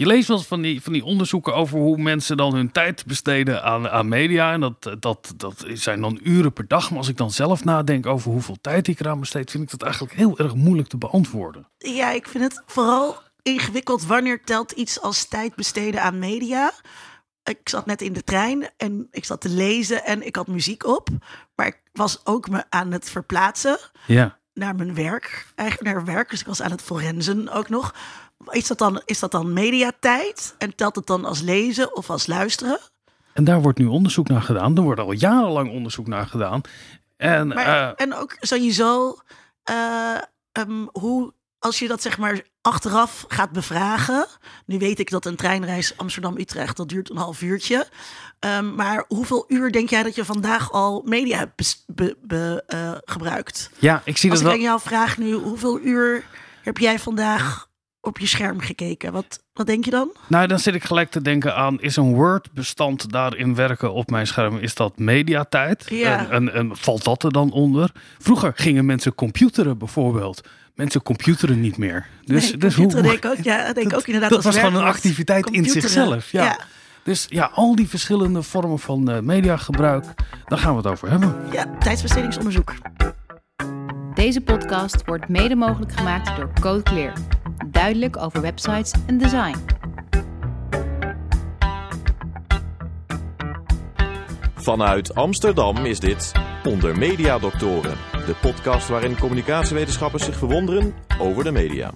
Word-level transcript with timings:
Je 0.00 0.06
leest 0.06 0.28
wel 0.28 0.36
eens 0.36 0.46
van 0.46 0.60
die, 0.60 0.82
van 0.82 0.92
die 0.92 1.04
onderzoeken 1.04 1.54
over 1.54 1.78
hoe 1.78 1.96
mensen 1.96 2.36
dan 2.36 2.54
hun 2.54 2.72
tijd 2.72 3.06
besteden 3.06 3.62
aan, 3.62 3.88
aan 3.88 4.08
media. 4.08 4.52
En 4.52 4.60
dat, 4.60 4.96
dat, 4.98 5.32
dat 5.36 5.64
zijn 5.72 6.00
dan 6.00 6.20
uren 6.22 6.52
per 6.52 6.68
dag. 6.68 6.88
Maar 6.90 6.98
als 6.98 7.08
ik 7.08 7.16
dan 7.16 7.30
zelf 7.30 7.64
nadenk 7.64 8.06
over 8.06 8.30
hoeveel 8.30 8.56
tijd 8.60 8.88
ik 8.88 9.00
eraan 9.00 9.20
besteed, 9.20 9.50
vind 9.50 9.62
ik 9.62 9.70
dat 9.70 9.82
eigenlijk 9.82 10.14
heel 10.14 10.38
erg 10.38 10.54
moeilijk 10.54 10.88
te 10.88 10.96
beantwoorden. 10.96 11.68
Ja, 11.78 12.10
ik 12.10 12.28
vind 12.28 12.44
het 12.44 12.62
vooral 12.66 13.22
ingewikkeld. 13.42 14.06
Wanneer 14.06 14.44
telt 14.44 14.72
iets 14.72 15.00
als 15.00 15.28
tijd 15.28 15.54
besteden 15.54 16.02
aan 16.02 16.18
media? 16.18 16.72
Ik 17.42 17.60
zat 17.64 17.86
net 17.86 18.02
in 18.02 18.12
de 18.12 18.24
trein 18.24 18.70
en 18.76 19.08
ik 19.10 19.24
zat 19.24 19.40
te 19.40 19.48
lezen 19.48 20.04
en 20.04 20.26
ik 20.26 20.36
had 20.36 20.46
muziek 20.46 20.86
op. 20.86 21.08
Maar 21.54 21.66
ik 21.66 21.80
was 21.92 22.20
ook 22.24 22.48
me 22.48 22.64
aan 22.68 22.92
het 22.92 23.10
verplaatsen 23.10 23.78
Ja. 24.06 24.38
naar 24.54 24.74
mijn 24.74 24.94
werk. 24.94 25.46
Eigenlijk 25.54 25.94
naar 25.94 26.04
werk. 26.04 26.30
Dus 26.30 26.40
ik 26.40 26.46
was 26.46 26.62
aan 26.62 26.70
het 26.70 26.82
forensen 26.82 27.48
ook 27.48 27.68
nog. 27.68 27.94
Is 28.48 28.66
dat 28.66 28.78
dan, 28.78 29.02
is 29.04 29.18
dat 29.18 29.30
dan 29.30 29.52
mediatijd? 29.52 30.54
En 30.58 30.74
telt 30.74 30.96
het 30.96 31.06
dan 31.06 31.24
als 31.24 31.40
lezen 31.40 31.96
of 31.96 32.10
als 32.10 32.26
luisteren? 32.26 32.78
En 33.32 33.44
daar 33.44 33.62
wordt 33.62 33.78
nu 33.78 33.86
onderzoek 33.86 34.28
naar 34.28 34.42
gedaan. 34.42 34.76
Er 34.76 34.82
wordt 34.82 35.00
al 35.00 35.12
jarenlang 35.12 35.70
onderzoek 35.70 36.06
naar 36.06 36.26
gedaan. 36.26 36.60
En 37.16 37.48
Maar, 37.48 37.66
eh, 37.66 38.04
en 38.06 38.14
ook 38.14 38.36
sowieso, 38.40 39.16
eh, 39.62 40.14
ehm, 40.52 40.86
hoe, 40.92 41.32
als 41.58 41.78
je 41.78 41.88
dat 41.88 42.02
zeg 42.02 42.18
maar 42.18 42.40
achteraf 42.60 43.24
gaat 43.28 43.50
bevragen. 43.50 44.26
Nu 44.66 44.78
weet 44.78 44.98
ik 44.98 45.10
dat 45.10 45.26
een 45.26 45.36
treinreis 45.36 45.96
Amsterdam-Utrecht, 45.96 46.76
dat 46.76 46.88
duurt 46.88 47.10
een 47.10 47.16
half 47.16 47.42
uurtje. 47.42 47.86
Ehm, 48.38 48.74
maar 48.74 49.04
hoeveel 49.08 49.44
uur 49.48 49.72
denk 49.72 49.90
jij 49.90 50.02
dat 50.02 50.14
je 50.14 50.24
vandaag 50.24 50.72
al 50.72 51.02
media 51.04 51.38
hebt 51.38 51.56
bes- 51.56 51.84
be- 51.86 52.16
be- 52.22 52.62
eh, 52.66 52.92
gebruikt? 53.04 53.70
ja, 53.78 54.02
ik 54.04 54.16
zie 54.16 54.30
Als 54.30 54.42
dat 54.42 54.52
ik 54.52 54.58
wel. 54.60 54.66
aan 54.66 54.74
jou 54.76 54.88
vraag 54.88 55.18
nu, 55.18 55.32
hoeveel 55.32 55.80
uur 55.80 56.24
heb 56.62 56.78
jij 56.78 56.98
vandaag 56.98 57.68
op 58.00 58.18
je 58.18 58.26
scherm 58.26 58.60
gekeken? 58.60 59.12
Wat, 59.12 59.42
wat 59.52 59.66
denk 59.66 59.84
je 59.84 59.90
dan? 59.90 60.16
Nou, 60.26 60.46
dan 60.46 60.58
zit 60.58 60.74
ik 60.74 60.84
gelijk 60.84 61.10
te 61.10 61.22
denken 61.22 61.54
aan: 61.54 61.80
is 61.80 61.96
een 61.96 62.14
Word-bestand 62.14 63.12
daarin 63.12 63.54
werken 63.54 63.92
op 63.92 64.10
mijn 64.10 64.26
scherm? 64.26 64.56
Is 64.56 64.74
dat 64.74 64.98
mediatijd? 64.98 65.86
Ja. 65.88 66.18
En, 66.18 66.30
en, 66.30 66.52
en 66.52 66.76
valt 66.76 67.04
dat 67.04 67.22
er 67.22 67.32
dan 67.32 67.52
onder? 67.52 67.90
Vroeger 68.18 68.52
gingen 68.54 68.86
mensen 68.86 69.14
computeren 69.14 69.78
bijvoorbeeld. 69.78 70.48
Mensen 70.74 71.02
computeren 71.02 71.60
niet 71.60 71.76
meer. 71.76 72.06
Dus, 72.24 72.50
Nee, 72.50 72.56
dus 72.56 72.74
hoe, 72.74 72.86
denk 73.02 73.12
ik 73.12 73.24
ook, 73.24 73.36
ja, 73.42 73.64
denk 73.72 73.92
ik 73.92 73.96
ook 73.96 74.06
inderdaad 74.06 74.30
dat 74.30 74.44
als 74.44 74.54
was 74.54 74.64
gewoon 74.64 74.80
een 74.80 74.88
activiteit 74.88 75.50
in 75.50 75.64
zichzelf. 75.64 76.32
Ja. 76.32 76.44
ja. 76.44 76.58
Dus 77.02 77.26
ja, 77.28 77.50
al 77.54 77.74
die 77.74 77.88
verschillende 77.88 78.42
vormen 78.42 78.78
van 78.78 79.10
eh, 79.10 79.20
mediagebruik, 79.20 80.04
daar 80.44 80.58
gaan 80.58 80.70
we 80.70 80.76
het 80.76 80.86
over 80.86 81.10
hebben. 81.10 81.36
Ja, 81.52 81.76
tijdsbestedingsonderzoek. 81.78 82.74
Deze 84.14 84.40
podcast 84.40 85.02
wordt 85.04 85.28
mede 85.28 85.54
mogelijk 85.54 85.92
gemaakt 85.92 86.36
door 86.36 86.50
Code 86.60 86.82
Clear. 86.82 87.39
Duidelijk 87.66 88.16
over 88.16 88.40
websites 88.40 88.92
en 89.06 89.18
design. 89.18 89.56
Vanuit 94.54 95.14
Amsterdam 95.14 95.76
is 95.76 96.00
dit 96.00 96.32
Onder 96.64 96.98
Media 96.98 97.38
Doctoren, 97.38 97.96
de 98.26 98.34
podcast 98.40 98.88
waarin 98.88 99.18
communicatiewetenschappers 99.18 100.24
zich 100.24 100.36
verwonderen 100.36 100.94
over 101.18 101.44
de 101.44 101.52
media. 101.52 101.92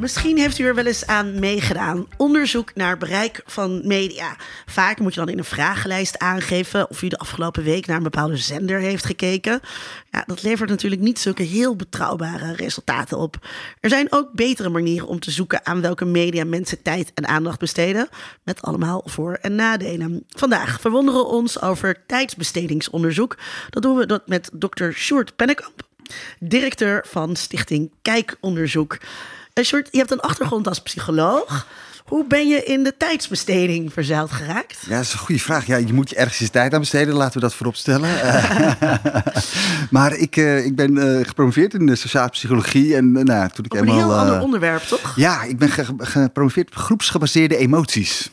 Misschien 0.00 0.38
heeft 0.38 0.58
u 0.58 0.64
er 0.64 0.74
wel 0.74 0.86
eens 0.86 1.06
aan 1.06 1.38
meegedaan. 1.38 2.06
Onderzoek 2.16 2.74
naar 2.74 2.98
bereik 2.98 3.42
van 3.46 3.86
media. 3.86 4.36
Vaak 4.66 4.98
moet 4.98 5.14
je 5.14 5.20
dan 5.20 5.28
in 5.28 5.38
een 5.38 5.44
vragenlijst 5.44 6.18
aangeven 6.18 6.90
of 6.90 7.02
u 7.02 7.08
de 7.08 7.18
afgelopen 7.18 7.62
week 7.62 7.86
naar 7.86 7.96
een 7.96 8.02
bepaalde 8.02 8.36
zender 8.36 8.78
heeft 8.78 9.04
gekeken. 9.04 9.60
Ja, 10.10 10.24
dat 10.26 10.42
levert 10.42 10.70
natuurlijk 10.70 11.02
niet 11.02 11.18
zulke 11.18 11.42
heel 11.42 11.76
betrouwbare 11.76 12.52
resultaten 12.52 13.18
op. 13.18 13.46
Er 13.80 13.90
zijn 13.90 14.12
ook 14.12 14.32
betere 14.32 14.68
manieren 14.68 15.08
om 15.08 15.20
te 15.20 15.30
zoeken 15.30 15.66
aan 15.66 15.80
welke 15.80 16.04
media 16.04 16.44
mensen 16.44 16.82
tijd 16.82 17.10
en 17.14 17.26
aandacht 17.26 17.58
besteden. 17.58 18.08
Met 18.42 18.62
allemaal 18.62 19.02
voor- 19.04 19.38
en 19.40 19.54
nadelen. 19.54 20.24
Vandaag 20.28 20.80
verwonderen 20.80 21.20
we 21.20 21.26
ons 21.26 21.62
over 21.62 22.06
tijdsbestedingsonderzoek. 22.06 23.36
Dat 23.70 23.82
doen 23.82 23.96
we 23.96 24.06
dat 24.06 24.28
met 24.28 24.50
dokter 24.52 24.94
Sjoerd 24.94 25.36
Pennekamp, 25.36 25.82
directeur 26.38 27.04
van 27.08 27.36
Stichting 27.36 27.90
Kijkonderzoek. 28.02 28.98
En 29.52 29.64
Sjoerd, 29.64 29.88
je 29.90 29.98
hebt 29.98 30.10
een 30.10 30.20
achtergrond 30.20 30.68
als 30.68 30.80
psycholoog. 30.82 31.66
Hoe 32.04 32.26
ben 32.26 32.48
je 32.48 32.64
in 32.64 32.82
de 32.82 32.94
tijdsbesteding 32.96 33.92
verzeild 33.92 34.30
geraakt? 34.32 34.76
Ja, 34.88 34.96
dat 34.96 35.04
is 35.04 35.12
een 35.12 35.18
goede 35.18 35.40
vraag. 35.40 35.66
Ja, 35.66 35.76
je 35.76 35.92
moet 35.92 36.10
je 36.10 36.16
ergens 36.16 36.38
je 36.38 36.50
tijd 36.50 36.74
aan 36.74 36.80
besteden, 36.80 37.14
laten 37.14 37.34
we 37.34 37.40
dat 37.40 37.54
voorop 37.54 37.76
stellen. 37.76 38.10
Maar 39.90 40.12
ik, 40.16 40.36
eh, 40.36 40.64
ik 40.64 40.74
ben 40.76 40.98
eh, 41.18 41.26
gepromoveerd 41.26 41.74
in 41.74 41.86
de 41.86 41.94
sociale 41.96 42.28
psychologie. 42.28 42.96
En 42.96 43.16
eh, 43.16 43.22
nou, 43.24 43.48
toen 43.50 43.64
ik 43.64 43.72
Op 43.74 43.80
een 43.80 43.88
eenmaal. 43.88 43.98
heel 44.08 44.18
ander 44.18 44.40
onderwerp, 44.40 44.82
toch? 44.82 45.12
Ja, 45.16 45.42
ik 45.42 45.58
ben 45.58 45.68
ge- 45.70 45.94
gepromoveerd 45.98 46.66
op 46.66 46.74
groepsgebaseerde 46.76 47.56
emoties. 47.56 48.30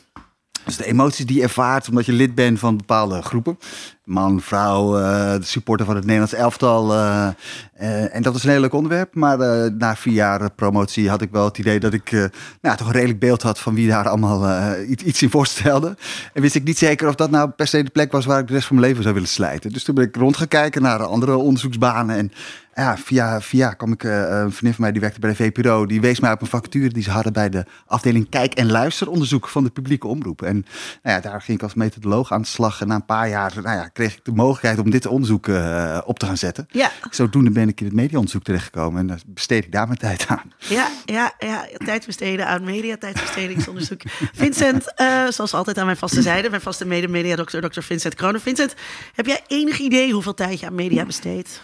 Dus 0.68 0.76
de 0.76 0.86
emoties 0.86 1.26
die 1.26 1.36
je 1.36 1.42
ervaart 1.42 1.88
omdat 1.88 2.06
je 2.06 2.12
lid 2.12 2.34
bent 2.34 2.58
van 2.58 2.76
bepaalde 2.76 3.22
groepen. 3.22 3.58
Man, 4.04 4.40
vrouw, 4.40 4.98
eh, 4.98 5.32
de 5.32 5.44
supporter 5.44 5.86
van 5.86 5.94
het 5.94 6.04
Nederlands 6.04 6.34
elftal. 6.34 6.92
eh, 6.92 7.28
eh, 7.74 8.14
en 8.14 8.22
dat 8.22 8.34
is 8.34 8.44
een 8.44 8.50
heel 8.50 8.60
leuk 8.60 8.72
onderwerp. 8.72 9.14
Maar 9.14 9.38
na 9.72 9.96
vier 9.96 10.12
jaar 10.12 10.50
promotie 10.50 11.08
had 11.08 11.22
ik 11.22 11.30
wel 11.30 11.44
het 11.44 11.58
idee 11.58 11.80
dat 11.80 11.92
ik 11.92 12.30
nou, 12.60 12.76
toch 12.76 12.86
een 12.86 12.92
redelijk 12.92 13.18
beeld 13.18 13.42
had 13.42 13.58
van 13.58 13.74
wie 13.74 13.88
daar 13.88 14.08
allemaal 14.08 14.74
iets, 14.88 15.02
iets 15.02 15.22
in 15.22 15.30
voorstelde. 15.30 15.96
En 16.32 16.42
wist 16.42 16.54
ik 16.54 16.64
niet 16.64 16.78
zeker 16.78 17.08
of 17.08 17.14
dat 17.14 17.30
nou 17.30 17.50
per 17.50 17.66
se 17.66 17.82
de 17.82 17.90
plek 17.90 18.12
was 18.12 18.26
waar 18.26 18.40
ik 18.40 18.46
de 18.46 18.52
rest 18.52 18.66
van 18.66 18.76
mijn 18.76 18.88
leven 18.88 19.02
zou 19.02 19.14
willen 19.14 19.28
slijten. 19.28 19.72
Dus 19.72 19.84
toen 19.84 19.94
ben 19.94 20.04
ik 20.04 20.16
rondgekijken 20.16 20.82
naar 20.82 21.02
andere 21.02 21.36
onderzoeksbanen. 21.36 22.16
En 22.16 22.32
ja, 22.78 22.96
via, 22.96 23.40
via 23.40 23.72
kwam 23.72 23.92
ik, 23.92 24.04
eh, 24.04 24.10
een 24.18 24.52
vriendin 24.52 24.72
van 24.72 24.82
mij 24.82 24.92
die 24.92 25.00
werkte 25.00 25.20
bij 25.20 25.30
de 25.30 25.36
VPRO, 25.36 25.86
die 25.86 26.00
wees 26.00 26.20
mij 26.20 26.32
op 26.32 26.40
een 26.40 26.46
vacature 26.46 26.88
die 26.88 27.02
ze 27.02 27.10
hadden 27.10 27.32
bij 27.32 27.48
de 27.48 27.64
afdeling 27.86 28.28
kijk- 28.28 28.54
en 28.54 28.70
luisteronderzoek 28.70 29.48
van 29.48 29.64
de 29.64 29.70
publieke 29.70 30.06
omroep. 30.06 30.42
En 30.42 30.66
nou 31.02 31.16
ja, 31.16 31.20
daar 31.20 31.42
ging 31.42 31.58
ik 31.58 31.62
als 31.62 31.74
methodoloog 31.74 32.32
aan 32.32 32.40
de 32.40 32.46
slag. 32.46 32.80
En 32.80 32.88
na 32.88 32.94
een 32.94 33.04
paar 33.04 33.28
jaar 33.28 33.52
nou 33.54 33.76
ja, 33.76 33.88
kreeg 33.88 34.16
ik 34.16 34.24
de 34.24 34.32
mogelijkheid 34.32 34.78
om 34.78 34.90
dit 34.90 35.06
onderzoek 35.06 35.48
eh, 35.48 36.00
op 36.04 36.18
te 36.18 36.26
gaan 36.26 36.36
zetten. 36.36 36.66
Ja, 36.70 36.90
Zodoende 37.10 37.50
ben 37.50 37.68
ik 37.68 37.80
in 37.80 37.86
het 37.86 37.94
mediaonderzoek 37.94 38.42
terechtgekomen 38.42 39.00
en 39.00 39.06
daar 39.06 39.20
besteed 39.26 39.64
ik 39.64 39.72
daar 39.72 39.86
mijn 39.86 39.98
tijd 39.98 40.26
aan. 40.28 40.52
ja, 40.58 40.88
ja, 41.04 41.32
ja. 41.38 41.66
Tijd 41.76 42.06
besteden 42.06 42.46
aan 42.46 42.64
media, 42.64 42.96
tijdsbestedingsonderzoek. 42.96 44.00
Vincent, 44.32 44.94
eh, 44.94 45.26
zoals 45.28 45.54
altijd 45.54 45.78
aan 45.78 45.84
mijn 45.84 45.96
vaste 45.96 46.22
zijde, 46.22 46.50
mijn 46.50 46.62
vaste 46.62 46.86
mede-mediadokter, 46.86 47.60
dokter 47.60 47.82
Vincent 47.82 48.14
Kronen. 48.14 48.40
Vincent, 48.40 48.74
heb 49.14 49.26
jij 49.26 49.40
enig 49.46 49.78
idee 49.78 50.12
hoeveel 50.12 50.34
tijd 50.34 50.60
je 50.60 50.66
aan 50.66 50.74
media 50.74 51.04
besteedt? 51.04 51.60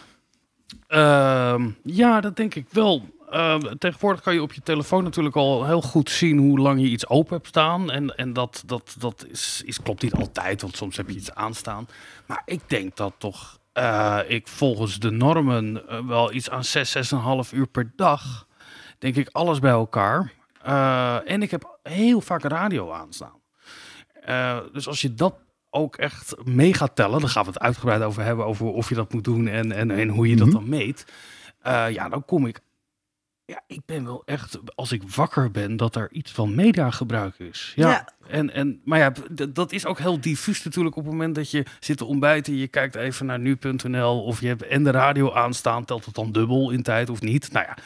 Ehm, 0.87 1.71
ja, 1.83 2.21
dat 2.21 2.37
denk 2.37 2.55
ik 2.55 2.67
wel. 2.71 3.09
Ehm, 3.31 3.77
tegenwoordig 3.79 4.23
kan 4.23 4.35
je 4.35 4.43
op 4.43 4.53
je 4.53 4.61
telefoon 4.61 5.05
natuurlijk 5.05 5.37
al 5.37 5.67
heel 5.67 5.83
goed 5.83 6.11
zien 6.11 6.39
hoe 6.39 6.59
lang 6.59 6.81
je 6.81 6.87
iets 6.87 7.09
open 7.09 7.35
hebt 7.37 7.49
staan. 7.49 7.91
En, 7.91 8.17
en 8.17 8.33
dat, 8.33 8.63
dat, 8.67 8.95
dat 8.99 9.27
is, 9.29 9.63
is, 9.65 9.83
klopt 9.83 10.03
niet 10.03 10.15
altijd, 10.15 10.63
want 10.63 10.77
soms 10.77 10.97
heb 10.97 11.09
je 11.09 11.17
iets 11.17 11.35
aanstaan. 11.35 11.89
Maar 12.27 12.43
ik 12.45 12.61
denk 12.67 12.97
dat 12.97 13.15
toch 13.19 13.59
eh, 13.75 14.19
ik 14.27 14.49
volgens 14.49 14.99
de 14.99 15.11
normen 15.11 15.89
eh, 15.89 16.07
wel 16.07 16.33
iets 16.33 16.51
aan 16.51 16.65
6, 16.65 16.97
6,5 16.97 17.51
uur 17.53 17.67
per 17.67 17.93
dag, 17.97 18.47
denk 18.99 19.17
ik 19.17 19.29
alles 19.33 19.59
bij 19.59 19.71
elkaar. 19.71 20.33
Eh, 20.63 21.31
en 21.31 21.43
ik 21.43 21.51
heb 21.51 21.79
heel 21.83 22.21
vaak 22.21 22.43
radio 22.43 22.93
aanstaan. 22.93 23.43
Dus 24.73 24.89
als 24.89 25.01
je 25.01 25.15
dat 25.15 25.35
ook 25.75 25.97
echt 25.97 26.35
mee 26.45 26.75
gaat 26.75 26.97
tellen, 26.97 27.21
dan 27.21 27.29
gaan 27.29 27.45
we 27.45 27.51
het 27.51 27.61
uitgebreid 27.61 28.03
over 28.03 28.23
hebben, 28.23 28.47
over 28.47 28.67
of 28.67 28.89
je 28.89 28.95
dat 28.95 29.13
moet 29.13 29.25
doen 29.25 29.49
en, 29.49 29.73
en, 29.73 29.91
en 29.91 30.09
hoe 30.09 30.29
je 30.29 30.37
dat 30.37 30.51
dan 30.51 30.69
meet. 30.69 31.07
Eh, 31.63 31.91
ja, 31.91 32.09
dan 32.09 32.25
kom 32.25 32.47
ik. 32.47 32.61
Ja, 33.47 33.63
ik 33.67 33.81
ben 33.87 34.05
wel 34.05 34.23
echt, 34.25 34.59
als 34.75 34.93
ik 34.93 35.03
wakker 35.03 35.51
ben, 35.51 35.77
dat 35.77 35.97
er 35.97 36.09
iets 36.13 36.33
van 36.33 36.55
mediagebruik 36.55 37.39
is. 37.39 37.73
Ja. 37.77 37.89
Ja. 37.89 38.09
En, 38.29 38.53
en, 38.53 38.81
maar 38.85 38.99
ja, 38.99 39.13
dat 39.49 39.73
is 39.73 39.87
ook 39.87 39.99
heel 39.99 40.21
diffuus 40.21 40.65
natuurlijk 40.65 40.97
op 40.97 41.03
het 41.03 41.13
moment 41.13 41.35
dat 41.35 41.51
je 41.51 41.67
zit 41.81 41.97
te 41.97 42.05
ontbijten. 42.05 42.57
Je 42.57 42.69
kijkt 42.69 42.95
even 42.95 43.27
naar 43.27 43.39
nu.nl 43.39 44.23
of 44.25 44.41
je 44.41 44.47
hebt 44.47 44.63
en 44.67 44.85
de 44.85 44.91
radio 44.91 45.33
aanstaan. 45.33 45.85
Telt 45.85 46.05
het 46.05 46.15
dan 46.15 46.33
dubbel 46.33 46.71
in 46.71 46.83
tijd 46.83 47.11
of 47.11 47.21
niet? 47.21 47.53
Nou 47.53 47.67
ja, 47.67 47.77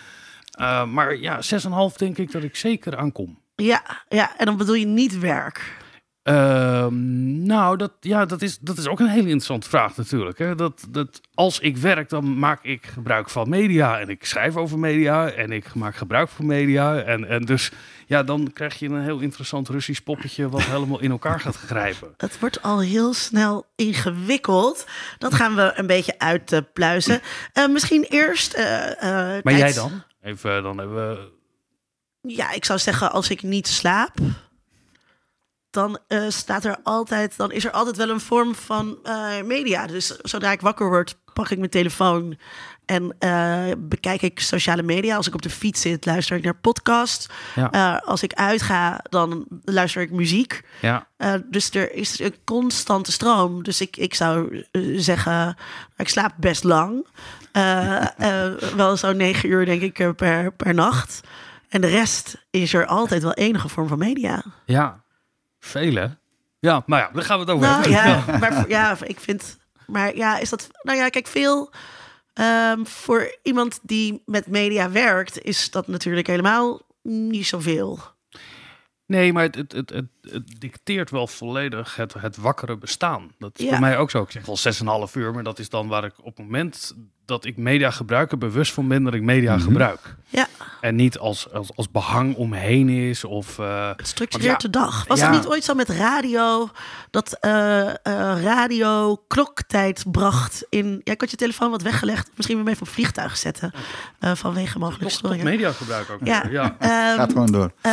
Eh, 0.51 0.85
maar 0.85 1.17
ja, 1.17 1.41
6,5 1.43 1.97
denk 1.97 2.19
ik 2.19 2.33
dat 2.33 2.43
ik 2.43 2.57
zeker 2.57 2.97
aankom. 2.97 3.39
Ja, 3.57 3.83
ja, 4.09 4.39
en 4.39 4.47
dan 4.47 4.57
bedoel 4.57 4.75
je 4.75 4.87
niet 4.87 5.19
werk. 5.19 5.77
Ehm, 6.29 7.43
nou, 7.47 7.77
dat, 7.77 7.93
ja, 8.01 8.25
dat, 8.25 8.43
is, 8.43 8.59
dat 8.59 8.79
is 8.79 8.87
ook 8.87 9.01
een 9.01 9.09
hele 9.09 9.21
interessante 9.23 9.69
vraag 9.69 9.97
natuurlijk. 9.97 10.39
Hè? 10.39 10.55
Dat, 10.55 10.87
dat, 10.89 11.21
als 11.35 11.59
ik 11.59 11.77
werk, 11.77 12.09
dan 12.09 12.39
maak 12.39 12.65
ik 12.65 12.87
gebruik 12.87 13.31
van 13.31 13.49
media. 13.49 14.01
En 14.01 14.09
ik 14.09 14.25
schrijf 14.25 14.57
over 14.57 14.79
media. 14.79 15.31
En 15.31 15.53
ik 15.53 15.75
maak 15.75 15.97
gebruik 15.97 16.29
van 16.29 16.47
media. 16.47 16.99
En, 16.99 17.29
en 17.29 17.43
dus 17.45 17.71
ja, 18.07 18.23
dan 18.23 18.51
krijg 18.53 18.79
je 18.79 18.89
een 18.89 19.03
heel 19.03 19.19
interessant 19.19 19.69
Russisch 19.69 20.01
poppetje... 20.01 20.49
wat 20.49 20.63
helemaal 20.63 21.01
in 21.01 21.11
elkaar 21.11 21.41
gaat 21.41 21.57
grijpen. 21.57 22.15
Het 22.17 22.39
wordt 22.39 22.63
al 22.63 22.81
heel 22.81 23.15
snel 23.15 23.67
ingewikkeld. 23.77 24.87
Dat 25.19 25.35
gaan 25.35 25.55
we 25.55 25.73
een 25.75 25.87
beetje 25.87 26.19
uitpluizen. 26.19 27.21
Eh 27.53 27.69
misschien 27.69 28.07
eerst. 28.09 28.53
eh, 28.55 29.37
eh, 29.37 29.43
Maar 29.45 29.57
jij 29.57 29.73
dan? 29.73 30.03
Even, 30.23 30.63
dan 30.63 30.79
hebben 30.79 31.09
we... 31.09 31.37
Ja, 32.23 32.53
ik 32.53 32.65
zou 32.65 32.79
zeggen, 32.79 33.13
als 33.13 33.31
ik 33.31 33.43
niet 33.43 33.69
slaap, 33.69 34.15
dan 35.71 35.99
eh, 36.07 36.25
staat 36.29 36.65
er 36.65 36.77
altijd, 36.83 37.37
dan 37.37 37.53
is 37.53 37.65
er 37.65 37.71
altijd 37.71 37.97
wel 37.97 38.09
een 38.09 38.21
vorm 38.21 38.55
van 38.55 38.99
eh, 39.03 39.43
media. 39.45 39.87
Dus 39.87 40.07
zodra 40.07 40.53
ik 40.53 40.61
wakker 40.61 40.89
word, 40.89 41.19
pak 41.33 41.51
ik 41.51 41.59
mijn 41.59 41.71
telefoon 41.71 42.39
en 42.85 43.17
eh, 43.19 43.65
bekijk 43.79 44.23
ik 44.23 44.41
sociale 44.41 44.83
media. 44.83 45.17
Als 45.17 45.27
ik 45.27 45.35
op 45.35 45.43
de 45.43 45.51
fiets 45.51 45.81
zit, 45.81 46.07
luister 46.07 46.37
ik 46.37 46.45
naar 46.45 46.57
podcast. 46.57 47.33
Ja. 47.55 47.71
Eh, 47.71 48.09
als 48.09 48.23
ik 48.23 48.33
uitga, 48.33 49.01
dan 49.03 49.47
luister 49.65 50.03
ik 50.03 50.11
muziek. 50.11 50.63
Ja. 50.81 51.07
Dus 51.51 51.71
er 51.71 51.93
is 51.93 52.19
een 52.19 52.35
constante 52.45 53.13
stroom. 53.13 53.63
Dus 53.63 53.81
ik, 53.81 53.97
ik 53.97 54.15
zou 54.15 54.65
zeggen, 54.97 55.57
ik 55.97 56.09
slaap 56.09 56.33
best 56.37 56.65
lang. 56.65 57.07
Wel 58.77 58.97
zo'n 58.97 59.17
negen 59.17 59.49
uur, 59.49 59.67
denk 59.67 59.83
ik, 59.83 60.17
per, 60.17 60.53
per 60.53 60.75
nacht. 60.75 61.21
En 61.69 61.81
de 61.81 61.87
rest 61.87 62.47
is 62.51 62.75
er 62.75 62.87
altijd 62.87 63.23
wel 63.23 63.35
enige 63.35 63.69
vorm 63.69 63.89
van 63.89 63.99
media. 63.99 64.43
Ja. 64.65 65.03
Vele. 65.69 66.17
Ja, 66.59 66.83
maar 66.87 67.01
ja, 67.01 67.11
daar 67.13 67.23
gaan 67.25 67.39
we 67.39 67.45
het 67.45 67.53
over 67.55 67.69
Nou 67.69 67.93
hebben. 67.93 68.33
ja, 68.33 68.39
maar 68.51 68.69
ja, 68.69 68.97
ik 69.05 69.21
vind. 69.21 69.59
Maar 69.87 70.17
ja, 70.17 70.39
is 70.39 70.49
dat. 70.51 70.69
Nou 70.83 70.99
ja, 70.99 71.09
kijk, 71.09 71.27
veel. 71.27 71.73
ehm, 72.35 72.85
voor 72.85 73.37
iemand 73.43 73.79
die 73.83 74.23
met 74.27 74.47
media 74.47 74.91
werkt, 74.91 75.43
is 75.43 75.71
dat 75.71 75.87
natuurlijk 75.87 76.27
helemaal 76.27 76.81
niet 77.03 77.47
zoveel. 77.47 77.99
Nee, 79.07 79.33
maar 79.33 79.43
het, 79.43 79.55
het, 79.55 79.73
het, 79.73 79.91
het, 79.91 80.07
het 80.31 80.61
dicteert 80.61 81.11
wel 81.11 81.27
volledig 81.27 81.97
het, 81.97 82.15
het 82.15 82.37
wakkere 82.37 82.77
bestaan. 82.77 83.33
Dat 83.39 83.59
is 83.59 83.65
Ja. 83.65 83.71
voor 83.71 83.81
mij 83.81 83.99
ook 83.99 84.11
zo. 84.11 84.23
Ik 84.23 84.31
zeg 84.31 84.47
wel 84.47 85.07
6,5 85.09 85.13
uur, 85.15 85.33
maar 85.35 85.43
dat 85.43 85.59
is 85.59 85.69
dan 85.69 85.89
waar 85.89 86.05
ik 86.05 86.15
op 86.19 86.25
het 86.25 86.39
moment 86.39 86.95
dat 87.29 87.45
ik 87.45 87.57
media 87.57 87.91
gebruik, 87.91 88.33
er 88.33 88.39
bewust 88.39 88.73
van 88.73 88.89
ben 88.89 89.03
dat 89.03 89.15
ik 89.15 89.23
media 89.23 89.59
gebruik. 89.59 90.17
Ja, 90.29 90.47
En 90.81 90.95
niet 90.95 91.19
als, 91.19 91.53
als, 91.53 91.77
als 91.77 91.91
behang 91.91 92.35
omheen 92.37 92.89
is 92.89 93.25
of... 93.25 93.59
eh, 93.59 93.91
het 93.97 94.07
structureert 94.07 94.63
ja, 94.63 94.69
de 94.69 94.71
dag. 94.79 95.05
Was 95.07 95.19
ja. 95.19 95.25
het 95.31 95.35
niet 95.35 95.47
ooit 95.47 95.65
zo 95.65 95.75
met 95.75 95.89
radio? 95.89 96.71
Dat 97.11 97.37
eh, 97.41 97.89
eh, 97.89 97.95
radio 98.43 99.17
kloktijd 99.29 100.05
bracht 100.11 100.67
in. 100.69 101.01
Ja, 101.05 101.13
ik 101.13 101.21
had 101.21 101.31
je 101.31 101.37
telefoon 101.37 101.71
wat 101.71 101.83
weggelegd. 101.83 102.31
Misschien 102.37 102.57
weer 102.65 102.73
even 102.73 102.87
op 102.87 102.93
vliegtuig 102.93 103.37
zetten. 103.37 103.73
eh, 104.19 104.35
vanwege 104.35 104.79
mogelijke 104.79 105.13
storingen. 105.15 105.45
media 105.45 105.73
gebruik 105.73 106.11
ook. 106.11 106.19
Ja. 106.25 106.77
Ehm, 106.79 107.17
Gaat 107.17 107.33
gewoon 107.33 107.53
door. 107.53 107.73
eh, 107.81 107.93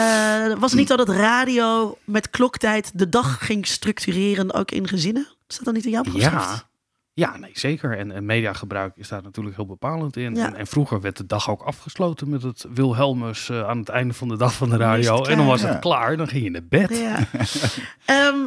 was 0.60 0.72
het 0.72 0.80
niet 0.80 0.88
zo 0.90 0.96
dat 0.96 1.10
radio 1.10 1.98
met 2.06 2.30
kloktijd 2.30 2.92
de 2.94 3.10
dag 3.10 3.46
ging 3.46 3.68
structureren, 3.68 4.54
ook 4.54 4.72
in 4.72 4.88
gezinnen? 4.88 5.28
Is 5.48 5.56
dat 5.56 5.66
dan 5.66 5.74
niet 5.74 5.86
in 5.86 5.92
jouw 5.92 6.02
proefschrift? 6.04 6.34
Ja. 6.50 6.74
Ja, 7.18 7.38
nee, 7.38 7.50
zeker. 7.54 7.98
En, 7.98 8.12
en 8.12 8.26
mediagebruik 8.26 8.94
is 8.96 9.08
daar 9.08 9.22
natuurlijk 9.24 9.56
heel 9.56 9.66
bepalend 9.66 10.18
in. 10.18 10.36
Ja. 10.36 10.46
En, 10.46 10.56
en 10.56 10.68
vroeger 10.68 11.02
werd 11.02 11.18
de 11.18 11.26
dag 11.26 11.50
ook 11.50 11.62
afgesloten 11.62 12.30
met 12.30 12.42
het 12.42 12.66
Wilhelmus 12.74 13.50
eh, 13.50 13.68
aan 13.68 13.78
het 13.78 13.90
einde 13.90 14.14
van 14.14 14.28
de 14.28 14.38
dag 14.38 14.54
van 14.54 14.68
de 14.68 14.74
het 14.74 14.82
radio. 14.82 15.24
En 15.24 15.38
dan 15.38 15.46
was 15.46 15.62
het 15.62 15.72
Ja. 15.74 15.78
klaar, 15.80 16.18
dan 16.18 16.28
ging 16.28 16.44
je 16.44 16.50
naar 16.50 16.66
bed. 16.70 16.98
Ja. 16.98 17.18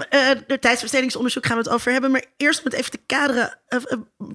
Eh, 0.08 0.30
de 0.46 0.58
tijdsbestedingsonderzoek 0.58 1.46
gaan 1.46 1.56
we 1.56 1.62
het 1.62 1.72
over 1.72 1.92
hebben. 1.92 2.10
Maar 2.10 2.24
eerst 2.36 2.58
om 2.58 2.64
het 2.64 2.74
even 2.74 2.90
te 2.90 3.00
kaderen. 3.06 3.58
eh, 3.68 3.78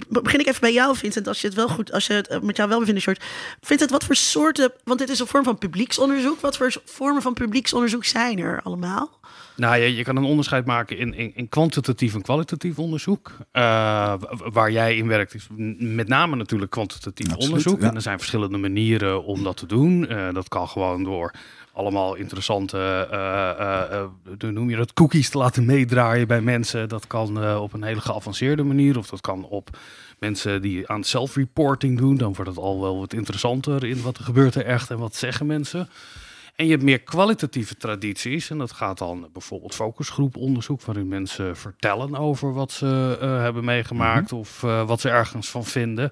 begin 0.10 0.40
ik 0.40 0.48
even 0.48 0.62
bij 0.62 0.74
jou, 0.74 0.96
Vincent. 0.96 1.28
Als 1.28 1.42
je 1.42 1.48
het 1.48 1.56
wel 1.56 1.68
goed, 1.70 1.92
als 1.92 2.08
je 2.08 2.14
het 2.14 2.44
met 2.44 2.58
jou 2.58 2.70
wel 2.70 2.80
bevindt, 2.80 3.02
short. 3.02 3.24
Vincent, 3.62 3.90
wat 3.92 4.04
voor 4.04 4.16
soorten. 4.16 4.72
Want 4.84 5.00
dit 5.00 5.10
is 5.10 5.20
een 5.20 5.28
vorm 5.28 5.44
van 5.44 5.58
publieksonderzoek. 5.58 6.40
Wat 6.40 6.58
voor 6.58 6.74
vormen 6.86 7.22
van 7.22 7.34
publieksonderzoek 7.34 8.06
zijn 8.06 8.40
er 8.40 8.62
allemaal? 8.64 9.20
Nou, 9.56 9.78
je, 9.78 9.96
je 9.96 10.04
kan 10.04 10.16
een 10.16 10.24
onderscheid 10.24 10.66
maken 10.66 10.98
in, 10.98 11.14
in, 11.14 11.32
in 11.36 11.50
kwantitatief 11.50 12.14
en 12.14 12.22
kwalitatief 12.22 12.80
onderzoek. 12.80 13.32
Eh, 13.52 14.14
waar 14.38 14.72
jij 14.72 14.96
in 14.96 15.08
werkt 15.08 15.34
is 15.34 15.48
met 15.78 16.08
name 16.08 16.36
natuurlijk 16.36 16.72
kwantitatief 16.72 17.28
Absoluut, 17.28 17.48
onderzoek. 17.48 17.82
ja. 17.82 17.88
En 17.88 17.96
er 17.96 18.02
zijn 18.02 18.18
verschillende 18.18 18.58
manieren 18.58 19.24
om 19.24 19.44
dat 19.44 19.58
te 19.58 19.66
doen. 19.66 20.08
Eh, 20.08 20.34
dat 20.34 20.48
kan 20.48 20.68
gewoon 20.68 21.04
door 21.04 21.34
allemaal 21.74 22.16
interessante, 22.16 22.78
hoe 24.40 24.52
noem 24.52 24.70
je 24.70 24.76
dat, 24.76 24.94
cookies 24.94 25.30
te 25.30 25.38
laten 25.38 25.66
meedraaien 25.66 26.28
bij 26.28 26.42
mensen. 26.42 26.90
Dat 26.90 27.08
kan 27.08 27.58
op 27.58 27.74
een 27.74 27.84
hele 27.84 28.02
geavanceerde 28.02 28.64
manier 28.64 28.98
of 28.98 29.08
dat 29.08 29.22
kan 29.22 29.46
op 29.46 29.78
mensen 30.20 30.62
die 30.62 30.90
aan 30.90 31.04
self-reporting 31.04 31.98
doen. 31.98 32.18
Dan 32.18 32.34
wordt 32.34 32.50
het 32.50 32.60
al 32.60 32.82
wel 32.82 33.00
wat 33.00 33.14
interessanter 33.14 33.86
in 33.86 34.02
wat 34.02 34.18
er 34.18 34.24
gebeurt 34.24 34.56
er 34.56 34.66
echt 34.66 34.90
en 34.90 34.98
wat 34.98 35.16
zeggen 35.16 35.46
mensen. 35.46 35.90
En 36.56 36.66
je 36.66 36.72
hebt 36.72 36.84
meer 36.84 37.00
kwalitatieve 37.00 37.78
tradities. 37.78 38.50
En 38.50 38.58
dat 38.58 38.72
gaat 38.72 38.98
dan 38.98 39.30
bijvoorbeeld 39.34 39.76
focusgroeponderzoek, 39.76 40.82
waarin 40.82 41.08
mensen 41.08 41.58
vertellen 41.58 42.16
over 42.16 42.54
wat 42.54 42.72
ze 42.72 43.18
eh, 43.22 43.42
hebben 43.42 43.66
meegemaakt 43.66 44.32
of 44.32 44.64
eh, 44.64 44.88
wat 44.88 45.02
ze 45.02 45.10
ergens 45.10 45.50
van 45.50 45.66
vinden. 45.66 46.12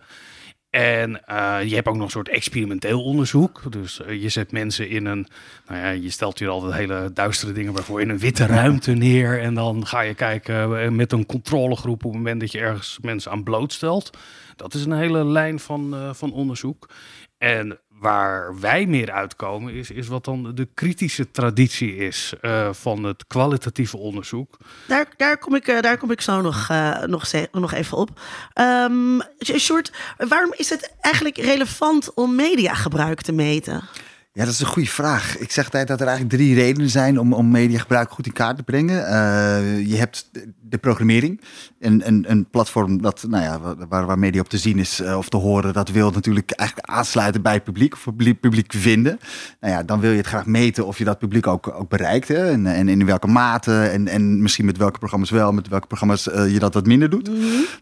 En 0.69 1.25
eh, 1.25 1.57
je 1.63 1.75
hebt 1.75 1.88
ook 1.88 1.95
nog 1.95 2.03
een 2.03 2.11
soort 2.11 2.29
experimenteel 2.29 3.03
onderzoek. 3.03 3.71
Dus 3.71 4.01
je 4.07 4.29
zet 4.29 4.51
mensen 4.51 4.89
in 4.89 5.05
een, 5.05 5.27
nou 5.67 5.79
ja, 5.79 5.89
je 5.89 6.09
stelt 6.09 6.39
je 6.39 6.47
altijd 6.47 6.73
hele 6.73 7.11
duistere 7.13 7.51
dingen 7.51 7.73
bij 7.73 7.83
voor, 7.83 8.01
in 8.01 8.09
een 8.09 8.19
witte 8.19 8.45
ruimte 8.45 8.91
neer. 8.91 9.41
En 9.41 9.53
dan 9.53 9.87
ga 9.87 10.01
je 10.01 10.13
kijken 10.13 10.95
met 10.95 11.11
een 11.11 11.25
controlegroep 11.25 12.05
op 12.05 12.11
het 12.11 12.21
moment 12.21 12.39
dat 12.39 12.51
je 12.51 12.59
ergens 12.59 12.97
mensen 13.01 13.31
aan 13.31 13.44
blootstelt. 13.44 14.17
Dat 14.55 14.73
is 14.73 14.85
een 14.85 14.91
hele 14.91 15.25
lijn 15.25 15.59
van, 15.59 15.95
van 16.15 16.33
onderzoek. 16.33 16.89
En 17.37 17.79
waar 18.01 18.59
wij 18.59 18.86
meer 18.86 19.12
uitkomen 19.12 19.74
is, 19.74 19.92
is 19.92 20.07
wat 20.07 20.25
dan 20.25 20.51
de 20.56 20.68
kritische 20.74 21.31
traditie 21.31 21.95
is 21.95 22.33
eh, 22.42 22.74
van 22.74 23.03
het 23.03 23.27
kwalitatieve 23.27 23.98
onderzoek. 23.98 24.57
Daar, 24.88 25.06
daar, 25.18 25.38
kom, 25.38 25.56
ik, 25.56 25.68
eh, 25.68 25.81
daar 25.81 25.98
kom 25.98 26.12
ik 26.12 26.21
zo 26.21 26.42
nog, 26.42 26.69
eh, 26.69 27.03
nog, 27.03 27.31
nog 27.51 27.74
even 27.74 27.98
op. 27.98 28.09
Ehm 28.53 29.19
Short, 29.39 29.92
waarom 30.18 30.53
is 30.56 30.69
het 30.69 30.94
eigenlijk 31.01 31.38
relevant 31.38 32.13
om 32.13 32.36
mediagebruik 32.36 33.21
te 33.21 33.31
meten? 33.31 33.83
Ja, 34.33 34.45
dat 34.45 34.54
is 34.54 34.60
een 34.60 34.66
goede 34.66 34.89
vraag. 34.89 35.38
Ik 35.38 35.51
zeg 35.51 35.66
altijd 35.66 35.88
dat 35.88 36.01
er 36.01 36.07
eigenlijk 36.07 36.38
drie 36.38 36.56
redenen 36.56 36.89
zijn 36.89 37.19
om, 37.19 37.33
om 37.33 37.51
mediagebruik 37.51 38.12
goed 38.12 38.25
in 38.25 38.31
kaart 38.33 38.57
te 38.57 38.63
brengen. 38.63 39.07
Eh, 39.07 39.88
je 39.88 39.95
hebt 39.95 40.30
de- 40.31 40.54
programmering. 40.81 41.42
Een, 41.80 42.07
een, 42.07 42.25
een 42.28 42.45
platform 42.50 43.01
dat, 43.01 43.25
nou 43.28 43.44
ja, 43.44 43.75
waar, 43.89 44.06
waar 44.06 44.19
media 44.19 44.42
op 44.42 44.50
te 44.50 44.57
zien 44.57 44.80
is 44.80 45.00
eh, 45.00 45.18
of 45.18 45.30
te 45.30 45.38
horen, 45.38 45.74
dat 45.74 45.89
wil 45.89 46.12
natuurlijk 46.12 46.51
eigenlijk 46.51 46.89
aansluiten 46.89 47.42
bij 47.42 47.54
het 47.54 47.63
publiek 47.63 47.94
of 47.94 48.04
publiek, 48.04 48.39
publiek 48.39 48.74
vinden. 48.74 49.19
Nou 49.60 49.74
ja, 49.74 49.83
dan 49.83 50.00
wil 50.00 50.12
je 50.12 50.18
het 50.18 50.28
graag 50.28 50.45
meten 50.45 50.86
of 50.86 50.98
je 50.98 51.04
dat 51.04 51.19
publiek 51.19 51.48
ook, 51.48 51.74
ook 51.74 51.89
bereikt. 51.89 52.28
Hè? 52.28 52.51
En, 52.51 52.66
en 52.66 52.89
in 52.89 53.06
welke 53.06 53.28
mate 53.28 53.83
en, 53.83 54.07
en 54.07 54.42
misschien 54.42 54.66
met 54.66 54.78
welke 54.78 54.98
programma's 55.00 55.30
wel, 55.30 55.51
met 55.51 55.68
welke 55.68 55.88
programma's 55.88 56.30
eh, 56.30 56.54
je 56.54 56.60
dat 56.60 56.74
wat 56.74 56.86
minder 56.86 57.10
doet. 57.10 57.25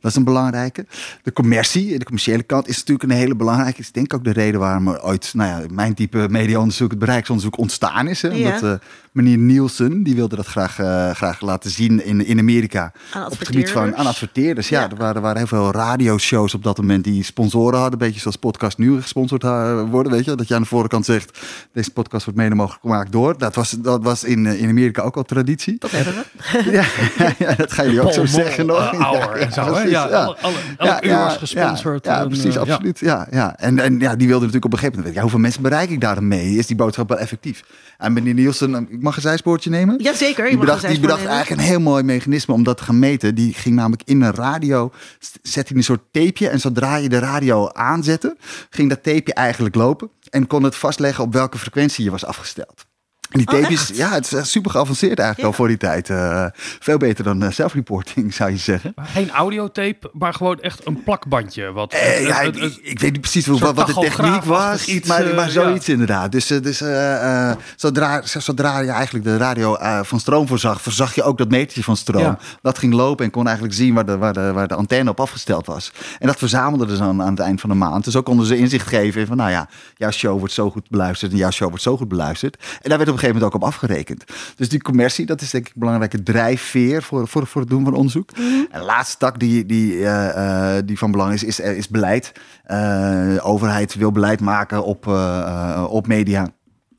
Dat 0.01 0.11
is 0.11 0.15
een 0.15 0.23
belangrijke. 0.23 0.85
De 1.23 1.33
commercie, 1.33 1.97
de 1.97 2.05
commerciële 2.05 2.43
kant 2.43 2.67
is 2.67 2.77
natuurlijk 2.77 3.09
een 3.09 3.17
hele 3.17 3.35
belangrijke. 3.35 3.79
Is 3.79 3.91
denk 3.91 4.05
ik 4.05 4.13
ook 4.13 4.23
de 4.23 4.31
reden 4.33 4.59
waarom 4.59 4.89
ooit, 4.89 5.31
nou 5.33 5.49
ja, 5.49 5.67
mijn 5.73 5.93
type 5.93 6.27
mediaonderzoek, 6.41 6.89
het 6.89 6.99
bereiksonderzoek 6.99 7.57
ontstaan 7.57 8.07
is. 8.07 8.21
Hè? 8.21 8.29
Omdat 8.29 8.63
eh, 8.63 8.73
meneer 9.23 9.37
Nielsen, 9.37 10.03
die 10.03 10.15
wilde 10.15 10.35
dat 10.35 10.45
graag, 10.47 10.79
eh, 10.79 11.09
graag 11.11 11.41
laten 11.41 11.69
zien 11.71 12.05
in, 12.05 12.25
in 12.25 12.39
Amerika. 12.39 12.91
Aan 13.13 13.25
Op 13.31 13.39
het 13.39 13.47
gebied 13.47 13.71
van 13.71 13.95
aan 13.95 14.05
adverteerders. 14.05 14.69
Ja, 14.69 14.79
Ja. 14.79 14.89
er, 14.89 14.95
waren, 14.97 15.15
er 15.15 15.21
waren 15.21 15.37
heel 15.37 15.47
veel 15.47 15.71
radioshows 15.71 16.53
op 16.53 16.63
dat 16.63 16.77
moment 16.77 17.03
die 17.03 17.23
sponsoren 17.23 17.79
hadden. 17.79 17.99
Een 17.99 18.05
beetje 18.07 18.19
zoals 18.21 18.35
podcast 18.35 18.77
nu 18.77 19.01
gesponsord 19.01 19.43
eh, 19.43 19.81
worden. 19.89 20.11
Weet 20.11 20.25
je, 20.25 20.35
dat 20.35 20.47
je 20.47 20.55
aan 20.55 20.61
de 20.61 20.67
voorkant 20.67 21.05
zegt, 21.05 21.39
deze 21.73 21.91
podcast 21.91 22.25
wordt 22.25 22.39
mede 22.39 22.55
mogelijk 22.55 22.81
gemaakt 22.81 23.11
door. 23.11 23.37
Dat 23.37 23.55
was, 23.55 23.69
dat 23.71 24.03
was 24.03 24.23
in, 24.23 24.45
eh, 24.45 24.61
in 24.61 24.69
Amerika 24.69 25.01
ook 25.01 25.15
al 25.17 25.23
traditie. 25.23 25.75
Dat 25.79 25.91
hebben 25.91 26.13
we. 26.13 26.27
Ja, 26.79 26.83
ja, 27.47 27.55
dat 27.55 27.71
ga 27.71 27.83
je 27.83 28.01
ook 28.01 28.11
zo 28.11 28.25
zeggen 28.25 28.65
nog. 28.65 28.93
Auer 28.93 29.31
en 29.31 29.51
zo, 29.51 29.61
hè? 29.63 29.71
precies, 29.71 29.89
Ja, 29.91 30.03
alle- 30.03 30.37
alle- 30.39 31.15
was 31.15 31.37
gesponsord 31.37 32.05
Ja, 32.05 32.13
ja, 32.15 32.21
en, 32.21 32.27
precies, 32.27 32.53
ja. 32.53 32.59
absoluut. 32.59 32.99
Ja, 32.99 33.27
ja. 33.31 33.55
En, 33.57 33.79
en 33.79 33.99
ja, 33.99 34.15
die 34.15 34.27
wilde 34.27 34.45
natuurlijk 34.45 34.65
op 34.65 34.71
een 34.73 34.77
gegeven 34.79 34.99
moment 34.99 35.03
weten, 35.03 35.13
ja, 35.13 35.21
hoeveel 35.21 35.39
mensen 35.39 35.61
bereik 35.61 35.89
ik 35.89 36.01
daar 36.01 36.15
dan 36.15 36.27
mee? 36.27 36.55
Is 36.55 36.67
die 36.67 36.75
boodschap 36.75 37.09
wel 37.09 37.17
effectief? 37.17 37.63
En 37.97 38.13
meneer 38.13 38.33
Nielsen, 38.33 38.87
ik 38.89 39.01
mag 39.09 39.17
een 39.17 39.29
zijspoortje 39.29 39.69
nemen? 39.69 39.95
Jazeker, 40.01 40.49
Die 40.49 40.57
bedacht, 40.57 40.87
die 40.87 40.99
bedacht 40.99 41.25
eigenlijk 41.25 41.61
een 41.61 41.67
heel 41.67 41.79
mooi 41.79 42.03
mechanisme 42.03 42.53
om 42.53 42.63
dat 42.63 42.77
te 42.77 42.83
gaan 42.83 42.99
meten. 42.99 43.35
Die 43.35 43.53
ging 43.53 43.75
namelijk 43.75 44.01
in 44.05 44.21
een 44.21 44.33
radio, 44.33 44.91
zette 45.41 45.67
hij 45.67 45.77
een 45.77 45.83
soort 45.83 46.03
tapeje. 46.11 46.49
En 46.49 46.59
zodra 46.59 46.95
je 46.95 47.09
de 47.09 47.19
radio 47.19 47.69
aanzette, 47.69 48.37
ging 48.69 48.89
dat 48.89 49.03
tapeje 49.03 49.33
eigenlijk 49.33 49.75
lopen. 49.75 50.09
En 50.29 50.47
kon 50.47 50.63
het 50.63 50.75
vastleggen 50.75 51.23
op 51.23 51.33
welke 51.33 51.57
frequentie 51.57 52.03
je 52.03 52.11
was 52.11 52.25
afgesteld. 52.25 52.87
En 53.29 53.39
die 53.39 53.47
Oh, 53.47 53.53
tapejes, 53.53 53.91
ja, 53.93 54.09
het 54.11 54.25
is 54.25 54.33
echt 54.33 54.47
super 54.47 54.71
geavanceerd 54.71 55.19
eigenlijk 55.19 55.39
Ja. 55.39 55.45
al 55.45 55.53
voor 55.53 55.67
die 55.67 55.77
tijd. 55.77 56.09
Eh, 56.09 56.45
veel 56.79 56.97
beter 56.97 57.23
dan 57.23 57.43
eh, 57.43 57.51
self-reporting, 57.51 58.33
zou 58.39 58.51
je 58.51 58.57
zeggen. 58.57 58.91
Maar 58.95 59.05
Geen 59.05 59.29
audiotape, 59.31 60.09
maar 60.13 60.33
gewoon 60.33 60.59
echt 60.59 60.85
een 60.87 61.03
plakbandje. 61.03 61.71
Wat, 61.71 61.93
Eh, 61.93 62.27
ja, 62.27 62.41
het- 62.41 62.55
ik, 62.55 62.61
het- 62.61 62.79
ik 62.81 62.99
weet 62.99 63.11
niet 63.11 63.21
precies 63.21 63.45
wat, 63.47 63.59
wat 63.75 63.87
de 63.87 63.93
techniek 63.93 64.43
was, 64.43 64.85
iets, 64.85 65.07
maar, 65.07 65.23
eh, 65.25 65.35
maar 65.35 65.49
zoiets 65.49 65.89
inderdaad. 65.89 66.31
Dus, 66.31 66.49
eh, 66.49 66.61
dus 66.61 66.81
eh, 66.81 67.49
eh, 67.49 67.55
zodra, 67.75 68.21
zodra 68.23 68.79
je 68.79 68.89
eigenlijk 68.91 69.25
de 69.25 69.37
radio 69.37 69.75
eh, 69.75 69.99
van 70.03 70.19
stroom 70.19 70.47
voorzag, 70.47 70.81
voorzag 70.81 71.15
je 71.15 71.23
ook 71.23 71.37
dat 71.37 71.49
metertje 71.49 71.83
van 71.83 71.97
stroom. 71.97 72.23
Ja. 72.23 72.39
Dat 72.61 72.77
ging 72.77 72.93
lopen 72.93 73.25
en 73.25 73.31
kon 73.31 73.45
eigenlijk 73.45 73.75
zien 73.75 73.93
waar 73.93 74.05
de, 74.05 74.17
waar, 74.17 74.33
de, 74.33 74.51
waar 74.53 74.67
de 74.67 74.75
antenne 74.75 75.09
op 75.09 75.19
afgesteld 75.19 75.65
was. 75.65 75.91
En 76.19 76.27
dat 76.27 76.37
verzamelden 76.37 76.89
ze 76.89 76.97
dan 76.97 77.21
aan 77.21 77.29
het 77.29 77.39
eind 77.39 77.61
van 77.61 77.69
de 77.69 77.75
maand. 77.75 78.03
Dus 78.03 78.15
ook 78.15 78.25
konden 78.25 78.45
ze 78.45 78.57
inzicht 78.57 78.87
geven 78.87 79.21
in 79.21 79.27
van, 79.27 79.37
nou 79.37 79.51
ja, 79.51 79.69
jouw 79.95 80.11
show 80.11 80.39
wordt 80.39 80.53
zo 80.53 80.69
goed 80.71 80.89
beluisterd 80.89 81.31
en 81.31 81.37
jouw 81.37 81.51
show 81.51 81.67
wordt 81.69 81.83
zo 81.83 81.97
goed 81.97 82.07
beluisterd. 82.07 82.57
En 82.81 82.89
daar 82.89 82.97
werd 82.97 83.09
op 83.09 83.17
gegeven 83.19 83.41
moment 83.41 83.53
ook 83.55 83.61
op 83.61 83.67
afgerekend. 83.67 84.23
Dus 84.55 84.69
die 84.69 84.81
commercie, 84.81 85.25
dat 85.25 85.41
is 85.41 85.49
denk 85.49 85.67
ik 85.67 85.73
een 85.73 85.79
belangrijke 85.79 86.23
drijfveer 86.23 87.03
voor, 87.03 87.27
voor, 87.27 87.47
voor 87.47 87.61
het 87.61 87.69
doen 87.69 87.83
van 87.83 87.93
onderzoek. 87.93 88.31
En 88.31 88.79
de 88.79 88.85
laatste 88.85 89.17
tak 89.17 89.39
die, 89.39 89.65
die, 89.65 90.05
eh, 90.05 90.77
eh, 90.77 90.83
die 90.85 90.97
van 90.97 91.11
belang 91.11 91.33
is, 91.33 91.43
is, 91.43 91.59
is 91.59 91.87
beleid. 91.87 92.31
Eh, 92.63 92.77
de 93.33 93.39
overheid 93.41 93.95
wil 93.95 94.11
beleid 94.11 94.39
maken 94.39 94.83
op, 94.83 95.07
eh, 95.07 95.39
eh, 95.39 95.83
op 95.89 96.07
media. 96.07 96.47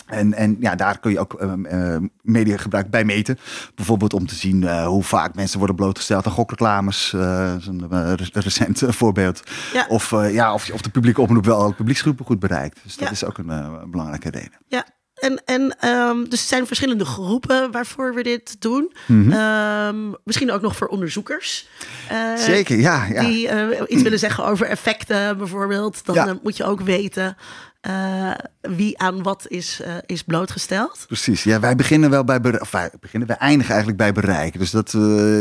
En, 0.06 0.34
en 0.34 0.56
ja, 0.60 0.74
daar 0.74 0.98
kun 1.00 1.10
je 1.10 1.18
ook 1.18 1.42
uh, 1.42 1.96
mediagebruik 2.22 2.90
bij 2.90 3.04
meten. 3.04 3.38
Bijvoorbeeld 3.74 4.12
om 4.14 4.26
te 4.26 4.34
zien 4.34 4.62
uh, 4.62 4.86
hoe 4.86 5.02
vaak 5.02 5.34
mensen 5.34 5.58
worden 5.58 5.76
blootgesteld 5.76 6.26
aan 6.26 6.32
gokreclames. 6.32 7.12
Uh, 7.16 7.54
een 7.66 8.16
recent 8.32 8.82
voorbeeld. 8.86 9.42
Ja. 9.72 9.86
Of, 9.88 10.10
ja, 10.10 10.54
of, 10.54 10.70
of 10.72 10.80
de 10.80 10.90
publieke 10.90 11.20
omroep 11.20 11.44
wel 11.44 11.58
alle 11.60 11.72
publieksgroepen 11.74 12.24
goed 12.24 12.38
bereikt. 12.38 12.80
Dus 12.82 12.96
dat 12.96 13.06
Ja. 13.06 13.12
is 13.14 13.24
ook 13.24 13.38
een 13.38 13.90
belangrijke 13.90 14.30
reden. 14.30 14.58
Ja, 14.68 14.84
en, 15.20 15.42
en 15.44 15.76
ehm, 15.80 16.24
dus 16.28 16.40
er 16.40 16.46
zijn 16.46 16.66
verschillende 16.66 17.04
groepen 17.04 17.70
waarvoor 17.70 18.14
we 18.14 18.22
dit 18.22 18.60
doen. 18.60 18.92
Mhm. 19.06 19.32
Ehm, 19.32 20.10
misschien 20.24 20.50
ook 20.52 20.62
nog 20.62 20.76
voor 20.76 20.86
onderzoekers. 20.88 21.68
eh, 22.08 22.36
Zeker, 22.36 22.78
ja. 22.78 23.04
ja. 23.12 23.20
Die 23.20 23.48
eh, 23.48 23.80
iets 23.88 24.02
willen 24.02 24.18
zeggen 24.18 24.44
over 24.44 24.66
effecten 24.66 25.38
bijvoorbeeld. 25.38 26.04
Dan 26.06 26.14
Ja. 26.14 26.26
eh, 26.26 26.34
moet 26.42 26.56
je 26.56 26.64
ook 26.64 26.80
weten 26.80 27.36
eh, 27.80 28.30
wie 28.60 28.98
aan 28.98 29.22
wat 29.22 29.44
is, 29.48 29.80
eh, 29.80 29.94
is 30.06 30.22
blootgesteld. 30.22 31.04
Precies, 31.06 31.44
ja, 31.44 31.60
wij 31.60 31.76
beginnen 31.76 32.10
wel 32.10 32.24
bij 32.24 32.40
bereik. 32.40 32.60
Of 32.62 32.70
wij 32.70 32.90
beginnen, 33.00 33.28
wij 33.28 33.36
eindigen 33.36 33.68
eigenlijk 33.74 33.98
bij 34.02 34.12
bereik. 34.12 34.58
Dus 34.58 34.70
dat, 34.70 34.94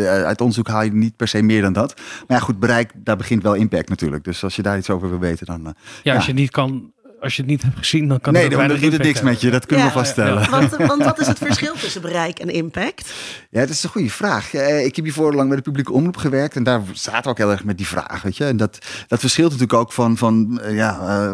uit 0.07 0.39
onderzoek 0.41 0.67
haal 0.67 0.81
je 0.83 0.93
niet 0.93 1.15
per 1.15 1.27
se 1.27 1.41
meer 1.41 1.62
dan 1.62 1.74
dat. 1.74 1.93
Maar 2.27 2.38
ja, 2.38 2.43
goed, 2.43 2.59
bereik, 2.59 2.91
daar 2.95 3.17
begint 3.17 3.43
wel 3.43 3.53
impact 3.53 3.89
natuurlijk. 3.89 4.24
Dus 4.24 4.43
als 4.43 4.55
je 4.55 4.62
daar 4.62 4.77
iets 4.77 4.89
over 4.89 5.09
wil 5.09 5.19
weten, 5.19 5.45
dan. 5.45 5.75
Ja, 6.03 6.15
als 6.15 6.25
Ja. 6.25 6.31
je 6.33 6.39
niet 6.39 6.51
kan, 6.51 6.91
als 7.22 7.36
je 7.36 7.42
het 7.42 7.52
niet 7.52 7.62
hebt 7.62 7.78
gezien, 7.78 8.08
dan 8.08 8.20
kan 8.20 8.34
nee, 8.34 8.44
het 8.44 8.52
dan, 8.52 8.68
doet 8.68 8.72
het 8.82 8.82
niks 8.82 8.96
impact 8.98 9.24
met 9.24 9.42
je, 9.42 9.50
dat 9.50 9.66
kunnen 9.66 9.86
Ja. 9.86 9.92
we 9.92 9.98
vaststellen. 9.98 10.50
Want, 10.50 10.76
want 10.92 11.04
wat 11.04 11.20
is 11.20 11.28
het 11.28 11.38
verschil 11.38 11.74
tussen 11.74 12.02
bereik 12.02 12.40
en 12.40 12.50
impact? 12.50 13.14
Ja, 13.50 13.60
dat 13.60 13.70
is 13.70 13.84
een 13.84 13.90
goede 13.90 14.10
vraag. 14.10 14.54
Eh, 14.54 14.86
Ik 14.86 14.96
heb 14.96 15.06
hiervoor 15.06 15.34
lang 15.34 15.48
bij 15.48 15.58
de 15.58 15.64
publieke 15.64 15.92
omroep 15.92 16.18
gewerkt 16.18 16.56
en 16.56 16.64
daar 16.64 16.82
zaten 16.94 17.24
we 17.24 17.30
ook 17.30 17.38
heel 17.38 17.52
erg 17.52 17.64
met 17.64 17.78
die 17.78 17.88
vraag, 17.88 18.22
weet 18.22 18.38
je. 18.38 18.46
En 18.46 18.58
dat, 18.58 18.78
dat 19.08 19.20
verschilt 19.20 19.52
natuurlijk 19.52 19.80
ook 19.80 19.92
van, 19.94 20.18
van, 20.18 20.60
eh, 20.62 20.76
ja, 20.76 21.00
eh, 21.00 21.34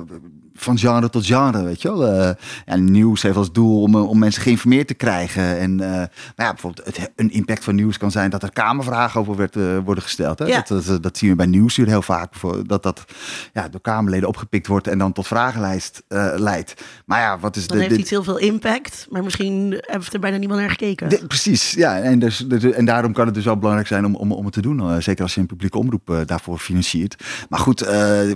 van 0.56 0.78
genre 0.78 1.10
tot 1.10 1.26
genre, 1.26 1.64
weet 1.64 1.82
je 1.82 1.88
wel. 1.88 2.08
Eh, 2.08 2.30
ja, 2.66 2.76
nieuws 2.76 3.22
heeft 3.22 3.36
als 3.36 3.52
doel 3.52 3.82
om, 3.82 3.96
eh, 3.96 4.10
om 4.10 4.20
mensen 4.20 4.42
geïnformeerd 4.42 4.88
te 4.88 4.94
krijgen. 4.94 5.58
En 5.58 5.80
eh, 5.80 5.90
nou 5.90 6.08
ja, 6.36 6.50
bijvoorbeeld 6.52 6.86
het, 6.86 7.12
een 7.16 7.32
impact 7.32 7.64
van 7.64 7.76
nieuws 7.76 7.98
kan 7.98 8.12
zijn 8.12 8.30
dat 8.30 8.44
er 8.44 8.52
kamervragen 8.52 9.20
over 9.20 9.36
werd, 9.36 9.56
worden 9.84 10.04
gesteld. 10.04 10.40
Hè? 10.40 10.46
Ja. 10.46 10.64
Dat, 10.68 10.86
dat, 10.86 11.04
dat 11.04 11.18
zien 11.18 11.30
we 11.30 11.36
bij 11.36 11.46
Nieuwsuur 11.46 11.88
heel 11.88 12.02
vaak. 12.02 12.34
Dat 12.66 12.84
dat 12.84 13.06
ja, 13.54 13.70
door 13.70 13.82
Kamerleden 13.82 14.28
opgepikt 14.28 14.68
wordt 14.68 14.88
en 14.88 14.98
dan 14.98 15.14
tot 15.14 15.28
vragenlijst 15.28 16.04
leidt. 16.36 16.84
Maar 17.06 17.20
ja, 17.20 17.40
wat 17.40 17.56
is 17.56 17.68
Dan 17.68 17.78
de, 17.78 17.84
heeft 17.84 17.96
de, 17.96 18.02
iets 18.02 18.10
heel 18.10 18.24
veel 18.24 18.38
impact, 18.38 19.08
maar 19.10 19.24
misschien 19.24 19.78
heeft 19.80 20.14
er 20.14 20.20
bijna 20.20 20.38
niemand 20.38 20.60
naar 20.60 20.70
gekeken. 20.70 21.10
de- 21.10 21.28
precies, 21.28 21.72
ja. 21.72 22.00
En, 22.00 22.20
dus, 22.20 22.38
dus- 22.38 22.64
en 22.64 22.86
daarom 22.86 23.14
kan 23.14 23.26
het 23.26 23.36
dus 23.36 23.46
wel 23.46 23.58
belangrijk 23.58 23.88
zijn 23.88 24.06
om, 24.06 24.16
om, 24.16 24.32
om 24.32 24.46
het 24.46 24.54
te 24.54 24.62
doen. 24.62 25.02
zeker 25.02 25.24
als 25.24 25.34
je 25.34 25.40
een 25.42 25.48
publieke 25.48 25.78
omroep 25.78 26.24
daarvoor 26.26 26.58
financiert. 26.58 27.24
Maar 27.50 27.60
goed, 27.60 27.80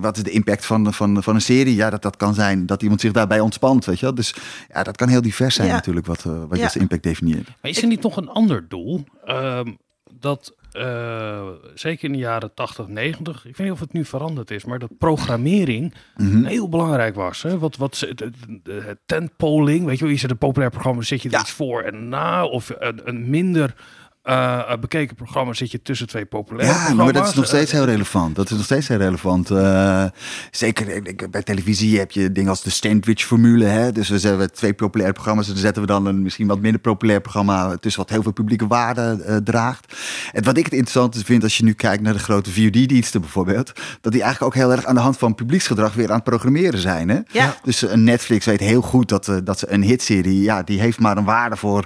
wat 0.02 0.18
is 0.18 0.24
de 0.24 0.32
impact 0.32 0.66
van, 0.66 0.94
van, 0.94 1.24
van 1.24 1.36
een 1.36 1.42
serie? 1.42 1.76
Ja, 1.76 1.90
dat, 1.90 2.02
dat 2.10 2.18
kan 2.18 2.34
zijn 2.34 2.66
dat 2.66 2.82
iemand 2.82 3.02
zich 3.02 3.12
daarbij 3.12 3.40
ontspant, 3.40 3.86
weet 3.86 4.00
je 4.00 4.06
wel. 4.06 4.16
Dus 4.16 4.36
ja, 4.74 4.84
dat 4.84 4.96
kan 4.98 5.08
heel 5.10 5.22
divers 5.22 5.56
zijn 5.56 5.68
Ja. 5.68 5.74
natuurlijk, 5.74 6.06
wat, 6.06 6.26
eh, 6.26 6.44
wat 6.48 6.58
je 6.58 6.64
als 6.64 6.76
impact 6.76 7.04
definieert. 7.04 7.48
Maar 7.62 7.72
is 7.72 7.82
er 7.82 7.88
niet 7.88 8.02
nog 8.02 8.18
een 8.18 8.30
ander 8.30 8.66
doel? 8.68 9.04
Ehm, 9.26 9.72
dat 10.20 10.58
eh, 10.72 11.48
zeker 11.74 12.06
in 12.06 12.12
de 12.12 12.18
jaren 12.18 12.54
80, 12.54 12.88
90, 12.88 13.46
ik 13.46 13.58
weet 13.58 13.68
niet 13.68 13.76
of 13.76 13.80
het 13.80 13.94
nu 13.94 14.06
veranderd 14.06 14.52
is, 14.52 14.66
maar 14.66 14.80
dat 14.80 14.98
programmering 14.98 15.94
Mhm. 16.16 16.44
heel 16.44 16.70
belangrijk 16.70 17.16
was. 17.16 17.42
Hè? 17.42 17.58
Wat, 17.60 17.76
wat, 17.78 18.00
het, 18.00 18.20
het, 18.20 18.36
het 18.84 18.98
tentpoling, 19.06 19.86
weet 19.86 19.98
je 19.98 20.04
wel, 20.04 20.14
je 20.14 20.20
zet 20.20 20.30
een 20.32 20.38
populair 20.38 20.70
programma, 20.72 21.02
zet 21.02 21.22
je 21.22 21.28
er 21.30 21.34
Ja. 21.36 21.42
iets 21.42 21.52
voor 21.52 21.82
en 21.82 22.10
na, 22.10 22.46
of 22.46 22.72
een, 22.80 23.02
een 23.04 23.30
minder 23.30 23.76
eh, 24.22 24.74
bekeken 24.80 25.16
programma 25.16 25.54
zit 25.54 25.72
je 25.72 25.82
tussen 25.82 26.08
twee 26.08 26.26
populaire 26.26 26.72
Ja, 26.74 26.78
programma's. 26.80 27.04
maar 27.06 27.22
dat 27.22 27.28
is 27.28 27.36
nog 27.36 27.46
steeds 27.46 27.72
Eh, 27.72 27.78
heel 27.78 27.88
relevant. 27.88 28.36
Dat 28.36 28.46
is 28.50 28.56
nog 28.58 28.66
steeds 28.66 28.88
heel 28.88 28.98
relevant. 28.98 29.50
Eh, 29.52 30.06
zeker 30.52 31.02
bij 31.30 31.44
televisie 31.44 31.98
heb 32.00 32.12
je 32.12 32.32
dingen 32.32 32.50
als 32.50 32.62
de 32.64 32.70
sandwich-formule. 32.70 33.66
Hè? 33.66 33.92
Dus 33.92 34.10
we 34.10 34.20
zetten 34.20 34.54
twee 34.54 34.74
populaire 34.74 35.14
programma's. 35.14 35.48
En 35.48 35.54
dan 35.54 35.62
zetten 35.62 35.82
we 35.82 35.88
dan 35.88 36.06
een 36.06 36.22
misschien 36.22 36.48
wat 36.48 36.60
minder 36.60 36.82
populair 36.82 37.22
programma 37.22 37.76
tussen 37.76 38.02
wat 38.02 38.10
heel 38.10 38.22
veel 38.24 38.32
publieke 38.32 38.68
waarde 38.68 39.24
eh, 39.26 39.36
draagt. 39.36 39.94
En 40.32 40.44
wat 40.44 40.58
ik 40.58 40.64
het 40.64 40.74
interessante 40.74 41.26
vind 41.26 41.44
als 41.44 41.58
je 41.58 41.64
nu 41.64 41.74
kijkt 41.74 42.04
naar 42.04 42.14
de 42.14 42.20
grote 42.20 42.52
VOD-diensten 42.52 43.22
bijvoorbeeld, 43.22 43.72
dat 44.02 44.12
die 44.12 44.22
eigenlijk 44.22 44.56
ook 44.56 44.62
heel 44.62 44.72
erg 44.72 44.86
aan 44.86 44.96
de 44.96 45.02
hand 45.02 45.18
van 45.18 45.36
publieksgedrag 45.36 45.94
weer 45.94 46.08
aan 46.10 46.16
het 46.16 46.24
programmeren 46.24 46.80
zijn. 46.80 47.10
Hè? 47.10 47.20
Ja. 47.32 47.56
Dus 47.64 47.82
een 47.82 48.04
Netflix 48.04 48.46
weet 48.46 48.60
heel 48.60 48.82
goed 48.82 49.10
dat, 49.10 49.28
eh, 49.28 49.36
dat 49.44 49.60
ze 49.60 49.72
een 49.72 49.84
hitserie, 49.84 50.42
ja, 50.42 50.64
die 50.64 50.80
heeft 50.80 51.00
maar 51.00 51.18
een 51.18 51.24
waarde 51.26 51.56
voor 51.56 51.86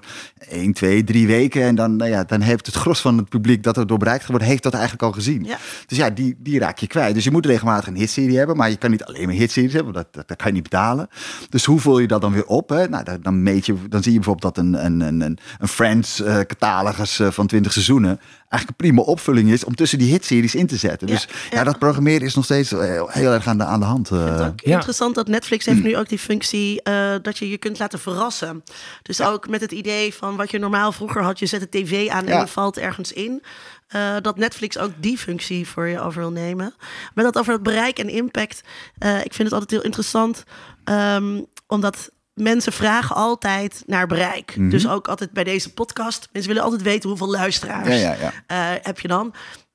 1, 0.49 0.73
2, 0.73 1.03
3 1.03 1.27
weken. 1.27 1.61
En 1.63 1.75
dan, 1.75 1.95
nou 1.95 2.09
ja, 2.09 2.22
dan 2.29 2.41
heeft 2.41 2.65
het 2.65 2.75
gros 2.75 3.01
van 3.01 3.17
het 3.17 3.29
publiek 3.29 3.63
dat 3.63 3.77
er 3.77 3.87
door 3.87 3.97
bereikt 3.97 4.25
wordt, 4.25 4.43
heeft 4.43 4.63
dat 4.63 4.73
eigenlijk 4.73 5.03
al 5.03 5.11
gezien. 5.11 5.43
Ja. 5.43 5.57
Dus 5.87 5.97
ja, 5.97 6.09
die, 6.09 6.35
die 6.37 6.59
raak 6.59 6.77
je 6.77 6.87
kwijt. 6.87 7.13
Dus 7.13 7.23
je 7.23 7.31
moet 7.31 7.45
regelmatig 7.45 7.87
een 7.87 7.95
hitserie 7.95 8.37
hebben, 8.37 8.57
maar 8.57 8.69
je 8.69 8.77
kan 8.77 8.91
niet 8.91 9.03
alleen 9.03 9.25
maar 9.25 9.35
hitseries 9.35 9.73
hebben, 9.73 9.93
dat, 9.93 10.07
dat, 10.11 10.27
dat 10.27 10.37
kan 10.37 10.47
je 10.47 10.53
niet 10.53 10.63
betalen. 10.63 11.07
Dus 11.49 11.65
hoe 11.65 11.79
vul 11.79 11.99
je 11.99 12.07
dat 12.07 12.21
dan 12.21 12.33
weer 12.33 12.45
op? 12.45 12.69
Hè? 12.69 12.87
Nou, 12.87 13.03
dan, 13.03 13.17
dan, 13.21 13.43
meet 13.43 13.65
je, 13.65 13.75
dan 13.89 14.03
zie 14.03 14.11
je 14.13 14.19
bijvoorbeeld 14.19 14.55
dat 14.55 14.65
een, 14.65 14.85
een, 14.85 14.99
een, 15.01 15.21
een- 15.21 15.39
Friends-catalogus 15.67 17.19
eh, 17.19 17.31
van 17.31 17.47
20 17.47 17.71
seizoenen 17.71 18.19
eigenlijk 18.53 18.69
een 18.81 18.87
prima 18.87 19.01
opvulling 19.01 19.49
is 19.51 19.63
om 19.63 19.75
tussen 19.75 19.97
die 19.97 20.11
hitseries 20.11 20.55
in 20.55 20.67
te 20.67 20.75
zetten. 20.77 21.07
Ja, 21.07 21.13
Dus 21.13 21.27
ja, 21.49 21.57
ja. 21.57 21.63
dat 21.63 21.79
programmeren 21.79 22.21
is 22.27 22.35
nog 22.35 22.43
steeds 22.45 22.71
eh, 22.71 23.03
heel 23.07 23.31
erg 23.31 23.47
aan 23.47 23.57
de, 23.57 23.63
aan 23.63 23.79
de 23.79 23.85
hand. 23.85 24.09
eh. 24.11 24.47
Interessant 24.73 25.15
dat 25.15 25.27
Netflix 25.27 25.65
heeft 25.65 25.83
nu 25.83 25.97
ook 25.97 26.09
die 26.09 26.19
functie 26.19 26.81
eh, 26.81 27.15
dat 27.21 27.37
je 27.37 27.49
je 27.49 27.57
kunt 27.57 27.79
laten 27.79 27.99
verrassen. 27.99 28.63
Dus 29.01 29.21
ook 29.21 29.47
met 29.49 29.61
het 29.61 29.71
idee 29.71 30.13
van 30.13 30.35
wat 30.35 30.51
je 30.51 30.59
normaal 30.59 30.91
vroeger 30.91 31.21
had, 31.23 31.39
je 31.39 31.45
zet 31.45 31.59
de 31.61 31.69
tv 31.69 32.09
aan 32.09 32.25
en 32.27 32.39
je 32.39 32.47
valt 32.47 32.77
ergens 32.77 33.13
in. 33.13 33.41
eh, 33.87 34.15
dat 34.21 34.37
Netflix 34.37 34.77
ook 34.77 34.91
die 34.97 35.17
functie 35.17 35.67
voor 35.67 35.87
je 35.87 35.99
over 35.99 36.21
wil 36.21 36.31
nemen. 36.31 36.73
Maar 37.13 37.23
dat 37.23 37.37
over 37.37 37.53
het 37.53 37.63
bereik 37.63 37.99
en 37.99 38.09
impact, 38.09 38.61
eh, 38.97 39.15
ik 39.17 39.33
vind 39.33 39.43
het 39.43 39.51
altijd 39.51 39.71
heel 39.71 39.81
interessant, 39.83 40.43
ehm, 40.83 41.41
omdat 41.67 42.11
mensen 42.33 42.73
vragen 42.73 43.15
altijd 43.15 43.83
naar 43.85 44.07
bereik. 44.07 44.55
Mhm. 44.57 44.69
Dus 44.69 44.87
ook 44.87 45.07
altijd 45.07 45.31
bij 45.31 45.43
deze 45.43 45.73
podcast, 45.73 46.29
mensen 46.31 46.51
willen 46.51 46.65
altijd 46.65 46.81
weten 46.83 47.09
hoeveel 47.09 47.29
luisteraars 47.31 47.87
Ja, 47.87 47.93
ja, 47.93 48.15
ja. 48.21 48.33
eh, 48.47 48.79
heb 48.85 48.99
je 48.99 49.07
dan. 49.07 49.33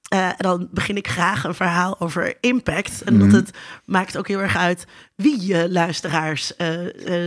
Eh, 0.09 0.27
en 0.27 0.35
dan 0.39 0.69
begin 0.71 0.97
ik 0.97 1.09
graag 1.09 1.45
een 1.45 1.55
verhaal 1.55 2.01
over 2.01 2.35
impact. 2.41 3.03
En 3.03 3.17
Mhm. 3.17 3.31
dat 3.31 3.41
het 3.41 3.57
maakt 3.85 4.17
ook 4.17 4.29
heel 4.29 4.41
erg 4.41 4.57
uit 4.57 4.85
wie 5.15 5.47
je 5.47 5.71
luisteraars 5.71 6.57
eh, 6.57 6.71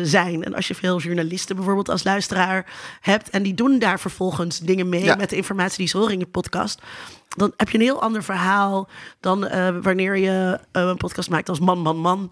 zijn. 0.03 0.43
En 0.43 0.55
als 0.55 0.67
je 0.67 0.75
veel 0.75 1.00
journalisten 1.00 1.55
bijvoorbeeld 1.55 1.89
als 1.89 2.03
luisteraar 2.03 2.65
hebt... 3.01 3.29
en 3.29 3.43
die 3.43 3.53
doen 3.53 3.79
daar 3.79 4.00
vervolgens 4.00 4.59
dingen 4.59 4.89
mee 4.89 5.03
Ja. 5.03 5.15
met 5.15 5.29
de 5.29 5.35
informatie 5.35 5.77
die 5.77 5.88
ze 5.88 5.97
horen 5.97 6.13
in 6.13 6.19
je 6.19 6.25
podcast... 6.25 6.81
dan 7.38 7.53
heb 7.57 7.69
je 7.69 7.77
een 7.77 7.83
heel 7.83 8.01
ander 8.01 8.23
verhaal 8.23 8.89
dan 9.19 9.39
wanneer 9.81 10.17
je 10.17 10.59
een 10.71 10.97
podcast 10.97 11.29
maakt 11.29 11.50
als 11.50 11.59
Man, 11.59 11.79
Man, 11.79 11.97
Man. 11.97 12.31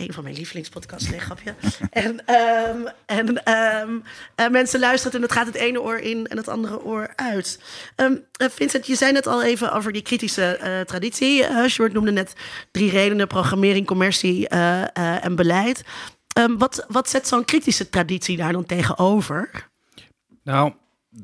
Een 0.00 0.12
van 0.12 0.22
mijn 0.24 0.34
lievelingspodcasts, 0.34 1.08
nee, 1.10 1.20
grapje. 1.20 1.54
en 1.90 2.26
ehm, 2.26 2.86
en 3.06 3.44
ehm, 3.44 3.98
eh, 4.34 4.48
mensen 4.48 4.80
luisteren 4.80 5.16
en 5.16 5.22
het 5.22 5.32
gaat 5.32 5.46
het 5.46 5.54
ene 5.54 5.80
oor 5.80 5.98
in 5.98 6.26
en 6.26 6.36
het 6.36 6.48
andere 6.48 6.82
oor 6.82 7.12
uit. 7.16 7.60
Ehm, 7.96 8.16
eh, 8.36 8.48
Vincent, 8.48 8.86
je 8.86 8.94
zei 8.94 9.12
net 9.12 9.26
al 9.26 9.42
even 9.42 9.72
over 9.72 9.92
die 9.92 10.02
kritische 10.02 10.56
eh, 10.56 10.80
traditie. 10.80 11.40
Uh, 11.42 11.66
Short 11.66 11.92
noemde 11.92 12.12
net 12.12 12.32
drie 12.70 12.90
redenen: 12.90 13.26
programmering, 13.26 13.86
commercie 13.86 14.48
en 14.48 15.36
beleid. 15.36 15.82
Wat, 16.58 16.84
wat 16.88 17.08
zet 17.08 17.28
zo'n 17.28 17.44
kritische 17.44 17.88
traditie 17.88 18.36
daar 18.36 18.52
dan 18.52 18.66
tegenover? 18.66 19.68
Nou, 20.42 20.72
de, 21.10 21.22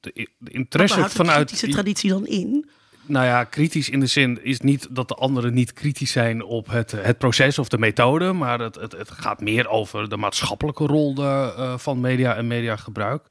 de- 0.00 0.12
de 0.12 0.28
Wat 0.38 0.52
interesse 0.52 0.96
houdt 0.98 1.10
de 1.10 1.16
vanuit... 1.16 1.36
kritische 1.46 1.68
traditie 1.68 2.10
dan 2.10 2.26
in? 2.26 2.70
Nou 3.08 3.26
ja, 3.26 3.44
kritisch 3.44 3.90
in 3.90 4.00
de 4.00 4.06
zin 4.06 4.44
is 4.44 4.60
niet 4.60 4.88
dat 4.90 5.08
de 5.08 5.14
anderen 5.14 5.54
niet 5.54 5.72
kritisch 5.72 6.12
zijn 6.12 6.44
op 6.44 6.66
het, 6.66 6.90
het 6.90 7.18
proces 7.18 7.58
of 7.58 7.68
de 7.68 7.78
methode, 7.78 8.32
maar 8.32 8.60
het, 8.60 8.74
het, 8.74 9.10
gaat 9.10 9.40
meer 9.40 9.68
over 9.68 10.08
de 10.08 10.16
maatschappelijke 10.16 10.86
rol 10.86 11.14
de, 11.14 11.54
eh, 11.56 11.78
van 11.78 12.00
media 12.00 12.34
en 12.34 12.46
mediagebruik. 12.46 13.22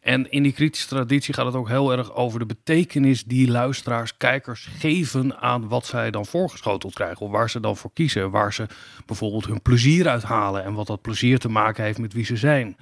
En 0.00 0.30
in 0.30 0.42
die 0.42 0.52
kritische 0.52 0.88
traditie 0.88 1.34
gaat 1.34 1.46
het 1.46 1.54
ook 1.54 1.68
heel 1.68 1.92
erg 1.92 2.14
over 2.14 2.38
de 2.38 2.46
betekenis 2.46 3.24
die 3.24 3.50
luisteraars, 3.50 4.16
kijkers 4.16 4.68
geven 4.78 5.40
aan 5.40 5.68
wat 5.68 5.86
zij 5.86 6.10
dan 6.10 6.26
voorgeschoteld 6.26 6.94
krijgen. 6.94 7.26
Of 7.26 7.32
waar 7.32 7.50
ze 7.50 7.60
dan 7.60 7.76
voor 7.76 7.90
kiezen. 7.92 8.30
Waar 8.30 8.52
ze 8.52 8.66
bijvoorbeeld 9.06 9.46
hun 9.46 9.62
plezier 9.62 10.08
uithalen 10.08 10.64
en 10.64 10.74
wat 10.74 10.86
dat 10.86 11.02
plezier 11.02 11.38
te 11.38 11.48
maken 11.48 11.84
heeft 11.84 11.98
met 11.98 12.12
wie 12.12 12.24
ze 12.24 12.36
zijn. 12.36 12.76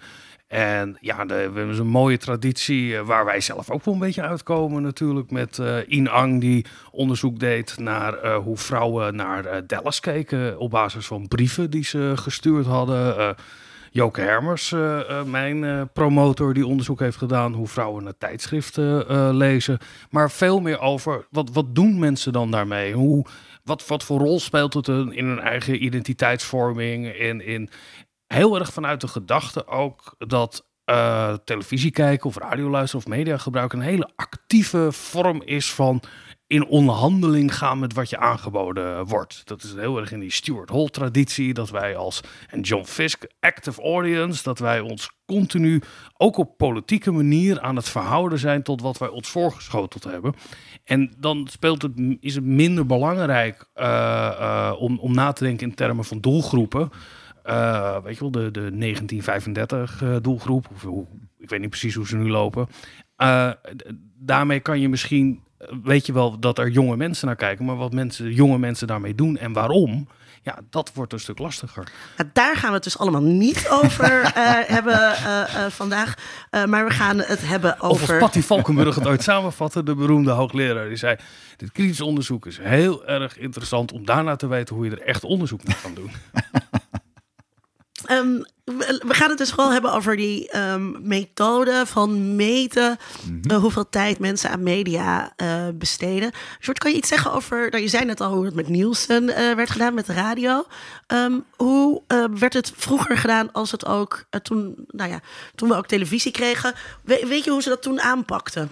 En 0.47 0.97
ja, 1.01 1.25
de, 1.25 1.35
we 1.35 1.41
hebben 1.41 1.67
dus 1.69 1.79
een 1.79 1.87
mooie 1.87 2.19
traditie 2.19 2.97
eh, 2.97 3.07
waar 3.07 3.25
wij 3.25 3.41
zelf 3.41 3.71
ook 3.71 3.85
wel 3.85 3.95
een 3.95 4.01
beetje 4.01 4.23
uitkomen 4.23 4.83
natuurlijk. 4.83 5.31
Met 5.31 5.59
eh 5.59 5.77
In 5.87 6.09
Ang 6.09 6.41
die 6.41 6.67
onderzoek 6.91 7.39
deed 7.39 7.79
naar 7.79 8.15
eh, 8.15 8.37
hoe 8.37 8.57
vrouwen 8.57 9.17
naar 9.17 9.45
eh, 9.45 9.63
Dallas 9.67 10.01
keken 10.01 10.59
op 10.59 10.71
basis 10.71 11.07
van 11.07 11.29
brieven 11.29 11.71
die 11.71 11.85
ze 11.85 12.13
gestuurd 12.17 12.67
hadden. 12.67 13.19
Eh, 13.19 13.31
Joke 13.95 14.21
Hermers, 14.21 14.73
eh, 14.73 15.11
eh, 15.11 15.25
mijn 15.25 15.65
eh, 15.65 15.83
promotor, 15.93 16.55
die 16.55 16.67
onderzoek 16.67 17.01
heeft 17.01 17.17
gedaan 17.17 17.53
hoe 17.53 17.67
vrouwen 17.69 18.05
naar 18.05 18.19
tijdschriften 18.19 19.09
eh, 19.09 19.29
lezen. 19.33 19.79
Maar 20.11 20.31
veel 20.31 20.61
meer 20.61 20.81
over 20.81 21.27
wat, 21.31 21.51
wat 21.53 21.75
doen 21.75 21.99
mensen 21.99 22.33
dan 22.33 22.51
daarmee? 22.51 22.93
Hoe, 22.93 23.27
wat, 23.65 23.87
wat 23.87 24.05
voor 24.05 24.19
rol 24.19 24.41
speelt 24.41 24.75
het 24.75 24.89
in 24.89 25.27
hun 25.27 25.41
eigen 25.41 25.85
identiteitsvorming? 25.85 27.07
In, 27.17 27.47
in, 27.47 27.71
heel 28.27 28.59
erg 28.59 28.73
vanuit 28.73 29.01
de 29.01 29.09
gedachte 29.09 29.67
ook 29.67 30.15
dat 30.19 30.67
eh, 30.85 31.35
televisie 31.45 31.91
kijken 31.91 32.27
of 32.27 32.37
radio 32.37 32.71
luisteren 32.71 33.07
of 33.07 33.13
media 33.13 33.37
gebruiken 33.37 33.79
een 33.79 33.85
hele 33.85 34.11
actieve 34.17 34.93
vorm 34.93 35.43
is 35.43 35.73
van 35.73 36.03
in 36.47 36.67
onderhandeling 36.67 37.57
gaan 37.57 37.79
met 37.79 37.95
wat 37.95 38.11
je 38.11 38.19
aangeboden 38.19 39.07
wordt. 39.07 39.43
Dat 39.45 39.63
is 39.63 39.75
heel 39.75 39.99
erg 39.99 40.13
in 40.13 40.21
die 40.21 40.33
Stuart 40.33 40.71
Hall 40.71 40.89
traditie, 40.89 41.55
dat 41.55 41.71
wij 41.71 41.97
als, 41.97 42.21
en 42.49 42.61
John 42.61 42.85
Fisk, 42.85 43.27
active 43.41 43.83
audience, 43.83 44.43
dat 44.43 44.59
wij 44.59 44.81
ons 44.81 45.11
continu, 45.27 45.83
ook 46.17 46.37
op 46.37 46.57
politieke 46.57 47.11
manier, 47.11 47.61
aan 47.61 47.77
het 47.77 47.89
verhouden 47.89 48.39
zijn 48.39 48.63
tot 48.63 48.81
wat 48.81 48.99
wij 48.99 49.09
ons 49.09 49.29
voorgeschoteld 49.29 50.05
hebben. 50.05 50.35
En 50.85 51.15
dan 51.19 51.49
speelt 51.51 51.83
het, 51.83 52.17
is 52.21 52.35
het 52.35 52.45
minder 52.45 52.87
belangrijk 52.87 53.71
uh, 53.75 53.85
uh, 53.85 54.73
om, 54.79 54.99
om 54.99 55.15
na 55.15 55.33
te 55.33 55.45
denken 55.45 55.69
in 55.69 55.75
termen 55.75 56.05
van 56.05 56.21
doelgroepen. 56.21 56.91
Uh, 57.45 58.03
weet 58.03 58.15
je 58.15 58.21
wel, 58.21 58.31
de, 58.31 58.51
de 58.51 58.79
1935 58.79 60.03
doelgroep, 60.23 60.67
of, 60.75 60.83
hoe, 60.83 61.07
ik 61.39 61.49
weet 61.49 61.61
niet 61.61 61.71
precies 61.71 61.95
hoe 61.95 62.07
ze 62.07 62.17
nu 62.17 62.31
lopen. 62.31 62.69
daarmee 64.19 64.61
kan 64.61 64.81
je 64.81 64.89
misschien 64.89 65.43
weet 65.83 66.07
je 66.07 66.13
wel 66.13 66.39
dat 66.39 66.59
er 66.59 66.69
jonge 66.69 66.97
mensen 66.97 67.27
naar 67.27 67.37
kijken, 67.37 67.65
maar 67.65 67.77
wat 67.77 67.93
mensen, 67.93 68.33
jonge 68.33 68.59
mensen 68.59 68.87
daarmee 68.87 69.15
doen 69.15 69.37
en 69.37 69.53
waarom, 69.53 70.09
ja, 70.43 70.59
dat 70.71 70.91
wordt 70.95 71.13
een 71.13 71.21
stuk 71.21 71.39
lastiger. 71.39 71.93
Daar 72.33 72.57
gaan 72.57 72.69
we 72.69 72.75
het 72.75 72.85
dus 72.85 72.99
allemaal 72.99 73.23
niet 73.23 73.69
over 73.83 74.31
hebben 74.67 75.17
vandaag. 75.71 76.15
maar 76.67 76.85
we 76.85 76.91
gaan 76.91 77.19
het 77.19 77.49
hebben 77.49 77.81
over. 77.81 78.03
Of 78.03 78.11
als 78.11 78.19
Patty 78.19 78.41
Valkenburg 78.41 78.95
het 78.95 79.07
ooit 79.07 79.23
samenvatte, 79.33 79.83
de 79.83 79.95
beroemde 79.95 80.31
hoogleraar, 80.31 80.89
die 80.89 80.97
zei: 80.97 81.17
Dit 81.57 81.73
kritisch 81.73 82.01
onderzoek 82.01 82.47
is 82.47 82.59
heel 82.59 83.07
erg 83.07 83.39
interessant 83.39 83.93
om 83.93 84.05
daarna 84.05 84.37
te 84.37 84.47
weten 84.47 84.75
hoe 84.75 84.85
je 84.85 84.91
er 84.91 85.03
echt 85.03 85.25
onderzoek 85.25 85.65
naar 85.65 85.79
kan 85.83 85.95
doen. 85.95 86.11
Um, 88.11 88.45
we 88.65 89.15
gaan 89.15 89.29
het 89.29 89.39
dus 89.39 89.51
vooral 89.51 89.73
hebben 89.73 89.93
over 89.93 90.17
die 90.17 90.57
um, 90.57 90.97
methode 91.01 91.83
van 91.87 92.37
meten 92.37 92.99
mm 93.25 93.41
-hmm. 93.43 93.51
uh, 93.51 93.57
hoeveel 93.57 93.89
tijd 93.89 94.19
mensen 94.19 94.51
aan 94.51 94.63
media 94.63 95.33
uh, 95.43 95.65
besteden. 95.75 96.31
Kan 96.73 96.91
je 96.91 96.97
iets 96.97 97.09
zeggen 97.09 97.33
over, 97.33 97.71
nou, 97.71 97.83
je 97.83 97.89
zei 97.89 98.05
net 98.05 98.21
al 98.21 98.33
hoe 98.33 98.45
het 98.45 98.55
met 98.55 98.69
Nielsen 98.69 99.23
uh, 99.23 99.55
werd 99.55 99.71
gedaan, 99.71 99.95
met 99.95 100.07
de 100.07 100.13
radio. 100.13 100.67
Um, 101.07 101.45
hoe 101.57 102.03
werd 102.39 102.53
het 102.53 102.73
vroeger 102.77 103.17
gedaan 103.19 103.53
als 103.53 103.71
het 103.71 103.87
ook 103.87 104.25
toen, 104.43 104.75
nou 104.89 105.11
ja, 105.11 105.21
toen 105.55 105.69
we 105.69 105.75
ook 105.75 105.87
televisie 105.87 106.33
kregen? 106.33 106.75
We, 107.03 107.25
weet 107.29 107.45
je 107.45 107.51
hoe 107.51 107.63
ze 107.63 107.69
dat 107.69 107.83
toen 107.83 108.01
aanpakten? 108.01 108.69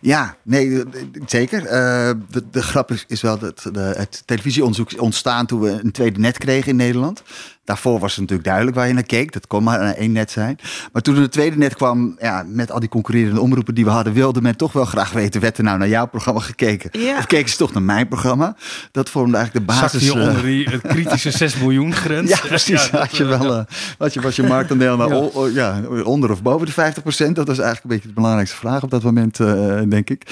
Ja, 0.00 0.36
nee, 0.42 0.82
zeker. 1.26 1.62
de, 1.62 2.44
de 2.50 2.62
grap 2.62 2.90
is, 2.90 3.04
is 3.08 3.20
wel 3.20 3.38
dat 3.38 3.68
de, 3.72 3.80
het 3.80 4.22
televisieonderzoek 4.24 4.92
is 4.92 4.98
ontstaan 4.98 5.46
toen 5.46 5.60
we 5.60 5.70
een 5.70 5.92
tweede 5.92 6.20
net 6.20 6.38
kregen 6.38 6.70
in 6.70 6.76
Nederland. 6.76 7.22
Daarvoor 7.66 7.98
was 7.98 8.10
het 8.10 8.20
natuurlijk 8.20 8.48
duidelijk 8.48 8.76
waar 8.76 8.86
je 8.86 8.92
naar 8.92 9.02
keek. 9.02 9.32
Dat 9.32 9.46
kon 9.46 9.62
maar 9.62 9.80
één 9.80 10.12
net 10.12 10.30
zijn. 10.30 10.58
Maar 10.92 11.02
toen 11.02 11.16
er 11.16 11.22
een 11.22 11.28
tweede 11.28 11.56
net 11.56 11.74
kwam, 11.74 12.16
ja, 12.20 12.44
met 12.46 12.70
al 12.70 12.80
die 12.80 12.88
concurrerende 12.88 13.40
omroepen 13.40 13.74
die 13.74 13.84
we 13.84 13.90
hadden, 13.90 14.12
wilde 14.12 14.40
men 14.40 14.56
toch 14.56 14.72
wel 14.72 14.84
graag 14.84 15.12
weten: 15.12 15.40
werd 15.40 15.58
er 15.58 15.64
nou 15.64 15.78
naar 15.78 15.88
jouw 15.88 16.06
programma 16.06 16.40
gekeken? 16.40 17.00
Ja. 17.00 17.18
Of 17.18 17.26
keken 17.26 17.50
ze 17.50 17.56
toch 17.56 17.72
naar 17.72 17.82
mijn 17.82 18.08
programma? 18.08 18.56
Dat 18.92 19.10
vormde 19.10 19.36
eigenlijk 19.36 19.66
de 19.66 19.72
basis. 19.72 20.06
Zat 20.06 20.14
je 20.14 20.20
onder 20.20 20.42
die 20.42 20.80
kritische 20.80 21.30
6 21.46 21.56
miljoen 21.56 21.75
grens? 21.84 22.30
Ja, 22.30 22.38
precies. 22.48 22.86
Ja, 22.86 22.98
had 22.98 23.16
je 23.16 23.24
wel, 23.24 23.58
uh, 23.58 23.64
wat 23.98 24.14
je, 24.14 24.20
was 24.20 24.36
je 24.36 24.42
marktaandeel 24.42 24.96
nou, 24.96 25.14
ja. 25.14 25.30
O, 25.32 25.48
ja, 25.48 25.80
onder 26.04 26.30
of 26.30 26.42
boven 26.42 26.66
de 26.66 26.72
50 26.72 27.02
procent? 27.02 27.36
Dat 27.36 27.46
was 27.46 27.58
eigenlijk 27.58 27.84
een 27.84 27.90
beetje 27.90 28.08
de 28.08 28.14
belangrijkste 28.14 28.56
vraag 28.56 28.82
op 28.82 28.90
dat 28.90 29.02
moment, 29.02 29.38
uh, 29.38 29.80
denk 29.88 30.10
ik. 30.10 30.22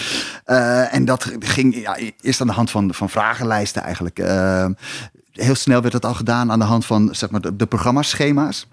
en 0.90 1.04
dat 1.04 1.32
ging 1.38 1.76
ja, 1.80 1.98
eerst 2.20 2.40
aan 2.40 2.46
de 2.46 2.52
hand 2.52 2.70
van, 2.70 2.94
van 2.94 3.10
vragenlijsten 3.10 3.82
eigenlijk 3.82 4.18
heel 5.32 5.54
snel 5.54 5.80
werd 5.80 5.92
dat 5.92 6.04
al 6.04 6.14
gedaan 6.14 6.52
aan 6.52 6.58
de 6.58 6.64
hand 6.64 6.86
van 6.86 7.08
zeg 7.14 7.30
maar, 7.30 7.40
de, 7.40 7.56
de 7.56 7.66
programmaschema's. 7.66 8.66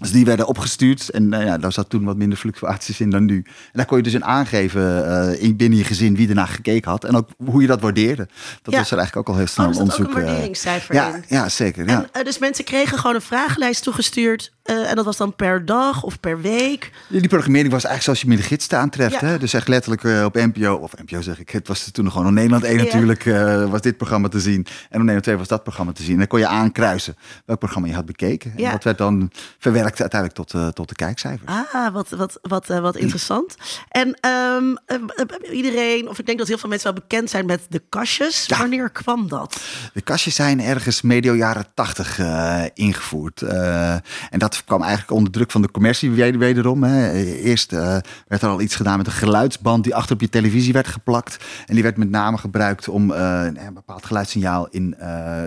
Dus 0.00 0.12
die 0.12 0.24
werden 0.24 0.46
opgestuurd 0.46 1.08
en 1.08 1.34
uh, 1.34 1.44
ja, 1.44 1.58
daar 1.58 1.72
zat 1.72 1.88
toen 1.88 2.04
wat 2.04 2.16
minder 2.16 2.38
fluctuaties 2.38 3.00
in 3.00 3.10
dan 3.10 3.24
nu. 3.24 3.36
En 3.36 3.72
daar 3.72 3.86
kon 3.86 3.96
je 3.96 4.02
dus 4.02 4.14
in 4.14 4.24
aangeven 4.24 4.82
uh, 4.82 5.42
in, 5.42 5.56
binnen 5.56 5.78
je 5.78 5.84
gezin 5.84 6.16
wie 6.16 6.28
ernaar 6.28 6.48
gekeken 6.48 6.90
had. 6.90 7.04
En 7.04 7.16
ook 7.16 7.28
hoe 7.44 7.60
je 7.60 7.66
dat 7.66 7.80
waardeerde. 7.80 8.28
Dat 8.62 8.72
ja. 8.74 8.78
was 8.78 8.90
er 8.90 8.98
eigenlijk 8.98 9.28
ook 9.28 9.34
al 9.34 9.40
heel 9.40 9.50
snel 9.50 9.68
oh, 9.68 9.78
onderzoek. 9.78 10.08
ook 10.08 10.14
een 10.16 10.24
waarderingscijfer 10.24 10.94
ja, 10.94 11.14
in. 11.14 11.24
ja, 11.28 11.48
zeker. 11.48 11.86
Ja. 11.86 12.08
En, 12.12 12.20
uh, 12.20 12.24
dus 12.24 12.38
mensen 12.38 12.64
kregen 12.64 12.98
gewoon 12.98 13.14
een 13.14 13.22
vragenlijst 13.22 13.82
toegestuurd. 13.82 14.52
en 14.62 14.96
dat 14.96 15.04
was 15.04 15.16
dan 15.16 15.34
per 15.36 15.64
dag 15.64 16.02
of 16.02 16.20
per 16.20 16.40
week. 16.40 16.92
Die 17.08 17.28
programmering 17.28 17.72
was 17.72 17.84
eigenlijk 17.84 18.02
zoals 18.02 18.20
je 18.20 18.26
met 18.26 18.36
de 18.36 18.42
gids 18.42 18.72
aantreft. 18.72 19.20
Ja. 19.20 19.26
Hè? 19.26 19.38
Dus 19.38 19.52
echt 19.52 19.68
letterlijk 19.68 20.24
op 20.26 20.34
NPO, 20.34 20.74
of 20.74 20.92
NPO 21.04 21.20
zeg 21.20 21.38
ik, 21.38 21.50
het 21.50 21.68
was 21.68 21.90
toen 21.90 22.04
nog 22.04 22.12
gewoon 22.12 22.28
op 22.28 22.34
Nederland 22.34 22.64
1 22.64 22.76
Ja. 22.76 22.84
natuurlijk, 22.84 23.24
was 23.70 23.80
dit 23.80 23.96
programma 23.96 24.28
te 24.28 24.40
zien. 24.40 24.66
En 24.66 24.86
op 24.88 24.90
Nederland 24.92 25.22
2 25.22 25.36
was 25.36 25.48
dat 25.48 25.62
programma 25.62 25.92
te 25.92 26.02
zien. 26.02 26.12
En 26.12 26.18
dan 26.18 26.26
kon 26.26 26.38
je 26.38 26.46
aankruisen 26.46 27.16
welk 27.44 27.58
programma 27.58 27.88
je 27.88 27.94
had 27.94 28.06
bekeken. 28.06 28.52
En 28.56 28.70
dat 28.70 28.84
werd 28.84 28.98
dan 28.98 29.30
verwerkt 29.58 29.89
uiteindelijk 29.98 30.40
tot, 30.40 30.54
eh, 30.54 30.68
tot 30.68 30.88
de 30.88 30.94
kijkcijfers. 30.94 31.52
Ah, 31.72 31.92
wat, 31.92 32.08
wat, 32.08 32.38
wat, 32.42 32.70
eh, 32.70 32.80
wat 32.80 32.96
interessant. 32.96 33.56
En 33.88 34.18
ehm, 34.20 34.74
eh, 34.86 35.56
iedereen, 35.56 36.08
of 36.08 36.18
ik 36.18 36.26
denk 36.26 36.38
dat 36.38 36.48
heel 36.48 36.58
veel 36.58 36.68
mensen 36.68 36.92
wel 36.92 37.02
bekend 37.02 37.30
zijn 37.30 37.46
met 37.46 37.60
de 37.68 37.82
kastjes. 37.88 38.46
Ja. 38.46 38.58
Wanneer 38.58 38.90
kwam 38.90 39.28
dat? 39.28 39.60
De 39.92 40.00
kastjes 40.00 40.34
zijn 40.34 40.60
ergens 40.60 41.02
medio 41.02 41.34
jaren 41.34 41.66
80 41.74 42.18
eh, 42.18 42.62
ingevoerd. 42.74 43.42
En 43.42 44.38
dat 44.38 44.64
kwam 44.64 44.82
eigenlijk 44.82 45.12
onder 45.12 45.32
druk 45.32 45.50
van 45.50 45.62
de 45.62 45.70
commercie 45.70 46.10
weder- 46.10 46.38
wederom. 46.38 46.82
Hè. 46.82 47.12
Eerst 47.22 47.70
werd 47.70 48.42
er 48.42 48.48
al 48.48 48.60
iets 48.60 48.74
gedaan 48.74 48.96
met 48.96 49.06
een 49.06 49.12
geluidsband 49.12 49.84
die 49.84 49.94
achter 49.94 50.14
op 50.14 50.20
je 50.20 50.28
televisie 50.28 50.72
werd 50.72 50.88
geplakt. 50.88 51.44
En 51.66 51.74
die 51.74 51.82
werd 51.82 51.96
met 51.96 52.10
name 52.10 52.38
gebruikt 52.38 52.88
om 52.88 53.10
een 53.10 53.74
bepaald 53.74 54.06
geluidssignaal 54.06 54.68
in 54.70 54.96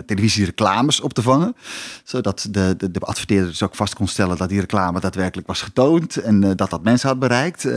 televisiereclames 0.05 1.01
op 1.01 1.13
te 1.13 1.21
vangen. 1.21 1.55
Zodat 2.03 2.47
de, 2.49 2.75
de, 2.77 2.91
de 2.91 2.99
adverteerder 2.99 3.47
dus 3.47 3.63
ook 3.63 3.75
vast 3.75 3.95
kon 3.95 4.07
stellen 4.07 4.32
dat 4.37 4.49
die 4.49 4.59
reclame 4.59 4.99
daadwerkelijk 4.99 5.47
was 5.47 5.61
getoond. 5.61 6.15
En 6.15 6.43
eh, 6.43 6.49
dat 6.55 6.69
dat 6.69 6.83
mensen 6.83 7.09
had 7.09 7.19
bereikt. 7.19 7.65
Eh, 7.65 7.73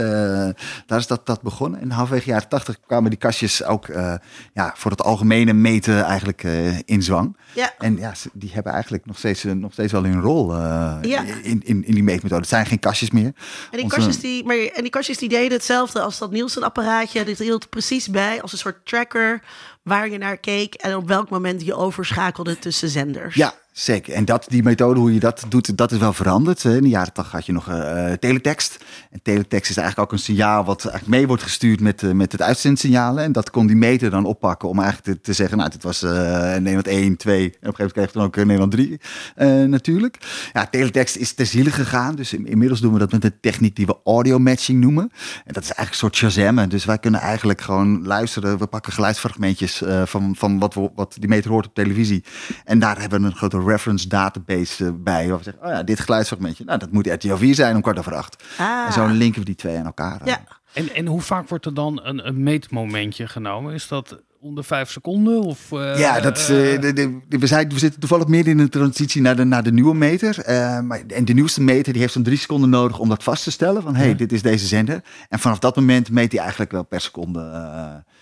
daar 0.85 0.99
is 0.99 1.07
dat, 1.07 1.25
dat 1.25 1.41
begonnen. 1.41 1.79
En 1.79 1.91
halverwege 1.91 2.29
jaren 2.29 2.49
80 2.49 2.79
kwamen 2.87 3.09
die 3.09 3.19
kastjes 3.19 3.63
ook 3.63 3.87
eh, 3.87 4.13
ja, 4.53 4.73
voor 4.75 4.91
het 4.91 5.01
algemene 5.03 5.53
meten 5.53 6.03
eigenlijk 6.03 6.43
in 6.85 7.03
zwang. 7.03 7.37
Ja. 7.55 7.71
En 7.77 7.97
ja, 7.97 8.13
die 8.33 8.51
hebben 8.53 8.73
eigenlijk 8.73 9.05
nog 9.05 9.17
steeds, 9.17 9.43
nog 9.43 9.73
steeds 9.73 9.91
wel 9.91 10.03
hun 10.03 10.21
rol 10.21 10.55
Ja. 10.55 11.01
in, 11.43 11.61
in, 11.63 11.85
in 11.85 11.93
die 11.93 12.03
meetmethode. 12.03 12.41
Het 12.41 12.49
zijn 12.49 12.65
geen 12.65 12.79
kastjes 12.79 13.11
meer. 13.11 13.25
En 13.25 13.33
die, 13.71 13.83
Onze- 13.83 13.95
kastjes 13.95 14.19
die, 14.19 14.43
maar, 14.45 14.57
en 14.57 14.81
die 14.81 14.89
kastjes 14.89 15.17
die 15.17 15.29
deden 15.29 15.51
hetzelfde 15.51 16.01
als 16.01 16.17
dat 16.17 16.31
Nielsen-apparaatje. 16.31 17.23
Dit 17.25 17.39
hield 17.39 17.69
precies 17.69 18.09
bij 18.09 18.41
als 18.41 18.51
een 18.51 18.57
soort 18.57 18.85
tracker 18.85 19.41
waar 19.87 20.09
je 20.09 20.17
naar 20.17 20.37
keek 20.37 20.73
en 20.73 20.95
op 20.95 21.07
welk 21.07 21.29
moment 21.29 21.65
je 21.65 21.75
overschakelde 21.75 22.59
tussen 22.59 22.89
zenders. 22.89 23.35
Ja, 23.35 23.53
zeker. 23.71 24.13
En 24.13 24.25
dat, 24.25 24.45
die 24.49 24.63
methode, 24.63 24.99
hoe 24.99 25.13
je 25.13 25.19
dat 25.19 25.45
doet, 25.49 25.77
dat 25.77 25.91
is 25.91 25.97
wel 25.97 26.13
veranderd. 26.13 26.63
In 26.63 26.81
de 26.81 26.89
jaren 26.89 27.13
80 27.13 27.33
had 27.33 27.45
je 27.45 27.51
nog 27.51 27.67
eh, 27.69 28.11
eh, 28.11 28.19
teletext. 28.19 28.77
En 29.11 29.19
teletext 29.23 29.69
is 29.69 29.77
eigenlijk 29.77 30.07
ook 30.11 30.17
een 30.17 30.23
signaal 30.25 30.63
wat 30.63 30.81
eigenlijk 30.85 31.17
mee 31.17 31.27
wordt 31.27 31.43
gestuurd 31.43 31.79
met, 31.79 32.03
eh, 32.03 32.11
met 32.11 32.31
het 32.31 32.41
uitzendsignalen. 32.41 33.23
En 33.23 33.31
dat 33.31 33.49
kon 33.49 33.67
die 33.67 33.75
meter 33.75 34.09
dan 34.09 34.25
oppakken 34.25 34.69
om 34.69 34.79
eigenlijk 34.79 35.17
te, 35.17 35.21
te 35.21 35.33
zeggen, 35.33 35.57
nou, 35.57 35.69
dit 35.69 35.83
was 35.83 36.01
Nederland 36.01 36.87
1, 36.87 37.17
2. 37.17 37.39
En 37.39 37.45
op 37.45 37.53
een 37.53 37.59
gegeven 37.59 37.73
moment 37.77 37.91
kreeg 37.93 38.05
je 38.07 38.13
dan 38.13 38.23
ook 38.23 38.35
Nederland 38.35 38.71
3 38.71 38.99
eh, 39.35 39.47
natuurlijk. 39.69 40.17
Ja, 40.53 40.65
teletext 40.67 41.15
is 41.15 41.33
ter 41.33 41.45
ziele 41.45 41.71
gegaan. 41.71 42.15
Dus 42.15 42.33
in- 42.33 42.47
inmiddels 42.47 42.79
doen 42.81 42.93
we 42.93 42.99
dat 42.99 43.11
met 43.11 43.23
een 43.23 43.39
techniek 43.41 43.75
die 43.75 43.85
we 43.85 43.95
audio 44.03 44.39
matching 44.39 44.81
noemen. 44.81 45.11
En 45.45 45.53
dat 45.53 45.63
is 45.63 45.71
eigenlijk 45.71 45.89
een 45.89 45.95
soort 45.95 46.15
shazammen. 46.15 46.69
Dus 46.69 46.85
wij 46.85 46.97
kunnen 46.97 47.19
eigenlijk 47.19 47.61
gewoon 47.61 48.05
luisteren. 48.07 48.57
We 48.57 48.67
pakken 48.67 48.93
geluidsfragmentjes 48.93 49.76
eh, 49.81 50.05
van, 50.05 50.35
van 50.35 50.59
wat, 50.59 50.73
we, 50.73 50.89
wat 50.95 51.15
die 51.19 51.29
meter 51.29 51.51
hoort 51.51 51.65
op 51.65 51.73
televisie. 51.73 52.23
En 52.65 52.79
daar 52.79 52.99
hebben 52.99 53.21
we 53.21 53.27
een 53.27 53.35
grote 53.35 53.63
reference 53.63 54.07
database 54.07 54.85
eh, 54.85 54.91
bij. 54.97 55.27
Waar 55.29 55.37
we 55.37 55.43
zeggen, 55.43 55.63
oh 55.63 55.69
ja, 55.71 55.83
dit 55.83 55.99
geluidsfragmentje, 55.99 56.63
nou, 56.65 56.79
dat 56.79 56.91
moet 56.91 57.07
RTL 57.07 57.35
4 57.35 57.55
zijn 57.55 57.75
om 57.75 57.81
kwart 57.81 57.99
over 57.99 58.15
acht. 58.15 58.43
Ah. 58.57 58.85
En 58.85 58.93
zo 58.93 59.05
linken 59.07 59.39
we 59.39 59.45
die 59.45 59.55
twee 59.55 59.77
aan 59.77 59.85
elkaar. 59.85 60.21
Ja. 60.25 60.41
En, 60.73 60.93
en 60.95 61.05
hoe 61.05 61.21
vaak 61.21 61.49
wordt 61.49 61.65
er 61.65 61.73
dan 61.73 61.99
een, 62.03 62.27
een 62.27 62.43
meetmomentje 62.43 63.27
genomen? 63.27 63.73
Is 63.73 63.87
dat 63.87 64.21
onder 64.39 64.63
vijf 64.63 64.89
seconden? 64.91 65.41
Of, 65.41 65.71
eh, 65.71 65.99
Ja, 65.99 66.19
dat, 66.19 66.37
is, 66.37 66.49
eh, 66.49 66.81
de, 66.81 66.93
de- 66.93 67.19
de- 67.27 67.37
we, 67.37 67.47
zijn, 67.47 67.69
we 67.69 67.79
zitten 67.79 67.99
toevallig 67.99 68.27
midden 68.27 68.51
in 68.51 68.63
de 68.63 68.69
transitie 68.69 69.21
naar 69.21 69.35
de, 69.35 69.43
naar 69.43 69.63
de 69.63 69.71
nieuwe 69.71 69.95
meter. 69.95 70.39
Eh, 70.39 70.79
maar, 70.79 71.01
en 71.07 71.25
de 71.25 71.33
nieuwste 71.33 71.61
meter 71.61 71.91
die 71.93 72.01
heeft 72.01 72.13
zo'n 72.13 72.23
drie 72.23 72.37
seconden 72.37 72.69
nodig 72.69 72.99
om 72.99 73.09
dat 73.09 73.23
vast 73.23 73.43
te 73.43 73.51
stellen. 73.51 73.81
Van, 73.81 73.95
hey, 73.95 74.07
Ja. 74.07 74.13
dit 74.13 74.31
is 74.31 74.41
deze 74.41 74.65
zender. 74.67 75.01
En 75.29 75.39
vanaf 75.39 75.59
dat 75.59 75.75
moment 75.75 76.11
meet 76.11 76.31
hij 76.31 76.41
eigenlijk 76.41 76.71
wel 76.71 76.83
per 76.83 77.01
seconde. 77.01 77.39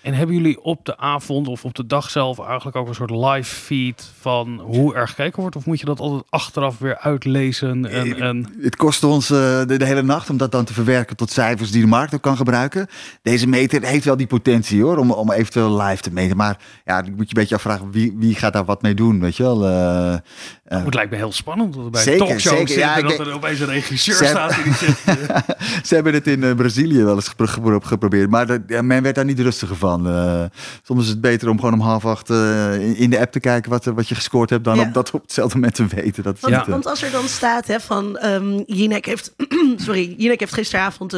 Eh, 0.06 0.12
En 0.12 0.18
hebben 0.18 0.36
jullie 0.36 0.62
op 0.62 0.86
de 0.86 0.98
avond 0.98 1.48
of 1.48 1.66
op 1.66 1.76
de 1.76 1.86
dag 1.86 2.10
zelf 2.10 2.40
eigenlijk 2.40 2.78
ook 2.78 2.88
een 2.88 2.96
soort 2.96 3.10
live 3.10 3.56
feed 3.56 4.12
van 4.20 4.60
hoe 4.60 4.96
er 4.96 5.08
gekeken 5.08 5.42
wordt? 5.42 5.56
Of 5.56 5.66
moet 5.66 5.80
je 5.80 5.86
dat 5.86 6.00
altijd 6.00 6.24
achteraf 6.30 6.78
weer 6.78 6.98
uitlezen? 6.98 7.86
En, 7.86 8.22
en... 8.22 8.48
Het 8.62 8.76
kost 8.76 9.04
ons 9.04 9.30
eh, 9.30 9.38
de, 9.66 9.78
de 9.78 9.86
hele 9.86 10.02
nacht 10.02 10.30
om 10.30 10.38
dat 10.38 10.52
dan 10.52 10.66
te 10.66 10.74
verwerken 10.74 11.16
tot 11.16 11.32
cijfers 11.32 11.72
die 11.72 11.82
de 11.82 11.88
markt 11.88 12.14
ook 12.14 12.22
kan 12.22 12.38
gebruiken. 12.38 12.88
Deze 13.22 13.48
meter 13.48 13.84
heeft 13.84 14.06
wel 14.06 14.18
die 14.18 14.28
potentie 14.28 14.84
hoor, 14.84 14.98
om, 14.98 15.12
om 15.12 15.32
eventueel 15.32 15.82
live 15.82 16.02
te 16.02 16.14
meten. 16.14 16.38
Maar 16.38 16.58
ja, 16.86 17.02
dan 17.02 17.16
moet 17.16 17.30
je 17.30 17.36
een 17.36 17.42
beetje 17.42 17.56
afvragen 17.56 17.92
wie, 17.92 18.16
wie 18.18 18.36
gaat 18.36 18.54
daar 18.54 18.66
wat 18.66 18.82
mee 18.82 18.94
doen, 18.94 19.20
weet 19.20 19.36
je 19.36 19.44
wel. 19.44 19.68
Eh, 19.68 20.16
Eh, 20.66 20.84
Het 20.86 20.94
lijkt 20.94 21.12
me 21.12 21.18
heel 21.18 21.32
spannend 21.32 21.74
dat 21.74 21.86
er 21.86 21.90
bij 21.92 22.02
Zeker, 22.02 22.22
een 22.22 22.28
talkshow 22.28 22.54
zeker. 22.54 22.68
zit 22.68 22.78
Ja, 22.78 23.02
dat 23.02 23.20
er 23.20 23.34
opeens 23.34 23.60
een 23.60 23.66
regisseur 23.68 24.16
Ze 24.16 24.26
staat 24.26 24.56
die 24.64 24.74
eh, 25.06 25.38
Ze 25.86 25.96
hebben 25.96 26.14
het 26.14 26.28
in 26.28 26.44
eh, 26.44 26.56
Brazilië 26.56 27.04
wel 27.04 27.16
eens 27.16 27.28
gepro- 27.28 27.46
gepro- 27.46 27.80
geprobeerd. 27.80 28.30
Maar 28.30 28.46
dat, 28.48 28.60
ja, 28.68 28.82
men 28.82 29.04
werd 29.04 29.16
daar 29.16 29.26
niet 29.26 29.40
rustiger 29.40 29.76
van. 29.76 30.08
Eh, 30.10 30.44
soms 30.84 31.04
is 31.04 31.10
het 31.10 31.22
beter 31.22 31.50
om 31.50 31.60
gewoon 31.60 31.74
om 31.74 31.80
half 31.80 32.06
acht 32.06 32.30
eh, 32.30 32.74
in, 32.82 32.96
in 32.96 33.10
de 33.10 33.20
app 33.20 33.32
te 33.32 33.40
kijken 33.40 33.72
wat, 33.72 33.86
wat 33.86 34.08
je 34.08 34.16
gescoord 34.16 34.50
hebt. 34.50 34.64
Dan 34.64 34.76
Ja. 34.76 34.82
om 34.84 34.92
dat 34.92 35.12
op 35.12 35.22
hetzelfde 35.22 35.56
moment 35.56 35.76
te 35.76 35.86
weten. 35.86 36.24
Dat 36.24 36.40
Want, 36.40 36.56
niet, 36.56 36.66
want 36.68 36.86
als 36.88 37.02
er 37.04 37.12
dan 37.12 37.28
staat 37.28 37.68
hè, 37.68 37.80
van 37.80 38.18
ehm 38.18 38.62
Jinek 38.66 39.06
heeft, 39.06 39.34
sorry, 39.86 40.16
Jinek 40.18 40.40
heeft 40.40 40.54
gisteravond 40.54 41.12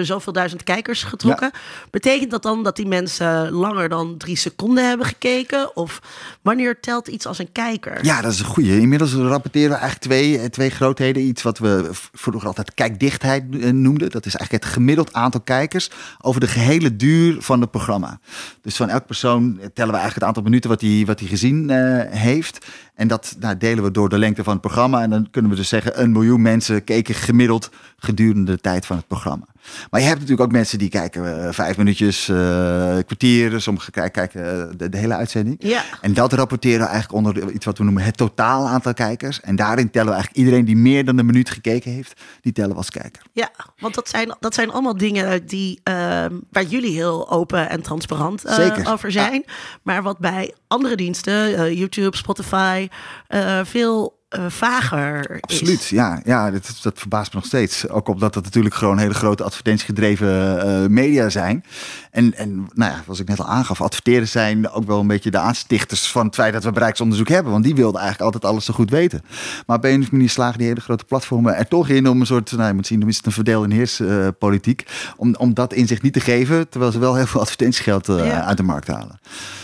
zoveel 0.00 0.32
duizend 0.32 0.62
kijkers 0.64 1.02
getrokken. 1.02 1.50
Betekent 1.90 2.30
dat 2.30 2.42
dan 2.42 2.62
dat 2.62 2.76
die 2.76 2.86
mensen 2.86 3.50
langer 3.50 3.88
dan 3.88 4.16
drie 4.16 4.36
seconden 4.36 4.88
hebben 4.88 5.06
gekeken? 5.06 5.76
Of 5.76 6.00
wanneer 6.42 6.80
telt 6.80 7.08
iets 7.08 7.26
als 7.26 7.38
een 7.38 7.52
kijker? 7.52 8.04
Ja, 8.04 8.20
dat 8.20 8.32
is 8.32 8.38
een 8.38 8.44
goeie. 8.44 8.74
Inmiddels 8.80 9.14
rapporteren 9.14 9.70
we 9.70 9.74
eigenlijk 9.74 10.02
twee, 10.02 10.38
eh, 10.38 10.44
twee 10.44 10.70
grootheden. 10.70 11.22
Iets 11.22 11.42
wat 11.42 11.58
we 11.58 11.88
vroeger 11.92 12.46
altijd 12.46 12.74
kijkdichtheid 12.74 13.44
eh, 13.50 13.70
noemden. 13.70 14.10
Dat 14.10 14.26
is 14.26 14.36
eigenlijk 14.36 14.64
het 14.64 14.74
gemiddeld 14.74 15.12
aantal 15.12 15.40
kijkers 15.40 15.90
over 16.20 16.40
de 16.40 16.46
gehele 16.46 16.96
duur 16.96 17.36
van 17.42 17.60
het 17.60 17.70
programma. 17.70 18.18
Dus 18.62 18.76
van 18.76 18.88
elk 18.88 19.06
persoon 19.06 19.58
eh, 19.60 19.66
tellen 19.74 19.92
we 19.92 19.98
eigenlijk 19.98 20.14
het 20.14 20.24
aantal 20.24 20.42
minuten 20.42 20.70
wat 20.70 20.80
hij 20.80 21.02
wat 21.06 21.20
gezien 21.24 21.70
heeft. 22.10 22.66
En 22.96 23.08
dat 23.08 23.36
nou, 23.38 23.56
delen 23.56 23.84
we 23.84 23.90
door 23.90 24.08
de 24.08 24.18
lengte 24.18 24.44
van 24.44 24.52
het 24.52 24.62
programma. 24.62 25.02
En 25.02 25.10
dan 25.10 25.30
kunnen 25.30 25.50
we 25.50 25.56
dus 25.56 25.68
zeggen, 25.68 26.02
een 26.02 26.12
miljoen 26.12 26.42
mensen 26.42 26.84
keken 26.84 27.14
gemiddeld 27.14 27.70
gedurende 27.98 28.52
de 28.52 28.60
tijd 28.60 28.86
van 28.86 28.96
het 28.96 29.06
programma. 29.06 29.46
Maar 29.90 30.00
je 30.00 30.06
hebt 30.06 30.20
natuurlijk 30.20 30.48
ook 30.48 30.54
mensen 30.54 30.78
die 30.78 30.88
kijken 30.88 31.44
eh, 31.44 31.52
vijf 31.52 31.76
minuutjes, 31.76 32.28
een 32.28 33.04
kwartier. 33.04 33.60
Sommigen 33.60 33.92
kijken, 33.92 34.12
kijken 34.12 34.68
eh, 34.70 34.76
de, 34.76 34.88
de 34.88 34.96
hele 34.96 35.14
uitzending. 35.14 35.56
Ja. 35.58 35.82
En 36.00 36.14
dat 36.14 36.32
rapporteren 36.32 36.80
we 36.80 36.86
eigenlijk 36.86 37.26
onder 37.26 37.52
iets 37.52 37.64
wat 37.64 37.78
we 37.78 37.84
noemen 37.84 38.02
het 38.02 38.16
totaal 38.16 38.68
aantal 38.68 38.94
kijkers. 38.94 39.40
En 39.40 39.56
daarin 39.56 39.90
tellen 39.90 40.08
we 40.08 40.14
eigenlijk 40.14 40.44
iedereen 40.44 40.64
die 40.64 40.76
meer 40.76 41.04
dan 41.04 41.18
een 41.18 41.26
minuut 41.26 41.50
gekeken 41.50 41.92
heeft, 41.92 42.20
die 42.40 42.52
tellen 42.52 42.70
we 42.70 42.76
als 42.76 42.90
kijker. 42.90 43.22
Ja, 43.32 43.50
want 43.78 43.94
dat 43.94 44.08
zijn, 44.08 44.36
dat 44.40 44.54
zijn 44.54 44.70
allemaal 44.70 44.96
dingen 44.96 45.46
die, 45.46 45.80
ehm, 45.82 46.34
waar 46.50 46.64
jullie 46.64 46.92
heel 46.92 47.30
open 47.30 47.70
en 47.70 47.82
transparant 47.82 48.44
over 48.86 49.12
zijn. 49.12 49.44
Maar 49.82 50.02
wat 50.02 50.18
bij 50.18 50.54
andere 50.68 50.96
diensten, 50.96 51.56
eh, 51.56 51.78
YouTube, 51.78 52.16
Spotify, 52.16 52.88
eh, 53.26 53.60
veel 53.64 54.14
eh, 54.28 54.44
vager 54.48 55.30
is. 55.30 55.40
Absoluut, 55.40 55.86
ja. 55.86 56.20
ja 56.24 56.50
dat, 56.50 56.78
dat 56.82 56.98
verbaast 56.98 57.32
me 57.32 57.38
nog 57.38 57.46
steeds. 57.48 57.88
Ook 57.88 58.08
omdat 58.08 58.34
het 58.34 58.44
natuurlijk 58.44 58.74
gewoon 58.74 58.98
hele 58.98 59.14
grote 59.14 59.42
advertentiegedreven 59.44 60.60
eh, 60.82 60.88
media 60.88 61.28
zijn. 61.28 61.64
En, 62.10 62.34
en 62.34 62.66
nou 62.74 62.92
ja, 62.92 63.00
zoals 63.04 63.20
ik 63.20 63.28
net 63.28 63.38
al 63.40 63.46
aangaf, 63.46 63.80
adverteren 63.80 64.28
zijn 64.28 64.70
ook 64.70 64.86
wel 64.86 65.00
een 65.00 65.06
beetje 65.06 65.30
de 65.30 65.38
aanstichters 65.38 66.10
van 66.10 66.26
het 66.26 66.34
feit 66.34 66.52
dat 66.52 66.64
we 66.64 66.70
bereiksonderzoek 66.72 67.28
hebben. 67.28 67.52
Want 67.52 67.64
die 67.64 67.74
wilden 67.74 68.00
eigenlijk 68.00 68.32
altijd 68.34 68.52
alles 68.52 68.64
zo 68.64 68.74
goed 68.74 68.90
weten. 68.90 69.22
Maar 69.66 69.76
op 69.76 69.84
een 69.84 69.88
of 69.90 69.94
andere 69.96 70.12
manier 70.12 70.30
slagen 70.30 70.58
die 70.58 70.66
hele 70.66 70.80
grote 70.80 71.04
platformen 71.04 71.56
er 71.56 71.68
toch 71.68 71.88
in 71.88 72.08
om 72.08 72.20
een 72.20 72.26
soort, 72.26 72.52
nou 72.52 72.68
je 72.68 72.74
moet 72.74 72.86
zien, 72.86 73.00
dan 73.00 73.08
is 73.08 73.16
het 73.16 73.26
een 73.26 73.32
verdeel- 73.32 73.64
en 73.64 73.70
heerspolitiek. 73.70 74.86
om, 75.16 75.34
om 75.38 75.54
dat 75.54 75.72
inzicht 75.72 76.02
niet 76.02 76.12
te 76.12 76.20
geven, 76.20 76.68
terwijl 76.68 76.92
ze 76.92 76.98
wel 76.98 77.14
heel 77.14 77.26
veel 77.26 77.40
advertentiegeld 77.40 78.08
eh, 78.08 78.26
Ja. 78.26 78.44
uit 78.44 78.56
de 78.56 78.62
markt 78.62 78.86
halen. 78.86 79.20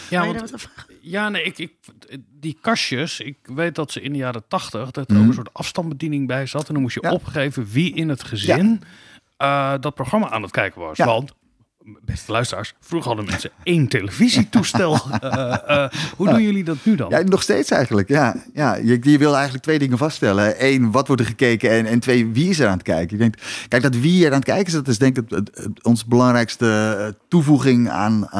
ja, 0.09 0.27
want- 0.27 0.53
Ja, 1.05 1.29
nee, 1.29 1.43
ik, 1.43 1.59
ik, 1.59 1.73
die 2.41 2.59
kastjes, 2.61 3.21
ik 3.21 3.37
weet 3.43 3.75
dat 3.75 3.93
ze 3.93 4.01
in 4.01 4.13
de 4.13 4.19
jaren 4.19 4.43
tachtig, 4.49 4.91
dat 4.91 5.09
er 5.09 5.13
Mhm. 5.15 5.23
ook 5.23 5.29
een 5.29 5.35
soort 5.35 5.55
afstandsbediening 5.55 6.27
bij 6.27 6.47
zat. 6.47 6.69
En 6.69 6.73
dan 6.73 6.83
moest 6.83 6.95
je 6.95 7.03
Ja. 7.03 7.13
opgeven 7.13 7.67
wie 7.71 7.95
in 7.95 8.09
het 8.09 8.23
gezin 8.25 8.83
eh, 9.37 9.75
dat 9.81 9.95
programma 9.95 10.31
aan 10.31 10.43
het 10.43 10.51
kijken 10.51 10.81
was. 10.81 10.99
Want, 10.99 11.35
beste 12.05 12.33
luisteraars, 12.33 12.75
vroeger 12.81 13.09
hadden 13.09 13.31
mensen 13.31 13.51
één 13.63 13.89
televisietoestel. 13.89 14.99
Eh, 15.23 15.55
eh, 15.85 15.91
hoe 16.17 16.29
doen 16.29 16.43
jullie 16.43 16.65
dat 16.65 16.77
nu 16.83 16.95
dan? 16.95 17.11
Ja, 17.11 17.21
nog 17.23 17.43
steeds 17.43 17.71
eigenlijk. 17.71 18.09
Ja, 18.09 18.35
ja. 18.55 18.75
Je, 18.75 18.99
je 19.01 19.19
wil 19.19 19.33
eigenlijk 19.35 19.65
twee 19.65 19.79
dingen 19.79 19.99
vaststellen. 19.99 20.55
Eén, 20.67 20.91
wat 20.91 21.07
wordt 21.07 21.23
er 21.23 21.29
gekeken? 21.29 21.71
En, 21.71 21.87
en 21.87 22.01
twee, 22.01 22.27
wie 22.27 22.49
is 22.49 22.59
er 22.61 22.67
aan 22.67 22.73
het 22.73 22.83
kijken? 22.83 23.13
Ik 23.13 23.19
denk, 23.19 23.35
kijk, 23.69 23.83
dat 23.83 23.97
wie 23.97 24.21
er 24.25 24.31
aan 24.31 24.37
het 24.37 24.45
kijken 24.45 24.67
is, 24.67 24.73
dat 24.73 24.89
is 24.89 24.99
denk 24.99 25.17
ik 25.19 25.25
het, 25.31 25.39
het, 25.39 25.65
het- 25.65 25.83
ons 25.85 26.05
belangrijkste 26.05 26.97
eh, 26.99 27.07
toevoeging 27.29 27.91
aan, 27.91 28.31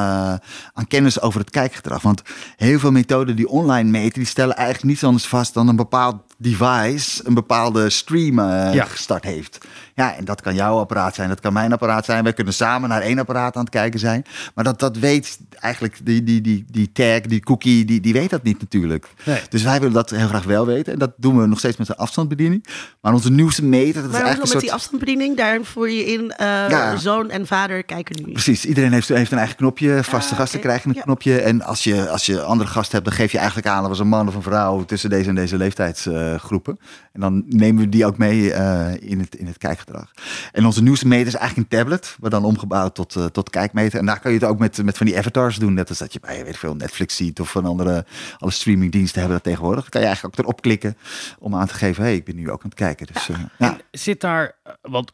aan 0.73 0.87
kennis 0.87 1.21
over 1.21 1.39
het 1.39 1.49
kijkgedrag. 1.49 2.01
Want 2.01 2.21
heel 2.55 2.79
veel 2.79 2.91
methoden 2.91 3.35
die 3.35 3.47
online 3.49 3.89
meten, 3.89 4.13
die 4.19 4.25
stellen 4.27 4.55
eigenlijk 4.55 4.87
niets 4.87 5.03
anders 5.03 5.25
vast 5.27 5.53
dan 5.53 5.67
een 5.67 5.75
bepaald 5.75 6.15
device, 6.37 7.21
een 7.27 7.33
bepaalde 7.33 7.89
stream 7.89 8.39
Ja. 8.73 8.85
gestart 8.85 9.23
heeft. 9.23 9.65
Ja, 9.95 10.15
en 10.15 10.25
dat 10.25 10.41
kan 10.41 10.55
jouw 10.55 10.77
apparaat 10.79 11.15
zijn, 11.15 11.29
dat 11.29 11.39
kan 11.39 11.53
mijn 11.53 11.71
apparaat 11.73 12.05
zijn. 12.05 12.23
Wij 12.23 12.33
kunnen 12.33 12.53
samen 12.53 12.89
naar 12.89 13.01
één 13.01 13.19
apparaat 13.19 13.55
aan 13.55 13.61
het 13.61 13.69
kijken 13.73 13.99
zijn. 13.99 14.25
Maar 14.55 14.63
dat, 14.63 14.79
dat 14.79 14.97
weet 14.97 15.39
eigenlijk, 15.59 15.99
die, 16.03 16.23
die, 16.23 16.41
die, 16.41 16.65
die 16.71 16.91
tag, 16.91 17.21
die 17.21 17.39
cookie, 17.39 17.85
die, 17.85 17.99
die 18.01 18.13
weet 18.13 18.29
dat 18.29 18.43
niet 18.43 18.59
natuurlijk. 18.59 19.07
Nee. 19.25 19.41
Dus 19.49 19.63
wij 19.63 19.79
willen 19.79 19.93
dat 19.93 20.09
heel 20.09 20.27
graag 20.27 20.43
wel 20.43 20.65
weten. 20.65 20.93
En 20.93 20.99
dat 20.99 21.11
doen 21.17 21.39
we 21.41 21.47
nog 21.47 21.59
steeds 21.59 21.77
met 21.77 21.87
de 21.87 21.97
afstandsbediening. 21.97 22.65
Maar 23.01 23.13
onze 23.13 23.31
nieuwste 23.31 23.63
meter, 23.65 23.93
dat 23.93 24.03
is 24.03 24.09
Maar 24.11 24.19
hoe 24.21 24.27
eigenlijk 24.27 24.33
dan 24.35 24.35
een 24.35 24.39
met 24.39 24.49
soort... 24.49 24.61
die 24.63 24.73
afstandsbediening? 24.73 25.37
Daar 25.37 25.59
voer 25.63 25.89
je 25.89 26.05
in 26.05 26.31
eh, 26.31 26.47
Ja. 26.69 26.95
zoon 26.95 27.29
en 27.29 27.47
vader 27.47 27.83
kijken 27.83 28.23
nu. 28.25 28.31
Precies, 28.31 28.65
iedereen 28.65 28.91
heeft, 28.93 29.07
heeft 29.07 29.31
een 29.31 29.37
eigen 29.37 29.55
knopje. 29.55 30.03
Vaste 30.03 30.31
Ah, 30.33 30.39
gasten 30.39 30.59
oké. 30.59 30.67
krijgen 30.67 30.89
een 30.89 30.95
Ja. 30.95 31.01
knopje. 31.01 31.41
En 31.41 31.61
als 31.61 31.83
je, 31.83 32.09
als 32.09 32.25
je 32.25 32.41
andere 32.41 32.69
gasten 32.69 32.91
hebt, 32.93 33.05
dan 33.05 33.15
geef 33.15 33.31
je 33.31 33.37
eigenlijk 33.37 33.67
aan... 33.67 33.79
dat 33.79 33.89
was 33.89 33.99
een 33.99 34.07
man 34.07 34.27
of 34.27 34.35
een 34.35 34.41
vrouw 34.41 34.85
tussen 34.85 35.09
deze 35.09 35.29
en 35.29 35.35
deze 35.35 35.57
leeftijdsgroepen. 35.57 36.77
en 37.13 37.21
dan 37.21 37.43
nemen 37.47 37.83
we 37.83 37.89
die 37.89 38.05
ook 38.05 38.17
mee 38.17 38.53
eh, 38.53 38.91
in, 39.11 39.19
het, 39.19 39.35
in 39.35 39.47
het 39.47 39.57
kijkgedrag. 39.83 40.11
En 40.51 40.65
onze 40.65 40.83
nieuwste 40.83 41.07
meter 41.07 41.27
is 41.27 41.35
eigenlijk 41.35 41.71
een 41.71 41.77
tablet... 41.77 42.17
maar 42.19 42.29
dan 42.29 42.45
omgebouwd 42.45 42.95
tot, 42.95 43.15
eh, 43.15 43.25
tot 43.25 43.49
kijkmeter. 43.49 43.99
En 43.99 44.05
daar 44.05 44.19
kan 44.19 44.31
je 44.31 44.39
het 44.39 44.47
ook 44.47 44.59
met, 44.59 44.83
met 44.83 44.97
van 44.97 45.05
die 45.05 45.17
avatars 45.17 45.55
doen. 45.55 45.73
Net 45.73 45.89
als 45.89 45.97
dat 45.97 46.13
je 46.13 46.19
bij 46.19 46.43
weet 46.43 46.57
veel, 46.57 46.75
Netflix 46.75 47.15
ziet... 47.15 47.39
of 47.39 47.51
van 47.51 47.65
andere 47.65 48.05
alle 48.37 48.51
streamingdiensten 48.51 49.19
hebben 49.19 49.37
dat 49.37 49.47
tegenwoordig. 49.47 49.81
Dan 49.81 49.89
kan 49.89 50.01
je 50.01 50.07
eigenlijk 50.07 50.39
ook 50.39 50.45
erop 50.45 50.61
klikken 50.61 50.97
om 51.39 51.55
aan 51.55 51.67
te 51.67 51.73
geven... 51.73 52.03
hé, 52.03 52.09
hey, 52.09 52.17
ik 52.17 52.25
ben 52.25 52.35
nu 52.35 52.51
ook 52.51 52.63
aan 52.63 52.69
het 52.69 52.79
kijken. 52.79 53.07
Dus, 53.13 53.29
eh, 53.29 53.39
ja. 53.57 53.77
Zit 53.91 54.21
daar, 54.21 54.55
eh, 54.63 54.73
want 54.81 55.11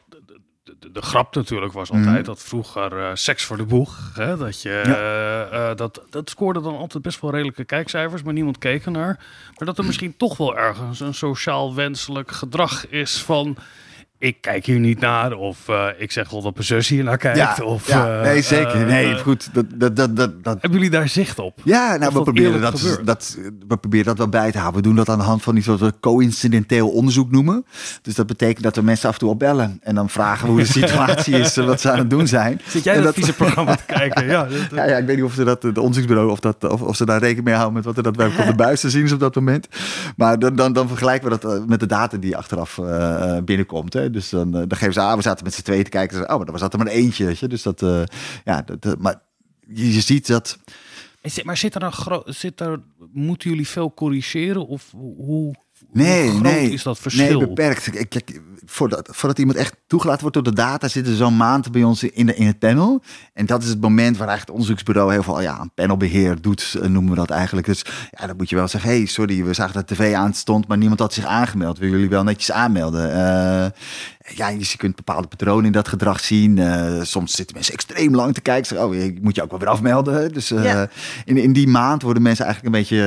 de, 0.80 0.92
de, 0.92 1.02
grap 1.02 1.36
natuurlijk 1.36 1.74
was 1.74 1.92
altijd 1.92 2.16
Mhm. 2.16 2.24
dat 2.24 2.44
vroeger 2.44 3.00
eh, 3.00 3.10
seks 3.14 3.44
voor 3.44 3.58
de 3.58 3.66
boeg, 3.66 4.12
hè, 4.14 4.38
dat 4.38 4.62
je, 4.62 4.70
eh, 4.70 5.70
eh, 5.70 5.78
dat, 5.78 6.02
dat 6.10 6.30
scoorde 6.30 6.62
dan 6.62 6.78
altijd 6.78 7.04
best 7.04 7.22
wel 7.22 7.32
redelijke 7.32 7.64
kijkcijfers, 7.64 8.24
maar 8.24 8.34
niemand 8.34 8.58
keek 8.58 8.86
ernaar. 8.86 9.26
Maar 9.58 9.68
dat 9.68 9.78
er 9.78 9.86
misschien 9.86 10.18
toch 10.18 10.38
wel 10.38 10.58
ergens 10.58 11.00
een 11.00 11.14
sociaal 11.14 11.76
wenselijk 11.76 12.32
gedrag 12.32 12.88
is 12.88 13.22
van, 13.22 13.58
ik 14.20 14.42
kijk 14.42 14.66
hier 14.66 14.80
niet 14.80 15.00
naar, 15.00 15.34
of 15.34 15.68
eh, 15.70 15.86
ik 15.98 16.12
zeg 16.12 16.30
wel 16.30 16.42
dat 16.42 16.54
mijn 16.54 16.66
zus 16.66 16.88
hier 16.88 17.04
naar 17.04 17.18
kijkt. 17.18 17.38
Ja, 17.38 17.56
of, 17.64 17.88
ja, 17.88 18.18
eh, 18.18 18.22
nee, 18.22 18.42
zeker. 18.42 18.82
eh, 18.82 18.86
Nee, 18.88 19.16
goed. 19.18 19.50
Dat, 19.54 19.66
dat, 19.76 19.96
dat, 19.96 20.16
dat, 20.16 20.44
dat, 20.44 20.58
hebben 20.62 20.72
jullie 20.80 20.90
daar 20.90 21.08
zicht 21.10 21.40
op? 21.40 21.60
Ja, 21.64 21.88
nou, 21.88 22.00
we 22.00 22.14
dat 22.14 22.24
proberen 22.24 22.62
dat, 22.62 23.00
dat, 23.04 23.38
we 23.68 23.78
proberen 23.78 24.06
dat 24.06 24.18
wel 24.18 24.30
bij 24.30 24.52
te 24.52 24.58
houden. 24.58 24.82
We 24.82 24.88
doen 24.88 24.96
dat 24.96 25.10
aan 25.10 25.18
de 25.18 25.24
hand 25.24 25.42
van 25.44 25.56
iets 25.56 25.68
wat 25.68 25.80
we 25.80 25.94
co-incidenteel 26.00 26.90
onderzoek 26.90 27.32
noemen. 27.32 27.66
Dus 28.02 28.16
dat 28.16 28.28
betekent 28.28 28.64
dat 28.64 28.76
we 28.76 28.82
mensen 28.82 29.08
af 29.08 29.14
en 29.14 29.20
toe 29.20 29.30
opbellen. 29.30 29.80
En 29.84 29.96
dan 29.96 30.10
vragen 30.10 30.46
we 30.46 30.52
hoe 30.52 30.60
de 30.62 30.68
situatie 30.82 31.34
is, 31.40 31.58
en 31.58 31.66
wat 31.66 31.82
ze 31.82 31.92
aan 31.92 31.98
het 31.98 32.10
doen 32.10 32.28
zijn. 32.28 32.62
Zit 32.68 32.84
jij 32.84 32.96
En 32.96 33.04
dat, 33.04 33.36
programma 33.36 33.76
te 33.76 33.86
kijken? 33.86 34.26
Ja, 34.28 34.44
dat- 34.50 34.52
ja, 34.76 34.86
ja, 34.88 34.98
ik 34.98 35.06
weet 35.06 35.16
niet 35.16 35.26
of 35.26 35.34
ze 35.34 35.44
dat, 35.44 35.62
de 35.62 35.74
onderzoeksbureau, 35.76 36.30
of, 36.32 36.40
dat, 36.40 36.70
of, 36.72 36.82
of 36.82 36.96
ze 36.96 37.06
daar 37.06 37.20
rekening 37.20 37.46
mee 37.46 37.54
houden 37.56 37.76
met 37.76 37.86
wat 37.86 37.98
er 37.98 38.04
daadwerkelijk 38.04 38.50
op 38.50 38.58
de 38.58 38.64
buis 38.64 38.80
te 38.82 38.90
zien 38.90 39.04
is 39.04 39.12
op 39.12 39.20
dat 39.20 39.36
moment. 39.36 39.68
Maar 40.18 40.40
dan, 40.40 40.56
dan, 40.56 40.74
dan 40.74 40.88
vergelijken 40.88 41.30
we 41.30 41.38
dat 41.40 41.68
met 41.68 41.80
de 41.80 41.86
data 41.86 42.18
die 42.18 42.38
achteraf 42.38 42.80
binnenkomt. 43.44 43.94
Hè. 43.94 44.09
Dus 44.12 44.30
dan, 44.30 44.56
eh, 44.56 44.64
dan 44.68 44.78
geven 44.78 44.94
ze 44.94 45.00
aan, 45.00 45.18
we 45.18 45.24
zaten 45.24 45.44
met 45.44 45.54
z'n 45.54 45.62
tweeën 45.62 45.84
te 45.84 45.90
kijken. 45.90 46.18
Ze, 46.18 46.24
oh, 46.24 46.38
maar 46.38 46.52
was 46.52 46.62
dat 46.62 46.74
er 46.74 46.80
maar 46.80 46.88
eentje. 46.88 47.36
Je. 47.40 47.48
Dus 47.48 47.62
dat, 47.62 47.82
eh, 47.82 48.04
ja, 48.46 48.62
dat, 48.62 49.00
maar 49.00 49.22
je, 49.68 50.02
ziet 50.02 50.28
dat. 50.28 50.60
Maar 51.44 51.58
zit 51.58 51.76
er 51.76 51.84
een 51.84 52.24
zit 52.26 52.60
er, 52.60 52.82
moeten 53.12 53.50
jullie 53.50 53.68
veel 53.68 53.94
corrigeren? 53.94 54.68
Of 54.68 54.92
hoe, 54.92 55.56
Nee, 55.92 56.30
groot 56.30 56.42
nee. 56.42 56.72
is 56.72 56.84
dat 56.84 57.00
verschil? 57.00 57.40
Nee, 57.40 57.48
beperkt. 57.48 58.08
Kijk, 58.08 58.42
voordat, 58.66 59.10
voordat 59.12 59.40
iemand 59.40 59.58
echt 59.58 59.76
toegelaten 59.88 60.22
wordt 60.22 60.36
door 60.36 60.46
de 60.46 60.54
data, 60.54 60.88
zitten 60.88 61.12
ze 61.12 61.18
zo'n 61.18 61.38
maand 61.38 61.72
bij 61.72 61.84
ons 61.84 62.04
in, 62.04 62.26
de, 62.26 62.36
in 62.36 62.48
het 62.48 62.60
panel. 62.60 63.02
En 63.34 63.46
dat 63.46 63.64
is 63.64 63.70
het 63.70 63.82
moment 63.82 64.18
waar 64.18 64.28
eigenlijk 64.28 64.40
het 64.40 64.50
onderzoeksbureau 64.50 65.12
heel 65.12 65.24
veel 65.24 65.42
ja, 65.42 65.58
aan 65.58 65.72
panelbeheer 65.76 66.42
doet, 66.42 66.76
eh, 66.82 66.90
noemen 66.90 67.12
we 67.12 67.18
dat 67.18 67.30
eigenlijk. 67.30 67.68
Dus 67.68 67.86
ja, 68.12 68.28
dan 68.28 68.36
moet 68.36 68.50
je 68.50 68.56
wel 68.56 68.68
zeggen, 68.68 68.90
hey, 68.90 69.06
sorry, 69.06 69.44
we 69.44 69.54
zagen 69.54 69.74
dat 69.74 69.88
de 69.88 69.96
tv 69.96 70.14
aan 70.14 70.34
stond, 70.34 70.68
maar 70.68 70.78
niemand 70.78 71.00
had 71.00 71.14
zich 71.14 71.26
aangemeld. 71.26 71.78
Willen 71.78 71.94
jullie 71.96 72.10
wel 72.10 72.24
netjes 72.24 72.52
aanmelden? 72.52 73.12
Eh, 73.12 73.70
ja, 74.36 74.52
dus 74.52 74.72
je 74.72 74.78
kunt 74.78 74.96
bepaalde 74.96 75.28
patronen 75.28 75.66
in 75.66 75.72
dat 75.72 75.88
gedrag 75.88 76.20
zien. 76.20 76.58
Eh, 76.58 77.02
soms 77.02 77.32
zitten 77.32 77.56
mensen 77.56 77.74
extreem 77.74 78.16
lang 78.16 78.34
te 78.34 78.42
kijken. 78.42 78.66
Zeggen, 78.66 78.88
oh, 78.88 78.94
je 78.96 79.18
moet 79.22 79.36
je 79.36 79.44
ook 79.44 79.50
wel 79.50 79.60
weer 79.60 79.68
afmelden. 79.70 80.34
Dus 80.34 80.48
Ja. 80.48 80.90
in, 81.26 81.38
in 81.38 81.54
die 81.54 81.68
maand 81.68 82.02
worden 82.02 82.24
mensen 82.24 82.46
eigenlijk 82.46 82.76
een 82.76 82.82
beetje, 82.82 82.98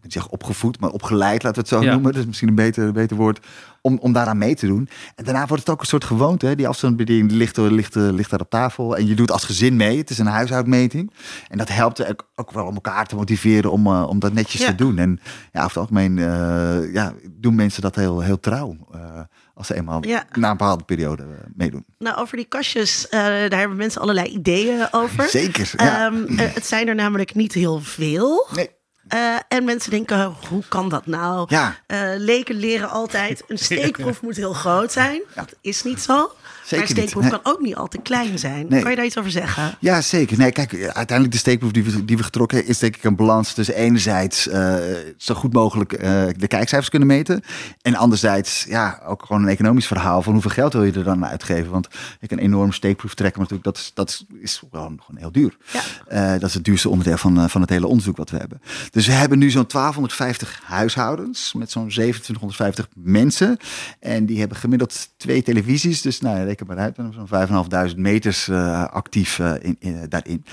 ik 0.00 0.06
niet 0.06 0.12
zeggen 0.12 0.32
opgevoed, 0.32 0.80
maar 0.80 0.90
opgeleid, 0.90 1.42
laten 1.42 1.62
we 1.62 1.68
het 1.68 1.78
zo 1.78 1.82
Ja. 1.84 1.92
noemen. 1.92 2.12
Dat 2.12 2.20
is 2.20 2.26
misschien 2.26 2.48
een 2.48 2.54
beter, 2.54 2.92
beter 2.92 3.16
woord 3.16 3.46
om, 3.82 3.98
om 3.98 4.12
daaraan 4.12 4.38
mee 4.38 4.54
te 4.54 4.66
doen. 4.66 4.88
En 5.14 5.24
daarna 5.24 5.46
wordt 5.46 5.62
het 5.62 5.72
ook 5.72 5.80
een 5.80 5.86
soort 5.86 6.04
gewoonte. 6.04 6.46
Hè? 6.46 6.54
Die 6.54 6.68
afstandsbediening 6.68 7.28
die 7.28 7.38
ligt, 7.38 7.56
ligt, 7.56 7.94
ligt 7.94 8.30
daar 8.30 8.40
op 8.40 8.50
tafel. 8.50 8.96
En 8.96 9.06
je 9.06 9.14
doet 9.14 9.30
als 9.30 9.44
gezin 9.44 9.76
mee. 9.76 9.98
Het 9.98 10.10
is 10.10 10.18
een 10.18 10.26
huishoudmeting. 10.26 11.12
En 11.48 11.58
dat 11.58 11.68
helpt 11.68 12.06
ook, 12.08 12.28
ook 12.34 12.50
wel 12.50 12.66
om 12.66 12.74
elkaar 12.74 13.06
te 13.06 13.14
motiveren 13.16 13.70
om, 13.72 13.86
eh, 13.86 14.06
om 14.08 14.18
dat 14.18 14.32
netjes 14.32 14.60
Ja. 14.60 14.66
te 14.66 14.74
doen. 14.74 14.98
En 14.98 15.20
ja, 15.52 15.64
over 15.64 15.66
het 15.68 15.76
algemeen 15.76 16.18
eh, 16.18 16.92
ja, 16.92 17.14
doen 17.30 17.54
mensen 17.54 17.82
dat 17.82 17.94
heel, 17.96 18.20
heel 18.20 18.40
trouw. 18.40 18.76
eh, 18.92 19.20
als 19.54 19.66
ze 19.68 19.74
eenmaal 19.74 20.06
Ja. 20.06 20.24
na 20.32 20.50
een 20.50 20.56
bepaalde 20.56 20.84
periode 20.84 21.24
meedoen. 21.54 21.84
Nou, 21.98 22.16
over 22.16 22.36
die 22.36 22.46
kastjes, 22.46 23.08
eh, 23.08 23.20
daar 23.20 23.58
hebben 23.58 23.76
mensen 23.76 24.00
allerlei 24.00 24.26
ideeën 24.28 24.86
over. 24.90 25.28
Zeker. 25.28 25.72
Ja. 25.76 26.06
Ehm, 26.06 26.38
eh, 26.38 26.54
het 26.54 26.66
zijn 26.66 26.88
er 26.88 26.94
namelijk 26.94 27.34
niet 27.34 27.52
heel 27.52 27.80
veel. 27.80 28.46
nee. 28.54 28.68
Eh, 29.10 29.36
en 29.48 29.64
mensen 29.64 29.90
denken, 29.90 30.34
hoe 30.48 30.62
kan 30.68 30.88
dat 30.88 31.06
nou? 31.06 31.46
Ja. 31.48 31.76
Eh, 31.86 32.00
leken 32.16 32.54
leren 32.54 32.90
altijd, 32.90 33.42
een 33.48 33.58
steekproef 33.58 34.22
moet 34.26 34.36
heel 34.36 34.52
groot 34.52 34.92
zijn. 34.92 35.20
Dat 35.34 35.54
is 35.60 35.82
niet 35.82 36.00
zo. 36.00 36.32
Zeker 36.70 36.88
maar 36.88 36.96
een 36.96 37.02
niet. 37.02 37.10
steekproef 37.10 37.22
Nee. 37.22 37.40
kan 37.42 37.52
ook 37.52 37.60
niet 37.60 37.74
al 37.74 37.88
te 37.88 37.98
klein 37.98 38.38
zijn. 38.38 38.66
Nee. 38.68 38.80
Kan 38.80 38.90
je 38.90 38.96
daar 38.96 39.04
iets 39.04 39.18
over 39.18 39.30
zeggen? 39.30 39.76
Ja, 39.78 40.00
zeker. 40.00 40.38
Nee, 40.38 40.52
kijk, 40.52 40.72
uiteindelijk 40.72 41.32
de 41.32 41.38
steekproef 41.38 41.70
die 41.70 41.84
we, 41.84 42.04
die 42.04 42.16
we 42.16 42.22
getrokken 42.22 42.56
hebben, 42.56 42.74
is 42.74 42.80
denk 42.80 42.96
ik 42.96 43.04
een 43.04 43.16
balans 43.16 43.52
tussen 43.52 43.74
enerzijds 43.74 44.48
eh, 44.48 44.74
zo 45.16 45.34
goed 45.34 45.52
mogelijk 45.52 45.92
eh, 45.92 46.26
de 46.36 46.46
kijkcijfers 46.46 46.88
kunnen 46.88 47.08
meten. 47.08 47.42
En 47.82 47.94
anderzijds, 47.94 48.64
ja, 48.68 49.00
ook 49.06 49.24
gewoon 49.26 49.42
een 49.42 49.48
economisch 49.48 49.86
verhaal 49.86 50.22
van 50.22 50.32
hoeveel 50.32 50.50
geld 50.50 50.72
wil 50.72 50.84
je 50.84 50.92
er 50.92 51.04
dan 51.04 51.26
uitgeven. 51.26 51.70
Want 51.70 51.88
ik 52.20 52.30
een 52.30 52.38
enorme 52.38 52.72
steekproef 52.72 53.14
trekken, 53.14 53.40
maar 53.40 53.50
natuurlijk, 53.50 53.76
dat 53.76 53.86
is, 53.86 53.90
dat 53.94 54.08
is, 54.08 54.40
is 54.40 54.62
gewoon, 54.70 55.00
gewoon 55.04 55.20
heel 55.20 55.32
duur. 55.32 55.56
Ja. 55.72 55.80
Eh, 56.06 56.40
dat 56.40 56.48
is 56.48 56.54
het 56.54 56.64
duurste 56.64 56.88
onderdeel 56.88 57.16
van, 57.16 57.50
van 57.50 57.60
het 57.60 57.70
hele 57.70 57.86
onderzoek 57.86 58.16
wat 58.16 58.30
we 58.30 58.36
hebben. 58.36 58.60
Dus 58.90 59.06
we 59.06 59.12
hebben 59.12 59.38
nu 59.38 59.50
zo'n 59.50 59.66
1250 59.66 60.60
huishoudens 60.64 61.52
met 61.52 61.70
zo'n 61.70 61.88
2750 61.88 62.88
mensen. 62.94 63.56
En 64.00 64.26
die 64.26 64.38
hebben 64.38 64.56
gemiddeld 64.56 65.08
twee 65.16 65.42
televisies. 65.42 66.02
Dus 66.02 66.20
nou, 66.20 66.56
maar 66.66 66.78
uit, 66.78 66.96
dan 66.96 67.04
hebben 67.04 67.48
we 67.48 67.66
zo'n 67.86 67.90
5.500 67.92 67.96
meters 67.96 68.48
eh, 68.48 68.84
actief 68.86 69.38
eh, 69.38 69.52
in, 69.60 69.76
in- 69.78 70.06
daarin. 70.08 70.44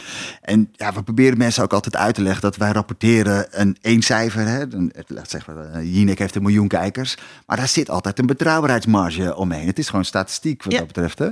En 0.42 0.70
ja, 0.72 0.94
we 0.94 1.04
proberen 1.04 1.38
mensen 1.38 1.64
ook 1.64 1.74
altijd 1.74 1.96
uit 1.96 2.16
te 2.16 2.22
leggen 2.22 2.42
dat 2.42 2.56
wij 2.58 2.72
rapporteren 2.72 3.46
een 3.52 3.78
één 3.82 4.02
cijfer. 4.02 4.48
Hè? 4.48 4.62
Een, 4.74 4.92
het- 4.96 5.10
laat 5.10 5.30
zeggen 5.30 5.56
we, 5.72 5.80
uh, 5.80 5.96
Jinek 5.96 6.20
heeft 6.20 6.36
een 6.36 6.42
miljoen 6.42 6.68
kijkers. 6.68 7.18
Maar 7.46 7.58
daar 7.58 7.68
zit 7.68 7.90
altijd 7.90 8.20
een 8.20 8.26
betrouwbaarheidsmarge 8.26 9.36
omheen. 9.36 9.68
Het 9.68 9.80
is 9.80 9.90
gewoon 9.90 10.06
statistiek 10.06 10.64
wat 10.64 10.72
Ja. 10.74 10.78
dat 10.80 10.88
betreft. 10.88 11.20
Hè? 11.20 11.28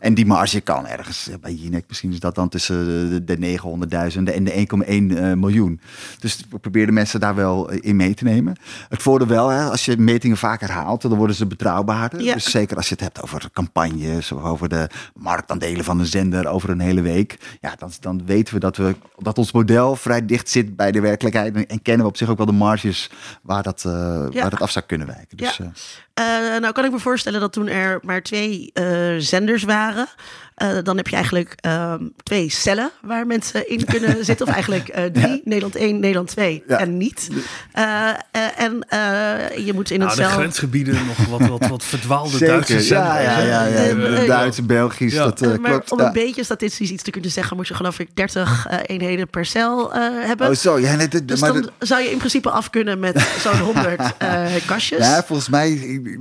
En 0.00 0.14
die 0.14 0.26
marge 0.26 0.60
kan 0.60 0.86
ergens, 0.86 1.28
eh, 1.28 1.34
bij 1.40 1.52
Jinek 1.52 1.84
misschien 1.88 2.12
is 2.12 2.20
dat 2.20 2.34
dan 2.34 2.48
tussen 2.48 2.84
de, 3.10 3.24
de 3.24 3.58
900.000 4.16 4.32
en 4.32 4.44
de 4.44 4.52
1,1 4.52 5.16
eh, 5.16 5.32
miljoen. 5.32 5.80
Dus 6.18 6.44
we 6.50 6.58
proberen 6.58 6.94
mensen 6.94 7.20
daar 7.20 7.34
wel 7.34 7.70
eh, 7.70 7.78
in 7.80 7.96
mee 7.96 8.14
te 8.14 8.24
nemen. 8.24 8.56
Het 8.88 9.02
voordeel 9.02 9.26
wel, 9.26 9.48
hè, 9.48 9.64
als 9.70 9.84
je 9.84 9.96
metingen 9.96 10.36
vaak 10.36 10.60
herhaalt, 10.60 11.02
dan 11.02 11.14
worden 11.14 11.36
ze 11.36 11.46
betrouwbaarder. 11.46 12.20
Ja. 12.22 12.34
Dus 12.34 12.50
zeker 12.50 12.76
als 12.76 12.88
je 12.88 12.94
het 12.94 13.02
hebt 13.02 13.22
over 13.22 13.48
of 14.16 14.32
over 14.44 14.68
de 14.68 14.88
marktaandelen 15.14 15.84
van 15.84 15.98
een 16.00 16.06
zender 16.06 16.46
over 16.46 16.70
een 16.70 16.80
hele 16.80 17.00
week. 17.02 17.56
Ja, 17.60 17.74
dan, 17.78 17.90
dan 18.00 18.22
weten 18.26 18.54
we 18.54 18.60
dat, 18.60 18.76
we 18.76 18.94
dat 19.18 19.38
ons 19.38 19.52
model 19.52 19.96
vrij 19.96 20.26
dicht 20.26 20.48
zit 20.48 20.76
bij 20.76 20.92
de 20.92 21.00
werkelijkheid. 21.00 21.54
En, 21.54 21.66
en 21.66 21.82
kennen 21.82 22.02
we 22.02 22.10
op 22.10 22.16
zich 22.16 22.28
ook 22.28 22.36
wel 22.36 22.46
de 22.46 22.52
marges 22.52 23.10
waar 23.42 23.62
dat, 23.62 23.84
eh, 23.84 23.92
Ja. 24.30 24.40
waar 24.40 24.50
dat 24.50 24.60
af 24.60 24.70
zou 24.70 24.84
kunnen 24.84 25.06
wijken. 25.06 25.36
Dus, 25.36 25.56
Ja. 25.56 25.64
eh, 25.64 25.70
Eh, 26.16 26.60
nou 26.60 26.72
kan 26.72 26.84
ik 26.84 26.90
me 26.90 26.98
voorstellen 26.98 27.40
dat 27.40 27.52
toen 27.52 27.68
er 27.68 27.98
maar 28.02 28.22
twee 28.22 28.72
zenders 29.18 29.62
waren, 29.62 30.06
eh, 30.56 30.68
dan 30.82 30.96
heb 30.96 31.08
je 31.08 31.14
eigenlijk 31.14 31.52
ehm, 31.60 32.02
twee 32.22 32.48
cellen 32.50 32.90
waar 33.02 33.26
mensen 33.26 33.68
in 33.68 33.84
kunnen 33.84 34.24
zitten. 34.24 34.46
Of 34.46 34.52
eigenlijk 34.52 34.88
eh, 34.88 35.04
drie, 35.04 35.40
Nederland 35.44 35.76
1, 35.76 36.00
Nederland 36.00 36.28
2 36.28 36.62
Ja. 36.68 36.78
en 36.78 36.96
niet. 36.96 37.28
Eh, 37.72 38.08
en 38.56 38.86
eh, 38.88 39.66
je 39.66 39.72
moet 39.74 39.90
in 39.90 40.00
een 40.00 40.06
Nou, 40.06 40.18
de 40.18 40.24
cel... 40.24 40.32
grensgebieden 40.32 40.94
nog 41.06 41.26
wat, 41.38 41.48
wat, 41.48 41.66
wat 41.68 41.84
verdwaalde 41.84 42.30
Zeker, 42.30 42.46
Duitse 42.46 42.74
ja, 42.74 42.80
zenders. 42.80 43.24
ja, 43.24 43.38
ja, 43.40 43.64
ja, 43.64 43.86
eh, 44.20 44.26
Duits, 44.26 44.66
Belgisch, 44.66 45.12
Ja. 45.12 45.24
dat 45.24 45.40
eh, 45.42 45.52
Eh, 45.52 45.58
maar 45.58 45.70
klopt. 45.70 45.92
om 45.92 45.98
ja. 46.00 46.06
een 46.06 46.12
beetje 46.12 46.44
statistisch 46.44 46.90
iets 46.90 47.02
te 47.02 47.10
kunnen 47.10 47.30
zeggen, 47.30 47.56
moet 47.56 47.68
je 47.68 47.74
geloof 47.74 47.98
ik 47.98 48.08
30 48.14 48.66
eh, 48.70 48.78
eenheden 48.86 49.28
per 49.28 49.44
cel 49.46 49.94
eh, 49.94 50.00
hebben. 50.26 50.48
Oh, 50.48 50.54
zo. 50.54 50.78
Ja, 50.78 50.96
dus 51.24 51.40
maar 51.40 51.52
dan 51.52 51.70
zou 51.78 52.02
je 52.02 52.10
in 52.10 52.18
principe 52.18 52.50
af 52.50 52.70
kunnen 52.70 52.98
met 52.98 53.26
zo'n 53.40 53.58
100 53.58 54.00
eh, 54.18 54.44
kastjes. 54.66 54.98
Ja, 54.98 55.22
volgens 55.26 55.48
mij 55.48 55.68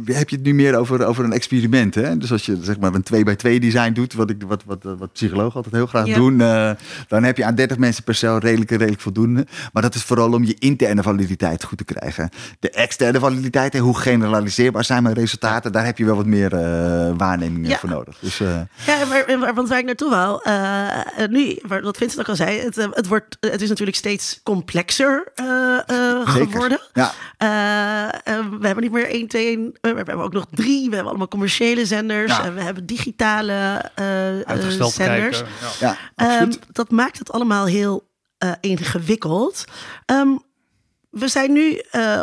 heb 0.05 0.29
je 0.29 0.35
het 0.35 0.45
nu 0.45 0.53
meer 0.53 0.75
over, 0.77 1.05
over 1.05 1.23
een 1.23 1.33
experiment. 1.33 1.95
Hè? 1.95 2.17
Dus 2.17 2.31
als 2.31 2.45
je 2.45 2.57
zeg 2.61 2.79
maar 2.79 2.93
een 2.93 3.03
2 3.03 3.23
bij 3.23 3.35
2 3.35 3.59
design 3.59 3.91
doet, 3.93 4.13
wat, 4.13 4.24
ik, 4.29 4.43
wat, 4.47 4.63
wat, 4.65 4.83
wat 4.83 5.11
psychologen 5.13 5.55
altijd 5.55 5.73
heel 5.73 5.85
graag 5.85 6.05
Ja. 6.05 6.15
doen, 6.15 6.41
eh, 6.41 6.71
dan 7.07 7.23
heb 7.23 7.37
je 7.37 7.45
aan 7.45 7.55
30 7.55 7.77
mensen 7.77 8.03
per 8.03 8.15
cel 8.15 8.37
redelijk, 8.37 8.69
redelijk 8.69 9.01
voldoende. 9.01 9.45
Maar 9.73 9.81
dat 9.83 9.95
is 9.95 10.03
vooral 10.03 10.33
om 10.33 10.43
je 10.43 10.55
interne 10.59 11.03
validiteit 11.03 11.63
goed 11.63 11.77
te 11.77 11.83
krijgen. 11.83 12.29
De 12.59 12.69
externe 12.69 13.19
validiteit, 13.19 13.73
hè, 13.73 13.79
hoe 13.79 13.97
generaliseerbaar 13.97 14.83
zijn 14.83 15.03
mijn 15.03 15.15
resultaten, 15.15 15.71
daar 15.71 15.85
heb 15.85 15.97
je 15.97 16.05
wel 16.05 16.15
wat 16.15 16.25
meer 16.25 16.53
eh, 16.53 17.11
waarnemingen 17.17 17.69
Ja. 17.69 17.77
voor 17.77 17.89
nodig. 17.89 18.17
Dus, 18.19 18.39
eh, 18.39 18.47
Ja, 18.85 19.05
maar, 19.05 19.39
maar- 19.39 19.53
want 19.53 19.69
waar 19.69 19.79
ik 19.79 19.85
naartoe 19.85 20.13
eh, 20.43 21.27
nu, 21.27 21.59
wat 21.67 21.97
Vincent 21.97 22.19
ook 22.19 22.29
al 22.29 22.35
zei, 22.35 22.59
het, 22.59 22.75
het, 22.75 23.07
wordt, 23.07 23.37
het 23.39 23.61
is 23.61 23.69
natuurlijk 23.69 23.97
steeds 23.97 24.39
complexer 24.43 25.31
geworden. 26.25 26.79
Ja. 26.93 27.11
We 28.59 28.65
hebben 28.67 28.83
niet 28.83 28.91
meer 28.91 29.09
één, 29.09 29.27
twee, 29.27 29.45
één, 29.47 29.73
eh, 29.81 29.91
we 29.91 29.97
hebben 29.97 30.17
ook 30.19 30.33
nog 30.33 30.45
drie. 30.51 30.89
We 30.89 30.93
hebben 30.93 31.09
allemaal 31.09 31.27
commerciële 31.27 31.85
zenders. 31.85 32.31
Ja. 32.37 32.43
en 32.43 32.55
we 32.55 32.61
hebben 32.61 32.85
digitale 32.85 33.81
eh, 33.95 34.05
Uitgesteld 34.45 34.93
zenders. 34.93 35.37
kijken. 35.41 35.53
Ja. 35.79 35.97
Ehm, 36.15 36.51
dat 36.71 36.91
maakt 36.91 37.19
het 37.19 37.31
allemaal 37.31 37.65
heel 37.65 38.07
eh, 38.37 38.51
ingewikkeld. 38.59 39.65
Ehm, 40.05 40.35
we 41.09 41.27
zijn 41.27 41.53
nu, 41.53 41.81
eh, 41.91 42.21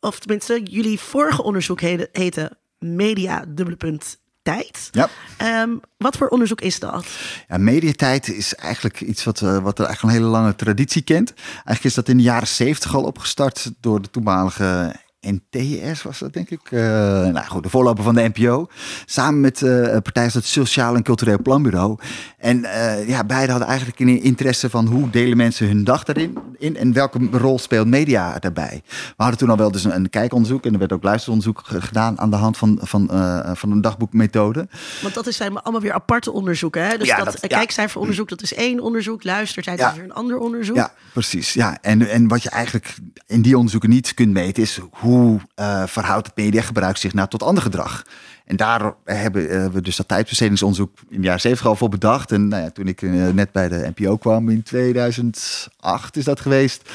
of 0.00 0.18
tenminste, 0.18 0.62
jullie 0.62 1.00
vorige 1.00 1.42
onderzoek 1.42 1.80
heette, 1.80 2.08
heette 2.12 2.56
Media 2.78 3.44
dubbele 3.48 3.76
punt 3.76 4.18
tijd. 4.42 4.88
ja. 4.92 5.08
Ehm, 5.36 5.70
wat 5.96 6.16
voor 6.16 6.28
onderzoek 6.28 6.60
is 6.60 6.78
dat? 6.78 7.06
Ja, 7.48 7.58
mediatijd 7.58 8.28
is 8.28 8.54
eigenlijk 8.54 9.00
iets 9.00 9.24
wat, 9.24 9.40
eh, 9.40 9.58
wat 9.58 9.78
er 9.78 9.84
eigenlijk 9.84 10.02
een 10.02 10.22
hele 10.22 10.36
lange 10.36 10.54
traditie 10.54 11.02
kent. 11.02 11.32
Eigenlijk 11.36 11.84
is 11.84 11.94
dat 11.94 12.08
in 12.08 12.16
de 12.16 12.22
jaren 12.22 12.48
zeventig 12.48 12.94
al 12.94 13.02
opgestart 13.04 13.72
door 13.80 14.02
de 14.02 14.10
toenmalige 14.10 14.94
NTS, 15.26 16.02
was 16.02 16.18
dat 16.18 16.32
denk 16.32 16.50
ik. 16.50 16.60
Eh, 16.70 16.80
nou 17.26 17.44
goed, 17.46 17.62
de 17.62 17.68
voorloper 17.68 18.04
van 18.04 18.14
de 18.14 18.30
NPO. 18.34 18.66
Samen 19.04 19.40
met 19.40 19.62
eh 19.62 19.82
partijen 19.82 20.24
als 20.24 20.34
het 20.34 20.46
Sociaal 20.46 20.94
en 20.94 21.02
Cultureel 21.02 21.42
Planbureau. 21.42 21.98
En 22.38 22.64
eh, 22.64 23.08
ja, 23.08 23.24
beide 23.24 23.50
hadden 23.50 23.68
eigenlijk 23.68 23.98
een 24.00 24.22
interesse 24.22 24.70
van 24.70 24.86
hoe 24.86 25.10
delen 25.10 25.36
mensen 25.36 25.66
hun 25.66 25.84
dag 25.84 26.04
daarin 26.04 26.38
in 26.58 26.76
en 26.76 26.92
welke 26.92 27.18
rol 27.32 27.58
speelt 27.58 27.86
media 27.86 28.38
daarbij. 28.38 28.82
We 28.86 29.14
hadden 29.16 29.38
toen 29.38 29.50
al 29.50 29.56
wel 29.56 29.70
dus 29.70 29.84
een, 29.84 29.94
een 29.94 30.10
kijkonderzoek 30.10 30.64
en 30.66 30.72
er 30.72 30.78
werd 30.78 30.92
ook 30.92 31.02
luisteronderzoek 31.02 31.60
ge- 31.64 31.80
gedaan 31.82 32.18
aan 32.18 32.30
de 32.30 32.36
hand 32.36 32.56
van, 32.56 32.78
van, 32.82 33.10
van 33.56 33.70
een 33.70 33.80
dagboekmethode. 33.80 34.68
Want 35.02 35.14
dat 35.14 35.26
is, 35.26 35.36
zijn 35.36 35.58
allemaal 35.58 35.80
weer 35.80 35.92
aparte 35.92 36.32
onderzoeken. 36.32 36.86
Hè? 36.86 36.96
Dus 36.98 37.06
Ja, 37.08 37.16
dat, 37.16 37.24
dat- 37.24 37.50
ja. 37.50 37.56
kijkcijferonderzoek, 37.56 38.28
dat 38.28 38.42
is 38.42 38.54
één 38.54 38.80
onderzoek. 38.80 39.24
Luistertijd 39.24 39.78
Ja. 39.78 39.90
is 39.90 39.94
weer 39.96 40.04
een 40.04 40.12
ander 40.12 40.38
onderzoek. 40.38 40.76
Ja, 40.76 40.92
precies. 41.12 41.52
Ja. 41.52 41.78
En, 41.80 42.08
en 42.08 42.28
wat 42.28 42.42
je 42.42 42.50
eigenlijk 42.50 42.94
in 43.26 43.42
die 43.42 43.56
onderzoeken 43.56 43.90
niet 43.90 44.14
kunt 44.14 44.32
meten, 44.32 44.62
is 44.62 44.80
hoe 44.90 45.15
eh, 45.54 45.86
verhoudt 45.86 46.26
het 46.26 46.36
mediagebruik 46.36 46.96
zich 46.96 47.14
nou 47.14 47.28
tot 47.28 47.42
ander 47.42 47.62
gedrag. 47.62 48.04
En 48.46 48.56
daar 48.56 48.94
hebben 49.04 49.50
eh, 49.50 49.66
we 49.66 49.80
dus 49.80 49.96
dat 49.96 50.08
tijdbestedingsonderzoek 50.08 50.98
in 51.08 51.20
de 51.20 51.26
jaren 51.26 51.40
70 51.40 51.66
al 51.66 51.76
voor 51.76 51.88
bedacht. 51.88 52.32
En 52.32 52.48
nou 52.48 52.62
ja, 52.62 52.70
toen 52.70 52.88
ik 52.88 53.02
eh, 53.02 53.10
net 53.28 53.52
bij 53.52 53.68
de 53.68 53.92
NPO 53.94 54.16
kwam 54.16 54.48
in 54.48 54.62
2008 54.62 56.16
is 56.16 56.24
dat 56.24 56.40
geweest. 56.40 56.90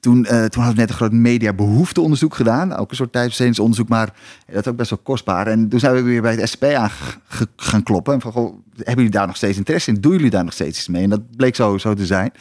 Toen, 0.00 0.24
eh, 0.24 0.30
toen 0.30 0.62
hadden 0.62 0.74
we 0.74 0.80
net 0.80 0.88
een 0.88 0.96
groot 0.96 1.12
mediabehoefteonderzoek 1.12 2.34
gedaan. 2.34 2.76
Ook 2.76 2.90
een 2.90 2.96
soort 2.96 3.12
tijdbestedingsonderzoek, 3.12 3.88
maar 3.88 4.14
dat 4.46 4.64
is 4.64 4.68
ook 4.68 4.76
best 4.76 4.90
wel 4.90 4.98
kostbaar. 5.02 5.46
En 5.46 5.68
toen 5.68 5.80
zijn 5.80 5.94
we 5.94 6.02
weer 6.02 6.22
bij 6.22 6.34
het 6.34 6.48
SP 6.52 6.64
aan 6.64 6.90
gaan 7.56 7.82
kloppen. 7.82 8.14
En 8.14 8.20
van, 8.20 8.32
goh, 8.32 8.63
hebben 8.76 8.94
jullie 8.94 9.10
daar 9.10 9.26
nog 9.26 9.36
steeds 9.36 9.56
interesse 9.58 9.90
in? 9.90 10.00
Doen 10.00 10.12
jullie 10.12 10.30
daar 10.30 10.44
nog 10.44 10.52
steeds 10.52 10.78
iets 10.78 10.88
mee? 10.88 11.02
En 11.02 11.10
dat 11.10 11.36
bleek 11.36 11.54
zo, 11.56 11.78
zo 11.78 11.94
te 11.94 12.06
zijn. 12.06 12.32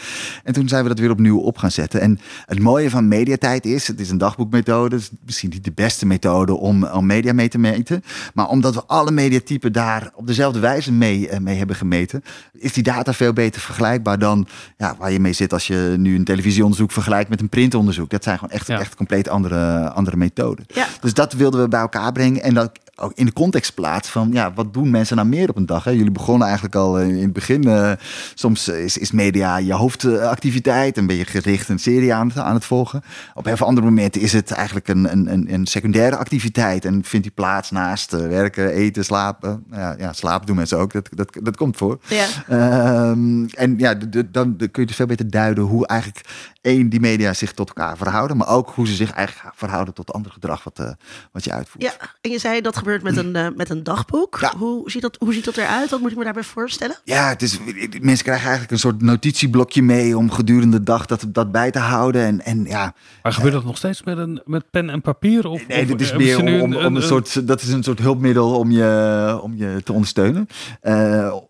En 0.43 0.53
toen 0.53 0.67
zijn 0.67 0.83
we 0.83 0.89
dat 0.89 0.99
weer 0.99 1.09
opnieuw 1.11 1.39
op 1.39 1.57
gaan 1.57 1.71
zetten. 1.71 2.01
En 2.01 2.19
het 2.45 2.59
mooie 2.59 2.89
van 2.89 3.07
mediatijd 3.07 3.65
is, 3.65 3.87
het 3.87 3.99
is 3.99 4.09
een 4.09 4.17
dagboekmethode. 4.17 4.95
Het 4.95 5.03
is 5.03 5.09
misschien 5.25 5.49
niet 5.49 5.63
de 5.63 5.71
beste 5.71 6.05
methode 6.05 6.53
om, 6.53 6.83
om 6.85 7.05
media 7.05 7.33
mee 7.33 7.47
te 7.47 7.57
meten. 7.57 8.03
Maar 8.33 8.47
omdat 8.47 8.73
we 8.75 8.83
alle 8.85 9.11
mediatypen 9.11 9.71
daar 9.71 10.11
op 10.15 10.27
dezelfde 10.27 10.59
wijze 10.59 10.91
mee, 10.91 11.29
eh, 11.29 11.39
mee 11.39 11.57
hebben 11.57 11.75
gemeten, 11.75 12.23
is 12.53 12.73
die 12.73 12.83
data 12.83 13.13
veel 13.13 13.33
beter 13.33 13.61
vergelijkbaar 13.61 14.19
dan 14.19 14.47
ja, 14.77 14.95
waar 14.99 15.11
je 15.11 15.19
mee 15.19 15.33
zit 15.33 15.53
als 15.53 15.67
je 15.67 15.95
nu 15.97 16.15
een 16.15 16.23
televisieonderzoek 16.23 16.91
vergelijkt 16.91 17.29
met 17.29 17.41
een 17.41 17.49
printonderzoek. 17.49 18.09
Dat 18.09 18.23
zijn 18.23 18.37
gewoon 18.39 18.53
echt, 18.53 18.67
Ja. 18.67 18.79
echt 18.79 18.95
compleet 18.95 19.27
andere, 19.27 19.89
andere 19.89 20.17
methoden. 20.17 20.65
Ja. 20.73 20.87
Dus 21.01 21.13
dat 21.13 21.33
wilden 21.33 21.61
we 21.61 21.67
bij 21.67 21.79
elkaar 21.79 22.11
brengen 22.11 22.41
en 22.43 22.53
dat 22.53 22.71
ook 22.95 23.11
in 23.15 23.25
de 23.25 23.33
context 23.33 23.73
plaatsen 23.73 24.11
van 24.13 24.29
ja, 24.31 24.53
wat 24.53 24.73
doen 24.73 24.89
mensen 24.89 25.15
nou 25.15 25.27
meer 25.27 25.49
op 25.49 25.55
een 25.55 25.65
dag? 25.65 25.83
Hè? 25.83 25.91
Jullie 25.91 26.11
begonnen 26.11 26.45
eigenlijk 26.45 26.75
al 26.75 26.99
in 26.99 27.09
in 27.09 27.21
het 27.23 27.33
begin. 27.33 27.63
eh, 27.63 27.91
soms 28.33 28.67
is, 28.67 28.97
is 28.97 29.11
media 29.11 29.57
je 29.57 29.73
hoofdactiviteit 29.73 30.97
en 30.97 31.05
ben 31.07 31.15
je 31.15 31.25
gericht 31.25 31.69
een 31.69 31.79
serie 31.79 32.13
aan, 32.13 32.27
het- 32.27 32.37
aan 32.37 32.53
het 32.53 32.65
volgen. 32.65 33.01
Op 33.33 33.45
heel 33.45 33.57
veel 33.57 33.67
andere 33.67 33.87
momenten 33.87 34.21
is 34.21 34.33
het 34.33 34.51
eigenlijk 34.51 34.87
een, 34.87 35.11
een, 35.11 35.31
een, 35.33 35.53
een 35.53 35.65
secundaire 35.65 36.15
activiteit 36.17 36.85
en 36.85 37.03
vindt 37.03 37.25
die 37.25 37.35
plaats 37.35 37.71
naast 37.71 38.13
eh, 38.13 38.19
werken, 38.27 38.69
eten, 38.69 39.05
slapen. 39.05 39.63
Ja, 39.71 39.95
ja, 39.97 40.13
slapen 40.13 40.45
doen 40.47 40.55
mensen 40.55 40.77
ook, 40.77 40.91
dat, 40.93 41.09
dat, 41.11 41.37
dat 41.41 41.57
komt 41.57 41.77
voor. 41.77 41.99
Ja. 42.07 42.25
Ehm, 42.47 43.45
en 43.45 43.73
ja, 43.77 43.93
de- 43.93 44.09
de- 44.09 44.31
dan 44.31 44.55
kun 44.57 44.69
je 44.81 44.85
dus 44.85 44.95
veel 44.95 45.05
beter 45.05 45.29
duiden 45.29 45.63
hoe 45.63 45.87
eigenlijk 45.87 46.25
één, 46.61 46.89
die 46.89 46.99
media 46.99 47.33
zich 47.33 47.53
tot 47.53 47.67
elkaar 47.67 47.97
verhouden, 47.97 48.37
maar 48.37 48.47
ook 48.47 48.69
hoe 48.75 48.87
ze 48.87 48.93
zich 48.95 49.11
eigenlijk 49.11 49.55
verhouden 49.55 49.93
tot 49.93 50.13
ander 50.13 50.31
gedrag 50.31 50.63
wat, 50.63 50.79
eh, 50.79 50.91
wat 51.31 51.43
je 51.43 51.51
uitvoert. 51.51 51.83
Ja, 51.83 51.93
en 52.21 52.31
je 52.31 52.39
zei 52.39 52.61
dat 52.61 52.77
gebeurt 52.83 53.03
met 53.03 53.17
een, 53.17 53.35
eh, 53.35 53.47
met 53.55 53.69
een 53.69 53.83
dagboek. 53.83 54.37
Ja. 54.41 54.53
Hoe, 54.57 54.91
ziet 54.91 55.01
dat, 55.01 55.15
hoe 55.19 55.33
ziet 55.33 55.45
dat 55.45 55.57
eruit? 55.57 55.89
Wat 55.89 55.99
moet 55.99 56.11
ik 56.11 56.17
me 56.17 56.23
daarbij 56.23 56.43
voorstellen? 56.43 56.95
Ja, 57.03 57.29
het 57.29 57.41
is, 57.41 57.59
mensen 58.01 58.23
krijgen 58.23 58.43
eigenlijk 58.43 58.71
een 58.71 58.79
soort 58.79 59.01
notitieblokje 59.01 59.81
mee 59.81 60.17
om 60.17 60.31
gedurende 60.31 60.77
de 60.77 60.83
dag 60.83 61.05
dat, 61.05 61.25
dat 61.27 61.51
bij 61.51 61.71
te 61.71 61.79
houden. 61.79 62.21
En, 62.21 62.41
en 62.45 62.65
ja, 62.65 62.93
Maar 63.23 63.33
gebeurt 63.33 63.53
dat 63.53 63.65
nog 63.65 63.77
steeds 63.77 64.03
met, 64.03 64.17
een, 64.17 64.41
met 64.45 64.63
pen 64.71 64.89
en 64.89 65.01
papier? 65.01 65.47
Of, 65.47 65.67
nee, 65.67 65.85
dit 65.85 66.01
is 66.01 66.09
hebben 66.09 66.27
meer 66.43 66.61
om, 66.61 66.75
om 66.75 66.95
een 66.95 67.01
soort, 67.01 67.47
dat 67.47 67.61
is 67.61 67.69
een 67.69 67.83
soort 67.83 67.99
hulpmiddel 67.99 68.57
om 68.57 68.71
je, 68.71 69.39
om 69.41 69.55
je 69.55 69.81
te 69.83 69.93
ondersteunen. 69.93 70.47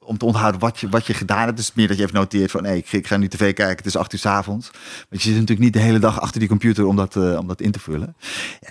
Om 0.06 0.18
te 0.18 0.26
onthouden 0.26 0.62
wat 0.62 0.80
je, 0.80 0.90
wat 0.90 1.08
je 1.08 1.14
gedaan 1.14 1.46
hebt. 1.46 1.58
Dus 1.58 1.74
meer 1.74 1.88
dat 1.88 1.98
je 1.98 2.04
even 2.04 2.16
noteert 2.16 2.52
van, 2.52 2.64
hey, 2.64 2.78
ik, 2.78 2.92
ik 2.92 3.08
ga 3.08 3.18
nu 3.18 3.28
tv 3.28 3.54
kijken, 3.54 3.78
het 3.78 3.86
is 3.86 3.96
acht 3.96 4.14
uur 4.14 4.20
s 4.20 4.26
avonds. 4.26 4.72
Want 5.10 5.22
je 5.22 5.30
zit 5.30 5.40
natuurlijk 5.40 5.60
niet 5.60 5.74
de 5.74 5.80
hele 5.80 6.00
dag 6.00 6.22
achter 6.22 6.40
die 6.40 6.50
computer 6.50 6.86
om 6.86 6.96
dat, 6.96 7.16
eh, 7.16 7.38
om 7.38 7.48
dat 7.48 7.62
in 7.62 7.72
te 7.72 7.80
vullen. 7.80 8.16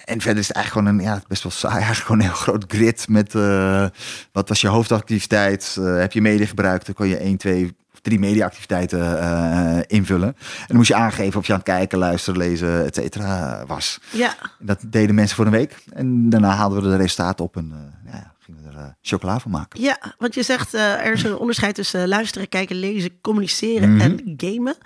En 0.05 0.21
verder 0.21 0.41
is 0.41 0.49
het 0.49 0.57
eigenlijk 0.57 0.87
gewoon 0.87 0.87
een, 0.87 1.15
ja, 1.15 1.23
best 1.29 1.43
wel 1.43 1.53
saai, 1.53 1.75
eigenlijk 1.85 2.07
gewoon 2.07 2.21
een 2.21 2.27
heel 2.27 2.37
groot 2.37 2.65
grid 2.69 3.09
met, 3.09 3.35
eh, 3.35 3.87
wat 4.33 4.49
was 4.49 4.61
je 4.61 4.69
hoofdactiviteit? 4.69 5.77
Eh, 5.79 5.97
heb 5.97 6.13
je 6.13 6.21
media 6.21 6.47
gebruikt? 6.47 6.87
Dan 6.87 6.95
kon 6.95 7.09
je 7.09 7.25
1, 7.25 7.37
2 7.37 7.77
of 7.93 8.01
drie 8.01 8.19
mediaactiviteiten 8.19 9.21
eh, 9.21 9.79
invullen. 9.87 10.29
En 10.29 10.67
dan 10.67 10.77
moest 10.77 10.89
je 10.89 10.95
aangeven 10.95 11.41
of 11.41 11.47
je 11.47 11.53
aan 11.53 11.59
het 11.59 11.69
kijken, 11.69 11.99
luisteren, 11.99 12.39
lezen, 12.39 12.85
et 12.85 12.95
cetera 12.95 13.65
was. 13.67 14.01
Ja, 14.11 14.35
dat 14.59 14.79
deden 14.87 15.15
mensen 15.15 15.37
voor 15.37 15.47
een 15.47 15.53
week. 15.53 15.85
En 15.93 16.31
daarna 16.31 16.55
haalden 16.55 16.83
we 16.83 16.89
de 16.89 16.97
resultaten 16.97 17.45
op 17.45 17.57
en 17.57 17.95
ja, 18.07 18.32
er 18.73 18.79
eh, 18.79 18.89
chocola 19.03 19.41
van 19.41 19.51
maken. 19.51 19.81
ja, 19.83 19.99
want 20.19 20.35
je 20.35 20.43
zegt 20.43 20.75
eh, 20.75 21.07
er 21.07 21.13
is 21.13 21.23
een 21.23 21.37
onderscheid 21.37 21.75
tussen 21.75 22.09
luisteren, 22.09 22.49
kijken, 22.49 22.77
lezen, 22.77 23.21
communiceren 23.21 23.95
Mhm. 23.95 24.01
en 24.01 24.35
gamen. 24.37 24.77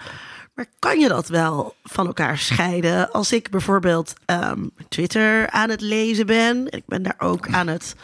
Maar 0.55 0.67
kan 0.79 0.99
je 1.01 1.09
dat 1.09 1.29
wel 1.29 1.75
van 1.83 2.07
elkaar 2.07 2.39
scheiden? 2.39 3.11
Als 3.11 3.33
ik 3.33 3.51
bijvoorbeeld 3.51 4.13
ehm, 4.25 4.61
Twitter 4.89 5.51
aan 5.51 5.71
het 5.71 5.81
lezen 5.81 6.27
ben, 6.27 6.71
en 6.71 6.79
ik 6.79 6.87
ben 6.87 7.03
daar 7.03 7.15
ook 7.19 7.49
aan 7.49 7.67
het 7.67 7.95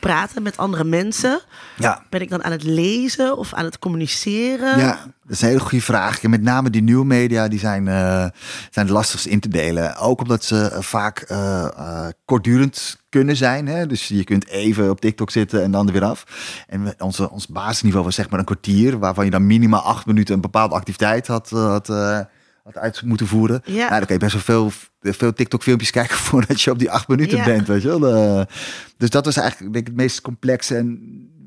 praten 0.00 0.42
met 0.42 0.56
andere 0.56 0.84
mensen, 0.84 1.40
Ja, 1.76 2.02
ben 2.10 2.20
ik 2.20 2.30
dan 2.30 2.44
aan 2.44 2.52
het 2.52 2.62
lezen 2.62 3.36
of 3.36 3.54
aan 3.54 3.64
het 3.64 3.78
communiceren? 3.78 4.78
Ja, 4.78 4.98
dat 5.22 5.30
is 5.30 5.40
een 5.40 5.48
hele 5.48 5.60
goede 5.60 5.84
vraag. 5.84 6.22
Met 6.22 6.42
name 6.42 6.70
die 6.70 6.82
nieuwe 6.82 7.04
media 7.04 7.48
die 7.48 7.58
zijn, 7.58 7.88
eh 7.88 8.26
zijn 8.70 8.86
het 8.86 8.90
lastigst 8.90 9.26
in 9.26 9.40
te 9.40 9.48
delen. 9.48 9.96
Ook 9.96 10.20
omdat 10.20 10.44
ze 10.44 10.70
eh, 10.70 10.80
vaak 10.80 11.18
eh, 11.18 12.06
kortdurend 12.24 12.98
kunnen 13.08 13.36
zijn. 13.36 13.66
Hè? 13.66 13.86
Dus 13.86 14.08
je 14.08 14.24
kunt 14.24 14.48
even 14.48 14.90
op 14.90 15.00
TikTok 15.00 15.30
zitten 15.30 15.62
en 15.62 15.70
dan 15.70 15.86
er 15.86 15.92
weer 15.92 16.04
af. 16.04 16.24
En 16.68 16.94
onze, 16.98 17.30
ons 17.30 17.46
basisniveau 17.46 18.04
was 18.04 18.14
zeg 18.14 18.30
maar 18.30 18.38
een 18.38 18.44
kwartier... 18.44 18.98
waarvan 18.98 19.24
je 19.24 19.30
dan 19.30 19.46
minimaal 19.46 19.80
acht 19.80 20.06
minuten 20.06 20.34
een 20.34 20.40
bepaalde 20.40 20.74
activiteit 20.74 21.26
had, 21.26 21.50
had, 21.50 21.88
had 22.64 22.76
uit 22.76 23.02
moeten 23.02 23.26
voeren. 23.26 23.62
Ja. 23.64 23.74
Nou, 23.74 23.88
dan 23.90 24.00
kan 24.06 24.14
je 24.14 24.18
best 24.18 24.32
wel 24.46 24.70
veel, 24.70 24.72
veel 25.00 25.32
TikTok-filmpjes 25.32 25.90
kijken... 25.90 26.16
voordat 26.28 26.60
je 26.62 26.70
op 26.70 26.78
die 26.78 26.90
acht 26.90 27.08
minuten 27.08 27.38
Ja. 27.38 27.44
bent, 27.44 27.66
weet 27.66 27.82
je 27.82 27.98
wel. 28.00 28.14
Eh, 28.14 28.46
dus 28.96 29.10
dat 29.10 29.24
was 29.24 29.36
eigenlijk 29.36 29.72
denk 29.72 29.86
ik, 29.86 29.92
het 29.92 30.02
meest 30.02 30.20
complexe 30.20 30.76
en 30.76 30.98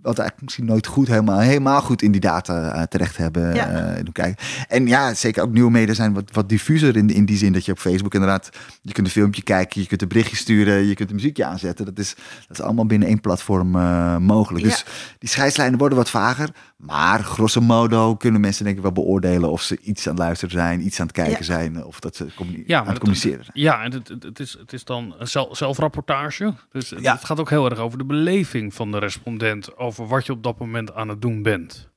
wat 0.04 0.18
eigenlijk 0.20 0.42
misschien 0.42 0.66
nooit 0.66 0.88
goed 0.88 1.08
helemaal, 1.08 1.39
helemaal 1.39 1.82
goed 1.82 2.02
in 2.02 2.12
die 2.12 2.22
data 2.22 2.72
eh, 2.74 2.82
terecht 2.84 3.18
hebben. 3.18 3.54
Ja. 3.56 3.68
eh, 3.70 3.96
doen 4.04 4.12
kijken. 4.13 4.46
En 4.68 4.88
ja, 4.88 5.13
zeker 5.13 5.44
ook 5.44 5.52
nieuwe 5.52 5.72
media 5.72 5.94
zijn 5.94 6.13
wat, 6.13 6.32
wat 6.32 6.50
diffuser 6.50 6.96
in, 6.98 7.10
in 7.10 7.26
die 7.26 7.38
zin 7.38 7.54
dat 7.54 7.66
je 7.66 7.72
op 7.72 7.80
Facebook 7.80 8.13
inderdaad, 8.13 8.50
je 8.82 8.92
kunt 8.92 9.08
een 9.08 9.13
filmpje 9.13 9.42
kijken, 9.44 9.82
je 9.82 9.88
kunt 9.88 10.02
een 10.02 10.08
berichtje 10.08 10.36
sturen, 10.36 10.86
je 10.88 10.94
kunt 10.96 11.10
een 11.10 11.16
muziekje 11.16 11.46
aanzetten. 11.46 11.86
Dat 11.86 12.00
is, 12.00 12.16
dat 12.48 12.58
is 12.58 12.62
allemaal 12.62 12.86
binnen 12.86 13.08
één 13.08 13.22
platform 13.22 13.76
eh, 13.76 14.18
mogelijk. 14.18 14.63
Ja. 14.66 14.70
Dus 14.70 14.86
die 15.20 15.30
scheidslijnen 15.30 15.80
worden 15.80 15.98
wat 15.98 16.10
vager, 16.10 16.50
maar 16.78 17.24
grosso 17.24 17.62
modo 17.62 18.16
kunnen 18.16 18.42
mensen 18.42 18.63
denk 18.63 18.76
ik 18.76 18.82
wel 18.84 18.92
beoordelen 18.92 19.52
of 19.52 19.62
ze 19.62 19.78
iets 19.82 20.08
aan 20.08 20.13
het 20.13 20.24
luisteren 20.24 20.54
zijn, 20.54 20.86
iets 20.86 21.00
aan 21.00 21.06
het 21.06 21.16
kijken 21.16 21.38
Ja. 21.38 21.44
zijn, 21.44 21.84
of 21.86 22.00
dat 22.00 22.16
ze 22.16 22.24
Ja, 22.66 22.78
aan 22.78 22.84
maar 22.84 22.94
het 22.94 22.98
communiceren 23.04 23.44
zijn. 23.46 23.60
Ja, 23.60 23.84
en 23.84 23.92
het, 23.92 24.08
het, 24.20 24.39
is, 24.39 24.56
het 24.60 24.74
is 24.74 24.84
dan 24.84 25.16
een 25.20 25.28
zel- 25.28 25.56
zelfrapportage. 25.56 26.54
Dus 26.72 26.89
het- 26.89 27.02
Ja. 27.02 27.13
het 27.13 27.26
gaat 27.26 27.39
ook 27.39 27.50
heel 27.50 27.70
erg 27.70 27.80
over 27.80 27.98
de 27.98 28.06
beleving 28.06 28.74
van 28.74 28.92
de 28.92 28.98
respondent. 29.00 29.78
Over 29.78 29.93
wat 29.98 30.26
je 30.26 30.32
op 30.32 30.44
dat 30.44 30.60
moment 30.60 30.94
aan 30.94 31.08
het 31.10 31.22
doen 31.22 31.42
bent. 31.42 31.92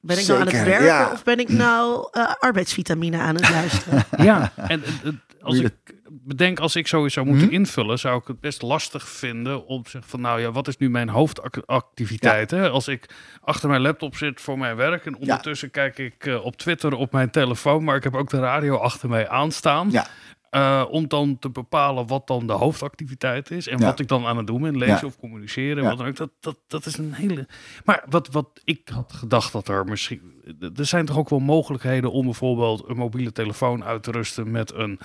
Ben 0.00 0.18
ik 0.18 0.26
nou 0.26 0.40
aan 0.40 0.46
het 0.46 0.64
werken 0.64 0.84
ja. 0.84 1.10
of 1.12 1.24
ben 1.24 1.38
ik 1.38 1.48
nou 1.48 2.08
eh, 2.12 2.32
arbeidsvitamine 2.38 3.18
aan 3.18 3.34
het 3.34 3.50
luisteren? 3.60 4.04
Ja, 4.18 4.52
en 4.56 4.80
het- 4.80 5.02
het- 5.02 5.14
als 5.42 5.58
ik 5.58 5.74
bedenk, 6.10 6.58
als 6.60 6.76
ik 6.76 6.86
zoiets 6.88 7.14
zou 7.14 7.26
moeten 7.26 7.46
Mhm. 7.46 7.54
invullen, 7.54 7.98
zou 7.98 8.20
ik 8.20 8.26
het 8.26 8.40
best 8.40 8.62
lastig 8.62 9.08
vinden 9.08 9.66
om 9.66 9.82
te 9.82 9.90
zeggen 9.90 10.10
van 10.10 10.20
nou 10.20 10.40
ja, 10.40 10.52
wat 10.52 10.68
is 10.68 10.76
nu 10.76 10.90
mijn 10.90 11.08
hoofdactiviteit? 11.08 12.50
Hè? 12.50 12.70
Als 12.70 12.88
ik 12.88 13.06
achter 13.40 13.68
mijn 13.68 13.80
laptop 13.80 14.16
zit 14.16 14.40
voor 14.40 14.58
mijn 14.58 14.76
werk 14.76 15.06
en 15.06 15.16
ondertussen 15.16 15.70
kijk 15.70 15.98
ik 15.98 16.26
eh, 16.26 16.44
op 16.44 16.56
Twitter 16.56 16.94
op 16.94 17.12
mijn 17.12 17.30
telefoon, 17.30 17.84
maar 17.84 17.96
ik 17.96 18.04
heb 18.04 18.14
ook 18.14 18.30
de 18.30 18.38
radio 18.40 18.76
achter 18.76 19.08
mij 19.08 19.28
aanstaan. 19.28 19.90
Ja. 19.90 20.06
Eh, 20.50 20.84
om 20.90 21.08
dan 21.08 21.38
te 21.38 21.50
bepalen 21.50 22.06
wat 22.06 22.26
dan 22.26 22.46
de 22.46 22.52
hoofdactiviteit 22.52 23.50
is 23.50 23.68
en 23.68 23.78
Ja. 23.78 23.84
wat 23.84 24.00
ik 24.00 24.08
dan 24.08 24.26
aan 24.26 24.36
het 24.36 24.46
doen 24.46 24.62
ben, 24.62 24.76
lezen 24.78 24.94
Ja. 25.00 25.06
of 25.06 25.18
communiceren. 25.18 25.82
Ja. 25.82 25.88
Wat 25.88 25.98
dan 25.98 26.06
ook. 26.06 26.16
Dat, 26.16 26.30
dat, 26.40 26.58
dat 26.66 26.86
is 26.86 26.96
een 26.98 27.12
hele. 27.14 27.46
Maar 27.84 28.04
wat, 28.08 28.28
wat 28.28 28.60
ik 28.64 28.88
had 28.88 29.12
gedacht 29.12 29.52
dat 29.52 29.68
er 29.68 29.84
misschien. 29.84 30.20
Er 30.76 30.86
zijn 30.86 31.06
toch 31.06 31.18
ook 31.18 31.28
wel 31.28 31.38
mogelijkheden 31.38 32.12
om 32.12 32.24
bijvoorbeeld 32.24 32.84
een 32.88 32.96
mobiele 32.96 33.32
telefoon 33.32 33.84
uit 33.84 34.02
te 34.02 34.10
rusten 34.10 34.50
met 34.50 34.72
een 34.74 34.98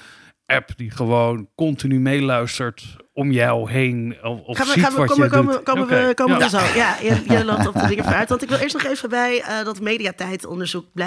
app 0.45 0.69
die 0.77 0.91
gewoon 0.91 1.47
continu 1.56 1.99
meeluistert 1.99 2.95
om 3.13 3.32
jou 3.32 3.71
heen. 3.71 4.15
Of, 4.23 4.39
of 4.45 4.58
Gaan 4.58 4.65
we, 4.67 4.71
ziet 4.73 4.84
gaan 4.84 4.91
we, 4.93 4.97
wat 4.97 5.08
komen, 5.08 5.23
je 5.26 5.30
komen, 5.32 5.54
doet. 5.54 5.63
komen 5.63 5.88
we, 5.88 6.13
komen 6.13 6.38
ja. 6.38 6.43
we 6.43 6.49
zo. 6.49 6.60
Ja, 6.76 6.95
je, 7.08 7.21
je 7.28 7.45
loopt 7.45 7.67
op 7.67 7.73
de 7.73 7.88
dingen 7.88 8.04
vooruit. 8.04 8.30
Want 8.30 8.41
ik 8.43 8.49
wil 8.49 8.58
eerst 8.58 8.73
nog 8.76 8.84
even 8.86 9.10
bij 9.10 9.41
eh, 9.41 9.65
dat 9.65 9.80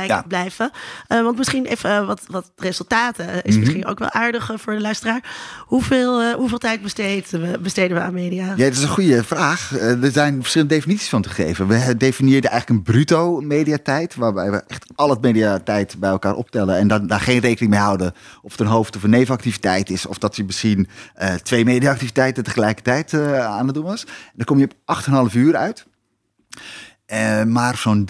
Ja. 0.09 0.25
blijven. 0.29 0.71
Eh, 1.07 1.23
want 1.23 1.37
misschien 1.38 1.64
even 1.66 1.90
eh, 1.90 2.07
wat, 2.07 2.21
wat 2.27 2.53
resultaten. 2.57 3.27
Is 3.42 3.51
Mhm. 3.53 3.59
misschien 3.61 3.87
ook 3.87 3.99
wel 3.99 4.11
aardig 4.11 4.51
voor 4.57 4.75
de 4.75 4.81
luisteraar. 4.81 5.21
Hoeveel, 5.66 6.21
eh, 6.21 6.35
hoeveel 6.35 6.59
tijd 6.59 6.83
besteden 6.83 7.51
we, 7.53 7.59
besteden 7.59 7.97
we 7.97 8.03
aan 8.03 8.14
media? 8.14 8.45
Ja, 8.45 8.64
dat 8.64 8.73
is 8.73 8.83
een 8.83 8.88
goede 8.88 9.25
vraag. 9.25 9.77
Eh, 9.77 10.03
Er 10.05 10.11
zijn 10.12 10.40
verschillende 10.40 10.75
definities 10.75 11.09
van 11.09 11.23
te 11.23 11.29
geven. 11.29 11.66
We 11.66 11.97
definieerden 11.97 12.51
eigenlijk 12.51 12.81
een 12.88 12.92
bruto 12.92 13.40
mediatijd, 13.40 14.14
waarbij 14.14 14.51
we 14.51 14.62
echt 14.69 14.87
al 14.95 15.11
het 15.11 15.21
mediatijd 15.21 15.97
bij 15.99 16.11
elkaar 16.11 16.35
optellen 16.35 16.77
en 16.77 16.88
dan 16.88 17.07
daar 17.07 17.21
geen 17.21 17.38
rekening 17.40 17.71
mee 17.73 17.83
houden 17.83 18.12
of 18.42 18.51
het 18.51 18.61
een 18.61 18.66
hoofd- 18.66 18.97
of 18.97 19.03
een 19.03 19.11
nevenactiviteit 19.11 19.90
is, 19.90 20.07
of 20.07 20.19
dat 20.19 20.37
je 20.37 20.45
misschien 20.45 20.88
eh, 21.14 21.35
twee 21.35 21.64
mediaactiviteiten 21.97 22.45
tegelijkertijd 22.45 23.13
eh, 23.13 23.47
aan 23.47 23.67
het 23.67 23.75
doen 23.75 23.85
was. 23.85 24.07
Dan 24.35 24.47
kom 24.47 24.59
je 24.59 24.69
op 24.85 25.29
8,5 25.31 25.35
uur 25.35 25.57
uit. 25.57 25.87
Eh, 27.07 27.45
maar 27.45 27.77
zo'n 27.77 28.09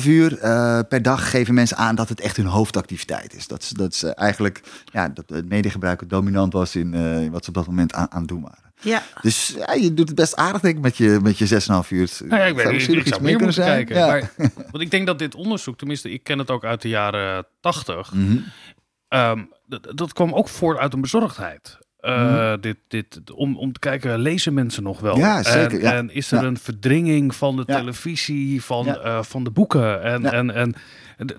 3,5 0.00 0.06
uur 0.06 0.38
eh, 0.38 0.80
per 0.88 1.02
dag 1.02 1.30
geven 1.30 1.54
mensen 1.54 1.76
aan 1.76 1.94
dat 1.94 2.08
het 2.08 2.20
echt 2.20 2.36
hun 2.36 2.46
hoofdactiviteit 2.46 3.34
is. 3.34 3.46
Dat 3.46 3.62
is, 3.62 3.68
dat 3.68 3.92
is 3.92 4.02
eh, 4.02 4.10
eigenlijk 4.14 4.60
ja, 4.92 5.08
dat 5.08 5.28
het 5.28 5.48
mediagebruik 5.48 6.08
dominant 6.08 6.52
was 6.52 6.76
in 6.76 6.94
eh, 6.94 7.30
wat 7.30 7.44
ze 7.44 7.48
op 7.48 7.54
dat 7.54 7.66
moment 7.66 7.94
aan, 7.94 8.06
aan 8.10 8.18
het 8.18 8.28
doen 8.28 8.42
waren. 8.42 8.72
Ja, 8.80 9.02
Dus 9.22 9.54
ja, 9.56 9.72
je 9.72 9.94
doet 9.94 10.08
het 10.08 10.16
best 10.16 10.36
aardig, 10.36 10.60
denk 10.60 10.76
ik, 10.76 10.82
met 10.82 10.96
je, 10.96 11.18
met 11.22 11.38
je 11.38 11.48
6,5 11.48 11.88
uur. 11.88 12.10
Nou 12.24 12.40
ja, 12.40 12.46
ik 12.46 12.54
weet 12.54 12.64
niet, 12.64 12.74
misschien 12.74 12.98
ik, 12.98 13.04
nog 13.04 13.14
zou 13.14 13.22
meer 13.22 13.40
moeten 13.40 13.64
kijken. 13.64 13.96
Ja. 13.96 14.06
Maar, 14.06 14.30
want 14.70 14.80
ik 14.80 14.90
denk 14.90 15.06
dat 15.06 15.18
dit 15.18 15.34
onderzoek, 15.34 15.78
tenminste, 15.78 16.10
ik 16.10 16.22
ken 16.22 16.38
het 16.38 16.50
ook 16.50 16.64
uit 16.64 16.82
de 16.82 16.88
jaren 16.88 17.46
tachtig. 17.60 18.12
Mhm. 18.12 18.38
Ehm, 19.08 19.44
dat, 19.66 19.92
dat 19.94 20.12
kwam 20.12 20.34
ook 20.34 20.48
voort 20.48 20.78
uit 20.78 20.92
een 20.92 21.00
bezorgdheid. 21.00 21.78
Eh, 22.08 22.52
dit, 22.60 22.76
dit, 22.88 23.20
om, 23.34 23.56
om 23.56 23.72
te 23.72 23.78
kijken, 23.78 24.18
lezen 24.18 24.54
mensen 24.54 24.82
nog 24.82 25.00
wel? 25.00 25.12
Mhm. 25.16 25.20
Ja, 25.24 25.42
zeker, 25.42 25.78
En, 25.78 25.80
ja. 25.80 25.92
en 25.92 26.14
is 26.14 26.32
er 26.32 26.40
Ja. 26.40 26.46
een 26.46 26.58
verdringing 26.58 27.34
van 27.34 27.56
de 27.56 27.64
televisie, 27.64 28.62
van, 28.64 28.86
eh, 28.86 29.22
van 29.22 29.44
de 29.44 29.50
boeken? 29.50 30.02
En, 30.02 30.24
en, 30.32 30.54
en 30.54 30.74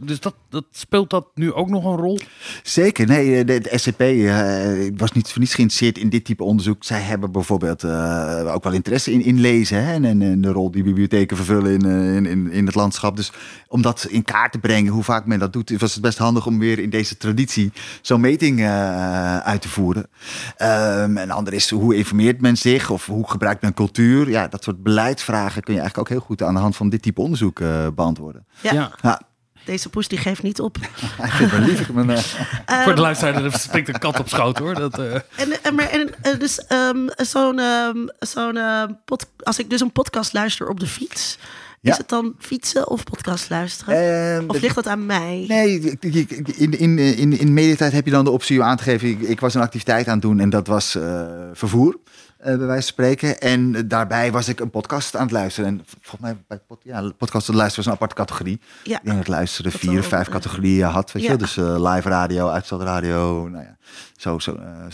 dus 0.02 0.20
dat, 0.20 0.36
dat 0.50 0.66
speelt 0.72 1.10
dat 1.10 1.28
nu 1.36 1.54
ook 1.54 1.70
nog 1.70 1.86
een 1.86 1.96
rol? 1.96 2.20
Zeker, 2.64 3.08
nee, 3.08 3.46
de, 3.46 3.60
de 3.60 3.78
SCP 3.78 4.02
eh, 4.02 4.98
was 4.98 5.12
niet 5.12 5.32
voor 5.32 5.40
niets 5.40 5.54
geïnteresseerd 5.54 5.98
in 5.98 6.10
dit 6.10 6.26
type 6.26 6.44
onderzoek. 6.44 6.84
Zij 6.84 7.02
hebben 7.02 7.32
bijvoorbeeld 7.32 7.84
eh, 7.84 8.54
ook 8.54 8.64
wel 8.64 8.74
interesse 8.74 9.12
in, 9.12 9.22
in 9.22 9.40
lezen 9.40 9.84
hè, 9.84 9.94
en, 9.94 10.22
en, 10.22 10.42
de 10.42 10.52
rol 10.52 10.72
die 10.72 10.84
bibliotheken 10.84 11.38
vervullen 11.38 11.72
in, 11.72 11.86
eh, 11.86 12.16
in, 12.16 12.26
in, 12.26 12.52
in 12.52 12.66
het 12.66 12.76
landschap. 12.76 13.16
Dus 13.16 13.32
om 13.68 13.82
dat 13.82 14.08
in 14.10 14.24
kaart 14.24 14.52
te 14.52 14.60
brengen, 14.60 14.92
hoe 14.92 15.04
vaak 15.04 15.26
men 15.26 15.40
dat 15.40 15.54
doet, 15.54 15.78
was 15.78 15.94
het 15.94 16.02
best 16.02 16.18
handig 16.18 16.46
om 16.46 16.60
weer 16.60 16.80
in 16.80 16.90
deze 16.90 17.18
traditie 17.18 17.72
zo'n 18.02 18.22
meting 18.22 18.60
eh, 18.60 19.38
uit 19.38 19.62
te 19.62 19.70
voeren. 19.70 20.10
Ehm, 20.58 21.18
en 21.18 21.30
ander 21.30 21.54
is 21.54 21.70
hoe 21.70 21.96
informeert 21.96 22.42
men 22.42 22.58
zich 22.58 22.90
of 22.90 23.06
hoe 23.06 23.30
gebruikt 23.30 23.62
men 23.62 23.74
cultuur? 23.74 24.30
Ja, 24.30 24.48
dat 24.48 24.64
soort 24.64 24.84
beleidsvragen 24.84 25.64
kun 25.64 25.74
je 25.74 25.80
eigenlijk 25.80 26.10
ook 26.10 26.18
heel 26.18 26.26
goed 26.28 26.44
aan 26.44 26.54
de 26.54 26.60
hand 26.60 26.76
van 26.76 26.90
dit 26.90 27.02
type 27.02 27.22
onderzoek 27.22 27.60
eh, 27.60 27.88
beantwoorden. 27.96 28.46
ja. 28.62 28.92
Ja, 29.02 29.22
deze 29.70 29.90
poes 29.90 30.08
die 30.08 30.18
geeft 30.18 30.44
niet 30.44 30.60
op. 30.60 30.78
ik 30.78 31.52
lief. 31.60 31.88
Ben, 31.92 32.10
eh, 32.10 32.84
Voor 32.84 32.96
de 32.96 33.02
luisteraar, 33.02 33.44
er 33.44 33.60
springt 33.60 33.90
een 33.90 34.00
kat 34.00 34.20
op 34.20 34.30
schoot 34.30 34.58
hoor. 34.58 34.74
Dat, 34.74 35.00
eh, 35.00 35.14
En, 35.14 35.64
en, 35.64 35.76
maar, 35.76 35.90
en 35.90 36.10
eh, 36.22 36.40
dus 36.40 36.66
ehm, 36.66 37.08
zo'n, 37.18 37.60
ehm, 37.60 37.98
zo'n 38.20 38.58
pod, 39.06 39.26
als 39.44 39.60
ik 39.60 39.70
dus 39.70 39.82
een 39.82 39.92
podcast 39.92 40.34
luister 40.34 40.68
op 40.68 40.80
de 40.80 40.88
fiets, 40.88 41.38
Ja. 41.82 41.92
is 41.92 41.98
het 41.98 42.10
dan 42.10 42.36
fietsen 42.40 42.90
of 42.90 43.04
podcast 43.04 43.50
luisteren? 43.50 43.96
ehm, 44.36 44.44
of 44.50 44.62
ligt 44.62 44.76
dat 44.76 44.88
aan 44.88 45.06
mij? 45.06 45.46
Nee, 45.48 45.98
in, 46.00 46.80
in, 46.80 46.98
in, 47.00 47.40
in 47.40 47.54
mediatijd 47.54 47.92
heb 47.92 48.06
je 48.06 48.12
dan 48.12 48.24
de 48.24 48.32
optie 48.32 48.60
om 48.60 48.66
aan 48.66 48.78
te 48.78 48.84
geven. 48.84 49.08
Ik, 49.10 49.22
ik 49.22 49.40
was 49.40 49.54
een 49.54 49.62
activiteit 49.62 50.08
aan 50.08 50.14
het 50.14 50.22
doen 50.22 50.40
en 50.40 50.50
dat 50.50 50.68
was 50.68 50.96
eh, 50.96 51.22
vervoer, 51.54 51.98
bij 52.44 52.58
wijze 52.58 52.72
van 52.74 52.82
spreken. 52.82 53.40
En 53.40 53.88
daarbij 53.88 54.32
was 54.32 54.48
ik 54.48 54.60
een 54.60 54.70
podcast 54.70 55.16
aan 55.16 55.22
het 55.22 55.32
luisteren. 55.32 55.70
En 55.70 55.82
volgens 55.86 56.22
mij 56.22 56.38
bij 56.48 56.58
pod, 56.58 56.80
ja, 56.84 57.12
podcast 57.18 57.48
luisteren 57.48 57.76
was 57.76 57.86
een 57.86 57.92
aparte 57.92 58.16
categorie. 58.16 58.62
Ja. 58.84 58.98
Ik 58.98 59.06
denk 59.06 59.18
dat 59.18 59.28
luisteren 59.28 59.72
Dat 59.72 59.80
vier, 59.80 60.04
vijf 60.04 60.28
eh, 60.28 60.34
categorieën 60.34 60.88
had. 60.88 61.12
Weet 61.12 61.24
je? 61.24 61.30
ja. 61.30 61.38
wel. 61.38 61.46
Dus 61.46 61.58
eh, 61.58 61.94
live 61.94 62.10
radio, 62.10 62.50
uitzendradio, 62.50 63.48
nou 63.48 63.64
ja, 63.64 63.78
zo, 64.18 64.40
zo, 64.40 64.56
eh, 64.56 64.86
eh, 64.86 64.92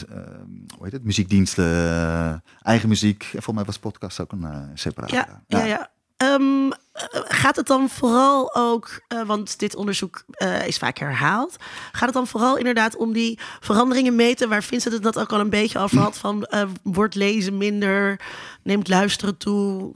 hoe 0.76 0.84
heet 0.84 0.92
het? 0.92 1.04
Muziekdiensten, 1.04 1.66
eh, 1.66 2.34
eigen 2.62 2.90
muziek. 2.90 3.24
En 3.24 3.30
volgens 3.30 3.56
mij 3.56 3.66
was 3.66 3.80
podcast 3.80 4.20
ook 4.20 4.32
een 4.32 4.44
eh 4.44 4.62
separate. 4.74 5.16
Ja, 5.16 5.44
ja, 5.48 5.64
ja. 5.64 5.92
Ehm, 6.18 6.72
gaat 7.28 7.56
het 7.56 7.68
dan 7.68 7.90
vooral 7.90 8.56
ook, 8.56 9.02
uh, 9.10 9.22
want 9.22 9.60
dit 9.60 9.76
onderzoek 9.76 10.24
uh, 10.38 10.68
is 10.68 10.78
vaak 10.78 10.98
herhaald, 10.98 11.56
gaat 11.92 12.06
het 12.06 12.14
dan 12.14 12.28
vooral 12.28 12.58
inderdaad 12.58 12.96
om 12.96 13.14
die 13.14 13.40
veranderingen 13.60 14.16
meten 14.16 14.50
waar 14.50 14.64
Vincent 14.64 14.94
het 14.94 15.04
dat 15.04 15.20
ook 15.20 15.32
al 15.32 15.40
een 15.40 15.50
beetje 15.50 15.80
over 15.80 16.00
had 16.00 16.18
van 16.18 16.48
uh, 16.50 16.62
wordt 16.84 17.16
lezen 17.16 17.58
minder, 17.58 18.20
neemt 18.64 18.88
luisteren 18.88 19.38
toe. 19.38 19.92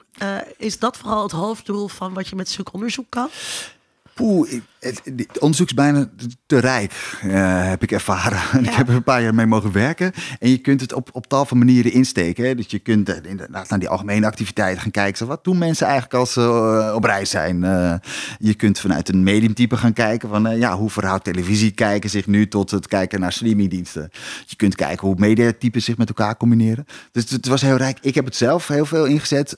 is 0.57 0.79
dat 0.79 0.97
vooral 0.97 1.23
het 1.23 1.31
hoofddoel 1.31 1.88
van 1.88 2.13
wat 2.13 2.27
je 2.27 2.35
met 2.35 2.49
zulk 2.49 2.73
onderzoek 2.73 3.09
kan? 3.09 3.29
Poeh, 4.19 4.62
het, 4.79 5.01
het, 5.03 5.39
onderzoek 5.39 5.67
is 5.67 5.73
bijna 5.73 6.10
te 6.45 6.60
rijk, 6.60 7.19
uh, 7.25 7.67
heb 7.69 7.84
ik 7.84 7.91
ervaren. 7.91 8.39
Ik 8.65 8.73
heb 8.73 8.88
er 8.88 8.95
een 8.95 9.03
paar 9.03 9.21
jaar 9.21 9.36
mee 9.36 9.46
mogen 9.46 9.71
werken. 9.71 10.12
En 10.39 10.50
je 10.50 10.58
kunt 10.58 10.81
het 10.81 10.94
op, 10.94 11.10
op 11.12 11.27
tal 11.27 11.46
van 11.46 11.58
manieren 11.58 11.91
insteken. 11.91 12.46
Hè. 12.46 12.56
Dus 12.56 12.65
je 12.67 12.79
kunt 12.79 13.10
uh, 13.10 13.15
inderdaad 13.23 13.69
naar 13.69 13.79
die 13.79 13.89
algemene 13.89 14.25
activiteiten 14.25 14.81
gaan 14.81 14.91
kijken. 14.91 15.17
Zo, 15.17 15.25
wat 15.25 15.44
doen 15.44 15.58
mensen 15.58 15.85
eigenlijk 15.85 16.15
als 16.15 16.33
ze 16.33 16.41
uh, 16.89 16.96
op 16.96 17.04
reis 17.04 17.29
zijn? 17.29 17.60
je 18.39 18.54
kunt 18.54 18.79
vanuit 18.79 19.10
een 19.10 19.23
mediumtype 19.23 19.77
gaan 19.77 19.94
kijken. 19.94 20.29
Van, 20.29 20.58
ja, 20.58 20.77
hoe 20.77 20.89
verhoudt 20.89 21.23
televisie 21.23 21.71
kijken 21.71 22.10
zich 22.10 22.27
nu 22.27 22.48
tot 22.48 22.71
het 22.71 22.87
kijken 22.87 23.19
naar 23.19 23.33
streamingdiensten? 23.33 24.10
Je 24.46 24.56
kunt 24.56 24.75
kijken 24.75 25.08
hoe 25.08 25.15
mediatypen 25.17 25.81
zich 25.81 25.98
met 25.98 26.08
elkaar 26.08 26.37
combineren. 26.37 26.85
Dus 27.12 27.23
het, 27.23 27.31
het 27.31 27.48
was 27.48 27.62
heel 27.62 27.77
rijk. 27.77 27.98
Ik 28.02 28.15
heb 28.15 28.25
het 28.25 28.35
zelf 28.35 28.67
heel 28.67 28.85
veel 28.85 29.06
ingezet. 29.06 29.58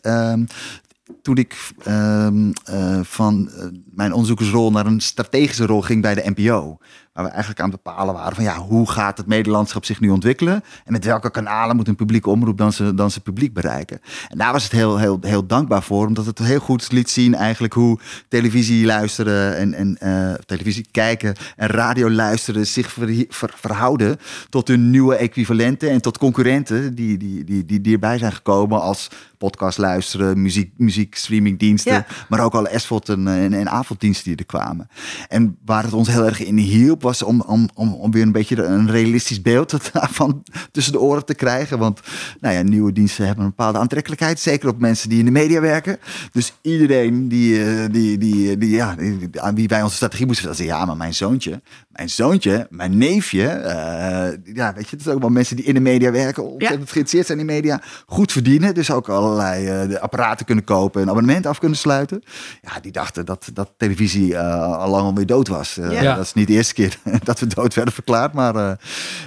Ehm, 1.03 1.15
toen 1.21 1.37
ik 1.37 1.71
um, 1.87 2.51
uh, 2.69 2.99
van 3.03 3.49
uh, 3.57 3.65
mijn 3.93 4.11
onderzoekersrol 4.11 4.71
naar 4.71 4.85
een 4.85 5.01
strategische 5.01 5.65
rol 5.65 5.81
ging 5.81 6.01
bij 6.01 6.15
de 6.15 6.33
NPO. 6.35 6.77
Waar 7.13 7.23
we 7.23 7.29
eigenlijk 7.29 7.61
aan 7.61 7.69
het 7.71 7.83
bepalen 7.83 8.13
waren 8.13 8.35
van 8.35 8.43
ja, 8.43 8.57
hoe 8.57 8.89
gaat 8.89 9.17
het 9.17 9.27
medielandschap 9.27 9.85
zich 9.85 9.99
nu 9.99 10.09
ontwikkelen? 10.09 10.63
En 10.85 10.91
met 10.91 11.05
welke 11.05 11.31
kanalen 11.31 11.75
moet 11.75 11.87
een 11.87 11.95
publieke 11.95 12.29
omroep 12.29 12.57
dan 12.57 12.73
zijn 12.73 12.95
dan 12.95 13.11
ze 13.11 13.19
publiek 13.19 13.53
bereiken? 13.53 14.01
En 14.29 14.37
daar 14.37 14.51
was 14.51 14.63
het 14.63 14.71
heel, 14.71 14.97
heel, 14.97 15.17
heel 15.21 15.45
dankbaar 15.45 15.83
voor, 15.83 16.07
omdat 16.07 16.25
het 16.25 16.39
heel 16.39 16.59
goed 16.59 16.91
liet 16.91 17.09
zien 17.09 17.35
eigenlijk 17.35 17.73
hoe 17.73 17.99
televisie 18.27 18.85
luisteren 18.85 19.57
en, 19.57 19.73
en 19.73 19.97
uh, 20.03 20.33
televisie 20.45 20.85
kijken 20.91 21.35
en 21.55 21.67
radio 21.67 22.09
luisteren 22.09 22.67
zich 22.67 22.91
ver, 22.91 23.25
ver, 23.29 23.53
verhouden 23.55 24.19
tot 24.49 24.67
hun 24.67 24.89
nieuwe 24.89 25.15
equivalenten 25.15 25.89
en 25.89 26.01
tot 26.01 26.17
concurrenten 26.17 26.95
die, 26.95 27.17
die, 27.17 27.43
die, 27.43 27.65
die, 27.65 27.81
die 27.81 27.93
erbij 27.93 28.17
zijn 28.17 28.33
gekomen 28.33 28.81
als 28.81 29.09
podcast 29.37 29.77
luisteren, 29.77 30.41
muziek, 30.41 30.71
muziek 30.77 31.15
streamingdiensten, 31.15 31.93
ja. 31.93 32.05
maar 32.29 32.43
ook 32.43 32.53
alle 32.53 32.71
SVOD 32.75 33.09
en, 33.09 33.27
en, 33.27 33.53
en 33.53 33.69
avonddiensten 33.69 34.23
die 34.29 34.35
er 34.35 34.45
kwamen. 34.45 34.89
En 35.27 35.57
waar 35.65 35.83
het 35.83 35.93
ons 35.93 36.07
heel 36.07 36.25
erg 36.25 36.43
in 36.43 36.57
hielp 36.57 37.00
was 37.01 37.23
om, 37.23 37.41
om, 37.41 37.69
om, 37.73 37.93
om 37.93 38.11
weer 38.11 38.21
een 38.21 38.31
beetje 38.31 38.63
een 38.63 38.91
realistisch 38.91 39.41
beeld 39.41 39.73
van 39.93 40.43
tussen 40.71 40.93
de 40.93 40.99
oren 40.99 41.25
te 41.25 41.35
krijgen. 41.35 41.79
Want 41.79 41.99
nou 42.39 42.55
ja, 42.55 42.61
nieuwe 42.61 42.91
diensten 42.91 43.25
hebben 43.25 43.43
een 43.43 43.49
bepaalde 43.49 43.77
aantrekkelijkheid, 43.77 44.39
zeker 44.39 44.69
op 44.69 44.79
mensen 44.79 45.09
die 45.09 45.19
in 45.19 45.25
de 45.25 45.31
media 45.31 45.61
werken. 45.61 45.97
Dus 46.31 46.53
iedereen 46.61 47.27
die, 47.27 47.89
die, 47.89 48.17
die, 48.17 48.57
die, 48.57 48.69
ja, 48.69 48.95
aan 49.35 49.55
wie 49.55 49.67
wij 49.67 49.81
onze 49.81 49.95
strategie 49.95 50.25
moesten 50.25 50.47
vertellen, 50.47 50.71
ja, 50.71 50.85
maar 50.85 50.97
mijn 50.97 51.13
zoontje, 51.13 51.61
mijn 51.89 52.09
zoontje, 52.09 52.67
mijn 52.69 52.97
neefje, 52.97 53.43
uh, 53.43 54.55
ja, 54.55 54.73
weet 54.73 54.89
je, 54.89 54.95
het 54.95 55.05
is 55.05 55.07
ook 55.07 55.19
wel 55.19 55.29
mensen 55.29 55.55
die 55.55 55.65
in 55.65 55.73
de 55.73 55.79
media 55.79 56.11
werken, 56.11 56.43
ontzettend 56.43 56.87
ja. 56.87 56.91
geïnteresseerd 56.91 57.25
zijn 57.25 57.39
in 57.39 57.45
media, 57.45 57.81
goed 58.05 58.31
verdienen, 58.31 58.73
dus 58.73 58.91
ook 58.91 59.09
allerlei 59.09 59.85
uh, 59.85 59.95
apparaten 59.95 60.45
kunnen 60.45 60.63
kopen, 60.63 61.01
een 61.01 61.09
abonnement 61.09 61.45
af 61.45 61.59
kunnen 61.59 61.77
sluiten. 61.77 62.23
Ja, 62.61 62.79
die 62.79 62.91
dachten 62.91 63.25
dat, 63.25 63.49
dat 63.53 63.73
televisie 63.77 64.31
uh, 64.31 64.77
al 64.77 64.89
lang 64.89 65.03
alweer 65.03 65.25
dood 65.25 65.47
was. 65.47 65.79
Ja. 65.89 66.15
Dat 66.15 66.25
is 66.25 66.33
niet 66.33 66.47
de 66.47 66.53
eerste 66.53 66.73
keer 66.73 66.90
dat 67.23 67.39
we 67.39 67.47
dood 67.47 67.73
werden 67.73 67.93
verklaard, 67.93 68.33
maar 68.33 68.77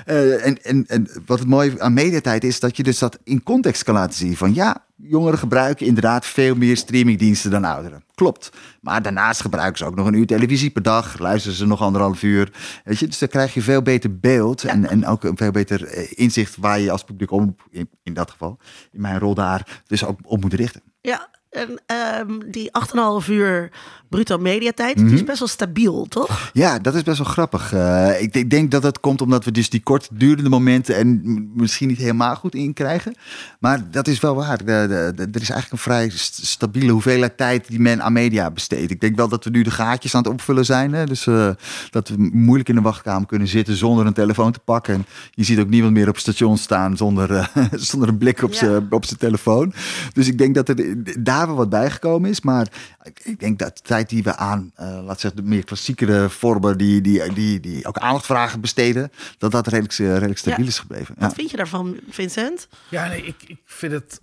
en, 0.04 0.62
en, 0.62 0.84
en 0.86 1.08
wat 1.26 1.38
het 1.38 1.48
mooie 1.48 1.80
aan 1.80 1.92
mediatijd 1.92 2.44
is, 2.44 2.60
dat 2.60 2.76
je 2.76 2.82
dus 2.82 2.98
dat 2.98 3.18
in 3.24 3.42
context 3.42 3.82
kan 3.82 3.94
laten 3.94 4.14
zien 4.14 4.36
van 4.36 4.54
ja, 4.54 4.84
jongeren 4.96 5.38
gebruiken 5.38 5.86
inderdaad 5.86 6.26
veel 6.26 6.54
meer 6.54 6.76
streamingdiensten 6.76 7.50
dan 7.50 7.64
ouderen. 7.64 8.04
Klopt. 8.14 8.50
Maar 8.80 9.02
daarnaast 9.02 9.40
gebruiken 9.40 9.78
ze 9.78 9.84
ook 9.84 9.94
nog 9.94 10.06
een 10.06 10.14
uur 10.14 10.26
televisie 10.26 10.70
per 10.70 10.82
dag. 10.82 11.18
Luisteren 11.18 11.56
ze 11.56 11.66
nog 11.66 11.80
anderhalf 11.80 12.22
uur. 12.22 12.52
Weet 12.84 12.98
je, 12.98 13.06
dus 13.06 13.18
dan 13.18 13.28
krijg 13.28 13.54
je 13.54 13.62
veel 13.62 13.82
beter 13.82 14.18
beeld. 14.18 14.64
En, 14.64 14.88
en 14.88 15.06
ook 15.06 15.24
een 15.24 15.36
veel 15.36 15.50
beter 15.50 16.08
inzicht 16.18 16.56
waar 16.56 16.80
je 16.80 16.90
als 16.90 17.04
publiek 17.04 17.30
om, 17.30 17.56
in, 17.70 17.88
in 18.02 18.14
dat 18.14 18.30
geval, 18.30 18.58
in 18.92 19.00
mijn 19.00 19.18
rol 19.18 19.34
daar, 19.34 19.82
dus 19.86 20.04
ook 20.04 20.18
op 20.22 20.40
moet 20.40 20.54
richten. 20.54 20.82
Ja, 21.00 21.28
en 21.50 21.80
um, 22.20 22.50
die 22.50 22.70
8,5 23.24 23.30
uur 23.30 23.70
bruto 24.14 24.38
mediatijd, 24.38 24.94
mm 24.94 25.00
-hmm. 25.00 25.10
die 25.10 25.18
is 25.18 25.24
best 25.24 25.38
wel 25.38 25.48
stabiel, 25.48 26.06
toch? 26.08 26.50
Ja, 26.52 26.78
dat 26.78 26.94
is 26.94 27.02
best 27.02 27.18
wel 27.18 27.26
grappig. 27.26 27.72
Uh, 27.72 28.22
ik, 28.22 28.34
ik, 28.34 28.50
denk 28.50 28.70
dat 28.70 28.82
het 28.82 29.00
komt 29.00 29.20
omdat 29.20 29.44
we 29.44 29.50
dus 29.50 29.70
die 29.70 29.82
kortdurende 29.82 30.50
momenten 30.50 30.96
en 30.96 31.22
misschien 31.54 31.88
niet 31.88 31.98
helemaal 31.98 32.36
goed 32.36 32.54
inkrijgen. 32.54 33.14
Maar 33.58 33.90
dat 33.90 34.08
is 34.08 34.20
wel 34.20 34.34
waar. 34.34 34.60
Er 34.64 35.14
is 35.16 35.50
eigenlijk 35.50 35.72
een 35.72 35.78
vrij 35.78 36.10
stabiele 36.42 36.92
hoeveelheid 36.92 37.36
tijd 37.36 37.68
die 37.68 37.80
men 37.80 38.02
aan 38.02 38.12
media 38.12 38.50
besteedt. 38.50 38.90
Ik 38.90 39.00
denk 39.00 39.16
wel 39.16 39.28
dat 39.28 39.44
we 39.44 39.50
nu 39.50 39.62
de 39.62 39.70
gaatjes 39.70 40.14
aan 40.14 40.22
het 40.22 40.32
opvullen 40.32 40.64
zijn. 40.64 40.92
Hè? 40.92 41.06
Dus 41.06 41.26
uh, 41.26 41.50
dat 41.90 42.08
we 42.08 42.30
moeilijk 42.32 42.68
in 42.68 42.74
de 42.74 42.80
wachtkamer 42.80 43.26
kunnen 43.26 43.48
zitten 43.48 43.76
zonder 43.76 44.06
een 44.06 44.12
telefoon 44.12 44.52
te 44.52 44.58
pakken. 44.58 44.94
En 44.94 45.06
je 45.30 45.44
ziet 45.44 45.58
ook 45.58 45.68
niemand 45.68 45.92
meer 45.92 46.08
op 46.08 46.14
het 46.14 46.22
station 46.22 46.58
staan 46.58 46.96
zonder, 46.96 47.30
uh, 47.30 47.46
zonder 47.72 48.08
een 48.08 48.18
blik 48.18 48.42
op 48.42 48.52
ja. 48.52 48.58
zijn 48.58 49.18
telefoon. 49.18 49.72
Dus 50.12 50.28
ik 50.28 50.38
denk 50.38 50.54
dat 50.54 50.68
er 50.68 50.94
daar 51.18 51.46
wel 51.46 51.56
wat 51.56 51.68
bijgekomen 51.68 52.30
is. 52.30 52.40
Maar 52.40 52.68
ik 53.22 53.40
denk 53.40 53.58
dat 53.58 53.76
de 53.76 53.82
tijd 54.06 54.24
die 54.24 54.32
we 54.32 54.36
aan, 54.36 54.72
uh, 54.80 55.04
laat 55.04 55.20
zeggen, 55.20 55.42
de 55.42 55.48
meer 55.48 55.64
klassiekere 55.64 56.28
vormen 56.28 56.78
die, 56.78 57.00
die, 57.00 57.32
die, 57.32 57.60
die 57.60 57.86
ook 57.86 57.98
aandacht 57.98 58.26
vragen 58.26 58.60
besteden, 58.60 59.12
dat 59.38 59.50
dat 59.50 59.66
redelijk, 59.66 59.98
uh, 59.98 60.12
redelijk 60.12 60.38
stabiel 60.38 60.64
ja. 60.64 60.70
is 60.70 60.78
gebleven. 60.78 61.14
Wat 61.18 61.34
vind 61.34 61.50
je 61.50 61.56
daarvan, 61.56 61.96
Vincent? 62.08 62.68
Ja, 62.88 63.08
nee, 63.08 63.22
ik, 63.22 63.36
ik 63.46 63.58
vind 63.64 63.92
het. 63.92 64.20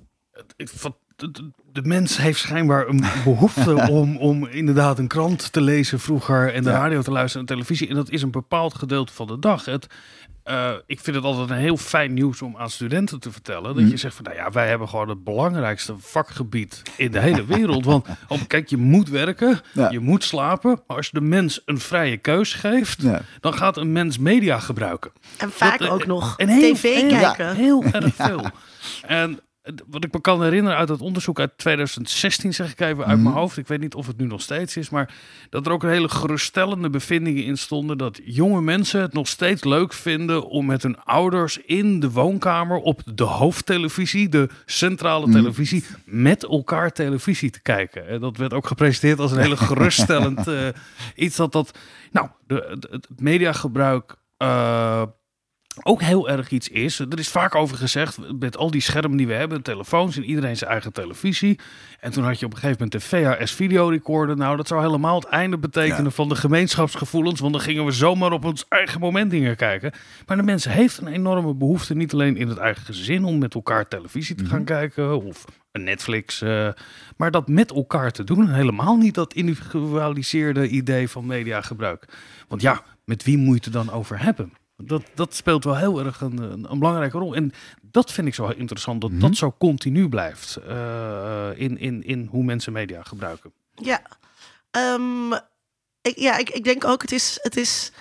Ik, 0.55 0.69
van, 0.69 0.95
de, 1.15 1.51
de, 1.71 1.81
mens 1.81 2.17
heeft 2.17 2.39
schijnbaar 2.39 2.87
een 2.87 3.03
behoefte 3.23 3.75
om, 3.99 4.17
om 4.17 4.47
inderdaad 4.47 4.99
een 4.99 5.07
krant 5.07 5.51
te 5.51 5.61
lezen 5.61 5.99
vroeger 5.99 6.53
en 6.53 6.63
de 6.63 6.69
ja. 6.69 6.77
radio 6.77 7.01
te 7.01 7.11
luisteren 7.11 7.47
en 7.47 7.53
televisie. 7.53 7.87
En 7.87 7.95
dat 7.95 8.09
is 8.09 8.21
een 8.21 8.31
bepaald 8.31 8.73
gedeelte 8.73 9.13
van 9.13 9.27
de 9.27 9.39
dag. 9.39 9.65
Het, 9.65 9.87
uh, 10.45 10.71
ik 10.85 10.99
vind 10.99 11.15
het 11.15 11.25
altijd 11.25 11.49
een 11.49 11.55
heel 11.55 11.77
fijn 11.77 12.13
nieuws 12.13 12.41
om 12.41 12.57
aan 12.57 12.69
studenten 12.69 13.19
te 13.19 13.31
vertellen. 13.31 13.75
Dat 13.75 13.83
mm. 13.83 13.89
je 13.89 13.97
zegt 13.97 14.15
van 14.15 14.23
nou 14.23 14.35
ja, 14.35 14.49
wij 14.49 14.67
hebben 14.67 14.89
gewoon 14.89 15.09
het 15.09 15.23
belangrijkste 15.23 15.95
vakgebied 15.97 16.81
in 16.97 17.11
de 17.11 17.19
hele 17.19 17.45
wereld. 17.45 17.85
Want 17.85 18.07
oh, 18.27 18.39
kijk, 18.47 18.69
je 18.69 18.77
moet 18.77 19.09
werken, 19.09 19.59
ja. 19.73 19.89
je 19.89 19.99
moet 19.99 20.23
slapen. 20.23 20.81
Maar 20.87 20.97
als 20.97 21.05
je 21.05 21.19
de 21.19 21.25
mens 21.25 21.61
een 21.65 21.79
vrije 21.79 22.17
keus 22.17 22.53
geeft, 22.53 23.01
ja. 23.01 23.21
dan 23.39 23.53
gaat 23.53 23.77
een 23.77 23.91
mens 23.91 24.17
media 24.17 24.59
gebruiken. 24.59 25.11
En 25.37 25.51
vaak 25.51 25.79
dat, 25.79 25.89
ook 25.89 26.05
nog 26.05 26.37
en 26.37 26.47
heel, 26.47 26.73
tv 26.73 26.81
heel, 26.81 27.09
kijken. 27.09 27.55
Heel 27.55 27.83
erg 27.91 28.15
veel. 28.15 28.45
En 29.01 29.39
wat 29.87 30.03
ik 30.03 30.13
me 30.13 30.21
kan 30.21 30.43
herinneren 30.43 30.77
uit 30.77 30.89
het 30.89 31.01
onderzoek 31.01 31.39
uit 31.39 31.57
2016, 31.57 32.53
zeg 32.53 32.71
ik 32.71 32.79
even 32.79 33.05
uit 33.05 33.17
mm. 33.17 33.23
mijn 33.23 33.35
hoofd. 33.35 33.57
Ik 33.57 33.67
weet 33.67 33.79
niet 33.79 33.95
of 33.95 34.07
het 34.07 34.17
nu 34.17 34.25
nog 34.25 34.41
steeds 34.41 34.77
is, 34.77 34.89
maar 34.89 35.13
dat 35.49 35.65
er 35.65 35.71
ook 35.71 35.83
een 35.83 35.89
hele 35.89 36.09
geruststellende 36.09 36.89
bevindingen 36.89 37.43
in 37.43 37.57
stonden. 37.57 37.97
Dat 37.97 38.19
jonge 38.23 38.61
mensen 38.61 39.01
het 39.01 39.13
nog 39.13 39.27
steeds 39.27 39.63
leuk 39.63 39.93
vinden 39.93 40.47
om 40.47 40.65
met 40.65 40.83
hun 40.83 41.03
ouders 41.03 41.57
in 41.57 41.99
de 41.99 42.11
woonkamer 42.11 42.77
op 42.77 43.01
de 43.15 43.23
hoofdtelevisie, 43.23 44.29
de 44.29 44.49
centrale 44.65 45.25
mm. 45.25 45.31
televisie, 45.31 45.85
met 46.05 46.43
elkaar 46.43 46.91
televisie 46.91 47.49
te 47.49 47.61
kijken. 47.61 48.07
En 48.07 48.19
dat 48.19 48.37
werd 48.37 48.53
ook 48.53 48.67
gepresenteerd 48.67 49.19
als 49.19 49.31
een 49.31 49.41
hele 49.41 49.57
geruststellend 49.67 50.47
uh, 50.47 50.67
iets 51.15 51.35
dat 51.35 51.51
dat, 51.51 51.77
nou, 52.11 52.27
de, 52.47 52.75
de, 52.79 52.87
het 52.91 53.07
mediagebruik. 53.19 54.15
Uh, 54.37 55.03
ook 55.83 56.01
heel 56.01 56.29
erg 56.29 56.49
iets 56.49 56.69
is. 56.69 56.99
Er 56.99 57.19
is 57.19 57.29
vaak 57.29 57.55
over 57.55 57.77
gezegd, 57.77 58.17
met 58.39 58.57
al 58.57 58.71
die 58.71 58.81
schermen 58.81 59.17
die 59.17 59.27
we 59.27 59.33
hebben, 59.33 59.61
telefoons 59.61 60.17
en 60.17 60.23
iedereen 60.23 60.57
zijn 60.57 60.69
eigen 60.69 60.93
televisie. 60.93 61.59
En 61.99 62.11
toen 62.11 62.23
had 62.23 62.39
je 62.39 62.45
op 62.45 62.53
een 62.53 62.59
gegeven 62.59 62.83
moment 62.83 63.03
de 63.03 63.07
VHS-videorecorder. 63.07 64.37
Nou, 64.37 64.57
dat 64.57 64.67
zou 64.67 64.81
helemaal 64.81 65.15
het 65.15 65.25
einde 65.29 65.57
betekenen 65.57 66.03
ja. 66.03 66.09
van 66.09 66.29
de 66.29 66.35
gemeenschapsgevoelens, 66.35 67.39
want 67.39 67.53
dan 67.53 67.61
gingen 67.61 67.85
we 67.85 67.91
zomaar 67.91 68.31
op 68.31 68.45
ons 68.45 68.65
eigen 68.69 68.99
moment 68.99 69.31
dingen 69.31 69.55
kijken. 69.55 69.91
Maar 70.25 70.37
de 70.37 70.43
mensen 70.43 70.71
heeft 70.71 70.97
een 70.97 71.07
enorme 71.07 71.53
behoefte, 71.53 71.95
niet 71.95 72.13
alleen 72.13 72.37
in 72.37 72.47
het 72.47 72.57
eigen 72.57 72.85
gezin, 72.85 73.23
om 73.23 73.37
met 73.37 73.53
elkaar 73.53 73.87
televisie 73.87 74.35
te 74.35 74.45
gaan 74.45 74.59
mm 74.59 74.67
-hmm. 74.67 74.75
kijken 74.75 75.23
of 75.23 75.45
een 75.71 75.83
Netflix, 75.83 76.41
uh, 76.41 76.69
maar 77.17 77.31
dat 77.31 77.47
met 77.47 77.71
elkaar 77.71 78.11
te 78.11 78.23
doen. 78.23 78.49
Helemaal 78.49 78.97
niet 78.97 79.15
dat 79.15 79.33
individualiseerde 79.33 80.67
idee 80.67 81.09
van 81.09 81.25
mediagebruik. 81.25 82.05
Want 82.47 82.61
ja, 82.61 82.83
met 83.05 83.23
wie 83.23 83.37
moet 83.37 83.65
je 83.65 83.71
het 83.71 83.85
dan 83.85 83.91
over 83.91 84.23
hebben? 84.23 84.53
Dat, 84.85 85.03
dat 85.15 85.35
speelt 85.35 85.63
wel 85.63 85.77
heel 85.77 86.05
erg 86.05 86.21
een, 86.21 86.37
een, 86.37 86.71
een, 86.71 86.79
belangrijke 86.79 87.17
rol. 87.17 87.35
En 87.35 87.51
dat 87.81 88.11
vind 88.11 88.27
ik 88.27 88.33
zo 88.33 88.47
interessant, 88.47 89.01
dat 89.01 89.09
mm 89.09 89.19
-hmm. 89.19 89.27
dat 89.27 89.37
zo 89.37 89.55
continu 89.57 90.09
blijft 90.09 90.59
uh, 90.67 91.49
in, 91.55 91.77
in, 91.77 92.03
in 92.03 92.27
hoe 92.31 92.43
mensen 92.43 92.73
media 92.73 93.03
gebruiken. 93.03 93.53
Ja, 93.75 94.01
um, 94.71 95.33
ik, 96.01 96.17
ja 96.17 96.37
ik, 96.37 96.49
ik 96.49 96.63
denk 96.63 96.85
ook, 96.85 97.01
het 97.01 97.11
is, 97.11 97.39
het 97.41 97.57
is 97.57 97.91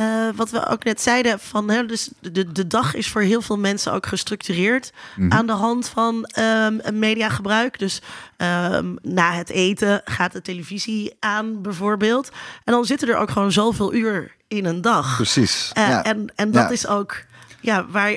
uh, 0.00 0.28
wat 0.34 0.50
we 0.50 0.66
ook 0.66 0.84
net 0.84 1.00
zeiden, 1.00 1.40
van, 1.40 1.70
hè, 1.70 1.86
dus 1.86 2.10
de, 2.20 2.52
de 2.52 2.66
dag 2.66 2.94
is 2.94 3.08
voor 3.08 3.22
heel 3.22 3.42
veel 3.42 3.58
mensen 3.58 3.92
ook 3.92 4.06
gestructureerd 4.06 4.92
mm 5.16 5.22
-hmm. 5.22 5.38
aan 5.38 5.46
de 5.46 5.52
hand 5.52 5.88
van 5.88 6.30
um, 6.38 6.80
mediagebruik. 6.92 7.78
Dus 7.78 8.00
um, 8.36 8.98
na 9.02 9.32
het 9.32 9.50
eten 9.50 10.00
gaat 10.04 10.32
de 10.32 10.42
televisie 10.42 11.16
aan 11.20 11.62
bijvoorbeeld. 11.62 12.28
En 12.64 12.72
dan 12.72 12.84
zitten 12.84 13.08
er 13.08 13.16
ook 13.16 13.30
gewoon 13.30 13.52
zoveel 13.52 13.94
uur 13.94 14.34
in 14.48 14.64
een 14.64 14.80
dag. 14.80 15.16
Precies. 15.16 15.70
Uh, 15.78 15.88
ja. 15.88 16.04
En, 16.04 16.32
en 16.34 16.50
dat 16.50 16.62
ja. 16.62 16.70
is 16.70 16.86
ook 16.86 17.24
ja, 17.66 17.86
waar, 17.90 18.16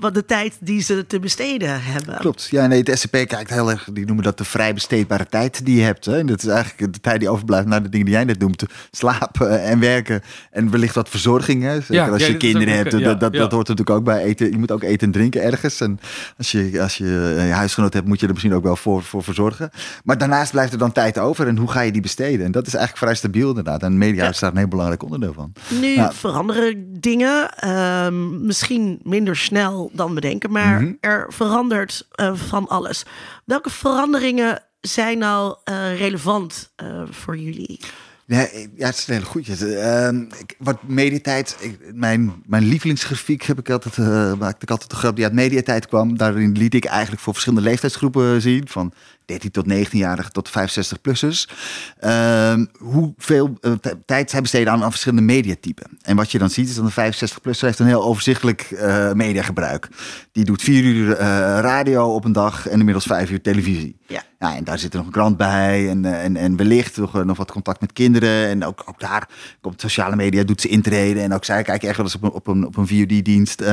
wat 0.00 0.14
de 0.14 0.24
tijd 0.24 0.56
die 0.60 0.80
ze 0.82 1.06
te 1.06 1.18
besteden 1.18 1.82
hebben. 1.82 2.16
Klopt. 2.18 2.48
Ja, 2.50 2.66
nee, 2.66 2.82
de 2.82 2.96
SCP 2.96 3.10
kijkt 3.10 3.50
heel 3.50 3.70
erg, 3.70 3.88
die 3.92 4.06
noemen 4.06 4.24
dat 4.24 4.38
de 4.38 4.44
vrij 4.44 4.74
besteedbare 4.74 5.26
tijd 5.26 5.64
die 5.64 5.76
je 5.76 5.82
hebt. 5.82 6.04
Hè. 6.04 6.18
En 6.18 6.26
dat 6.26 6.42
is 6.42 6.48
eigenlijk 6.48 6.92
de 6.92 7.00
tijd 7.00 7.20
die 7.20 7.28
overblijft 7.28 7.66
naar 7.66 7.82
de 7.82 7.88
dingen 7.88 8.06
die 8.06 8.14
jij 8.14 8.24
net 8.24 8.38
noemt. 8.38 8.62
Slapen 8.90 9.62
en 9.62 9.78
werken 9.80 10.22
en 10.50 10.70
wellicht 10.70 10.94
wat 10.94 11.08
verzorging. 11.08 11.62
Hè. 11.62 11.74
Zeker 11.80 11.94
Ja, 11.94 12.08
als 12.08 12.20
ja, 12.22 12.26
je 12.28 12.36
kinderen 12.36 12.68
ook- 12.68 12.74
hebt, 12.84 12.92
ja, 12.92 12.98
dat, 12.98 13.20
dat, 13.20 13.32
ja. 13.32 13.38
dat 13.38 13.52
hoort 13.52 13.68
natuurlijk 13.68 13.96
ook 13.98 14.04
bij 14.04 14.22
eten. 14.22 14.50
Je 14.50 14.58
moet 14.58 14.70
ook 14.70 14.82
eten 14.82 15.06
en 15.06 15.12
drinken 15.12 15.42
ergens. 15.42 15.80
En 15.80 16.00
als 16.38 16.50
je, 16.52 16.78
als 16.82 16.96
je 16.96 17.34
eh, 17.38 17.46
je 17.46 17.52
huisgenoot 17.52 17.92
hebt, 17.92 18.06
moet 18.06 18.20
je 18.20 18.26
er 18.26 18.32
misschien 18.32 18.54
ook 18.54 18.62
wel 18.62 18.76
voor, 18.76 19.02
voor 19.02 19.22
verzorgen. 19.22 19.70
Maar 20.04 20.18
daarnaast 20.18 20.50
blijft 20.50 20.72
er 20.72 20.78
dan 20.78 20.92
tijd 20.92 21.18
over. 21.18 21.46
En 21.46 21.56
hoe 21.56 21.70
ga 21.70 21.80
je 21.80 21.92
die 21.92 22.02
besteden? 22.02 22.46
En 22.46 22.52
dat 22.52 22.66
is 22.66 22.74
eigenlijk 22.74 23.04
vrij 23.04 23.14
stabiel 23.14 23.48
inderdaad. 23.48 23.82
En 23.82 23.98
media 23.98 24.22
Ja. 24.24 24.30
is 24.30 24.38
daar 24.38 24.50
een 24.50 24.56
heel 24.56 24.68
belangrijk 24.68 25.02
onderdeel 25.02 25.32
van. 25.32 25.52
Nu 25.80 25.86
Ja. 25.94 26.12
veranderen 26.12 27.00
dingen, 27.00 27.50
ehm, 27.56 28.46
misschien 28.46 28.87
minder 29.02 29.36
snel 29.36 29.90
dan 29.92 30.14
we 30.14 30.20
denken, 30.20 30.50
maar 30.50 30.82
Mhm. 30.82 30.92
er 31.00 31.26
verandert 31.28 32.06
eh, 32.10 32.34
van 32.34 32.68
alles. 32.68 33.04
Welke 33.44 33.70
veranderingen 33.70 34.62
zijn 34.80 35.18
nou 35.18 35.56
eh, 35.64 35.98
relevant 35.98 36.72
eh, 36.76 37.02
voor 37.10 37.36
jullie? 37.38 37.80
Ja, 38.26 38.46
het 38.76 38.96
is 38.96 39.06
een 39.08 39.14
hele 39.14 39.24
goeie. 39.26 39.76
Ehm, 39.76 40.24
wat 40.58 40.82
mediatijd, 40.82 41.56
ik, 41.60 41.78
mijn, 41.94 42.42
mijn 42.46 42.64
lievelingsgrafiek 42.64 43.42
heb 43.42 43.58
ik 43.58 43.70
altijd, 43.70 43.98
eh, 43.98 44.34
maakte 44.34 44.62
ik 44.62 44.70
altijd 44.70 44.90
de 44.90 44.96
grap 44.96 45.16
die 45.16 45.24
uit 45.24 45.32
mediatijd 45.34 45.86
kwam. 45.86 46.16
Daarin 46.16 46.52
liet 46.52 46.74
ik 46.74 46.84
eigenlijk 46.84 47.22
voor 47.22 47.32
verschillende 47.32 47.68
leeftijdsgroepen 47.68 48.42
zien, 48.42 48.68
van 48.68 48.92
13 49.28 49.50
tot 49.50 49.66
19-jarigen 49.72 50.32
tot 50.32 50.50
65-plussers. 50.50 51.48
Ehm, 51.98 52.64
hoeveel 52.78 53.58
eh, 53.60 53.72
tijd 54.06 54.30
zij 54.30 54.40
besteden 54.40 54.72
aan, 54.72 54.82
aan 54.82 54.90
verschillende 54.90 55.24
mediatypen. 55.24 55.98
En 56.02 56.16
wat 56.16 56.30
je 56.30 56.38
dan 56.38 56.50
ziet 56.50 56.68
is 56.68 56.74
dat 56.74 56.84
een 56.84 57.12
65-plusser 57.12 57.66
heeft 57.66 57.78
een 57.78 57.86
heel 57.86 58.04
overzichtelijk 58.04 58.60
eh 58.60 59.12
mediagebruik. 59.12 59.88
Die 60.32 60.44
doet 60.44 60.62
vier 60.62 60.84
uur 60.84 61.12
eh, 61.12 61.26
radio 61.60 62.14
op 62.14 62.24
een 62.24 62.32
dag 62.32 62.66
en 62.66 62.78
inmiddels 62.78 63.04
vijf 63.04 63.30
uur 63.30 63.40
televisie. 63.40 63.96
Ja. 64.06 64.22
Ja, 64.38 64.56
en 64.56 64.64
daar 64.64 64.78
zit 64.78 64.92
er 64.92 64.96
nog 64.96 65.06
een 65.06 65.12
krant 65.12 65.36
bij 65.36 65.88
en, 65.88 66.04
en, 66.04 66.36
en 66.36 66.56
wellicht 66.56 66.96
nog, 66.96 67.24
nog 67.24 67.36
wat 67.36 67.52
contact 67.52 67.80
met 67.80 67.92
kinderen. 67.92 68.46
En 68.48 68.64
ook, 68.64 68.82
ook 68.86 69.00
daar 69.00 69.28
komt 69.60 69.80
sociale 69.80 70.16
media, 70.16 70.44
doet 70.44 70.60
ze 70.60 70.68
intreden. 70.68 71.22
En 71.22 71.34
ook 71.34 71.44
zij 71.44 71.62
kijken 71.62 71.88
echt 71.88 71.96
wel 71.96 72.06
eens 72.06 72.14
op 72.14 72.22
een, 72.22 72.30
op 72.30 72.46
een, 72.46 72.66
op 72.66 72.76
een 72.76 72.86
VOD-dienst. 72.86 73.64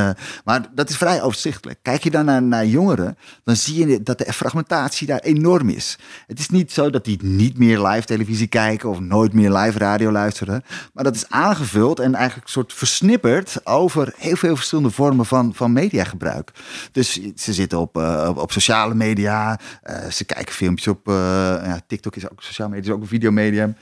maar 0.43 0.69
dat 0.73 0.89
is 0.89 0.97
vrij 0.97 1.21
overzichtelijk. 1.21 1.79
Kijk 1.81 2.03
je 2.03 2.11
dan 2.11 2.25
naar, 2.25 2.43
naar 2.43 2.65
jongeren, 2.65 3.17
dan 3.43 3.55
zie 3.55 3.87
je 3.87 4.03
dat 4.03 4.17
de 4.17 4.33
fragmentatie 4.33 5.07
daar 5.07 5.19
enorm 5.19 5.44
is. 5.53 5.97
Het 6.27 6.39
is 6.39 6.49
niet 6.49 6.71
zo 6.71 6.89
dat 6.89 7.05
die 7.05 7.23
niet 7.23 7.57
meer 7.57 7.81
live 7.87 8.05
televisie 8.05 8.47
kijken 8.47 8.89
of 8.89 8.99
nooit 8.99 9.33
meer 9.33 9.51
live 9.51 9.77
radio 9.77 10.11
luisteren. 10.11 10.63
Maar 10.93 11.03
dat 11.03 11.15
is 11.15 11.29
aangevuld 11.29 11.99
en 11.99 12.15
eigenlijk 12.15 12.45
een 12.45 12.53
soort 12.53 12.73
versnipperd 12.73 13.59
over 13.63 14.13
heel 14.17 14.35
veel 14.35 14.55
verschillende 14.55 14.89
vormen 14.91 15.25
van, 15.25 15.53
van 15.53 15.73
mediagebruik. 15.73 16.51
Dus 16.91 17.19
ze 17.35 17.53
zitten 17.53 17.79
op, 17.79 17.97
eh, 17.97 18.31
op, 18.35 18.51
sociale 18.51 18.95
media, 18.95 19.59
eh, 19.81 20.09
ze 20.09 20.23
kijken 20.25 20.53
filmpjes 20.53 20.87
op, 20.87 21.07
eh, 21.07 21.13
ja, 21.13 21.79
TikTok 21.87 22.15
is 22.15 22.29
ook 22.29 22.41
sociaal 22.41 22.69
media, 22.69 22.83
is 22.83 22.95
ook 22.95 23.01
een 23.01 23.07
videomedium. 23.07 23.75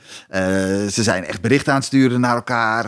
Ze 0.90 1.02
zijn 1.02 1.24
echt 1.24 1.40
berichten 1.40 1.72
aan 1.72 1.78
het 1.78 1.86
sturen 1.86 2.20
naar 2.20 2.34
elkaar. 2.34 2.86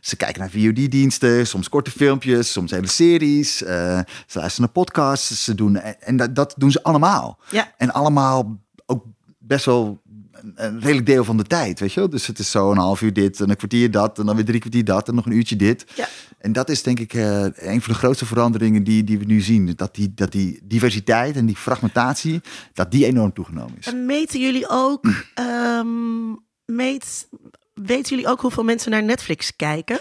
Ze 0.00 0.16
kijken 0.16 0.40
naar 0.40 0.50
VOD-diensten, 0.50 1.46
soms 1.46 1.68
korte 1.68 1.90
filmpjes, 1.90 2.52
soms 2.52 2.70
hele 2.70 2.86
series. 2.86 3.56
Ze 3.56 4.04
luisteren 4.32 4.60
naar 4.60 4.68
podcasts, 4.68 5.44
ze 5.44 5.54
doen, 5.54 5.76
en, 5.76 5.96
en 6.00 6.16
dat, 6.16 6.34
dat 6.34 6.54
doen 6.56 6.70
ze 6.70 6.82
allemaal. 6.82 7.38
Ja. 7.50 7.72
En 7.76 7.92
allemaal 7.94 8.60
ook 8.86 9.04
best 9.38 9.64
wel 9.64 10.02
een, 10.54 10.80
redelijk 10.80 11.06
deel 11.06 11.24
van 11.24 11.36
de 11.36 11.42
tijd, 11.42 11.80
weet 11.80 11.92
je 11.92 12.00
wel. 12.00 12.08
Dus 12.08 12.26
het 12.26 12.38
is 12.38 12.50
zo 12.50 12.70
een 12.70 12.78
half 12.78 13.02
uur 13.02 13.12
dit 13.12 13.40
en 13.40 13.50
een 13.50 13.56
kwartier 13.56 13.90
dat 13.90 14.18
en 14.18 14.26
dan 14.26 14.36
weer 14.36 14.44
drie 14.44 14.60
kwartier 14.60 14.84
dat 14.84 15.08
en 15.08 15.14
nog 15.14 15.26
een 15.26 15.36
uurtje 15.36 15.56
dit. 15.56 15.84
Ja. 15.94 16.08
En 16.38 16.52
dat 16.52 16.68
is 16.68 16.82
denk 16.82 17.00
ik 17.00 17.14
eh, 17.14 17.42
een 17.42 17.82
van 17.82 17.92
de 17.92 17.98
grootste 17.98 18.26
veranderingen 18.26 18.84
die, 18.84 19.04
die 19.04 19.18
we 19.18 19.24
nu 19.24 19.40
zien. 19.40 19.72
Dat 19.76 19.94
die, 19.94 20.12
dat 20.14 20.32
die 20.32 20.60
diversiteit 20.64 21.36
en 21.36 21.46
die 21.46 21.56
fragmentatie, 21.56 22.40
dat 22.72 22.90
die 22.90 23.06
enorm 23.06 23.32
toegenomen 23.32 23.74
is. 23.78 23.86
En 23.86 24.06
meten 24.06 24.40
jullie 24.40 24.68
ook, 24.68 25.06
ehm, 25.34 25.86
meet, 26.64 27.28
weten 27.74 28.16
jullie 28.16 28.30
ook 28.30 28.40
hoeveel 28.40 28.64
mensen 28.64 28.90
naar 28.90 29.02
Netflix 29.02 29.56
kijken? 29.56 30.00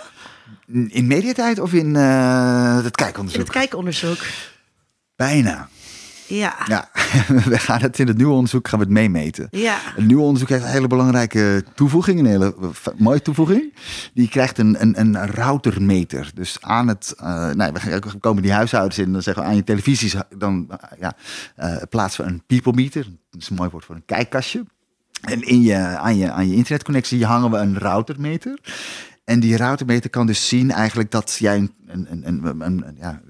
In 0.88 1.08
mediatijd 1.08 1.60
of 1.60 1.74
in 1.74 1.96
eh, 1.96 2.76
het 2.76 2.86
In 2.86 2.92
kijkonderzoek? 2.92 3.42
het 3.42 3.52
kijkonderzoek. 3.52 4.26
Bijna. 5.16 5.70
Ja. 6.38 6.56
Ja, 6.66 6.90
we 7.54 7.60
gaan 7.60 7.82
het 7.82 8.00
in 8.00 8.08
het 8.08 8.18
nieuwe 8.18 8.34
onderzoek 8.34 8.68
gaan 8.68 8.80
we 8.80 8.86
het 8.86 8.94
meemeten. 8.94 9.48
Ja. 9.52 9.78
Het 9.82 10.06
nieuwe 10.06 10.22
onderzoek 10.22 10.50
heeft 10.50 10.64
een 10.64 10.70
hele 10.70 10.88
belangrijke 10.88 11.64
toevoeging, 11.76 12.20
een 12.20 12.26
hele 12.26 12.56
eh, 12.62 12.94
mooie 12.98 13.22
toevoeging. 13.22 13.74
Die 14.14 14.30
krijgt 14.30 14.58
een, 14.58 14.82
een, 14.82 15.00
een 15.00 15.28
routermeter. 15.28 16.32
Dus 16.34 16.58
aan 16.62 16.88
het, 16.88 17.14
eh 17.18 17.50
nou, 17.50 17.72
we 17.72 18.18
komen 18.20 18.44
die 18.44 18.52
huishoudens 18.52 18.98
in, 18.98 19.14
dan 19.14 19.22
zeggen 19.22 19.44
we 19.44 19.50
aan 19.50 19.56
je 19.56 19.64
televisies, 19.64 20.16
dan 20.38 20.68
eh, 20.70 21.00
ja, 21.00 21.16
plaatsen 21.90 22.26
we 22.26 22.32
een 22.32 22.44
people 22.48 22.74
meter. 22.74 23.04
Dat 23.32 23.42
is 23.42 23.50
een 23.50 23.56
mooi 23.56 23.70
woord 23.70 23.86
voor 23.86 23.96
een 23.96 24.06
kijkkastje. 24.06 24.66
En 25.22 25.42
in 25.42 25.62
je, 25.62 25.78
aan, 25.78 26.18
je, 26.18 26.32
aan 26.32 26.48
je 26.48 26.56
internetconnectie 26.56 27.26
hangen 27.26 27.52
we 27.52 27.58
een 27.58 27.78
routermeter. 27.78 28.60
En 29.24 29.40
die 29.40 29.58
routermeter 29.58 30.10
kan 30.10 30.26
dus 30.26 30.48
zien 30.48 30.72
eigenlijk 30.72 31.12
dat 31.12 31.36
jij 31.40 31.58
een, 31.58 31.72
een, 31.88 32.28
een, 32.28 32.62
een, 32.62 32.96
ja, 33.00 33.22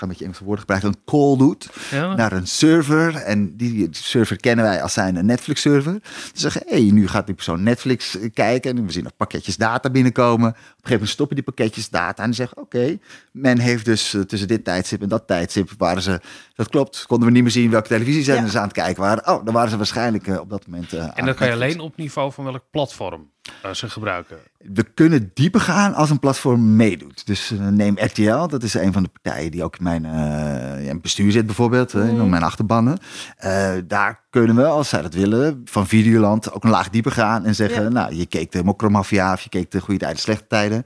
ga 0.00 0.06
met 0.06 0.18
je 0.18 0.24
Engelse 0.24 0.44
woorden 0.44 0.60
gebruiken, 0.60 0.88
een 0.90 1.04
call 1.04 1.36
doet 1.36 1.68
Ja. 1.90 2.14
naar 2.14 2.32
een 2.32 2.46
server. 2.46 3.14
En 3.14 3.56
die 3.56 3.88
server 3.90 4.36
kennen 4.36 4.64
wij 4.64 4.82
als 4.82 4.92
zijn 4.92 5.16
een 5.16 5.26
Netflix-server. 5.26 5.92
Dan 5.92 6.00
zeggen, 6.32 6.62
hé, 6.66 6.82
hey, 6.82 6.90
nu 6.90 7.08
gaat 7.08 7.26
die 7.26 7.34
persoon 7.34 7.62
Netflix 7.62 8.18
eh, 8.18 8.30
kijken. 8.34 8.76
En 8.76 8.86
we 8.86 8.92
zien 8.92 9.02
nog 9.02 9.16
pakketjes 9.16 9.56
data 9.56 9.90
binnenkomen. 9.90 10.48
Op 10.48 10.54
een 10.56 10.62
gegeven 10.72 10.92
moment 10.92 11.08
stoppen 11.10 11.36
die 11.36 11.44
pakketjes 11.44 11.88
data. 11.88 12.22
En 12.22 12.28
die 12.28 12.34
zeggen, 12.38 12.56
oké, 12.58 12.98
men 13.32 13.58
heeft 13.58 13.84
dus 13.84 14.14
eh, 14.14 14.20
tussen 14.20 14.48
dit 14.48 14.64
tijdstip 14.64 15.02
en 15.02 15.08
dat 15.08 15.26
tijdstip... 15.26 15.70
waren 15.78 16.02
ze, 16.02 16.20
dat 16.54 16.68
klopt, 16.68 17.04
konden 17.06 17.26
we 17.26 17.32
niet 17.34 17.42
meer 17.42 17.52
zien 17.52 17.70
welke 17.70 17.88
televisiezender 17.88 18.44
Ja. 18.44 18.50
ze 18.50 18.58
aan 18.58 18.64
het 18.64 18.72
kijken 18.72 19.02
waren. 19.02 19.28
Oh, 19.28 19.44
dan 19.44 19.54
waren 19.54 19.70
ze 19.70 19.76
waarschijnlijk 19.76 20.26
eh, 20.26 20.40
op 20.40 20.50
dat 20.50 20.66
moment 20.66 20.92
En 20.92 21.26
dat 21.26 21.36
kan 21.36 21.46
je 21.46 21.52
alleen 21.52 21.80
op 21.80 21.96
niveau 21.96 22.32
van 22.32 22.44
welk 22.44 22.64
platform 22.70 23.30
ze 23.72 23.90
gebruiken. 23.90 24.36
We 24.58 24.82
kunnen 24.82 25.30
dieper 25.34 25.60
gaan 25.60 25.94
als 25.94 26.10
een 26.10 26.18
platform 26.18 26.76
meedoet. 26.76 27.26
Dus 27.26 27.50
eh, 27.50 27.66
neem 27.66 27.98
RTL, 27.98 28.46
dat 28.46 28.62
is 28.62 28.74
een 28.74 28.92
van 28.92 29.02
de 29.02 29.08
partijen 29.22 29.50
die 29.50 29.64
ook 29.64 29.76
in 29.76 29.82
mijn, 29.84 30.04
eh, 30.04 30.86
ja, 30.86 30.94
bestuur 30.98 31.32
zit 31.32 31.46
bijvoorbeeld, 31.46 31.94
eh, 31.94 32.08
in 32.08 32.28
mijn 32.28 32.42
achterbannen. 32.42 32.98
Eh, 33.36 33.72
daar 33.86 34.20
kunnen 34.30 34.56
we, 34.56 34.64
als 34.64 34.88
zij 34.88 35.02
dat 35.02 35.14
willen, 35.14 35.60
van 35.64 35.86
Videoland 35.86 36.52
ook 36.52 36.64
een 36.64 36.70
laag 36.70 36.90
dieper 36.90 37.12
gaan 37.12 37.44
en 37.44 37.54
zeggen, 37.54 37.82
Ja. 37.82 37.88
nou, 37.88 38.14
je 38.14 38.26
keek 38.26 38.52
de 38.52 38.64
Mokromafia 38.64 39.32
of 39.32 39.40
je 39.40 39.48
keek 39.48 39.70
de 39.70 39.80
goede 39.80 40.00
tijden, 40.00 40.18
slechte 40.20 40.46
tijden. 40.46 40.84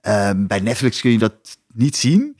Ehm, 0.00 0.46
bij 0.46 0.60
Netflix 0.60 1.00
kun 1.00 1.10
je 1.10 1.18
dat 1.18 1.34
niet 1.74 1.96
zien. 1.96 2.36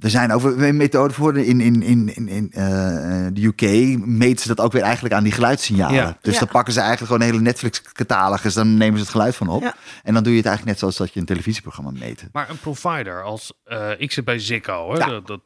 Er 0.00 0.10
zijn 0.10 0.32
ook 0.32 0.42
weer 0.42 0.74
methoden 0.74 1.14
voor. 1.16 1.38
In, 1.38 1.60
in, 1.60 1.82
in, 1.82 2.14
in, 2.16 2.28
in 2.28 2.50
eh, 2.52 3.26
de 3.32 3.42
UK 3.44 3.62
meten 4.06 4.40
ze 4.42 4.48
dat 4.54 4.60
ook 4.60 4.72
weer 4.72 4.82
eigenlijk 4.82 5.14
aan 5.14 5.22
die 5.22 5.32
geluidssignalen. 5.32 5.94
Ja. 5.96 6.18
Dus 6.20 6.32
Ja. 6.32 6.38
dan 6.38 6.48
pakken 6.48 6.72
ze 6.72 6.80
eigenlijk 6.80 7.12
gewoon 7.12 7.28
een 7.28 7.34
hele 7.34 7.50
Netflix-catalogus. 7.50 8.54
Dan 8.54 8.76
nemen 8.76 8.96
ze 8.98 9.02
het 9.02 9.12
geluid 9.12 9.36
van 9.36 9.48
op. 9.48 9.62
Ja. 9.62 9.74
En 10.02 10.14
dan 10.14 10.22
doe 10.22 10.32
je 10.32 10.38
het 10.38 10.46
eigenlijk 10.46 10.66
net 10.66 10.78
zoals 10.78 10.96
dat 10.96 11.14
je 11.14 11.20
een 11.20 11.26
televisieprogramma 11.26 11.90
meet. 11.90 12.28
Maar 12.32 12.50
een 12.50 12.58
provider 12.58 13.22
als 13.22 13.52
eh, 13.64 13.90
ik 13.98 14.12
zit 14.12 14.24
bij 14.24 14.38
Ziggo, 14.38 14.92
hè, 14.92 14.98
Ja. 14.98 15.06
dat, 15.06 15.26
dat, 15.26 15.40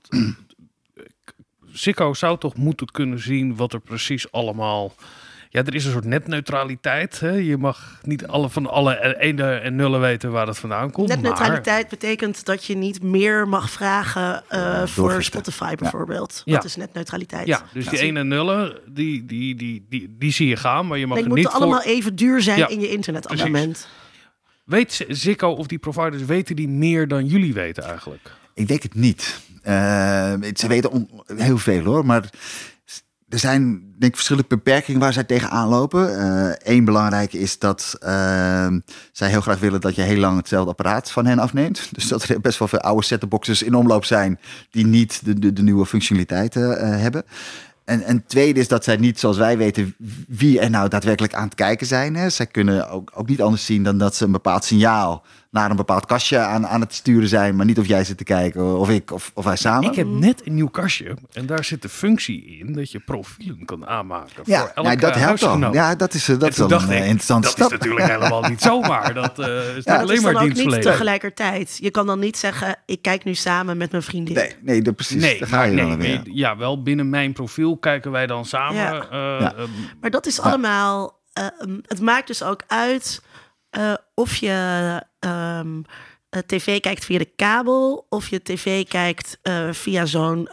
Ziggo 1.73 2.15
zou 2.15 2.39
toch 2.39 2.57
moeten 2.57 2.87
kunnen 2.91 3.19
zien 3.19 3.57
wat 3.57 3.73
er 3.73 3.81
precies 3.81 4.33
allemaal. 4.33 4.95
Ja, 5.53 5.65
er 5.65 5.75
is 5.75 5.85
een 5.85 5.93
soort 5.93 6.05
netneutraliteit. 6.05 7.21
Hè? 7.21 7.31
Je 7.31 7.57
mag 7.57 7.99
niet 8.03 8.27
alle 8.27 8.51
van 8.51 8.67
alle 8.71 9.17
ene 9.19 9.55
en 9.55 9.77
nullen 9.77 10.01
weten 10.01 10.31
waar 10.31 10.47
het 10.47 10.59
vandaan 10.59 10.91
komt. 10.91 11.09
maar- 11.09 11.17
Netneutraliteit 11.17 11.89
betekent 11.89 12.45
dat 12.45 12.65
je 12.65 12.77
niet 12.77 13.03
meer 13.03 13.49
mag 13.49 13.71
vragen 13.71 14.43
eh, 14.49 14.87
voor. 14.87 15.23
Spotify 15.23 15.75
bijvoorbeeld. 15.75 16.43
Ja. 16.45 16.55
Dat 16.55 16.65
is 16.65 16.77
netneutraliteit. 16.77 17.47
Ja, 17.47 17.63
dus 17.73 17.89
die 17.89 17.99
ene 17.99 18.19
en 18.21 18.29
nullen, 18.29 18.79
die, 18.87 19.25
die, 19.27 19.55
die, 19.55 19.87
die, 19.89 20.17
die 20.19 20.33
zie 20.33 20.49
je 20.49 20.57
gaan, 20.57 20.87
maar 20.87 20.99
je 20.99 21.07
mag 21.07 21.15
Nee, 21.17 21.25
er 21.25 21.31
het 21.31 21.39
niet 21.39 21.49
moet 21.53 21.61
allemaal 21.63 21.83
voor... 21.83 21.91
even 21.91 22.17
duur 22.17 22.41
zijn 22.43 22.59
Ja, 22.59 22.69
in 22.69 22.81
je 22.81 22.89
internetabonnement. 22.91 23.89
Weet 24.65 24.93
Z- 24.93 25.03
Ziggo 25.09 25.49
of 25.51 25.67
die 25.67 25.79
providers, 25.79 26.25
weten 26.25 26.57
die 26.57 26.69
meer 26.69 27.09
dan 27.09 27.27
jullie 27.27 27.53
weten 27.55 27.85
eigenlijk? 27.85 28.31
Ik 28.55 28.69
denk 28.69 28.83
het 28.83 28.95
niet. 28.95 29.41
Eh, 29.63 29.73
ze 30.55 30.67
weten 30.69 31.09
heel 31.37 31.59
veel 31.59 31.85
hoor. 31.85 32.07
Maar 32.07 32.31
er 33.33 33.39
zijn 33.39 33.71
denk 33.71 34.13
ik 34.13 34.15
verschillende 34.15 34.49
beperkingen 34.49 35.01
waar 35.01 35.13
zij 35.13 35.25
tegenaan 35.25 35.69
lopen. 35.69 36.11
Eén 36.73 36.85
belangrijke 36.85 37.39
is 37.39 37.59
dat 37.59 37.97
eh, 38.01 38.67
zij 39.13 39.29
heel 39.29 39.41
graag 39.41 39.59
willen 39.59 39.81
dat 39.81 39.95
je 39.95 40.03
heel 40.03 40.19
lang 40.19 40.37
hetzelfde 40.37 40.71
apparaat 40.71 41.11
van 41.11 41.27
hen 41.27 41.39
afneemt. 41.39 41.89
Dus 41.93 42.09
dat 42.09 42.23
er 42.23 42.41
best 42.41 42.59
wel 42.59 42.69
veel 42.69 42.81
oude 42.81 43.05
setupboxes 43.05 43.63
in 43.63 43.75
omloop 43.75 44.05
zijn 44.05 44.39
die 44.71 44.87
niet 44.87 45.25
de, 45.25 45.39
de, 45.39 45.53
de 45.53 45.63
nieuwe 45.63 45.87
functionaliteiten 45.87 46.79
eh, 46.79 47.01
hebben. 47.01 47.25
En, 47.85 48.03
en 48.03 48.27
tweede 48.27 48.61
is 48.61 48.69
dat 48.69 48.85
zij 48.85 48.97
niet, 48.97 49.21
zoals 49.21 49.37
wij 49.37 49.59
weten, 49.59 49.95
wie 50.29 50.61
er 50.61 50.71
nou 50.71 50.89
daadwerkelijk 50.89 51.35
aan 51.35 51.45
het 51.45 51.55
kijken 51.55 51.87
zijn. 51.87 52.17
Hè. 52.17 52.31
Zij 52.31 52.47
kunnen 52.47 52.91
ook, 52.91 53.13
ook 53.15 53.29
niet 53.29 53.43
anders 53.43 53.65
zien 53.65 53.83
dan 53.83 53.99
dat 53.99 54.17
ze 54.17 54.25
een 54.25 54.33
bepaald 54.33 54.65
signaal 54.65 55.25
naar 55.53 55.71
een 55.71 55.77
bepaald 55.77 56.07
kastje 56.07 56.39
aan, 56.39 56.67
aan 56.67 56.81
het 56.81 56.95
sturen 56.95 57.29
zijn, 57.29 57.57
maar 57.57 57.67
niet 57.67 57.79
of 57.79 57.87
jij 57.87 58.05
zit 58.05 58.17
te 58.19 58.25
kijken 58.25 58.79
of 58.79 58.91
ik 58.91 59.11
of, 59.11 59.31
of 59.35 59.45
wij 59.45 59.57
samen. 59.57 59.91
Ik 59.91 59.97
heb 59.97 60.07
net 60.07 60.47
een 60.47 60.55
nieuw 60.55 60.69
kastje 60.69 61.17
en 61.33 61.47
daar 61.47 61.65
zit 61.65 61.83
de 61.83 61.89
functie 61.89 62.45
in 62.59 62.73
dat 62.73 62.91
je 62.91 62.99
profielen 63.01 63.65
kan 63.65 63.87
aanmaken 63.87 64.43
ja, 64.45 64.59
voor 64.61 64.69
elke 64.75 64.89
nee, 64.89 64.97
dat 64.97 65.15
helpt 65.15 65.27
huisgenoot. 65.41 65.75
Ja, 65.75 65.95
dat 65.95 66.15
is, 66.15 66.29
eh, 66.29 66.35
dat 66.35 66.43
En 66.43 66.49
is 66.49 66.55
toen 66.55 66.69
wel 66.69 66.79
dacht 66.79 66.89
een 66.91 66.95
eh, 66.97 67.01
ik, 67.01 67.05
interessante 67.05 67.47
dat 67.47 67.53
stap. 67.57 67.73
is 67.73 67.79
natuurlijk 67.79 68.07
helemaal 68.21 68.43
niet 68.43 68.61
zomaar. 68.63 69.15
Dat 69.15 69.39
eh, 69.39 69.77
is 69.77 69.85
Ja, 69.85 69.93
Dat 69.93 70.03
alleen 70.03 70.17
is 70.17 70.23
dan 70.23 70.33
maar 70.33 70.43
ook 70.43 70.49
niet 70.49 70.57
dienstverlening. 70.57 70.91
tegelijkertijd. 70.91 71.77
Je 71.81 71.91
kan 71.91 72.07
dan 72.07 72.19
niet 72.19 72.37
zeggen, 72.37 72.77
ik 72.87 73.03
kijk 73.03 73.25
nu 73.25 73.35
samen 73.35 73.77
met 73.77 73.91
mijn 73.91 74.03
vriendin. 74.03 74.35
Nee, 74.35 74.57
nee 74.63 74.83
dat, 74.83 74.95
precies. 74.95 75.23
Nee, 75.23 75.39
Daar 75.39 75.49
ga 75.49 75.63
je 75.63 75.73
nee, 75.73 75.87
dan 75.89 75.99
weer. 75.99 76.21
nee, 76.25 76.35
ja, 76.37 76.57
wel 76.57 76.83
binnen 76.83 77.11
mijn 77.11 77.33
profiel 77.33 77.77
kijken 77.77 78.11
wij 78.11 78.27
dan 78.27 78.45
samen. 78.45 78.81
Ja. 78.83 79.01
eh, 79.11 79.41
Ja. 79.41 79.55
ehm, 79.55 79.69
Maar 80.01 80.11
dat 80.11 80.27
is 80.27 80.41
allemaal. 80.41 81.21
eh, 81.33 81.47
um, 81.63 81.81
het 81.87 82.01
maakt 82.01 82.27
dus 82.27 82.43
ook 82.43 82.63
uit 82.67 83.23
eh, 83.73 83.95
of 84.15 84.35
je 84.37 85.03
ehm, 85.19 85.83
eh, 86.29 86.41
tv 86.47 86.81
kijkt 86.81 87.05
via 87.05 87.19
de 87.19 87.31
kabel 87.37 88.07
of 88.09 88.29
je 88.29 88.43
tv 88.43 88.85
kijkt 88.89 89.39
eh, 89.43 89.69
via 89.73 90.07
zo'n 90.07 90.49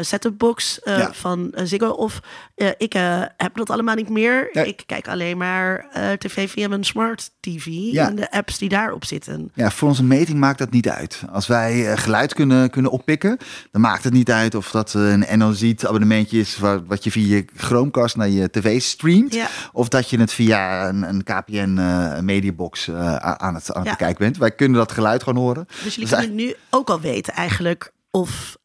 set-up-box 0.00 0.80
eh, 0.80 0.98
Ja. 0.98 1.12
van 1.12 1.52
Ziggo. 1.62 1.88
Of 1.88 2.20
eh, 2.54 2.68
ik 2.78 2.94
eh, 2.94 3.22
heb 3.36 3.56
dat 3.56 3.70
allemaal 3.70 3.94
niet 3.94 4.08
meer. 4.08 4.48
Nee. 4.52 4.66
Ik 4.66 4.82
kijk 4.86 5.08
alleen 5.08 5.36
maar 5.36 5.86
eh, 5.92 6.12
tv 6.12 6.50
via 6.50 6.68
mijn 6.68 6.84
smart 6.84 7.30
tv 7.40 7.66
Ja. 7.66 8.08
en 8.08 8.14
de 8.16 8.30
apps 8.30 8.58
die 8.58 8.68
daarop 8.68 9.04
zitten. 9.04 9.50
Ja, 9.54 9.70
voor 9.70 9.88
onze 9.88 10.04
meting 10.04 10.38
maakt 10.38 10.58
dat 10.58 10.70
niet 10.70 10.88
uit. 10.88 11.22
Als 11.32 11.46
wij 11.46 11.96
geluid 11.96 12.34
kunnen, 12.34 12.70
kunnen 12.70 12.90
oppikken, 12.90 13.36
dan 13.70 13.80
maakt 13.80 14.04
het 14.04 14.12
niet 14.12 14.30
uit 14.30 14.54
of 14.54 14.70
dat 14.70 14.94
een 14.94 15.24
NLZ 15.38 15.72
abonnementje 15.84 16.38
is 16.38 16.58
wa- 16.58 16.82
wat 16.82 17.04
je 17.04 17.10
via 17.10 17.36
je 17.36 17.44
Chromecast 17.56 18.16
naar 18.16 18.28
je 18.28 18.50
tv 18.50 18.80
streamt. 18.80 19.34
Ja. 19.34 19.46
Of 19.72 19.88
dat 19.88 20.10
je 20.10 20.18
het 20.20 20.32
via 20.32 20.88
een, 20.88 21.02
een 21.08 21.22
KPN 21.24 21.80
mediabox 22.24 22.90
aan 22.90 23.54
het, 23.54 23.72
aan 23.72 23.80
het 23.80 23.84
Ja. 23.84 23.90
bekijken 23.90 24.18
bent. 24.18 24.36
Wij 24.36 24.50
kunnen 24.54 24.78
dat 24.78 24.92
geluid 24.92 25.22
gewoon 25.22 25.42
horen. 25.42 25.66
Dus 25.84 25.94
jullie 25.94 26.10
Dus 26.10 26.18
kunnen 26.18 26.36
nu 26.36 26.54
ook 26.70 26.88
al 26.90 27.00
weten 27.00 27.32
eigenlijk 27.32 27.92
of 28.10 28.56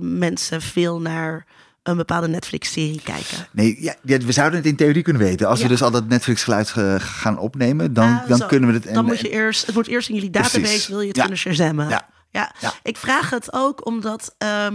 mensen 0.00 0.62
veel 0.62 1.00
naar 1.00 1.46
een 1.90 1.96
bepaalde 1.96 2.28
Netflix-serie 2.28 3.00
kijken. 3.04 3.46
Nee, 3.52 3.76
ja, 3.80 3.94
we 4.02 4.32
zouden 4.32 4.58
het 4.58 4.68
in 4.68 4.76
theorie 4.76 5.02
kunnen 5.02 5.22
weten. 5.22 5.46
Als 5.48 5.62
we 5.62 5.68
dus 5.68 5.82
al 5.82 5.90
dat 5.90 6.08
Netflix 6.08 6.42
geluid 6.44 6.68
ge- 6.70 6.96
gaan 7.00 7.38
opnemen, 7.38 7.92
dan, 7.92 8.08
Ah, 8.18 8.28
dan 8.28 8.38
zo. 8.38 8.46
kunnen 8.46 8.68
we 8.68 8.74
het... 8.74 8.86
en- 8.86 8.94
Dan 8.94 9.04
moet 9.04 9.20
je 9.20 9.30
eerst, 9.30 9.64
het 9.66 9.74
wordt 9.74 9.88
eerst 9.88 10.08
in 10.08 10.14
jullie 10.14 10.30
Precies. 10.30 10.52
database, 10.52 10.90
wil 10.90 11.00
je 11.00 11.06
het 11.06 11.16
Ja. 11.16 11.22
kunnen 11.22 11.38
shazammen. 11.40 11.88
Ja. 11.88 12.08
Ja. 12.30 12.52
Ik 12.82 12.96
vraag 12.96 13.30
het 13.30 13.52
ook 13.52 13.86
omdat. 13.86 14.34
ehm, 14.38 14.74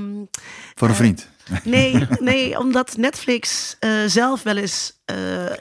Voor 0.76 0.90
een 0.90 0.96
vriend. 0.96 1.28
nee, 1.64 2.08
nee, 2.20 2.60
omdat 2.60 2.98
Netflix 2.98 3.76
eh, 3.80 3.90
zelf 4.08 4.44
wel 4.44 4.58
eens 4.58 4.94
eh, 5.06 5.16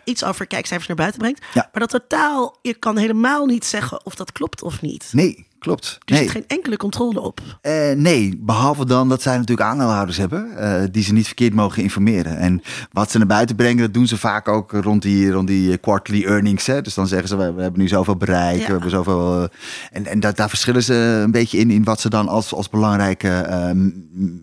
iets 0.05 0.25
over 0.25 0.47
kijkcijfers 0.47 0.89
naar 0.89 0.97
buiten 0.97 1.21
brengt. 1.21 1.45
Ja. 1.55 1.69
Maar 1.73 1.81
dat 1.81 1.91
totaal, 1.91 2.59
je 2.63 2.75
kan 2.75 2.97
helemaal 2.97 3.47
niet 3.47 3.65
zeggen 3.65 4.05
of 4.07 4.15
dat 4.15 4.33
klopt 4.33 4.63
of 4.63 4.81
niet. 4.81 5.09
Nee, 5.13 5.47
klopt. 5.63 5.99
Er 6.05 6.13
nee. 6.15 6.23
zit 6.23 6.31
geen 6.31 6.45
enkele 6.47 6.77
controle 6.77 7.21
op. 7.21 7.41
Eh, 7.61 7.93
nee, 7.97 8.39
behalve 8.41 8.87
dan 8.87 9.09
dat 9.09 9.23
zij 9.23 9.37
natuurlijk 9.37 9.69
aandeelhouders 9.69 10.17
hebben 10.19 10.57
eh, 10.57 10.83
die 10.91 11.03
ze 11.03 11.13
niet 11.13 11.27
verkeerd 11.27 11.55
mogen 11.55 11.83
informeren. 11.83 12.37
En 12.39 12.63
wat 12.93 13.11
ze 13.11 13.19
naar 13.19 13.27
buiten 13.27 13.57
brengen, 13.57 13.83
dat 13.83 13.95
doen 13.95 14.07
ze 14.07 14.17
vaak 14.19 14.49
ook 14.49 14.73
rond 14.73 15.03
die, 15.03 15.31
rond 15.31 15.47
die 15.47 15.77
quarterly 15.79 16.25
earnings. 16.25 16.67
Hè. 16.67 16.83
Dus 16.83 16.95
dan 16.95 17.07
zeggen 17.07 17.29
ze, 17.29 17.37
we, 17.37 17.53
we 17.53 17.63
hebben 17.63 17.81
nu 17.81 17.89
zoveel 17.89 18.17
bereik, 18.17 18.59
Ja. 18.61 18.67
we 18.67 18.73
hebben 18.73 18.91
zoveel... 18.91 19.43
eh, 19.43 19.49
en 19.93 20.07
en 20.07 20.21
dat, 20.21 20.37
daar 20.37 20.49
verschillen 20.49 20.83
ze 20.83 20.95
een 20.95 21.31
beetje 21.31 21.59
in, 21.59 21.71
in 21.71 21.85
wat 21.85 22.01
ze 22.01 22.09
dan 22.09 22.29
als, 22.29 22.55
als 22.55 22.69
belangrijke 22.69 23.29
eh, 23.29 23.71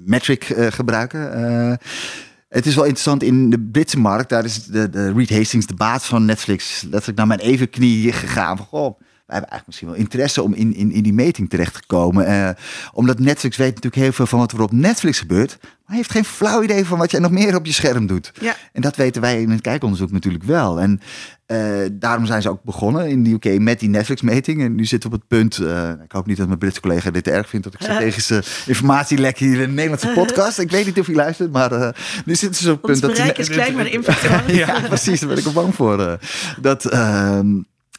metric 0.05 0.43
eh, 0.43 0.67
gebruiken. 0.69 1.33
Eh, 1.33 1.73
het 2.49 2.65
is 2.65 2.75
wel 2.75 2.83
interessant 2.83 3.23
in 3.23 3.49
de 3.49 3.59
Britse 3.59 3.99
markt. 3.99 4.29
Daar 4.29 4.45
is 4.45 4.65
de, 4.65 4.89
de 4.89 5.11
Reed 5.13 5.29
Hastings, 5.29 5.65
de 5.67 5.73
baas 5.73 6.05
van 6.05 6.25
Netflix, 6.25 6.81
letterlijk 6.81 7.17
naar 7.17 7.27
mijn 7.27 7.39
even 7.39 7.69
knie 7.69 8.11
gegaan. 8.11 8.57
Van, 8.57 8.65
goh, 8.65 8.99
hebben 9.31 9.49
eigenlijk 9.49 9.65
misschien 9.65 9.87
wel 9.87 9.97
interesse 9.97 10.43
om 10.43 10.53
in, 10.53 10.75
in, 10.75 10.91
in 10.91 11.03
die 11.03 11.13
meting 11.13 11.49
terecht 11.49 11.73
te 11.73 11.81
komen. 11.87 12.25
Eh, 12.25 12.49
omdat 12.93 13.19
Netflix 13.19 13.57
weet 13.57 13.75
natuurlijk 13.75 14.03
heel 14.03 14.11
veel 14.11 14.25
van 14.25 14.39
wat 14.39 14.51
er 14.51 14.61
op 14.61 14.71
Netflix 14.71 15.19
gebeurt. 15.19 15.57
Maar 15.85 15.97
heeft 15.97 16.11
geen 16.11 16.25
flauw 16.25 16.63
idee 16.63 16.85
van 16.85 16.97
wat 16.97 17.11
jij 17.11 17.19
nog 17.19 17.31
meer 17.31 17.55
op 17.55 17.65
je 17.65 17.73
scherm 17.73 18.07
doet. 18.07 18.31
Ja. 18.39 18.55
En 18.73 18.81
dat 18.81 18.95
weten 18.95 19.21
wij 19.21 19.41
in 19.41 19.49
het 19.49 19.61
kijkonderzoek 19.61 20.11
natuurlijk 20.11 20.43
wel. 20.43 20.79
En 20.79 21.01
eh, 21.45 21.59
daarom 21.91 22.25
zijn 22.25 22.41
ze 22.41 22.49
ook 22.49 22.63
begonnen 22.63 23.07
in 23.07 23.23
de 23.23 23.31
UK 23.31 23.59
met 23.59 23.79
die 23.79 23.89
Netflix-meting. 23.89 24.61
En 24.61 24.75
nu 24.75 24.85
zitten 24.85 25.09
we 25.09 25.15
op 25.15 25.21
het 25.21 25.39
punt, 25.39 25.57
eh, 25.57 25.89
ik 26.03 26.11
hoop 26.11 26.25
niet 26.25 26.37
dat 26.37 26.47
mijn 26.47 26.59
Britse 26.59 26.81
collega 26.81 27.11
dit 27.11 27.27
erg 27.27 27.49
vindt, 27.49 27.65
dat 27.65 27.73
ik 27.73 27.81
strategische 27.81 28.43
informatielek 28.65 29.37
hier 29.37 29.59
in 29.59 29.67
de 29.67 29.73
Nederlandse 29.73 30.11
podcast. 30.13 30.59
Ik 30.59 30.71
weet 30.71 30.85
niet 30.85 30.99
of 30.99 31.05
hij 31.05 31.15
luistert, 31.15 31.51
maar 31.51 31.95
nu 32.25 32.35
zitten 32.35 32.61
ze 32.61 32.71
op 32.71 32.81
het 32.81 32.91
punt 32.91 33.01
dat... 33.01 33.11
bereik 33.11 33.37
is 33.37 33.49
klein, 33.49 33.75
maar 33.75 33.83
de 33.83 33.91
impact 33.91 34.21
ja, 34.51 34.81
precies, 34.87 35.19
daar 35.19 35.29
ben 35.29 35.37
ik 35.37 35.47
ook 35.47 35.53
bang 35.53 35.75
voor. 35.75 36.19
dat, 36.61 36.85
ehm, 36.85 37.47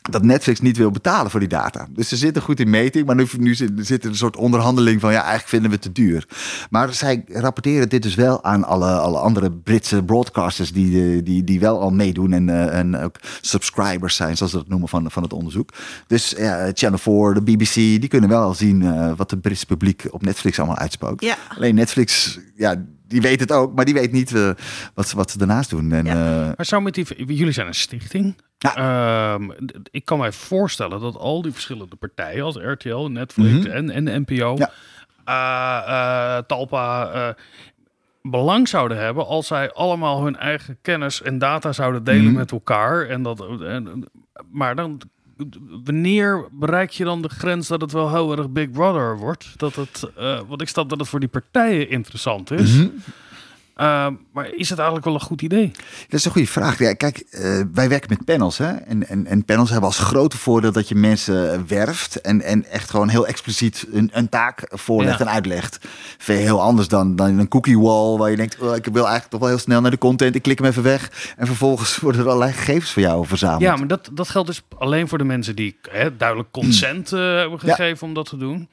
dat 0.02 0.22
Netflix 0.24 0.60
niet 0.60 0.76
wil 0.76 0.90
betalen 0.90 1.30
voor 1.30 1.40
die 1.40 1.48
data. 1.48 1.86
Dus 1.90 2.08
ze 2.08 2.16
zitten 2.16 2.42
goed 2.42 2.60
in 2.60 2.70
meting, 2.70 3.06
maar 3.06 3.14
nu, 3.16 3.26
nu 3.38 3.54
zit, 3.54 4.04
er 4.04 4.10
een 4.10 4.16
soort 4.16 4.36
onderhandeling 4.36 5.00
van 5.00 5.10
ja, 5.12 5.18
eigenlijk 5.18 5.48
vinden 5.48 5.68
we 5.70 5.74
het 5.76 5.84
te 5.84 5.92
duur. 5.92 6.26
Maar 6.70 6.94
zij 6.94 7.24
rapporteren 7.28 7.88
dit 7.88 8.02
dus 8.02 8.14
wel 8.14 8.44
aan 8.44 8.64
alle, 8.64 8.90
alle 8.92 9.18
andere 9.18 9.50
Britse 9.52 10.02
broadcasters 10.02 10.72
die, 10.72 11.16
eh, 11.16 11.24
die, 11.24 11.44
die 11.44 11.60
wel 11.60 11.80
al 11.80 11.90
meedoen 11.90 12.32
en, 12.32 12.48
eh, 12.48 12.78
en 12.78 12.96
ook 12.96 13.16
subscribers 13.40 14.16
zijn, 14.16 14.36
zoals 14.36 14.52
ze 14.52 14.58
dat 14.58 14.68
noemen 14.68 14.88
van, 14.88 15.10
van 15.10 15.22
het 15.22 15.32
onderzoek. 15.32 15.70
Dus 16.06 16.34
ja, 16.38 16.70
Channel 16.74 16.98
4, 16.98 17.34
de 17.34 17.42
BBC, 17.42 17.74
die 17.74 18.08
kunnen 18.08 18.28
wel 18.28 18.42
al 18.42 18.54
zien 18.54 18.82
eh, 18.82 19.12
wat 19.16 19.30
het 19.30 19.40
Britse 19.40 19.66
publiek 19.66 20.04
op 20.10 20.22
Netflix 20.22 20.58
allemaal 20.58 20.76
uitspookt. 20.78 21.24
Ja. 21.24 21.36
Alleen 21.56 21.74
Netflix, 21.74 22.38
ja, 22.56 22.84
die 23.08 23.20
weet 23.20 23.40
het 23.40 23.52
ook, 23.52 23.74
maar 23.74 23.84
die 23.84 23.94
weet 23.94 24.12
niet 24.12 24.34
eh, 24.34 24.50
wat, 24.94 25.08
ze- 25.08 25.16
wat 25.16 25.30
ze 25.30 25.38
daarnaast 25.38 25.70
doen. 25.70 25.92
En, 25.92 26.04
Ja. 26.04 26.12
eh, 26.40 26.46
Maar 26.56 26.66
zou 26.66 26.82
met 26.82 26.94
die, 26.94 27.06
jullie 27.34 27.52
zijn 27.52 27.66
een 27.66 27.74
stichting. 27.74 28.34
Ja. 28.62 28.76
Ehm, 29.34 29.50
ik 29.90 30.04
kan 30.04 30.18
mij 30.18 30.32
voorstellen 30.32 31.00
dat 31.00 31.16
al 31.16 31.42
die 31.42 31.52
verschillende 31.52 31.96
partijen 31.96 32.44
als 32.44 32.56
RTL, 32.56 33.06
Netflix 33.06 33.66
Mhm. 33.66 33.66
en, 33.76 33.90
en 33.90 34.04
de 34.04 34.18
NPO, 34.26 34.56
Ja. 34.58 34.70
eh, 35.24 36.36
eh, 36.36 36.44
Talpa, 36.46 37.10
eh, 37.10 37.28
belang 38.22 38.68
zouden 38.68 38.98
hebben 38.98 39.26
als 39.26 39.46
zij 39.46 39.72
allemaal 39.72 40.24
hun 40.24 40.36
eigen 40.36 40.78
kennis 40.82 41.22
en 41.22 41.38
data 41.38 41.72
zouden 41.72 42.04
delen 42.04 42.24
Mhm. 42.24 42.34
met 42.34 42.52
elkaar. 42.52 43.06
En 43.06 43.22
dat, 43.22 43.40
en, 43.62 44.04
maar 44.50 44.74
dan, 44.76 45.00
wanneer 45.84 46.48
bereik 46.52 46.90
je 46.90 47.04
dan 47.04 47.22
de 47.22 47.28
grens 47.28 47.68
dat 47.68 47.80
het 47.80 47.92
wel 47.92 48.10
heel 48.10 48.36
erg 48.36 48.50
Big 48.50 48.70
Brother 48.70 49.16
wordt? 49.18 49.52
Dat 49.58 49.74
het, 49.74 50.10
eh 50.16 50.40
want 50.48 50.60
ik 50.60 50.68
snap 50.68 50.88
dat 50.88 50.98
het 50.98 51.08
voor 51.08 51.20
die 51.20 51.28
partijen 51.28 51.88
interessant 51.90 52.50
is. 52.50 52.76
Mhm. 52.76 52.88
Ehm, 53.80 54.14
maar 54.32 54.54
is 54.54 54.68
het 54.68 54.78
eigenlijk 54.78 55.06
wel 55.06 55.14
een 55.14 55.20
goed 55.26 55.42
idee? 55.42 55.70
Dat 56.08 56.18
is 56.18 56.24
een 56.24 56.30
goede 56.30 56.46
vraag. 56.48 56.78
Ja, 56.78 56.92
kijk, 56.94 57.18
eh, 57.18 57.60
wij 57.74 57.88
werken 57.88 58.08
met 58.10 58.24
panels. 58.24 58.58
Hè? 58.58 58.66
En, 58.72 59.08
en, 59.08 59.26
en 59.26 59.44
panels 59.44 59.70
hebben 59.70 59.88
als 59.88 59.98
grote 59.98 60.38
voordeel 60.38 60.72
dat 60.72 60.88
je 60.88 60.94
mensen 60.94 61.64
werft. 61.68 62.20
En, 62.20 62.42
en 62.42 62.64
echt 62.70 62.90
gewoon 62.90 63.08
heel 63.08 63.26
expliciet 63.26 63.86
een, 63.92 64.10
een 64.12 64.28
taak 64.28 64.62
voorlegt 64.68 65.18
Ja. 65.18 65.24
en 65.24 65.30
uitlegt. 65.32 65.78
Veel 66.18 66.36
heel 66.36 66.60
anders 66.62 66.88
dan, 66.88 67.16
dan 67.16 67.38
een 67.38 67.48
cookie 67.48 67.78
wall. 67.78 68.16
Waar 68.16 68.30
je 68.30 68.36
denkt, 68.36 68.58
oh, 68.58 68.76
ik 68.76 68.84
wil 68.84 68.94
eigenlijk 69.02 69.30
toch 69.30 69.40
wel 69.40 69.48
heel 69.48 69.58
snel 69.58 69.80
naar 69.80 69.90
de 69.90 69.98
content. 69.98 70.34
Ik 70.34 70.42
klik 70.42 70.58
hem 70.58 70.66
even 70.68 70.82
weg. 70.82 71.34
En 71.36 71.46
vervolgens 71.46 71.96
worden 72.00 72.20
er 72.20 72.26
allerlei 72.26 72.52
gegevens 72.52 72.90
voor 72.90 73.02
jou 73.02 73.26
verzameld. 73.26 73.60
Ja, 73.62 73.76
maar 73.76 73.86
dat, 73.88 74.10
dat 74.12 74.28
geldt 74.28 74.48
dus 74.48 74.62
alleen 74.78 75.08
voor 75.08 75.18
de 75.18 75.24
mensen 75.24 75.56
die 75.56 75.76
hè, 75.90 76.16
duidelijk 76.16 76.50
consent 76.50 77.12
eh, 77.12 77.20
hebben 77.20 77.58
Ja. 77.62 77.74
gegeven 77.74 78.06
om 78.06 78.14
dat 78.14 78.28
te 78.28 78.36
doen. 78.36 78.68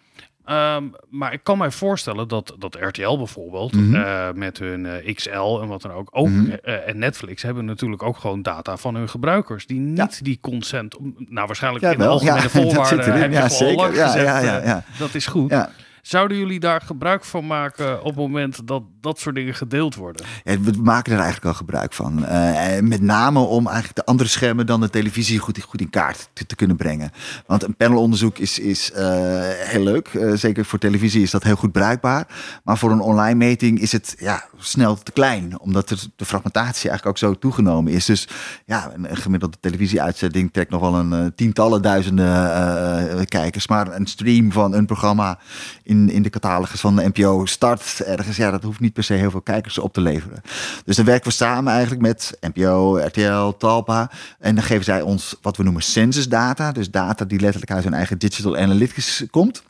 Ehm, 0.47 0.83
maar 1.09 1.33
ik 1.33 1.39
kan 1.43 1.57
mij 1.57 1.71
voorstellen 1.71 2.27
dat, 2.27 2.55
dat 2.59 2.77
RTL 2.79 3.17
bijvoorbeeld 3.17 3.75
Mhm. 3.75 3.95
eh, 3.95 4.31
met 4.33 4.57
hun 4.59 4.85
eh, 4.85 5.13
XL 5.15 5.59
en 5.61 5.67
wat 5.67 5.81
dan 5.81 5.91
ook, 5.91 6.07
ook 6.11 6.27
Mhm. 6.29 6.49
eh, 6.63 6.87
en 6.87 6.97
Netflix 6.97 7.41
hebben 7.41 7.65
natuurlijk 7.65 8.03
ook 8.03 8.17
gewoon 8.17 8.41
data 8.41 8.77
van 8.77 8.95
hun 8.95 9.09
gebruikers 9.09 9.65
die 9.67 9.79
niet 9.79 9.97
Ja. 9.97 10.09
die 10.23 10.37
consent, 10.41 10.95
nou 11.29 11.47
waarschijnlijk 11.47 11.83
Ja, 11.85 11.91
in 11.91 11.97
de 11.97 12.05
algemene 12.07 12.41
Ja, 12.41 12.49
voorwaarden 12.73 13.19
heb 13.19 13.31
je 13.31 13.37
Ja, 13.37 13.47
al 13.47 13.75
lang 13.75 13.95
gezegd, 13.95 14.99
dat 14.99 15.13
is 15.13 15.25
goed. 15.25 15.67
Zouden 16.01 16.37
jullie 16.37 16.59
daar 16.59 16.81
gebruik 16.81 17.23
van 17.25 17.47
maken 17.47 17.99
op 17.99 18.05
het 18.05 18.15
moment 18.15 18.67
dat 18.67 18.83
dat 19.07 19.19
soort 19.19 19.35
dingen 19.35 19.53
gedeeld 19.53 19.95
worden? 19.95 20.25
We 20.43 20.71
maken 20.81 21.13
er 21.13 21.19
eigenlijk 21.19 21.47
al 21.47 21.53
gebruik 21.53 21.93
van. 21.93 22.25
Eh, 22.25 22.81
met 22.81 23.01
name 23.01 23.39
om 23.39 23.65
eigenlijk 23.65 23.95
de 23.95 24.05
andere 24.05 24.29
schermen 24.29 24.65
dan 24.65 24.81
de 24.81 24.89
televisie 24.89 25.39
goed, 25.39 25.61
goed 25.61 25.81
in 25.81 25.89
kaart 25.89 26.29
te, 26.33 26.55
kunnen 26.55 26.75
brengen. 26.75 27.11
Want 27.45 27.63
een 27.63 27.75
panelonderzoek 27.75 28.37
is, 28.37 28.59
is 28.59 28.91
eh, 28.91 29.05
heel 29.43 29.83
leuk. 29.83 30.07
Eh, 30.07 30.31
zeker 30.33 30.65
voor 30.65 30.79
televisie 30.79 31.21
is 31.21 31.31
dat 31.31 31.43
heel 31.43 31.55
goed 31.55 31.71
bruikbaar. 31.71 32.27
Maar 32.63 32.77
voor 32.77 32.91
een 32.91 32.99
online 32.99 33.35
meting 33.35 33.79
is 33.79 33.91
het 33.91 34.15
ja, 34.19 34.43
snel 34.57 34.95
te 34.95 35.11
klein. 35.11 35.59
Omdat 35.59 35.89
er 35.89 36.03
de 36.15 36.25
fragmentatie 36.25 36.89
eigenlijk 36.89 37.05
ook 37.05 37.29
zo 37.29 37.39
toegenomen 37.39 37.93
is. 37.93 38.05
Dus 38.05 38.27
ja, 38.65 38.91
een, 38.93 39.11
een 39.11 39.17
gemiddelde 39.17 39.57
televisieuitzending 39.59 40.53
trekt 40.53 40.71
nog 40.71 40.81
wel 40.81 40.95
een 40.95 41.35
tientallen 41.35 41.81
duizenden 41.81 43.25
kijkers. 43.27 43.67
Maar 43.67 43.95
een 43.95 44.07
stream 44.07 44.51
van 44.51 44.73
een 44.73 44.85
programma 44.85 45.39
in, 45.83 46.09
in 46.09 46.21
de 46.21 46.29
catalogus 46.29 46.79
van 46.79 46.95
de 46.95 47.11
NPO 47.13 47.45
start 47.45 48.01
ergens. 48.01 48.37
Ja, 48.37 48.51
dat 48.51 48.63
hoeft 48.63 48.79
niet 48.79 48.93
per 48.97 49.05
se 49.05 49.13
heel 49.13 49.31
veel 49.31 49.41
kijkers 49.41 49.77
op 49.77 49.93
te 49.93 50.01
leveren. 50.01 50.41
Dus 50.85 50.95
dan 50.95 51.05
werken 51.05 51.27
we 51.29 51.35
samen 51.35 51.71
eigenlijk 51.71 52.01
met 52.01 52.37
NPO, 52.41 52.97
RTL, 52.97 53.49
Talpa. 53.57 54.11
En 54.39 54.55
dan 54.55 54.63
geven 54.63 54.83
zij 54.83 55.01
ons 55.01 55.35
wat 55.41 55.57
we 55.57 55.63
noemen 55.63 55.81
census 55.81 56.29
data. 56.29 56.71
Dus 56.71 56.91
data 56.91 57.25
die 57.25 57.39
letterlijk 57.39 57.71
uit 57.71 57.83
hun 57.83 57.93
eigen 57.93 58.17
digital 58.17 58.57
analytics 58.57 59.23
komt. 59.31 59.63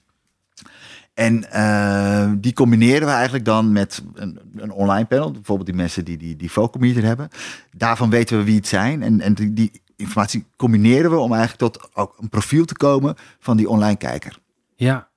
En 1.13 1.51
eh, 1.51 2.31
die 2.37 2.53
combineren 2.53 3.07
we 3.07 3.13
eigenlijk 3.13 3.45
dan 3.45 3.71
met 3.71 4.03
een, 4.13 4.39
een 4.55 4.71
online 4.71 5.05
panel. 5.05 5.31
Bijvoorbeeld 5.31 5.67
die 5.67 5.77
mensen 5.77 6.05
die 6.05 6.17
die, 6.17 6.35
die 6.35 6.49
Focometer 6.49 7.03
hebben. 7.03 7.29
Daarvan 7.71 8.09
weten 8.09 8.37
we 8.37 8.43
wie 8.43 8.55
het 8.55 8.67
zijn. 8.67 9.03
En, 9.03 9.21
en 9.21 9.33
die, 9.33 9.53
die 9.53 9.81
informatie 9.95 10.45
combineren 10.55 11.11
we 11.11 11.17
om 11.17 11.33
eigenlijk 11.33 11.73
tot 11.73 11.95
ook 11.95 12.15
een 12.19 12.29
profiel 12.29 12.65
te 12.65 12.77
komen 12.77 13.15
van 13.39 13.57
die 13.57 13.69
online 13.69 13.97
kijker. 13.97 14.37
Ja, 14.75 15.07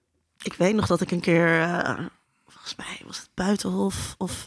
Ik 0.42 0.54
weet 0.54 0.74
nog 0.74 0.86
dat 0.86 1.00
ik 1.00 1.10
een 1.10 1.20
keer, 1.20 1.60
eh, 1.60 1.98
volgens 2.74 2.98
mij 2.98 3.06
was 3.06 3.18
het 3.18 3.28
Buitenhof 3.34 4.14
of 4.18 4.46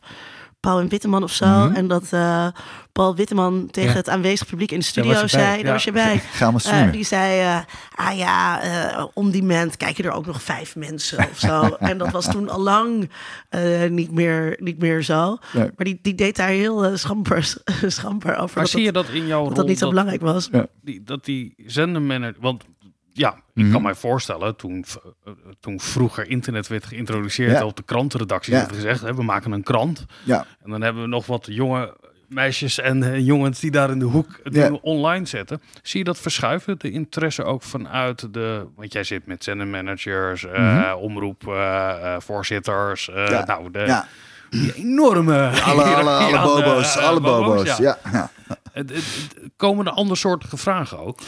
Paul 0.59 0.79
en 0.79 0.87
Witteman 0.89 1.23
of 1.23 1.31
zo. 1.33 1.45
Mhm. 1.45 1.75
En 1.75 1.87
dat 1.87 2.07
eh, 2.09 2.47
Paul 2.91 3.15
Witteman 3.15 3.67
tegen 3.71 3.89
Ja. 3.89 3.95
het 3.95 4.09
aanwezig 4.09 4.47
publiek 4.47 4.71
in 4.71 4.79
de 4.79 4.85
studio 4.85 5.19
je 5.19 5.27
zei, 5.27 5.57
ja. 5.57 5.63
daar 5.63 5.73
was 5.73 5.83
je 5.83 5.91
bij. 5.91 6.19
Ga 6.19 6.51
maar 6.51 6.65
Eh, 6.65 6.91
die 6.91 7.03
zei, 7.03 7.39
eh, 7.39 7.59
ah 7.95 8.17
ja, 8.17 8.61
eh 8.61 9.05
om 9.13 9.31
die 9.31 9.41
moment 9.41 9.77
kijken 9.77 10.03
er 10.03 10.11
ook 10.11 10.25
nog 10.25 10.41
vijf 10.41 10.75
mensen 10.75 11.17
of 11.31 11.39
zo. 11.39 11.61
en 11.79 11.97
dat 11.97 12.11
was 12.11 12.31
toen 12.31 12.49
al 12.49 12.59
lang 12.59 13.09
eh, 13.49 13.89
niet, 13.89 14.11
meer, 14.11 14.57
niet 14.59 14.79
meer 14.79 15.03
zo. 15.03 15.37
Nee. 15.53 15.69
Maar 15.75 15.85
die, 15.85 15.99
die 16.01 16.15
deed 16.15 16.35
daar 16.35 16.47
heel 16.47 16.97
schamper, 16.97 17.55
schamper 17.87 18.31
over. 18.31 18.55
maar 18.55 18.63
dat 18.63 18.69
zie 18.69 18.83
je 18.83 18.91
dat, 18.91 19.05
dat 19.05 19.15
in 19.15 19.27
jouw 19.27 19.39
dat, 19.39 19.47
rol? 19.47 19.57
dat 19.57 19.67
niet 19.67 19.79
zo 19.79 19.89
belangrijk 19.89 20.21
was. 20.21 20.49
die, 20.81 21.03
dat 21.03 21.25
die 21.25 21.53
zendermanager... 21.65 22.41
Want 22.41 22.63
ja, 23.13 23.35
ik 23.53 23.63
Mhm. 23.63 23.71
kan 23.71 23.81
mij 23.81 23.95
voorstellen, 23.95 24.55
toen, 24.55 24.85
eh, 25.25 25.33
toen 25.59 25.79
vroeger 25.79 26.29
internet 26.29 26.67
werd 26.67 26.85
geïntroduceerd 26.85 27.51
Ja. 27.51 27.65
op 27.65 27.75
de 27.77 27.83
krantenredacties, 27.83 28.53
Ja. 28.53 28.59
hebben 28.59 28.75
gezegd, 28.77 29.01
hè, 29.01 29.13
we 29.15 29.23
maken 29.23 29.51
een 29.51 29.63
krant. 29.63 30.05
Ja, 30.23 30.45
En 30.63 30.69
dan 30.69 30.81
hebben 30.81 31.01
we 31.01 31.07
nog 31.09 31.25
wat 31.25 31.47
jonge 31.49 31.97
meisjes 32.27 32.79
en 32.79 33.03
eh, 33.03 33.25
jongens 33.25 33.59
die 33.59 33.71
daar 33.71 33.89
in 33.89 33.99
de 33.99 34.05
hoek 34.05 34.39
online 34.81 35.25
zetten. 35.25 35.61
Zie 35.81 35.99
je 35.99 36.05
dat 36.05 36.19
verschuiven, 36.19 36.75
de 36.79 36.91
interesse 36.91 37.43
ook 37.43 37.61
vanuit 37.63 38.33
de... 38.33 38.67
Want 38.75 38.93
jij 38.93 39.03
zit 39.03 39.25
met 39.25 39.43
zendermanagers, 39.43 40.45
eh 40.45 40.93
omroep, 40.99 41.47
eh, 41.47 42.13
eh, 42.15 42.21
voorzitters, 42.21 43.09
eh, 43.09 43.15
Mhm. 43.23 43.31
Ja. 43.31 43.45
nou, 43.45 43.71
de 43.71 43.79
ja. 43.79 44.07
Die 44.59 44.73
enorme... 44.75 45.61
Alle, 45.61 45.83
alle, 45.83 46.41
bobo's, 46.47 46.95
eh, 46.95 47.03
alle 47.03 47.21
bobo's. 47.21 47.77
Ja. 47.77 47.97
Ja. 48.11 48.31
Komen 49.57 49.85
er 49.85 49.91
andersoortige 49.91 50.57
vragen 50.57 50.99
ook? 50.99 51.19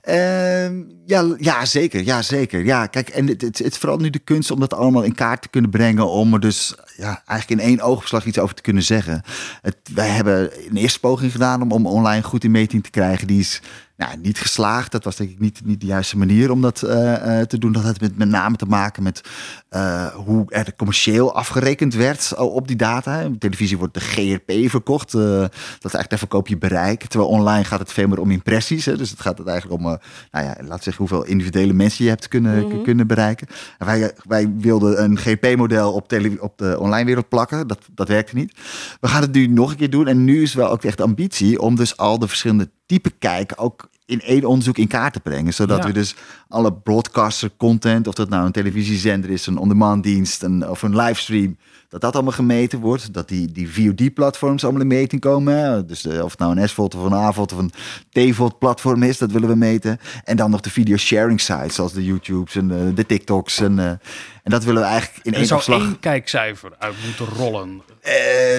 Ehm, 0.00 0.82
ja, 1.06 1.34
ja, 1.38 1.64
zeker. 1.64 2.04
Ja, 2.04 2.22
zeker. 2.22 2.64
Ja, 2.64 2.86
kijk, 2.86 3.08
en 3.08 3.26
het, 3.26 3.58
het, 3.58 3.78
vooral 3.78 3.98
nu 3.98 4.10
de 4.10 4.18
kunst 4.18 4.50
om 4.50 4.60
dat 4.60 4.74
allemaal 4.74 5.02
in 5.02 5.14
kaart 5.14 5.42
te 5.42 5.48
kunnen 5.48 5.70
brengen. 5.70 6.08
Om 6.08 6.34
er 6.34 6.40
dus 6.40 6.74
ja, 6.96 7.22
eigenlijk 7.26 7.60
in 7.60 7.68
één 7.68 7.80
oogopslag 7.80 8.24
iets 8.24 8.38
over 8.38 8.54
te 8.54 8.62
kunnen 8.62 8.82
zeggen. 8.82 9.22
Het, 9.62 9.76
wij 9.94 10.08
hebben 10.08 10.50
een 10.68 10.76
eerste 10.76 11.00
poging 11.00 11.32
gedaan 11.32 11.62
om, 11.62 11.72
om 11.72 11.86
online 11.86 12.22
goed 12.22 12.44
in 12.44 12.50
meting 12.50 12.82
te 12.84 12.90
krijgen. 12.90 13.26
Die 13.26 13.40
is 13.40 13.62
nou, 13.96 14.16
niet 14.18 14.38
geslaagd. 14.38 14.92
Dat 14.92 15.04
was 15.04 15.16
denk 15.16 15.30
ik 15.30 15.38
niet, 15.38 15.60
niet 15.64 15.80
de 15.80 15.86
juiste 15.86 16.18
manier 16.18 16.50
om 16.50 16.60
dat 16.60 16.82
eh, 16.82 17.40
eh, 17.40 17.46
te 17.46 17.58
doen. 17.58 17.72
Dat 17.72 17.82
had 17.82 18.00
met, 18.00 18.18
met 18.18 18.28
name 18.28 18.56
te 18.56 18.66
maken 18.66 19.02
met 19.02 19.20
eh, 19.68 20.06
hoe 20.06 20.44
er 20.48 20.74
commercieel 20.76 21.34
afgerekend 21.34 21.94
werd 21.94 22.34
op 22.36 22.68
die 22.68 22.76
data. 22.76 23.24
Op 23.24 23.40
televisie 23.40 23.78
wordt 23.78 23.94
de 23.94 24.00
GRP 24.00 24.70
verkocht. 24.70 25.12
dat 25.12 25.50
is 25.50 25.50
eigenlijk 25.80 26.10
daar 26.10 26.18
verkoop 26.18 26.48
je 26.48 26.58
bereik. 26.58 27.04
Terwijl 27.04 27.30
online 27.30 27.64
gaat 27.64 27.78
het 27.78 27.92
veel 27.92 28.08
meer 28.08 28.20
om 28.20 28.30
impressies. 28.30 28.84
Hè. 28.84 28.96
Dus 28.96 29.10
het 29.10 29.20
gaat 29.20 29.38
het 29.38 29.46
eigenlijk 29.46 29.80
om, 29.82 29.88
nou 30.30 30.44
ja, 30.44 30.56
laat 30.60 30.82
zeggen 30.82 31.06
hoeveel 31.08 31.24
individuele 31.24 31.72
mensen 31.72 32.04
je 32.04 32.10
hebt 32.10 32.28
kunnen, 32.28 32.82
kunnen 32.82 33.06
bereiken. 33.06 33.46
En 33.78 33.86
wij, 33.86 34.12
wij 34.24 34.52
wilden 34.58 35.02
een 35.02 35.18
GP-model 35.18 35.92
op, 35.92 36.08
tele- 36.08 36.40
op 36.40 36.58
de 36.58 36.80
online 36.80 37.04
wereld 37.04 37.28
plakken. 37.28 37.66
Dat, 37.66 37.78
dat 37.94 38.08
werkte 38.08 38.34
niet. 38.34 38.54
We 39.00 39.08
gaan 39.08 39.22
het 39.22 39.32
nu 39.32 39.46
nog 39.46 39.70
een 39.70 39.76
keer 39.76 39.90
doen. 39.90 40.06
En 40.06 40.24
nu 40.24 40.42
is 40.42 40.54
wel 40.54 40.70
ook 40.70 40.84
echt 40.84 40.96
de 40.96 41.02
ambitie 41.02 41.60
om 41.60 41.76
dus 41.76 41.96
al 41.96 42.18
de 42.18 42.28
verschillende 42.28 42.70
typen 42.86 43.18
kijken 43.18 43.58
ook 43.58 43.88
in 44.06 44.20
één 44.20 44.44
onderzoek 44.44 44.78
in 44.78 44.88
kaart 44.88 45.12
te 45.12 45.20
brengen. 45.20 45.54
Zodat 45.54 45.78
Ja. 45.78 45.86
we 45.86 45.92
dus 45.92 46.14
alle 46.48 46.72
broadcaster 46.72 47.50
content, 47.56 48.06
of 48.06 48.14
dat 48.14 48.28
nou 48.28 48.46
een 48.46 48.52
televisiezender 48.52 49.30
is, 49.30 49.46
een 49.46 49.56
on-demand 49.58 50.02
dienst 50.02 50.42
een, 50.42 50.68
of 50.68 50.82
een 50.82 50.96
livestream, 50.96 51.56
dat 51.88 52.00
dat 52.00 52.14
allemaal 52.14 52.32
gemeten 52.32 52.78
wordt. 52.78 53.12
Dat 53.12 53.28
die, 53.28 53.52
die 53.52 53.72
VOD-platforms 53.72 54.62
allemaal 54.64 54.80
in 54.82 54.86
meting 54.86 55.20
komen. 55.20 55.56
hè. 55.56 55.84
Dus 55.84 56.06
eh, 56.06 56.22
of 56.24 56.30
het 56.30 56.40
nou 56.40 56.56
een 56.60 56.68
SVOD 56.68 56.94
of 56.94 57.04
een 57.04 57.14
AVOD 57.14 57.52
of 57.52 57.58
een 57.58 57.72
TVOD-platform 58.10 59.02
is, 59.02 59.18
dat 59.18 59.32
willen 59.32 59.48
we 59.48 59.54
meten. 59.54 59.98
En 60.24 60.36
dan 60.36 60.50
nog 60.50 60.60
de 60.60 60.70
video-sharing 60.70 61.40
sites, 61.40 61.74
zoals 61.74 61.92
de 61.92 62.04
YouTubes 62.04 62.54
en 62.56 62.68
de, 62.68 62.92
de 62.94 63.06
TikToks. 63.06 63.58
En, 63.60 63.78
eh, 63.78 63.86
en 63.88 64.00
dat 64.42 64.64
willen 64.64 64.82
we 64.82 64.88
eigenlijk 64.88 65.24
in 65.26 65.32
Er 65.32 65.38
één 65.38 65.46
zou 65.46 65.60
opslag... 65.60 65.80
één 65.82 66.00
kijkcijfer 66.00 66.72
uit 66.78 66.94
moeten 67.04 67.26
rollen. 67.36 67.82
Eh, 68.00 68.12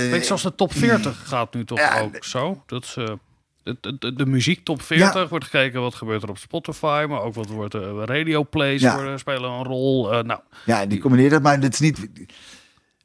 Weet 0.09 0.19
je, 0.19 0.23
zoals 0.25 0.43
de 0.43 0.55
top 0.55 0.73
40 0.73 1.21
gaat 1.27 1.53
nu 1.53 1.65
toch 1.65 2.01
ook 2.01 2.23
zo? 2.23 2.63
Dat 2.65 2.85
ze... 2.85 3.17
De, 3.65 3.77
de, 3.81 3.97
de, 3.97 4.13
de 4.13 4.25
muziek 4.25 4.63
top 4.65 4.81
40 4.81 5.13
Ja. 5.13 5.27
wordt 5.27 5.45
gekeken 5.45 5.81
wat 5.81 5.95
gebeurt 5.95 6.23
er 6.23 6.29
op 6.29 6.37
Spotify, 6.37 7.05
maar 7.09 7.21
ook 7.21 7.33
wat 7.33 7.47
wordt 7.49 7.75
uh, 7.75 7.81
radio 8.05 8.43
plays 8.43 8.81
Ja. 8.81 8.95
worden, 8.95 9.19
spelen 9.19 9.51
een 9.51 9.63
rol. 9.63 10.13
Eh, 10.13 10.23
nou, 10.23 10.39
Ja, 10.65 10.85
die 10.85 10.99
combineert 10.99 11.31
dat, 11.31 11.41
maar 11.41 11.59
het 11.61 11.73
is 11.73 11.79
niet. 11.79 12.09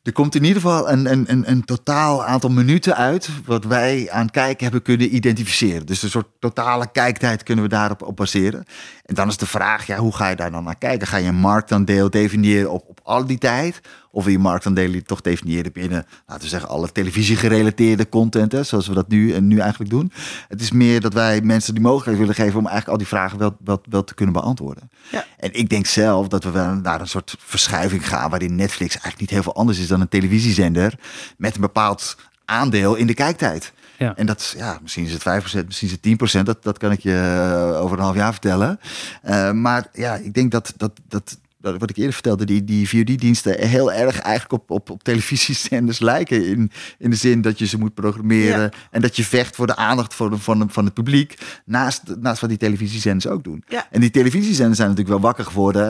Er 0.03 0.13
komt 0.13 0.35
in 0.35 0.45
ieder 0.45 0.63
geval 0.63 0.91
een, 0.91 1.11
een, 1.11 1.25
een, 1.31 1.51
een 1.51 1.65
totaal 1.65 2.25
aantal 2.25 2.51
minuten 2.51 2.97
uit. 2.97 3.29
wat 3.45 3.65
wij 3.65 4.09
aan 4.11 4.31
kijken 4.31 4.63
hebben 4.63 4.83
kunnen 4.83 5.15
identificeren. 5.15 5.87
Dus 5.87 6.03
een 6.03 6.11
soort 6.11 6.29
totale 6.39 6.91
kijktijd 6.93 7.43
kunnen 7.43 7.65
we 7.65 7.71
daarop 7.71 8.03
op 8.03 8.17
baseren. 8.17 8.65
En 9.05 9.15
dan 9.15 9.29
is 9.29 9.37
de 9.37 9.47
vraag: 9.47 9.87
ja, 9.87 9.97
hoe 9.97 10.15
ga 10.17 10.29
je 10.29 10.37
daar 10.37 10.51
dan 10.51 10.65
naar 10.65 10.79
kijken? 10.79 11.07
Ga 11.07 11.17
je 11.17 11.29
een 11.29 11.35
marktaandeel 11.35 12.11
definiëren 12.11 12.71
op, 12.71 12.85
op 12.89 13.01
al 13.03 13.27
die 13.27 13.39
tijd? 13.39 13.81
Of 14.13 14.25
wil 14.25 14.33
je 14.33 14.39
marktaandelen 14.39 15.05
toch 15.05 15.21
definiëren 15.21 15.73
binnen, 15.73 16.07
laten 16.27 16.43
we 16.43 16.49
zeggen, 16.49 16.69
alle 16.69 16.93
televisiegerelateerde 16.93 18.09
content, 18.09 18.53
hè, 18.53 18.63
zoals 18.63 18.87
we 18.87 18.95
dat 18.95 19.09
nu 19.09 19.33
en 19.33 19.47
nu 19.47 19.59
eigenlijk 19.59 19.91
doen? 19.91 20.13
Het 20.49 20.61
is 20.61 20.71
meer 20.71 21.01
dat 21.01 21.15
wij 21.15 21.41
mensen 21.41 21.75
die 21.75 21.83
mogelijkheid 21.83 22.19
willen 22.19 22.35
geven 22.35 22.59
om 22.59 22.67
eigenlijk 22.67 22.89
al 22.89 22.99
die 22.99 23.07
vragen 23.07 23.39
wel, 23.39 23.57
wel, 23.65 23.81
wel 23.89 24.05
te 24.05 24.15
kunnen 24.15 24.35
beantwoorden. 24.35 24.91
Ja. 25.11 25.25
En 25.37 25.53
ik 25.53 25.69
denk 25.69 25.87
zelf 25.87 26.29
dat 26.29 26.45
we 26.45 26.51
wel 26.51 26.75
naar 26.75 27.01
een 27.01 27.09
soort 27.09 27.37
verschuiving 27.39 28.09
gaan 28.09 28.31
waarin 28.31 28.55
Netflix 28.55 28.91
eigenlijk 28.91 29.21
niet 29.21 29.31
heel 29.31 29.43
veel 29.43 29.55
anders 29.55 29.79
is 29.79 29.89
dan 29.89 30.01
een 30.01 30.09
televisiezender 30.09 30.95
met 31.37 31.55
een 31.55 31.61
bepaald 31.61 32.17
aandeel 32.45 32.95
in 32.95 33.07
de 33.07 33.15
kijktijd. 33.15 33.73
Ja. 33.99 34.17
En 34.17 34.27
dat, 34.27 34.41
is, 34.41 34.55
ja, 34.57 34.79
misschien 34.83 35.05
is 35.05 35.13
het 35.13 35.23
5%, 35.23 35.67
misschien 35.67 35.89
is 35.89 35.97
het 36.03 36.41
10%, 36.41 36.43
dat, 36.43 36.63
dat 36.63 36.79
kan 36.79 36.93
ik 36.93 37.01
je 37.01 37.41
eh, 37.75 37.83
over 37.83 37.99
een 37.99 38.05
half 38.05 38.17
jaar 38.17 38.33
vertellen. 38.33 38.81
Eh, 39.23 39.53
maar 39.53 39.87
ja, 39.93 40.15
ik 40.15 40.35
denk 40.35 40.51
dat, 40.51 40.73
dat, 40.77 40.93
dat, 41.09 41.39
dat 41.61 41.79
wat 41.79 41.91
ik 41.91 41.97
eerder 41.97 42.13
vertelde, 42.13 42.45
die, 42.45 42.65
die 42.65 42.89
VOD-diensten 42.89 43.67
heel 43.69 43.93
erg 43.93 44.21
eigenlijk 44.21 44.63
op, 44.63 44.71
op, 44.71 44.91
op 44.91 45.03
televisiezenders 45.03 45.99
lijken. 45.99 46.47
In, 46.47 46.71
in 46.99 47.11
de 47.11 47.17
zin 47.17 47.41
dat 47.41 47.59
je 47.59 47.67
ze 47.67 47.79
moet 47.79 47.95
programmeren 47.95 48.61
Ja. 48.61 48.71
en 48.91 49.01
dat 49.01 49.17
je 49.17 49.25
vecht 49.25 49.57
voor 49.57 49.67
de 49.67 49.77
aandacht 49.77 50.15
van, 50.15 50.41
van, 50.41 50.71
van 50.71 50.85
het 50.85 50.95
publiek. 50.95 51.39
Naast, 51.65 52.03
naast 52.21 52.41
wat 52.41 52.51
die 52.51 52.59
televisiezenders 52.59 53.27
ook 53.27 53.45
doen. 53.45 53.65
Ja. 53.69 53.87
En 53.91 54.01
die 54.01 54.11
televisiezenders 54.11 54.77
zijn 54.77 54.89
natuurlijk 54.89 55.17
wel 55.17 55.27
wakker 55.27 55.45
geworden. 55.45 55.89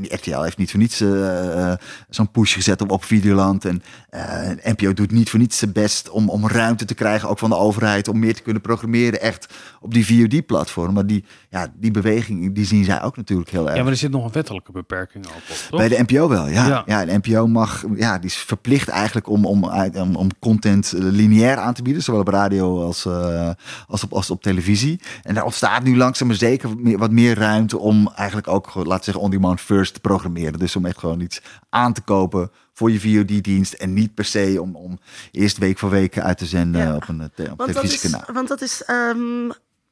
Eh, 0.00 0.10
RTL 0.10 0.40
heeft 0.42 0.56
niet 0.58 0.70
voor 0.70 0.80
niets 0.80 1.00
eh, 1.00 1.70
eh, 1.72 1.78
zo'n 2.08 2.30
push 2.30 2.54
gezet 2.54 2.80
op, 2.80 2.90
op 2.90 3.04
Videoland. 3.04 3.64
En 3.64 3.82
eh, 4.10 4.50
NPO 4.62 4.92
doet 4.92 5.10
niet 5.10 5.30
voor 5.30 5.38
niets 5.38 5.58
zijn 5.58 5.72
best 5.72 6.10
om, 6.10 6.28
om 6.28 6.48
ruimte 6.48 6.84
te 6.84 6.94
krijgen, 6.94 7.28
ook 7.28 7.38
van 7.38 7.50
de 7.50 7.56
overheid, 7.56 8.08
om 8.08 8.18
meer 8.18 8.34
te 8.34 8.42
kunnen 8.42 8.62
programmeren 8.62 9.20
echt 9.20 9.54
op 9.80 9.94
die 9.94 10.06
VOD-platform. 10.06 10.94
Maar 10.94 11.06
die, 11.06 11.24
ja, 11.50 11.72
die 11.76 11.90
beweging, 11.90 12.54
die 12.54 12.64
zien 12.64 12.84
zij 12.84 13.02
ook 13.02 13.16
natuurlijk 13.16 13.50
heel 13.50 13.66
erg. 13.66 13.76
ja, 13.76 13.82
maar 13.82 13.92
er 13.92 13.98
zit 13.98 14.10
nog 14.10 14.24
een 14.24 14.32
wettelijke 14.32 14.72
beperking 14.86 15.26
ook 15.26 15.32
op, 15.34 15.56
toch? 15.70 15.78
Bij 15.80 15.88
de 15.88 16.02
NPO 16.06 16.28
wel, 16.28 16.48
ja. 16.48 16.66
Ja. 16.66 16.82
ja. 16.86 17.04
de 17.04 17.18
NPO 17.22 17.46
mag, 17.46 17.84
ja, 17.96 18.18
die 18.18 18.30
is 18.30 18.36
verplicht 18.36 18.88
eigenlijk 18.88 19.28
om, 19.28 19.44
om, 19.46 19.68
uit- 19.68 19.96
om, 19.96 20.16
om 20.16 20.28
content 20.38 20.92
eh, 20.92 21.00
lineair 21.02 21.56
aan 21.56 21.74
te 21.74 21.82
bieden, 21.82 22.02
zowel 22.02 22.20
op 22.20 22.28
radio 22.28 22.82
als, 22.84 23.04
eh, 23.06 23.50
als, 23.88 24.04
op, 24.04 24.12
als 24.12 24.30
op 24.30 24.42
televisie. 24.42 25.00
En 25.22 25.34
daar 25.34 25.44
ontstaat 25.44 25.82
nu 25.82 25.96
langzaam 25.96 26.26
maar 26.28 26.36
zeker 26.36 26.68
wat 26.68 26.78
meer, 26.78 26.98
wat 26.98 27.10
meer 27.10 27.38
ruimte 27.38 27.78
om 27.78 28.10
eigenlijk 28.16 28.48
ook, 28.48 28.66
gewoon, 28.66 28.86
laten 28.86 28.98
we 28.98 29.04
zeggen, 29.04 29.22
on-demand 29.24 29.60
first 29.60 29.94
te 29.94 30.00
programmeren. 30.00 30.58
Dus 30.58 30.76
om 30.76 30.86
echt 30.86 30.98
gewoon 30.98 31.20
iets 31.20 31.42
aan 31.70 31.92
te 31.92 32.00
kopen 32.00 32.50
voor 32.72 32.90
je 32.90 33.00
VOD-dienst 33.00 33.72
en 33.72 33.92
niet 33.92 34.14
per 34.14 34.24
se 34.24 34.58
om, 34.60 34.76
om 34.76 34.98
eerst 35.30 35.58
week 35.58 35.78
voor 35.78 35.90
week 35.90 36.18
uit 36.18 36.38
te 36.38 36.46
zenden 36.46 36.80
Ja. 36.82 36.94
op 36.94 37.08
een, 37.08 37.20
eh, 37.20 37.26
te- 37.34 37.42
op 37.42 37.48
een 37.48 37.56
Want 37.56 37.58
dat 37.58 37.68
is, 37.68 37.74
televisiekanaal. 37.74 38.34
want 38.34 38.48
dat 38.48 38.60
is 38.62 38.82
ehm, 38.84 39.50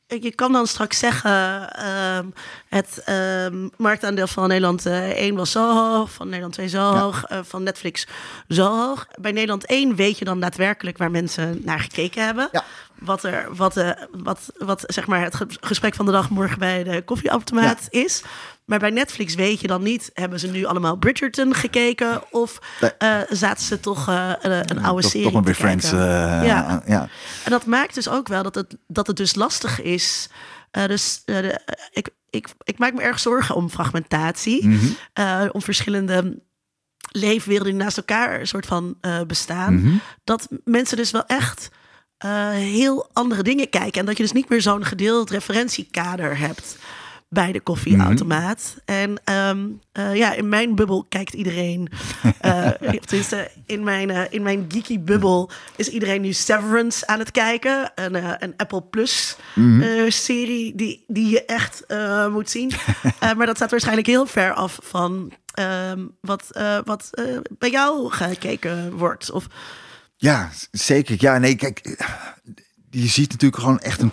je 0.08 0.34
kan 0.34 0.52
dan 0.52 0.66
straks 0.66 0.98
zeggen, 0.98 1.70
ehm, 1.76 2.26
het 2.68 3.02
ehm, 3.04 3.68
marktaandeel 3.76 4.26
van 4.26 4.48
Nederland 4.48 4.86
eh 4.86 5.08
1 5.22 5.34
was 5.34 5.50
zo 5.50 5.74
hoog, 5.74 6.10
van 6.12 6.26
Nederland 6.26 6.52
2 6.54 6.68
zo 6.68 6.78
Ja. 6.78 6.98
hoog, 7.00 7.24
eh, 7.24 7.38
van 7.42 7.62
Netflix 7.62 8.06
zo 8.48 8.64
hoog. 8.76 9.06
Bij 9.20 9.32
Nederland 9.32 9.64
1 9.70 9.94
weet 9.96 10.18
je 10.18 10.24
dan 10.24 10.40
daadwerkelijk 10.40 10.98
waar 10.98 11.10
mensen 11.10 11.60
naar 11.64 11.80
gekeken 11.80 12.24
hebben. 12.24 12.48
Ja. 12.52 12.64
Wat, 12.98 13.22
er, 13.24 13.46
wat, 13.56 13.76
eh, 13.76 13.90
wat, 14.12 14.40
wat 14.58 14.82
zeg 14.86 15.06
maar 15.06 15.22
het 15.22 15.34
ge- 15.34 15.46
gesprek 15.60 15.94
van 15.94 16.06
de 16.06 16.12
dag 16.12 16.30
morgen 16.30 16.58
bij 16.58 16.84
de 16.84 17.02
koffieautomaat 17.02 17.86
is. 17.90 18.22
Maar 18.68 18.78
bij 18.78 18.90
Netflix 18.90 19.34
weet 19.34 19.60
je 19.60 19.66
dan 19.66 19.82
niet, 19.82 20.10
hebben 20.14 20.40
ze 20.40 20.46
nu 20.46 20.64
allemaal 20.64 20.96
Bridgerton 20.96 21.54
gekeken 21.54 22.22
of 22.30 22.58
eh, 22.98 23.16
zaten 23.28 23.64
ze 23.64 23.80
toch 23.80 24.08
eh, 24.08 24.32
een, 24.40 24.70
een 24.70 24.84
oude 24.84 25.02
toch, 25.02 25.10
serie 25.10 25.24
toch 25.26 25.32
maar 25.34 25.42
weer 25.42 25.54
Friends. 25.54 25.92
eh, 25.92 25.98
Ja. 26.46 26.82
ja. 26.86 27.08
En 27.44 27.50
dat 27.50 27.66
maakt 27.66 27.94
dus 27.94 28.08
ook 28.08 28.28
wel 28.28 28.42
dat 28.42 28.54
het, 28.54 28.76
dat 28.86 29.06
het 29.06 29.16
dus 29.16 29.34
lastig 29.34 29.82
is. 29.82 30.28
Dus 30.70 31.22
de- 31.24 31.60
ik, 31.92 32.08
ik, 32.30 32.48
ik 32.62 32.78
maak 32.78 32.94
me 32.94 33.02
erg 33.02 33.18
zorgen 33.18 33.54
om 33.54 33.70
fragmentatie. 33.70 34.66
Mhm. 34.68 35.48
om 35.52 35.62
verschillende 35.62 36.42
leefwerelden 37.10 37.72
die 37.74 37.82
naast 37.82 37.96
elkaar 37.96 38.40
een 38.40 38.46
soort 38.46 38.66
van 38.66 38.96
bestaan. 39.26 39.74
Mhm. 39.80 39.94
Dat 40.24 40.48
mensen 40.64 40.96
dus 40.96 41.10
wel 41.10 41.26
echt 41.26 41.68
heel 42.52 43.08
andere 43.12 43.42
dingen 43.42 43.68
kijken. 43.70 44.00
En 44.00 44.06
dat 44.06 44.16
je 44.16 44.22
dus 44.22 44.32
niet 44.32 44.48
meer 44.48 44.62
zo'n 44.62 44.84
gedeeld 44.84 45.30
referentiekader 45.30 46.38
hebt. 46.38 46.76
Bij 47.28 47.52
de 47.52 47.60
koffieautomaat. 47.60 48.76
En 48.84 49.20
ehm, 49.24 49.66
eh, 49.92 50.14
ja, 50.14 50.32
in 50.32 50.48
mijn 50.48 50.74
bubbel 50.74 51.06
kijkt 51.08 51.34
iedereen. 51.34 51.88
eh, 52.40 52.70
tenminste, 53.06 53.50
in 53.66 53.84
mijn, 53.84 54.10
eh, 54.10 54.22
in 54.30 54.42
mijn 54.42 54.64
geeky 54.68 55.00
bubbel 55.00 55.50
is 55.76 55.88
iedereen 55.88 56.20
nu 56.20 56.32
Severance 56.32 57.06
aan 57.06 57.18
het 57.18 57.30
kijken. 57.30 57.92
Een, 57.94 58.42
een 58.42 58.54
Apple 58.56 58.82
Plus 58.82 59.36
eh, 59.54 60.10
serie 60.10 60.74
die, 60.74 61.04
die 61.06 61.28
je 61.30 61.44
echt 61.44 61.84
moet 62.30 62.50
zien. 62.50 62.72
Maar 63.36 63.46
dat 63.46 63.56
staat 63.56 63.70
waarschijnlijk 63.70 64.06
heel 64.06 64.26
ver 64.26 64.52
af 64.52 64.78
van 64.82 65.32
ehm, 65.54 66.06
wat, 66.20 66.60
wat 66.84 67.10
bij 67.58 67.70
jou 67.70 68.10
gekeken 68.10 68.96
wordt. 68.96 69.30
Of 69.30 69.46
Ja, 70.16 70.50
zeker. 70.70 71.16
Ja, 71.18 71.38
nee, 71.38 71.56
kijk, 71.56 72.04
je 72.90 73.06
ziet 73.06 73.30
natuurlijk 73.30 73.62
gewoon 73.62 73.78
echt 73.78 74.00
een, 74.00 74.12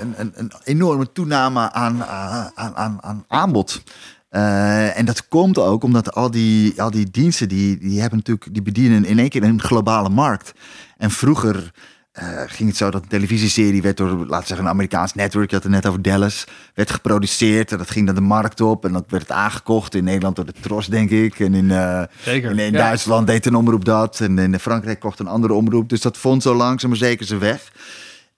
een, 0.00 0.14
een, 0.16 0.32
een 0.34 0.52
enorme 0.64 1.12
toename 1.12 1.72
aan, 1.72 2.04
aan, 2.04 2.76
aan, 2.76 2.98
aan 3.02 3.24
aanbod. 3.28 3.82
Eh, 4.28 4.98
en 4.98 5.04
dat 5.04 5.28
komt 5.28 5.58
ook 5.58 5.82
omdat 5.82 6.14
al 6.14 6.30
die, 6.30 6.82
al 6.82 6.90
die 6.90 7.10
diensten, 7.10 7.48
die, 7.48 7.78
die, 7.78 8.00
hebben 8.00 8.18
natuurlijk, 8.18 8.54
die 8.54 8.62
bedienen 8.62 9.04
in 9.04 9.18
één 9.18 9.28
keer 9.28 9.42
een 9.42 9.60
globale 9.60 10.08
markt. 10.08 10.52
En 10.96 11.10
vroeger 11.10 11.72
eh, 12.12 12.42
ging 12.46 12.68
het 12.68 12.78
zo 12.78 12.90
dat 12.90 13.02
een 13.02 13.08
televisieserie 13.08 13.82
werd 13.82 13.96
door, 13.96 14.08
laten 14.08 14.26
we 14.26 14.46
zeggen, 14.46 14.66
een 14.66 14.72
Amerikaans 14.72 15.14
network, 15.14 15.48
je 15.48 15.54
had 15.54 15.64
het 15.64 15.72
net 15.72 15.86
over 15.86 16.02
Dallas, 16.02 16.44
werd 16.74 16.90
geproduceerd 16.90 17.72
en 17.72 17.78
dat 17.78 17.90
ging 17.90 18.04
naar 18.04 18.14
de 18.14 18.20
markt 18.20 18.60
op 18.60 18.84
en 18.84 18.92
dat 18.92 19.04
werd 19.08 19.22
het 19.22 19.32
aangekocht 19.32 19.94
in 19.94 20.04
Nederland 20.04 20.36
door 20.36 20.46
de 20.46 20.54
Tros, 20.60 20.86
denk 20.86 21.10
ik. 21.10 21.40
En 21.40 21.54
in, 21.54 21.70
eh, 21.70 22.02
Zeker, 22.22 22.50
in, 22.50 22.58
in 22.58 22.72
ja. 22.72 22.78
Duitsland 22.78 23.26
deed 23.26 23.46
een 23.46 23.54
omroep 23.54 23.84
dat 23.84 24.20
en 24.20 24.38
in 24.38 24.58
Frankrijk 24.58 25.00
kocht 25.00 25.18
een 25.18 25.26
andere 25.26 25.52
omroep. 25.52 25.88
Dus 25.88 26.00
dat 26.00 26.16
vond 26.16 26.42
zo 26.42 26.54
langzaam 26.54 26.90
maar 26.90 26.98
zeker 26.98 27.26
zijn 27.26 27.40
weg. 27.40 27.72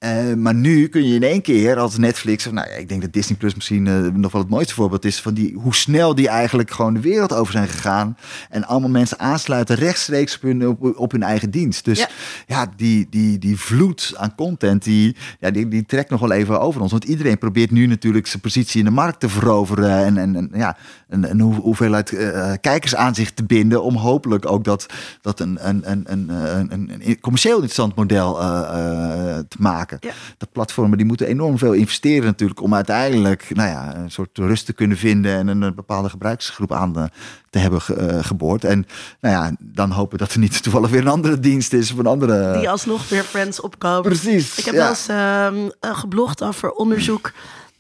Eh, 0.05 0.35
maar 0.35 0.55
nu 0.55 0.89
kun 0.89 1.09
je 1.09 1.15
in 1.15 1.23
één 1.23 1.43
keer 1.43 1.79
als 1.79 1.99
Netflix, 1.99 2.47
of 2.47 2.53
nou 2.53 2.69
ja, 2.69 2.75
ik 2.75 2.89
denk 2.89 3.01
dat 3.03 3.13
Disney 3.13 3.39
Plus 3.39 3.55
misschien 3.55 3.87
eh, 3.87 4.01
nog 4.01 4.33
wel 4.33 4.41
het 4.41 4.51
mooiste 4.51 4.75
voorbeeld 4.75 5.05
is 5.05 5.21
van 5.21 5.35
die, 5.35 5.55
hoe 5.55 5.75
snel 5.75 6.15
die 6.15 6.29
eigenlijk 6.29 6.71
gewoon 6.71 6.95
de 6.95 7.01
wereld 7.01 7.33
over 7.33 7.53
zijn 7.53 7.69
gegaan 7.69 8.17
en 8.51 8.65
allemaal 8.65 8.91
mensen 8.91 9.19
aansluiten 9.19 9.77
rechtstreeks 9.77 10.35
op 10.37 10.43
hun, 10.43 10.69
op, 10.69 10.99
op 10.99 11.13
hun 11.13 11.23
eigen 11.23 11.51
dienst. 11.51 11.85
Dus 11.85 11.99
Ja. 11.99 12.09
ja, 12.47 12.73
die, 12.77 13.07
die, 13.11 13.39
die 13.39 13.59
vloed 13.59 14.13
aan 14.17 14.35
content, 14.35 14.85
die, 14.85 15.17
ja, 15.41 15.51
die, 15.51 15.69
die 15.69 15.87
trekt 15.87 16.11
nog 16.11 16.21
wel 16.21 16.33
even 16.33 16.61
over 16.61 16.81
ons. 16.81 16.91
Want 16.91 17.05
iedereen 17.05 17.39
probeert 17.39 17.71
nu 17.71 17.87
natuurlijk 17.87 18.27
zijn 18.27 18.43
positie 18.43 18.79
in 18.79 18.85
de 18.85 18.91
markt 18.91 19.21
te 19.21 19.29
veroveren 19.29 20.05
en, 20.05 20.17
en, 20.19 20.37
en 20.37 20.51
ja, 20.55 20.77
een, 21.15 21.31
een 21.31 21.41
hoe- 21.41 21.55
hoeveelheid 21.61 22.13
eh, 22.13 22.53
kijkers 22.61 22.95
aan 22.95 23.15
zich 23.15 23.33
te 23.33 23.45
binden 23.45 23.83
om 23.83 23.97
hopelijk 23.97 24.51
ook 24.51 24.65
dat, 24.65 24.87
dat 25.21 25.41
een, 25.41 25.59
een, 25.69 25.83
een, 25.91 26.05
een, 26.13 26.31
een, 26.71 27.21
commercieel 27.21 27.55
interessant 27.55 27.95
model 27.95 28.41
eh, 28.41 28.47
eh, 28.49 29.39
te 29.49 29.57
maken. 29.59 29.97
Ja. 30.01 30.13
De 30.39 30.47
platformen 30.53 30.97
die 30.99 31.07
moeten 31.07 31.27
enorm 31.27 31.59
veel 31.59 31.73
investeren 31.73 32.25
natuurlijk 32.25 32.63
om 32.63 32.75
uiteindelijk 32.75 33.51
nou 33.55 33.69
ja, 33.69 33.97
een 33.97 34.11
soort 34.11 34.39
rust 34.39 34.67
te 34.67 34.73
kunnen 34.73 34.97
vinden 34.97 35.35
en 35.37 35.49
een, 35.49 35.63
een 35.63 35.75
bepaalde 35.75 36.09
gebruiksgroep 36.09 36.73
aan 36.73 36.97
eh, 36.97 37.05
te 37.51 37.59
hebben 37.59 37.81
ge- 37.81 37.95
eh, 37.95 38.25
geboord. 38.25 38.65
En 38.65 38.87
nou 39.21 39.35
ja, 39.35 39.53
dan 39.61 39.91
hopen 39.91 40.19
dat 40.19 40.33
er 40.33 40.39
niet 40.39 40.63
toevallig 40.63 40.91
weer 40.91 41.01
een 41.01 41.09
andere 41.09 41.41
dienst 41.41 41.73
is 41.73 41.93
of 41.93 41.99
een 41.99 42.07
andere. 42.07 42.59
die 42.59 42.71
alsnog 42.71 43.09
weer 43.09 43.23
Friends 43.23 43.61
opkomen. 43.61 44.03
Precies, 44.03 44.59
Ik 44.59 44.65
heb 44.65 44.75
ja. 44.75 44.81
wel 44.81 44.89
eens 44.89 45.09
ehm, 45.09 45.55
eh, 45.81 45.99
geblogd 45.99 46.43
over 46.43 46.71
onderzoek 46.73 47.33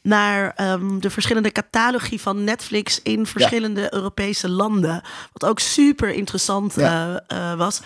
naar 0.05 0.52
ehm, 0.57 0.98
de 0.98 1.11
verschillende 1.11 1.52
catalogie 1.52 2.20
van 2.20 2.44
Netflix 2.44 3.02
in 3.02 3.26
verschillende 3.26 3.94
Europese 3.94 4.48
landen. 4.48 5.02
Wat 5.32 5.50
ook 5.50 5.59
super 5.59 6.11
interessant 6.11 6.74
Ja. 6.74 7.22
eh, 7.26 7.50
eh, 7.52 7.59
was. 7.59 7.80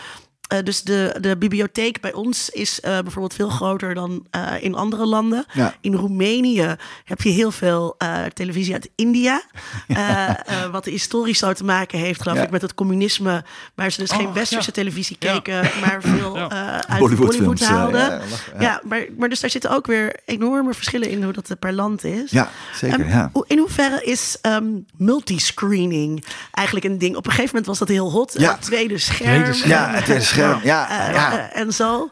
Eh, 0.49 0.59
dus 0.65 0.83
de, 0.83 1.17
de 1.21 1.37
bibliotheek 1.37 2.01
bij 2.01 2.13
ons 2.13 2.51
is 2.51 2.81
eh, 2.81 2.93
bijvoorbeeld 2.99 3.35
veel 3.35 3.49
groter 3.49 3.95
dan 3.95 4.27
eh, 4.31 4.43
in 4.61 4.75
andere 4.75 5.07
landen. 5.07 5.45
Ja. 5.53 5.75
In 5.81 5.95
Roemenië 5.95 6.77
heb 7.05 7.21
je 7.23 7.29
heel 7.31 7.51
veel 7.51 7.95
eh, 7.99 8.25
televisie 8.35 8.73
uit 8.73 8.89
India. 8.95 9.43
Eh, 9.89 10.29
eh, 10.29 10.37
wat 10.73 10.85
historisch 10.85 11.39
zo 11.39 11.53
te 11.53 11.65
maken 11.65 11.99
heeft, 11.99 12.23
geloof 12.23 12.37
Ja. 12.37 12.43
ik, 12.45 12.51
met 12.51 12.63
het 12.63 12.75
communisme. 12.75 13.45
Waar 13.75 13.91
ze 13.93 14.01
dus 14.01 14.11
geen 14.11 14.27
Oh, 14.27 14.35
westerse 14.35 14.67
ja. 14.67 14.73
televisie 14.73 15.17
Ja. 15.21 15.33
keken, 15.33 15.61
maar 15.81 15.99
veel 16.03 16.37
Ja. 16.37 16.49
eh, 16.51 16.79
uit 16.95 16.99
Bollywood 16.99 17.61
eh, 17.61 17.69
haalden. 17.69 18.01
ja, 18.01 18.19
Ja, 18.55 18.61
ja. 18.61 18.81
maar, 18.85 19.07
maar 19.19 19.29
dus 19.29 19.41
daar 19.41 19.51
zitten 19.51 19.71
ook 19.71 19.87
weer 19.87 20.17
enorme 20.25 20.75
verschillen 20.75 21.11
in 21.11 21.23
hoe 21.23 21.33
dat 21.33 21.59
per 21.59 21.73
land 21.73 22.05
is. 22.05 22.31
Ja, 22.31 22.51
zeker. 22.75 23.01
Ehm, 23.01 23.09
ja. 23.09 23.31
In 23.47 23.59
hoeverre 23.59 24.05
is 24.05 24.39
ehm, 24.43 24.65
multiscreening 24.97 26.25
eigenlijk 26.53 26.87
een 26.87 26.99
ding? 26.99 27.17
Op 27.17 27.25
een 27.27 27.31
gegeven 27.33 27.51
moment 27.51 27.67
was 27.67 27.79
dat 27.79 27.89
heel 27.89 28.11
hot. 28.11 28.35
Ja. 28.39 28.51
Het 28.53 28.63
tweede 28.63 28.99
scherm. 28.99 29.35
Tweede 29.43 29.53
scherm. 29.53 29.71
Ja, 29.71 29.91
het 29.99 30.09
is 30.09 30.31
scherm. 30.39 30.61
Ja, 30.63 31.07
Eh, 31.09 31.15
ja. 31.15 31.51
eh, 31.53 31.61
en 31.61 31.73
zo. 31.73 32.11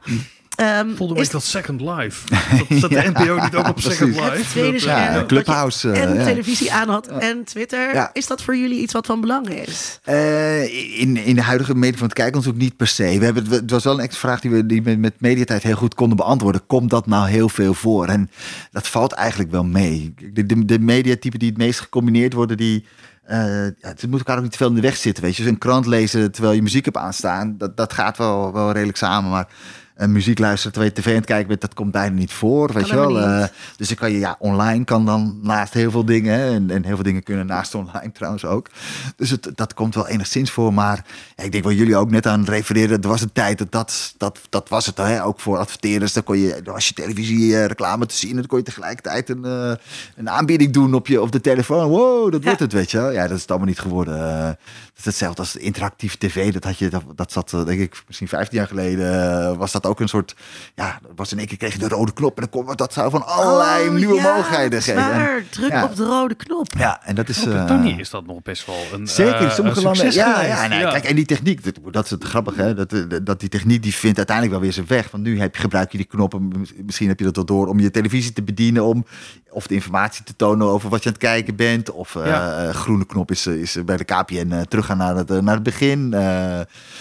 Ehm, 0.57 0.95
Voelde 0.95 1.20
is 1.20 1.31
dat 1.31 1.43
Second 1.45 1.81
Life. 1.81 2.27
Dat 2.68 2.79
zat 2.79 2.91
de 2.91 3.11
NPO 3.14 3.39
niet 3.43 3.55
ook 3.55 3.68
op 3.68 3.74
precies. 3.74 3.93
Second 3.99 4.14
Life? 4.14 4.31
het 4.31 4.49
tweede 4.49 4.79
scherm. 4.79 5.14
ja, 5.14 5.24
Clubhouse, 5.27 5.89
je 5.89 5.95
eh, 5.95 6.03
en 6.03 6.14
ja. 6.14 6.24
televisie 6.24 6.72
aan 6.72 6.89
had 6.89 7.07
en 7.07 7.45
Twitter. 7.45 7.95
Ja. 7.95 8.11
Is 8.12 8.27
dat 8.27 8.43
voor 8.43 8.57
jullie 8.57 8.81
iets 8.81 8.93
wat 8.93 9.07
van 9.07 9.20
belang 9.20 9.49
is? 9.49 10.01
Eh, 10.05 11.01
in, 11.01 11.16
in 11.16 11.35
de 11.35 11.43
huidige 11.43 11.74
media 11.74 11.97
van 11.99 12.07
het 12.07 12.16
kijkonderzoek 12.16 12.57
niet 12.61 12.77
per 12.77 12.87
se. 12.87 13.18
We 13.18 13.24
hebben, 13.24 13.45
het 13.45 13.53
het 13.53 13.70
was 13.70 13.85
wel 13.85 13.95
een 13.95 14.01
extra 14.05 14.29
vraag 14.29 14.41
die 14.41 14.51
we 14.51 14.66
die 14.66 14.83
met, 14.83 14.99
met 14.99 15.20
mediatijd 15.20 15.62
heel 15.62 15.77
goed 15.77 15.95
konden 15.95 16.16
beantwoorden. 16.16 16.66
Komt 16.66 16.91
dat 16.91 17.07
nou 17.07 17.29
heel 17.29 17.49
veel 17.49 17.74
voor? 17.74 18.07
En 18.07 18.31
dat 18.70 18.89
valt 18.89 19.12
eigenlijk 19.12 19.51
wel 19.51 19.64
mee. 19.64 20.14
De, 20.33 20.47
de, 20.47 20.64
de 20.64 20.79
mediatypen 20.79 21.39
die 21.39 21.49
het 21.49 21.59
meest 21.59 21.81
gecombineerd 21.81 22.33
worden, 22.33 22.57
die... 22.57 22.85
eh 23.27 23.64
ja, 23.64 23.89
het 23.89 24.07
moet 24.07 24.18
elkaar 24.18 24.37
ook 24.37 24.43
niet 24.43 24.53
te 24.53 24.59
veel 24.59 24.68
in 24.68 24.74
de 24.74 24.81
weg 24.81 24.97
zitten. 24.97 25.22
Weet 25.22 25.37
je, 25.37 25.43
dus 25.43 25.53
een 25.53 25.59
krant 25.59 25.87
lezen 25.87 26.33
terwijl 26.33 26.55
je 26.55 26.62
muziek 26.62 26.85
hebt 26.85 26.97
aanstaan, 26.97 27.59
dat, 27.59 27.77
dat 27.77 27.93
gaat 27.93 28.16
wel, 28.16 28.53
wel 28.53 28.72
redelijk 28.72 28.99
samen. 28.99 29.31
Maar 29.31 29.49
eh, 29.97 30.09
muziek 30.09 30.38
luisteren 30.38 30.72
terwijl 30.72 30.92
je 30.94 31.01
tv 31.01 31.09
aan 31.11 31.14
het 31.16 31.24
kijken 31.24 31.49
bent, 31.49 31.61
dat 31.61 31.74
komt 31.74 31.90
bijna 31.90 32.14
niet 32.14 32.32
voor. 32.32 32.72
Weet 32.72 32.88
je 32.88 32.94
wel. 32.94 33.20
Eh, 33.20 33.44
dus 33.76 33.88
dan 33.88 33.97
kan 33.97 34.12
je, 34.12 34.18
ja, 34.18 34.36
online 34.38 34.84
kan 34.84 35.07
dan 35.07 35.38
naast 35.42 35.72
heel 35.72 35.90
veel 35.90 36.05
dingen. 36.05 36.38
hè, 36.38 36.55
En, 36.55 36.70
en 36.70 36.84
heel 36.84 36.94
veel 36.94 37.05
dingen 37.05 37.22
kunnen 37.22 37.47
naast 37.47 37.74
online 37.84 38.12
trouwens 38.12 38.44
ook. 38.44 38.68
Dus 39.16 39.30
het, 39.30 39.51
dat 39.55 39.74
komt 39.74 39.94
wel 39.94 40.09
enigszins 40.09 40.51
voor. 40.51 40.74
Maar 40.74 41.05
ja, 41.36 41.44
ik 41.44 41.53
denk 41.53 41.64
waar 41.64 41.72
jullie 41.72 41.97
ook 41.97 42.11
net 42.11 42.26
aan 42.26 42.44
refereren. 42.44 43.03
Er 43.03 43.09
was 43.09 43.20
een 43.20 43.32
tijd 43.32 43.59
dat 43.59 43.72
dat, 43.72 44.14
dat, 44.16 44.40
dat 44.49 44.68
was 44.68 44.86
het. 44.86 44.97
Hè, 44.97 45.24
ook 45.24 45.40
voor 45.40 45.59
adverteerders. 45.59 46.12
Dan 46.12 46.22
kon 46.24 46.38
je, 46.38 46.61
als 46.72 46.88
je 46.88 46.94
televisie 46.94 47.57
eh, 47.57 47.66
reclame 47.66 48.07
te 48.07 48.14
zien. 48.16 48.34
Dan 48.34 48.47
kon 48.47 48.59
je 48.59 48.64
tegelijkertijd 48.64 49.28
een, 49.28 49.44
eh, 49.44 49.72
een 50.16 50.30
aanbieding 50.30 50.72
doen 50.72 50.94
op, 50.94 51.07
je, 51.07 51.20
op 51.22 51.32
de 51.32 51.40
telefoon. 51.40 51.88
Wow, 51.88 52.32
dat 52.32 52.40
Ja. 52.40 52.47
wordt 52.47 52.61
het, 52.61 52.72
weet 52.72 52.90
je 52.90 52.99
wel. 52.99 53.11
Ja, 53.12 53.22
dat 53.22 53.36
is 53.36 53.40
het 53.40 53.51
allemaal 53.51 53.68
niet 53.68 53.78
geworden. 53.80 54.59
Dat 54.97 55.05
is 55.07 55.11
hetzelfde 55.11 55.40
als 55.42 55.57
interactief 55.57 56.16
tv. 56.16 56.53
Dat, 56.53 56.64
had 56.64 56.78
je, 56.78 56.88
dat, 56.88 57.03
dat 57.14 57.32
zat, 57.32 57.53
eh, 57.53 57.64
denk 57.64 57.80
ik, 57.80 58.03
misschien 58.07 58.28
15 58.28 58.59
jaar 58.59 58.66
geleden. 58.66 59.40
eh, 59.51 59.57
was 59.57 59.72
dat 59.72 59.86
ook 59.86 60.01
een 60.01 60.09
soort... 60.09 60.34
Ja, 60.74 60.99
was 61.16 61.32
in 61.32 61.38
één 61.38 61.47
keer 61.47 61.57
kreeg 61.57 61.72
je 61.72 61.78
de 61.78 61.88
rode 61.88 62.12
knop. 62.12 62.36
En 62.40 62.49
dan 62.51 62.64
kon 62.64 62.76
dat 62.76 62.92
zou 62.92 63.11
van 63.11 63.26
allerlei 63.26 63.88
Oh, 63.88 63.94
nieuwe 63.94 64.14
ja, 64.14 64.22
mogelijkheden 64.22 64.82
geven. 64.82 65.03
En- 65.03 65.09
waar. 65.09 65.42
Druk 65.51 65.70
ja. 65.70 65.84
op 65.84 65.97
de 65.97 66.05
rode 66.05 66.34
knop. 66.34 66.66
ja, 66.78 67.01
en 67.05 67.14
dat 67.14 67.28
is... 67.28 67.36
Eh, 67.47 67.51
Britannië 67.53 67.97
is 67.99 68.11
dat 68.11 68.26
nog 68.26 68.42
best 68.42 68.66
wel 68.66 68.84
een 68.92 69.07
Zeker, 69.09 69.40
in 69.40 69.51
sommige 69.51 69.78
een 69.78 69.84
landen. 69.84 70.12
Ja, 70.12 70.42
ja, 70.42 70.66
nee, 70.66 70.82
kijk, 70.82 71.05
en 71.05 71.14
die 71.16 71.24
techniek, 71.26 71.64
dat, 71.64 71.92
dat 71.92 72.05
is 72.05 72.11
het 72.11 72.24
grappige, 72.24 72.62
hè? 72.62 72.74
Dat, 72.74 72.94
dat 73.26 73.40
die 73.40 73.49
techniek 73.49 73.82
die 73.82 73.94
vindt 73.94 74.16
uiteindelijk 74.16 74.57
wel 74.57 74.64
weer 74.64 74.74
zijn 74.74 74.86
weg. 74.86 75.11
Want 75.11 75.22
nu 75.24 75.40
heb 75.40 75.55
je, 75.55 75.61
gebruik 75.61 75.90
je 75.92 75.97
die 75.99 76.07
knoppen, 76.07 76.53
misschien 76.84 77.09
heb 77.09 77.18
je 77.18 77.24
dat 77.24 77.36
wel 77.36 77.44
door, 77.44 77.66
om 77.66 77.80
je 77.80 77.90
televisie 77.90 78.32
te 78.32 78.42
bedienen, 78.42 78.84
om 78.84 79.05
of 79.51 79.66
de 79.66 79.74
informatie 79.74 80.24
te 80.24 80.36
tonen 80.36 80.66
over 80.66 80.90
wat 80.90 81.03
je 81.03 81.07
aan 81.09 81.14
het 81.14 81.22
kijken 81.24 81.57
bent. 81.57 81.90
Of 81.90 82.14
Ja. 82.14 82.72
groene 82.72 83.07
knop 83.07 83.30
is, 83.30 83.47
is 83.47 83.76
bij 83.84 83.97
de 83.97 84.05
KPN 84.05 84.53
eh, 84.53 84.61
teruggaan 84.87 85.14
naar 85.14 85.16
het, 85.16 85.30
eh, 85.30 85.39
naar 85.39 85.55
het 85.55 85.62
begin. 85.62 86.14
Eh, 86.14 86.61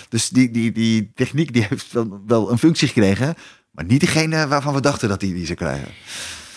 dus 0.09 0.29
die, 0.29 0.51
die, 0.51 0.71
die 0.71 1.11
techniek 1.13 1.53
die 1.53 1.65
heeft 1.69 1.91
wel, 1.91 2.21
wel 2.27 2.51
een 2.51 2.57
functie 2.57 2.87
gekregen, 2.87 3.35
maar 3.71 3.85
niet 3.85 3.99
degene 3.99 4.47
waarvan 4.47 4.73
we 4.73 4.81
dachten 4.81 5.09
dat 5.09 5.19
die, 5.19 5.33
die 5.33 5.45
ze 5.45 5.53
krijgen. 5.53 5.87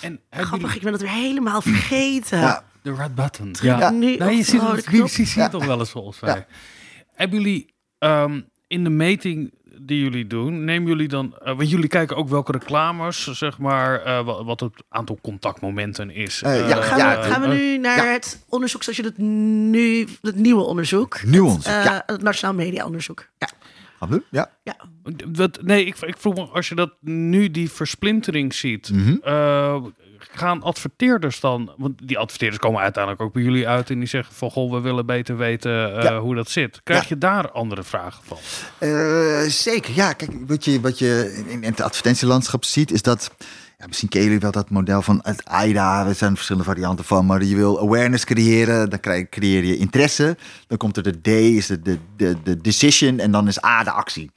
En 0.01 0.21
hebben 0.29 0.49
Grappig, 0.49 0.77
ik 0.77 0.83
jullie 0.83 0.83
ben 0.83 0.93
dat 0.93 1.01
weer 1.01 1.11
helemaal 1.11 1.63
vergeten. 1.63 2.39
Ja. 2.39 2.65
de 2.83 2.95
red 2.95 3.15
button? 3.15 3.55
Ja. 3.63 3.91
Nu 3.91 4.17
Nee, 4.17 4.37
je 4.37 4.37
de 4.37 4.43
ziet 4.43 4.61
het, 4.61 5.11
ziet 5.11 5.35
het 5.35 5.51
toch 5.51 5.65
wel 5.65 5.79
eens 5.79 5.91
volgens 5.91 6.21
mij. 6.21 6.47
Hebben 7.15 7.39
jullie 7.43 7.75
ehm, 7.99 8.41
in 8.67 8.85
de 8.85 8.91
meting 8.91 9.55
die 9.81 10.03
jullie 10.03 10.27
doen, 10.27 10.65
nemen 10.65 10.89
jullie 10.89 11.09
dan, 11.09 11.37
eh, 11.39 11.57
want 11.57 11.71
jullie 11.71 11.89
kijken 11.89 12.17
ook 12.17 12.29
welke 12.29 12.53
reclames, 12.53 13.25
zeg 13.27 13.59
maar, 13.59 14.01
eh, 14.03 14.25
wa- 14.25 14.45
wat 14.45 14.61
het 14.61 14.73
aantal 14.89 15.19
contactmomenten 15.23 16.11
is. 16.11 16.43
Eh, 16.43 16.69
ja, 16.69 16.83
Gaan, 16.83 16.99
ja, 16.99 17.17
we, 17.21 17.23
gaan 17.31 17.41
we 17.41 17.47
nu 17.47 17.79
naar 17.79 17.97
ja. 18.05 18.13
het 18.13 18.45
onderzoek 18.49 18.83
zoals 18.83 18.99
je 18.99 19.05
het 19.05 19.19
nu, 19.19 20.07
het 20.23 20.37
nieuwe 20.37 20.63
onderzoek. 20.63 21.23
Nieuw 21.25 21.45
Het, 21.45 21.55
onderzoek, 21.55 21.73
eh, 21.75 21.85
ja. 21.85 22.03
Het 22.07 22.23
Nationaal 22.23 22.55
Media 22.55 22.85
Onderzoek. 22.87 23.29
Ja. 23.39 23.49
Ja. 24.31 24.51
ja. 24.63 24.77
Nee, 25.63 25.85
ik, 25.85 25.99
ik 25.99 26.17
vroeg 26.19 26.35
me, 26.35 26.43
als 26.43 26.69
je 26.69 26.75
dat 26.75 26.93
nu 27.01 27.51
die 27.51 27.71
versplintering 27.71 28.55
ziet, 28.55 28.91
Mhm. 28.93 29.17
eh, 29.23 29.83
gaan 30.19 30.63
adverteerders 30.63 31.41
dan, 31.41 31.73
want 31.77 32.09
die 32.09 32.19
adverteerders 32.19 32.61
komen 32.63 32.81
uiteindelijk 32.81 33.23
ook 33.23 33.33
bij 33.33 33.43
jullie 33.43 33.69
uit 33.69 33.91
en 33.91 33.99
die 33.99 34.09
zeggen 34.09 34.35
van, 34.35 34.51
goh, 34.51 34.73
we 34.73 34.81
willen 34.81 35.07
beter 35.07 35.37
weten 35.37 35.97
eh, 35.97 36.03
Ja. 36.03 36.19
hoe 36.19 36.35
dat 36.35 36.51
zit. 36.51 36.81
Krijg 36.85 37.03
Ja. 37.03 37.07
je 37.09 37.19
daar 37.19 37.51
andere 37.51 37.83
vragen 37.83 38.23
van? 38.25 38.39
Eh, 38.79 39.41
zeker, 39.49 39.95
ja. 39.95 40.13
Kijk, 40.13 40.31
wat 40.47 40.65
je, 40.65 40.81
wat 40.81 40.99
je 40.99 41.43
in, 41.47 41.63
in 41.63 41.71
het 41.71 41.81
advertentielandschap 41.81 42.65
ziet, 42.65 42.91
is 42.93 43.03
dat. 43.03 43.31
Ja, 43.81 43.87
misschien 43.87 44.09
kennen 44.09 44.29
jullie 44.29 44.43
wel 44.43 44.53
dat 44.53 44.71
model 44.71 45.03
van 45.03 45.21
het 45.23 45.45
AIDA. 45.45 46.07
Er 46.07 46.15
zijn 46.15 46.35
verschillende 46.35 46.67
varianten 46.69 47.05
van. 47.05 47.27
Maar 47.27 47.45
je 47.45 47.57
wil 47.57 47.81
awareness 47.81 48.25
creëren. 48.25 48.91
Dan 48.91 49.01
krijg, 49.01 49.29
creëer 49.29 49.65
je 49.65 49.77
interesse. 49.77 50.37
Dan 50.67 50.79
komt 50.79 50.97
er 50.97 51.03
de 51.03 51.21
D, 51.21 51.27
is 51.27 51.67
de, 51.67 51.83
de, 51.83 51.99
de, 52.17 52.37
de 52.43 52.57
decision. 52.61 53.19
En 53.19 53.31
dan 53.31 53.49
is 53.49 53.65
A 53.65 53.85
de 53.85 53.91
actie. 53.91 54.31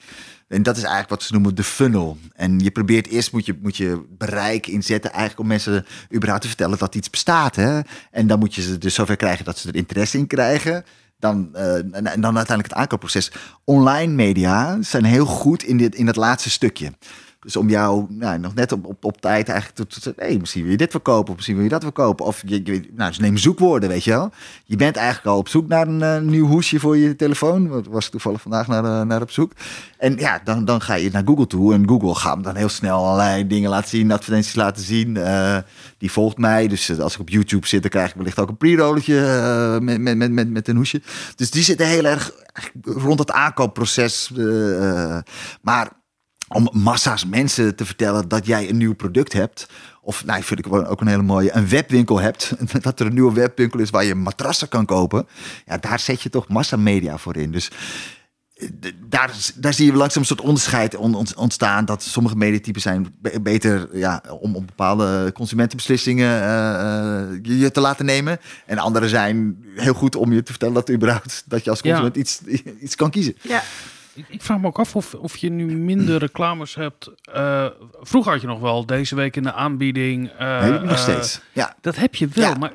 En 0.51 0.63
dat 0.63 0.75
is 0.75 0.81
eigenlijk 0.81 1.09
wat 1.09 1.23
ze 1.23 1.33
noemen 1.33 1.55
de 1.55 1.63
funnel. 1.63 2.17
En 2.35 2.59
je 2.59 2.71
probeert 2.71 3.07
eerst 3.07 3.31
moet 3.31 3.45
je, 3.45 3.57
moet 3.61 3.77
je 3.77 4.05
bereik 4.17 4.67
inzetten, 4.67 5.11
eigenlijk 5.11 5.39
om 5.39 5.47
mensen 5.47 5.85
überhaupt 6.13 6.41
te 6.41 6.47
vertellen 6.47 6.77
dat 6.77 6.95
iets 6.95 7.09
bestaat. 7.09 7.55
Hè? 7.55 7.79
En 8.11 8.27
dan 8.27 8.39
moet 8.39 8.55
je 8.55 8.61
ze 8.61 8.77
dus 8.77 8.93
zover 8.93 9.15
krijgen 9.15 9.45
dat 9.45 9.57
ze 9.57 9.67
er 9.67 9.75
interesse 9.75 10.17
in 10.17 10.27
krijgen. 10.27 10.85
Dan, 11.19 11.55
en, 11.55 11.91
en, 11.91 12.21
dan 12.21 12.37
uiteindelijk 12.37 12.67
het 12.67 12.73
aankoopproces. 12.73 13.31
Online 13.63 14.13
media 14.13 14.77
zijn 14.81 15.03
heel 15.03 15.25
goed 15.25 15.63
in, 15.63 15.77
dit, 15.77 15.95
in 15.95 16.05
dat 16.05 16.15
laatste 16.15 16.49
stukje. 16.49 16.93
Dus 17.41 17.55
om 17.55 17.69
jou 17.69 18.05
nou, 18.09 18.39
nog 18.39 18.55
net 18.55 18.71
op, 18.71 19.05
op, 19.05 19.21
tijd 19.21 19.49
eigenlijk 19.49 19.89
te 19.89 19.99
zeggen, 19.99 20.39
misschien 20.39 20.61
wil 20.61 20.71
je 20.71 20.77
dit 20.77 20.91
verkopen, 20.91 21.29
of 21.29 21.35
misschien 21.35 21.55
wil 21.55 21.63
je 21.63 21.69
dat 21.69 21.83
verkopen. 21.83 22.25
Of 22.25 22.43
je, 22.45 22.61
je 22.63 22.89
nou, 22.95 23.13
neem 23.17 23.37
zoekwoorden, 23.37 23.89
weet 23.89 24.03
je 24.03 24.11
wel. 24.11 24.31
Je 24.65 24.75
bent 24.75 24.95
eigenlijk 24.95 25.27
al 25.27 25.37
op 25.37 25.47
zoek 25.47 25.67
naar 25.67 25.87
een 25.87 26.01
uh, 26.01 26.29
nieuw 26.29 26.47
hoesje 26.47 26.79
voor 26.79 26.97
je 26.97 27.15
telefoon. 27.15 27.69
Dat 27.69 27.87
was 27.87 28.09
toevallig 28.09 28.41
vandaag 28.41 28.67
naar, 28.67 28.83
uh, 28.83 29.01
naar 29.01 29.21
op 29.21 29.31
zoek. 29.31 29.51
En 29.97 30.17
ja, 30.17 30.41
dan, 30.43 30.65
dan 30.65 30.81
ga 30.81 30.93
je 30.93 31.09
naar 31.11 31.23
Google 31.25 31.47
toe. 31.47 31.73
En 31.73 31.87
Google 31.87 32.15
gaat 32.15 32.43
dan 32.43 32.55
heel 32.55 32.69
snel 32.69 33.05
allerlei 33.05 33.47
dingen 33.47 33.69
laten 33.69 33.89
zien, 33.89 34.11
advertenties 34.11 34.55
laten 34.55 34.83
zien. 34.83 35.15
Uh, 35.15 35.57
die 35.97 36.11
volgt 36.11 36.37
mij. 36.37 36.67
Dus 36.67 36.99
als 36.99 37.13
ik 37.13 37.19
op 37.19 37.29
YouTube 37.29 37.67
zit, 37.67 37.81
dan 37.81 37.91
krijg 37.91 38.09
ik 38.09 38.15
wellicht 38.15 38.39
ook 38.39 38.49
een 38.49 38.57
pre-rolletje 38.57 39.79
met, 39.81 39.99
met, 39.99 40.17
met, 40.17 40.31
met, 40.31 40.49
met 40.49 40.67
een 40.67 40.75
hoesje. 40.75 41.01
Dus 41.35 41.51
die 41.51 41.63
zitten 41.63 41.87
heel 41.87 42.05
erg 42.05 42.31
rond 42.83 43.19
het 43.19 43.31
aankoopproces. 43.31 44.31
maar 45.61 45.99
om 46.53 46.69
massa's 46.71 47.25
mensen 47.25 47.75
te 47.75 47.85
vertellen 47.85 48.27
dat 48.27 48.45
jij 48.45 48.69
een 48.69 48.77
nieuw 48.77 48.95
product 48.95 49.33
hebt. 49.33 49.67
Of, 50.01 50.25
nou, 50.25 50.43
vind 50.43 50.65
ik 50.65 50.73
ook 50.73 51.01
een 51.01 51.07
hele 51.07 51.21
mooie, 51.21 51.55
een 51.55 51.69
webwinkel 51.69 52.19
hebt. 52.19 52.53
Dat 52.81 52.99
er 52.99 53.05
een 53.05 53.13
nieuwe 53.13 53.33
webwinkel 53.33 53.79
is 53.79 53.89
waar 53.89 54.03
je 54.03 54.15
matrassen 54.15 54.67
kan 54.67 54.85
kopen. 54.85 55.27
Ja, 55.65 55.77
daar 55.77 55.99
zet 55.99 56.21
je 56.21 56.29
toch 56.29 56.47
massamedia 56.47 57.17
voor 57.17 57.37
in. 57.37 57.51
Dus 57.51 57.71
daar, 59.09 59.31
daar 59.55 59.73
zie 59.73 59.85
je 59.85 59.93
langzaam 59.93 60.21
een 60.21 60.27
soort 60.27 60.41
onderscheid 60.41 60.95
ontstaan. 61.35 61.85
Dat 61.85 62.03
sommige 62.03 62.35
mediatypen 62.35 62.81
zijn 62.81 63.15
beter 63.41 63.97
ja, 63.97 64.23
om, 64.39 64.55
om 64.55 64.65
bepaalde 64.65 65.31
consumentenbeslissingen 65.33 66.41
uh, 66.41 67.59
je 67.59 67.71
te 67.71 67.79
laten 67.79 68.05
nemen. 68.05 68.39
En 68.65 68.77
andere 68.77 69.09
zijn 69.09 69.65
heel 69.75 69.93
goed 69.93 70.15
om 70.15 70.33
je 70.33 70.43
te 70.43 70.51
vertellen 70.51 70.73
dat, 70.73 70.89
überhaupt, 70.89 71.43
dat 71.47 71.63
je 71.63 71.69
als 71.69 71.81
consument 71.81 72.15
ja. 72.15 72.21
iets, 72.21 72.41
iets 72.85 72.95
kan 72.95 73.09
kiezen. 73.09 73.35
Ja. 73.41 73.63
Ik, 74.13 74.25
ik, 74.29 74.41
vraag 74.41 74.59
me 74.59 74.67
ook 74.67 74.79
af 74.79 74.95
of, 74.95 75.13
of 75.13 75.37
je 75.37 75.49
nu 75.49 75.77
minder 75.77 76.19
reclames 76.27 76.75
hebt. 76.75 77.11
Uh, 77.35 77.65
vroeger 77.99 78.31
had 78.31 78.41
je 78.41 78.47
nog 78.47 78.59
wel 78.59 78.85
deze 78.85 79.15
week 79.15 79.35
in 79.35 79.43
de 79.43 79.53
aanbieding. 79.53 80.31
Uh, 80.41 80.69
nee, 80.69 80.79
nog 80.79 80.97
steeds. 80.97 81.41
Ja. 81.51 81.75
Dat 81.81 81.95
heb 81.95 82.15
je 82.15 82.27
wel, 82.27 82.49
ja. 82.49 82.57
maar 82.57 82.73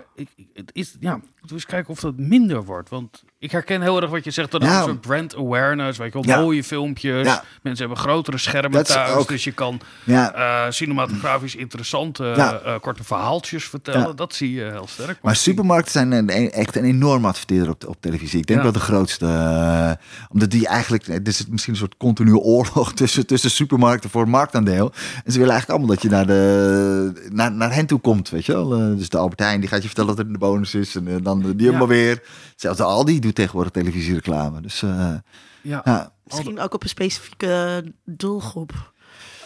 het 0.55 0.71
is, 0.73 0.97
ja, 1.01 1.21
moeten 1.47 1.67
we 1.69 1.77
eens 1.77 1.87
kijken 1.87 2.11
of 2.11 2.17
dat 2.17 2.29
minder 2.29 2.65
wordt. 2.65 2.89
Want 2.89 3.25
ik 3.39 3.51
herken 3.51 3.83
heel 3.83 4.03
erg 4.03 4.11
wat 4.11 4.25
je 4.25 4.31
zegt. 4.31 4.51
Dat 4.51 4.63
een 4.63 4.83
soort 4.83 5.01
brand 5.01 5.37
awareness, 5.37 5.99
weet 5.99 6.13
je 6.13 6.21
wel, 6.21 6.37
ja. 6.37 6.41
mooie 6.41 6.65
filmpjes. 6.65 7.27
Ja. 7.27 7.45
Mensen 7.63 7.87
hebben 7.87 8.05
grotere 8.05 8.39
schermen 8.39 8.71
dat 8.71 8.87
thuis, 8.87 9.11
ook, 9.11 9.29
dus 9.29 9.45
je 9.45 9.53
kan 9.53 9.81
ja. 10.05 10.65
uh, 10.67 10.71
cinematografisch 10.71 11.57
interessante 11.57 12.35
uh, 12.37 12.75
korte 12.81 13.05
verhaaltjes 13.05 13.65
vertellen. 13.65 14.17
Dat 14.17 14.35
zie 14.35 14.53
je 14.53 14.63
heel 14.63 14.87
sterk. 14.89 15.07
Maar, 15.07 15.19
maar 15.23 15.37
supermarkten 15.37 15.93
zijn 15.93 16.13
een, 16.13 16.51
echt 16.51 16.77
een 16.77 16.85
enorm 16.85 17.25
adverteerder 17.25 17.71
op, 17.71 17.87
op 17.87 17.97
televisie. 18.01 18.39
Ik 18.39 18.47
denk 18.47 18.63
wel 18.63 18.73
de 18.73 18.79
grootste. 18.79 19.25
Uh, 19.25 19.91
omdat 20.29 20.51
die 20.51 20.67
eigenlijk, 20.67 21.07
het 21.07 21.29
is 21.29 21.47
misschien 21.47 21.73
een 21.73 21.79
soort 21.79 21.97
continue 21.97 22.39
oorlog 22.39 22.93
tussen, 23.01 23.27
tussen 23.27 23.51
supermarkten 23.51 24.11
voor 24.11 24.29
marktaandeel. 24.29 24.93
En 25.25 25.33
ze 25.33 25.39
willen 25.39 25.55
eigenlijk 25.55 25.71
allemaal 25.71 25.95
dat 25.95 26.03
je 26.03 26.09
naar, 26.09 26.27
de, 26.27 27.29
naar, 27.33 27.53
naar 27.53 27.75
hen 27.75 27.87
toe 27.87 28.01
komt, 28.01 28.31
weet 28.31 28.47
je 28.47 28.53
wel. 28.53 28.69
dus 28.97 29.09
de 29.09 29.19
Albert 29.19 29.41
Heijn, 29.41 29.61
die 29.61 29.69
gaat 29.69 29.81
je 29.81 29.87
vertellen 29.87 30.17
dat 30.17 30.25
er 30.25 30.33
een 30.33 30.39
bonus 30.39 30.75
is. 30.75 30.95
En 30.97 31.23
dan 31.23 31.36
de 31.43 31.55
Jumbo 31.57 31.87
weer. 31.87 32.23
Zelfs 32.57 32.79
de 32.79 32.85
Aldi 32.85 33.21
doet 33.21 33.35
tegenwoordig 33.35 33.73
televisiereclame. 33.73 34.61
Dus 34.61 34.83
uh, 34.83 35.15
ja. 35.63 35.81
ja. 35.85 36.13
Misschien 36.25 36.61
ook 36.61 36.75
op 36.75 36.83
een 36.83 36.89
specifieke 36.89 37.85
doelgroep. 38.05 38.93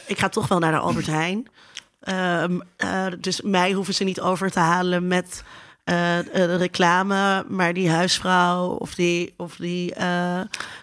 Ik 0.06 0.18
ga 0.18 0.28
toch 0.28 0.48
wel 0.48 0.58
naar 0.58 0.72
de 0.72 0.78
Albert 0.78 1.06
Heijn. 1.06 1.48
Um, 2.08 2.62
uh, 2.84 3.06
dus 3.20 3.40
mij 3.40 3.72
hoeven 3.72 3.94
ze 3.94 4.04
niet 4.04 4.20
over 4.20 4.50
te 4.50 4.58
halen 4.58 5.06
met 5.06 5.42
uh, 5.84 5.94
de 6.32 6.56
reclame, 6.56 7.44
maar 7.48 7.74
die 7.74 7.90
huisvrouw 7.90 8.68
of 8.68 8.94
die, 8.94 9.34
of 9.36 9.56
die 9.56 9.94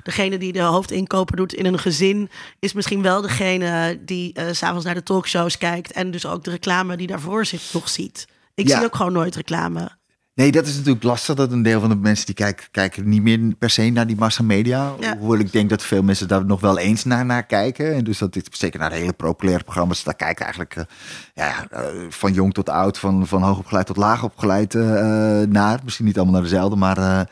degene 0.03 0.37
die 0.37 0.51
de 0.51 0.61
hoofdinkoper 0.61 1.35
doet 1.35 1.53
in 1.53 1.65
een 1.65 1.79
gezin, 1.79 2.29
is 2.59 2.73
misschien 2.73 3.01
wel 3.01 3.21
degene 3.21 3.99
die 4.05 4.33
s 4.51 4.57
s'avonds 4.57 4.85
naar 4.85 4.93
de 4.93 5.03
talkshows 5.03 5.57
kijkt 5.57 5.91
en 5.91 6.11
dus 6.11 6.25
ook 6.25 6.43
de 6.43 6.51
reclame 6.51 6.97
die 6.97 7.07
daarvoor 7.07 7.45
zit 7.45 7.69
nog 7.73 7.89
ziet. 7.89 8.27
Ik 8.55 8.67
ja. 8.67 8.75
zie 8.77 8.85
ook 8.85 8.95
gewoon 8.95 9.13
nooit 9.13 9.35
reclame. 9.35 9.89
Nee, 10.37 10.51
dat 10.51 10.67
is 10.67 10.75
natuurlijk 10.75 11.03
lastig. 11.03 11.35
Dat 11.35 11.51
een 11.51 11.61
deel 11.61 11.79
van 11.79 11.89
de 11.89 11.95
mensen 11.95 12.25
die 12.25 12.35
kijken, 12.35 12.65
kijken 12.71 13.09
niet 13.09 13.21
meer 13.21 13.55
per 13.59 13.69
se 13.69 13.89
naar 13.89 14.07
die 14.07 14.15
massamedia. 14.15 14.93
Ja. 14.99 15.17
Hoewel 15.17 15.39
ik 15.39 15.51
denk 15.51 15.69
dat 15.69 15.83
veel 15.83 16.03
mensen 16.03 16.27
daar 16.27 16.45
nog 16.45 16.59
wel 16.59 16.77
eens 16.77 17.03
naar, 17.03 17.25
naar 17.25 17.45
kijken. 17.45 17.95
En 17.95 18.03
dus 18.03 18.17
dat 18.17 18.33
dit 18.33 18.49
zeker 18.51 18.79
naar 18.79 18.89
de 18.89 18.95
hele 18.95 19.13
populaire 19.13 19.63
programma's. 19.63 20.03
Daar 20.03 20.15
kijkt 20.15 20.39
eigenlijk 20.39 20.75
uh, 20.75 20.83
ja, 21.33 21.67
uh, 21.73 21.79
van 22.09 22.33
jong 22.33 22.53
tot 22.53 22.69
oud, 22.69 22.99
van, 22.99 23.27
van 23.27 23.41
hoog 23.41 23.57
opgeleid 23.57 23.85
tot 23.85 23.97
laag 23.97 24.23
opgeleid 24.23 24.73
uh, 24.73 24.83
naar. 25.41 25.79
Misschien 25.83 26.05
niet 26.05 26.15
allemaal 26.15 26.33
naar 26.33 26.49
dezelfde, 26.49 26.75
maar 26.75 27.27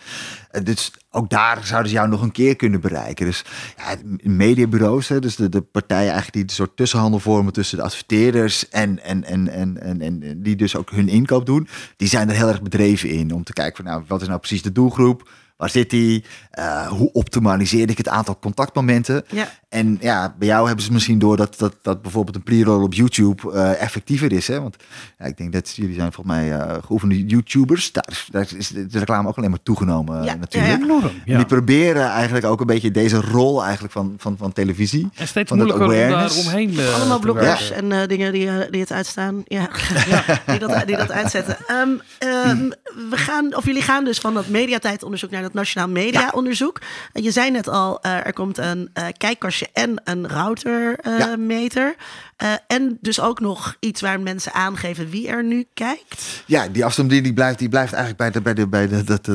dus 0.64 0.94
ook 1.12 1.30
daar 1.30 1.66
zouden 1.66 1.90
ze 1.90 1.96
jou 1.96 2.10
nog 2.10 2.22
een 2.22 2.32
keer 2.32 2.56
kunnen 2.56 2.82
bereiken. 2.82 3.26
Dus 3.26 3.46
ja, 3.78 3.96
mediabureaus, 4.22 5.08
hè, 5.08 5.20
dus 5.20 5.36
de, 5.36 5.50
de 5.50 5.62
partijen 5.62 6.12
eigenlijk 6.12 6.34
die 6.34 6.44
een 6.44 6.50
soort 6.50 6.76
tussenhandel 6.78 7.20
vormen 7.20 7.54
tussen 7.54 7.78
de 7.78 7.84
adverteerders 7.84 8.70
en, 8.70 9.04
en, 9.04 9.24
en, 9.24 9.48
en, 9.50 9.82
en, 9.82 10.02
en 10.02 10.42
die 10.42 10.56
dus 10.56 10.76
ook 10.76 10.92
hun 10.92 11.08
inkoop 11.08 11.46
doen, 11.46 11.68
die 11.98 12.08
zijn 12.08 12.30
er 12.30 12.36
heel 12.36 12.48
erg 12.48 12.62
bedreven 12.62 13.10
in 13.10 13.34
om 13.34 13.44
te 13.44 13.54
kijken 13.54 13.76
van 13.76 13.86
nou, 13.94 14.04
wat 14.08 14.22
is 14.22 14.28
nou 14.28 14.40
precies 14.40 14.62
de 14.62 14.72
doelgroep? 14.72 15.30
Waar 15.58 15.70
zit 15.70 15.90
die? 15.90 16.24
Uh, 16.60 16.88
hoe 16.88 17.12
optimaliseer 17.12 17.90
ik 17.90 17.98
het 17.98 18.08
aantal 18.08 18.40
contactmomenten? 18.40 19.24
Ja. 19.30 19.50
En 19.70 19.98
ja, 20.02 20.36
bij 20.40 20.48
jou 20.48 20.68
hebben 20.68 20.86
ze 20.86 20.92
misschien 20.92 21.20
door 21.20 21.38
dat, 21.38 21.58
dat, 21.58 21.76
dat 21.82 22.02
bijvoorbeeld 22.02 22.36
een 22.36 22.44
pre-roll 22.44 22.84
op 22.84 22.94
YouTube 22.94 23.52
uh, 23.54 23.82
effectiever 23.82 24.32
is. 24.32 24.48
Hè? 24.48 24.62
Want 24.62 24.76
ja, 25.20 25.26
ik 25.26 25.38
denk 25.38 25.54
dat 25.54 25.76
jullie 25.76 25.96
zijn 25.96 26.12
volgens 26.12 26.36
mij 26.36 26.50
uh, 26.50 26.74
geoefende 26.86 27.26
YouTubers. 27.26 27.92
Daar 27.92 28.08
is, 28.10 28.28
daar 28.32 28.48
is 28.58 28.68
de 28.68 29.00
reclame 29.00 29.28
ook 29.28 29.38
alleen 29.38 29.50
maar 29.50 29.64
toegenomen 29.64 30.24
ja. 30.24 30.36
natuurlijk. 30.36 30.78
Ja, 30.78 30.84
enorm, 30.84 31.12
ja. 31.26 31.38
Die 31.38 31.46
proberen 31.46 32.10
eigenlijk 32.10 32.46
ook 32.46 32.60
een 32.60 32.68
beetje 32.68 32.92
deze 32.92 33.22
rol 33.22 33.64
eigenlijk 33.64 33.94
van, 33.94 34.14
van, 34.18 34.38
van 34.38 34.54
televisie. 34.54 35.10
En 35.16 35.28
steeds 35.28 35.50
van 35.50 35.58
moeilijker 35.58 35.86
om 35.86 36.10
daar 36.10 36.36
omheen 36.36 36.74
uh, 36.74 36.96
Allemaal 36.96 37.20
blokkers 37.20 37.72
en 37.72 37.92
uh, 37.92 38.06
dingen 38.08 38.34
die, 38.34 38.70
die 38.70 38.82
het 38.82 38.92
uitstaan. 38.92 39.44
Ja. 39.46 39.70
die, 40.48 40.60
dat, 40.60 40.88
die 40.88 40.98
dat 40.98 41.12
uitzetten. 41.12 41.58
Um, 41.72 42.02
um, 42.28 42.74
we 43.10 43.18
gaan, 43.18 43.56
of 43.56 43.66
jullie 43.66 43.82
gaan 43.82 44.04
dus 44.04 44.20
van 44.20 44.34
dat 44.34 44.48
mediatijdonderzoek 44.48 45.30
naar 45.32 45.44
dat 45.46 45.54
Nationaal 45.54 45.90
Mediaonderzoek. 45.90 46.82
Ja. 47.14 47.22
Je 47.24 47.32
zei 47.32 47.52
net 47.52 47.68
al, 47.68 48.00
uh, 48.06 48.26
er 48.26 48.34
komt 48.34 48.58
een 48.58 48.90
uh, 48.94 49.06
kijkkastje 49.18 49.70
en 49.74 50.02
een 50.04 50.28
routermeter. 50.28 51.96
Ja. 52.38 52.60
en 52.68 52.98
dus 53.02 53.20
ook 53.20 53.40
nog 53.40 53.76
iets 53.80 54.02
waar 54.02 54.20
mensen 54.20 54.54
aangeven 54.54 55.10
wie 55.10 55.28
er 55.28 55.44
nu 55.44 55.66
kijkt. 55.74 56.44
Ja, 56.46 56.68
die 56.68 56.86
afstand 56.86 57.10
die, 57.10 57.22
die, 57.22 57.34
blijft, 57.34 57.60
die 57.60 57.70
blijft 57.70 57.94
eigenlijk 57.94 58.18
bij, 58.18 58.32
de, 58.32 58.42
bij, 58.42 58.54
de, 58.54 58.68
bij 58.68 58.88
de, 58.88 59.04
dat, 59.04 59.28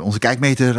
onze 0.00 0.18
kijkmeter 0.18 0.74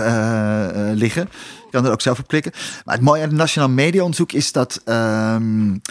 liggen. 0.96 1.30
Je 1.66 1.70
kan 1.72 1.86
er 1.86 1.92
ook 1.92 2.02
zelf 2.02 2.20
op 2.20 2.28
klikken. 2.28 2.52
Maar 2.86 2.96
het 2.96 3.04
mooie 3.04 3.22
aan 3.22 3.28
het 3.28 3.38
Nationaal 3.38 3.70
Mediaonderzoek 3.70 4.32
is 4.32 4.52
dat... 4.52 4.82
Um, 4.86 5.82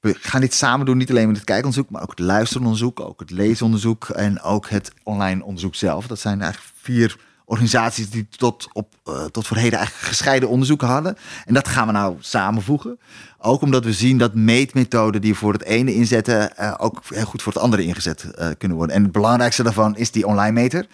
we 0.00 0.16
gaan 0.20 0.40
dit 0.40 0.54
samen 0.54 0.86
doen, 0.86 0.96
niet 0.96 1.10
alleen 1.10 1.26
met 1.26 1.36
het 1.36 1.44
kijkonderzoek, 1.44 1.90
maar 1.90 2.02
ook 2.02 2.10
het 2.10 2.18
luisteronderzoek, 2.18 3.00
ook 3.00 3.20
het 3.20 3.30
leesonderzoek 3.30 4.08
en 4.08 4.40
ook 4.42 4.68
het 4.68 4.92
online 5.02 5.44
onderzoek 5.44 5.74
zelf. 5.74 6.06
Dat 6.06 6.18
zijn 6.18 6.40
eigenlijk 6.40 6.72
vier 6.80 7.16
organisaties 7.48 8.10
die 8.10 8.28
tot, 8.28 8.68
op, 8.72 8.94
uh, 9.08 9.24
tot 9.24 9.46
voor 9.46 9.56
heden 9.56 9.78
eigenlijk 9.78 10.08
gescheiden 10.08 10.48
onderzoeken 10.48 10.88
hadden. 10.88 11.16
En 11.44 11.54
dat 11.54 11.68
gaan 11.68 11.86
we 11.86 11.92
nou 11.92 12.16
samenvoegen. 12.20 12.98
Ook 13.38 13.62
omdat 13.62 13.84
we 13.84 13.92
zien 13.92 14.18
dat 14.18 14.34
meetmethoden 14.34 15.20
die 15.20 15.34
voor 15.34 15.52
het 15.52 15.64
ene 15.64 15.94
inzetten, 15.94 16.52
uh, 16.60 16.74
ook 16.78 17.02
heel 17.08 17.24
goed 17.24 17.42
voor 17.42 17.52
het 17.52 17.62
andere 17.62 17.82
ingezet 17.82 18.24
uh, 18.38 18.48
kunnen 18.58 18.76
worden. 18.76 18.96
En 18.96 19.02
het 19.02 19.12
belangrijkste 19.12 19.62
daarvan 19.62 19.96
is 19.96 20.10
die 20.10 20.26
online 20.26 20.52
meter. 20.52 20.86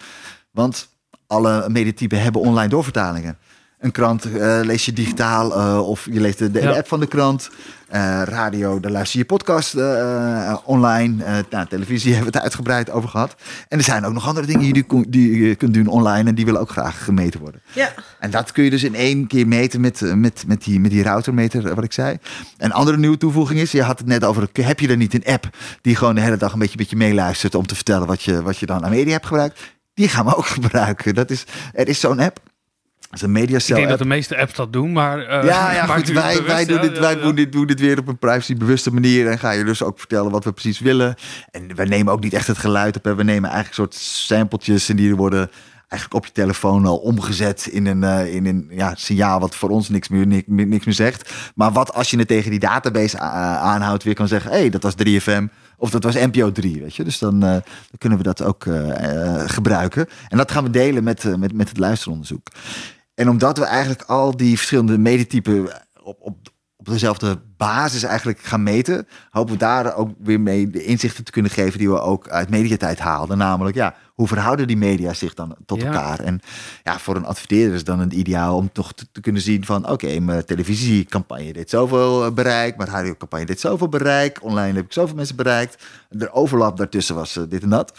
Want 0.51 0.89
alle 1.27 1.69
mediatypen 1.69 2.21
hebben 2.21 2.41
online 2.41 2.69
doorvertalingen. 2.69 3.37
Een 3.79 3.91
krant 3.91 4.25
uh, 4.25 4.59
lees 4.63 4.85
je 4.85 4.93
digitaal 4.93 5.57
uh, 5.57 5.87
of 5.87 6.07
je 6.11 6.21
leest 6.21 6.37
de, 6.37 6.51
de 6.51 6.61
ja. 6.61 6.71
app 6.71 6.87
van 6.87 6.99
de 6.99 7.07
krant. 7.07 7.49
Uh, 7.93 8.21
radio, 8.23 8.79
daar 8.79 8.91
luister 8.91 9.19
je 9.19 9.25
podcast 9.25 9.75
online. 10.63 11.43
nou, 11.49 11.67
televisie 11.67 12.11
hebben 12.13 12.31
we 12.31 12.37
het 12.37 12.45
uitgebreid 12.45 12.89
over 12.89 13.09
gehad. 13.09 13.35
En 13.67 13.77
er 13.77 13.83
zijn 13.83 14.05
ook 14.05 14.13
nog 14.13 14.27
andere 14.27 14.45
dingen 14.45 14.73
die 14.73 14.85
je, 14.87 15.05
die 15.09 15.47
je 15.47 15.55
kunt 15.55 15.73
doen 15.73 15.87
online 15.87 16.29
en 16.29 16.35
die 16.35 16.45
willen 16.45 16.61
ook 16.61 16.69
graag 16.69 17.03
gemeten 17.03 17.39
worden. 17.39 17.61
Ja. 17.73 17.93
En 18.19 18.31
dat 18.31 18.51
kun 18.51 18.63
je 18.63 18.69
dus 18.69 18.83
in 18.83 18.95
één 18.95 19.27
keer 19.27 19.47
meten 19.47 19.81
met, 19.81 20.01
met, 20.15 20.43
met, 20.47 20.63
die, 20.63 20.79
met 20.79 20.91
die 20.91 21.03
routermeter, 21.03 21.75
wat 21.75 21.83
ik 21.83 21.93
zei. 21.93 22.17
Een 22.57 22.73
andere 22.73 22.97
nieuwe 22.97 23.17
toevoeging 23.17 23.59
is, 23.59 23.71
je 23.71 23.83
had 23.83 23.97
het 23.97 24.07
net 24.07 24.23
over, 24.23 24.49
heb 24.53 24.79
je 24.79 24.87
er 24.87 24.97
niet 24.97 25.13
een 25.13 25.25
app 25.25 25.49
die 25.81 25.95
gewoon 25.95 26.15
de 26.15 26.21
hele 26.21 26.37
dag 26.37 26.53
een 26.53 26.59
beetje, 26.59 26.77
beetje 26.77 26.95
meeluistert 26.95 27.55
om 27.55 27.67
te 27.67 27.75
vertellen 27.75 28.07
wat 28.07 28.23
je, 28.23 28.41
wat 28.41 28.57
je 28.57 28.65
dan 28.65 28.83
aan 28.83 28.89
media 28.89 29.11
hebt 29.11 29.25
gebruikt? 29.25 29.59
Die 29.93 30.09
gaan 30.09 30.25
we 30.25 30.35
ook 30.35 30.47
gebruiken. 30.59 31.15
Dat 31.15 31.29
is, 31.29 31.45
er 31.73 31.87
is 31.87 31.99
zo'n 31.99 32.19
app 32.19 32.44
is 33.15 33.21
een 33.21 33.31
mediacel. 33.31 33.75
Ik 33.75 33.75
denk 33.75 33.89
dat 33.89 33.99
de 33.99 34.05
meeste 34.05 34.37
apps 34.37 34.53
dat 34.53 34.73
doen, 34.73 34.91
maar... 34.91 35.19
Uh, 35.19 35.27
ja, 35.27 35.73
ja 35.73 35.85
goed, 35.85 36.07
wij, 36.07 36.43
wij, 36.43 36.65
doen, 36.65 36.81
dit, 36.81 36.99
wij 36.99 37.19
doen, 37.19 37.35
dit, 37.35 37.51
doen 37.51 37.67
dit 37.67 37.79
weer 37.79 37.99
op 37.99 38.07
een 38.07 38.17
privacybewuste 38.17 38.93
manier. 38.93 39.27
En 39.27 39.39
ga 39.39 39.51
je 39.51 39.63
dus 39.63 39.83
ook 39.83 39.99
vertellen 39.99 40.31
wat 40.31 40.43
we 40.43 40.51
precies 40.51 40.79
willen. 40.79 41.15
En 41.51 41.75
we 41.75 41.85
nemen 41.85 42.13
ook 42.13 42.23
niet 42.23 42.33
echt 42.33 42.47
het 42.47 42.57
geluid 42.57 42.97
op. 42.97 43.03
Hè. 43.03 43.15
We 43.15 43.23
nemen 43.23 43.49
eigenlijk 43.49 43.75
soort 43.75 43.93
sampletjes 44.03 44.89
en 44.89 44.95
die 44.95 45.15
worden 45.15 45.49
eigenlijk 45.87 46.13
op 46.13 46.25
je 46.25 46.41
telefoon 46.41 46.85
al 46.85 46.97
omgezet 46.97 47.67
in 47.71 47.85
een, 47.85 48.03
eh, 48.03 48.33
in 48.33 48.45
een 48.45 48.67
ja, 48.69 48.93
signaal 48.95 49.39
wat 49.39 49.55
voor 49.55 49.69
ons 49.69 49.89
niks 49.89 50.09
meer, 50.09 50.27
niks, 50.27 50.47
niks 50.47 50.85
meer 50.85 50.95
zegt. 50.95 51.33
Maar 51.55 51.71
wat 51.71 51.93
als 51.93 52.09
je 52.09 52.17
het 52.17 52.27
tegen 52.27 52.51
die 52.51 52.59
database 52.59 53.19
aanhoudt, 53.19 54.03
weer 54.03 54.13
kan 54.13 54.27
zeggen: 54.27 54.51
hé, 54.51 54.57
hey, 54.57 54.69
dat 54.69 54.83
was 54.83 54.93
3FM. 54.95 55.47
Of 55.77 55.89
dat 55.89 56.03
was 56.03 56.15
NPO 56.15 56.51
3, 56.51 56.81
weet 56.81 56.95
je. 56.95 57.03
Dus 57.03 57.19
dan, 57.19 57.43
eh, 57.43 57.49
dan 57.49 57.97
kunnen 57.97 58.17
we 58.17 58.23
dat 58.23 58.43
ook 58.43 58.65
eh, 58.65 59.39
eh, 59.39 59.49
gebruiken. 59.49 60.07
En 60.27 60.37
dat 60.37 60.51
gaan 60.51 60.63
we 60.63 60.69
delen 60.69 61.03
met, 61.03 61.25
eh, 61.25 61.35
met, 61.35 61.53
met 61.53 61.69
het 61.69 61.77
luisteronderzoek. 61.77 62.47
En 63.15 63.29
omdat 63.29 63.57
we 63.57 63.63
eigenlijk 63.63 64.01
al 64.01 64.37
die 64.37 64.55
verschillende 64.57 64.97
medietypen 64.97 65.67
op, 66.03 66.17
op, 66.19 66.37
op 66.75 66.85
dezelfde 66.85 67.41
basis 67.57 68.03
eigenlijk 68.03 68.39
gaan 68.39 68.63
meten, 68.63 69.07
hopen 69.29 69.53
we 69.53 69.59
daar 69.59 69.95
ook 69.95 70.09
weer 70.19 70.39
mee 70.39 70.69
de 70.69 70.83
inzichten 70.83 71.23
te 71.23 71.31
kunnen 71.31 71.51
geven 71.51 71.79
die 71.79 71.89
we 71.89 71.99
ook 71.99 72.29
uit 72.29 72.49
mediatijd 72.49 72.99
haalden. 72.99 73.37
Namelijk, 73.37 73.75
ja, 73.75 73.95
hoe 74.15 74.27
verhouden 74.27 74.67
die 74.67 74.77
media 74.77 75.13
zich 75.13 75.33
dan 75.33 75.55
tot 75.65 75.81
Ja. 75.81 75.85
elkaar? 75.85 76.19
En 76.19 76.39
ja, 76.83 76.99
voor 76.99 77.15
een 77.15 77.25
adverteerder 77.25 77.75
is 77.75 77.83
dan 77.83 77.99
het 77.99 78.13
ideaal 78.13 78.55
om 78.57 78.69
toch 78.71 78.93
te, 78.93 79.05
te 79.11 79.21
kunnen 79.21 79.41
zien 79.41 79.65
van, 79.65 79.89
oké, 79.89 80.19
mijn 80.19 80.45
televisiecampagne 80.45 81.53
deed 81.53 81.69
zoveel 81.69 82.25
eh, 82.25 82.31
bereik, 82.33 82.77
mijn 82.77 82.89
radiocampagne 82.89 83.45
deed 83.45 83.59
zoveel 83.59 83.89
bereik, 83.89 84.43
online 84.43 84.75
heb 84.75 84.85
ik 84.85 84.93
zoveel 84.93 85.15
mensen 85.15 85.35
bereikt. 85.35 85.83
De 86.09 86.31
overlap 86.33 86.77
daartussen 86.77 87.15
was 87.15 87.37
eh, 87.37 87.43
dit 87.49 87.63
en 87.63 87.69
dat. 87.69 87.97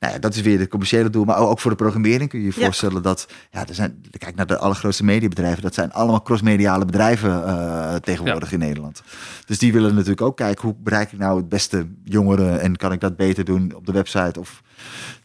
Nou 0.00 0.12
ja, 0.12 0.18
dat 0.18 0.34
is 0.34 0.40
weer 0.40 0.58
het 0.58 0.68
commerciële 0.68 1.10
doel, 1.10 1.24
maar 1.24 1.38
ook 1.38 1.60
voor 1.60 1.70
de 1.70 1.76
programmering 1.76 2.30
kun 2.30 2.38
je 2.40 2.46
je 2.46 2.52
Ja. 2.56 2.64
voorstellen 2.64 3.02
dat, 3.02 3.28
ja, 3.50 3.66
er 3.68 3.74
zijn, 3.74 4.02
kijk 4.18 4.34
naar 4.36 4.46
de 4.46 4.58
allergrootste 4.58 5.04
mediabedrijven, 5.04 5.62
dat 5.62 5.74
zijn 5.74 5.92
allemaal 5.92 6.22
crossmediale 6.22 6.84
bedrijven 6.84 7.46
eh, 7.46 7.94
tegenwoordig 7.94 8.52
in 8.52 8.58
Nederland. 8.58 9.02
Dus 9.46 9.58
die 9.58 9.72
willen 9.72 9.90
natuurlijk 9.94 10.20
ook 10.20 10.36
kijken, 10.36 10.64
hoe 10.64 10.74
bereik 10.78 11.12
ik 11.12 11.18
nou 11.18 11.36
het 11.36 11.48
beste 11.48 11.86
jongeren 12.04 12.60
en 12.60 12.76
kan 12.76 12.92
ik 12.92 13.00
dat 13.00 13.16
beter 13.16 13.44
doen 13.44 13.74
op 13.74 13.86
de 13.86 13.92
website 13.92 14.40
of 14.40 14.62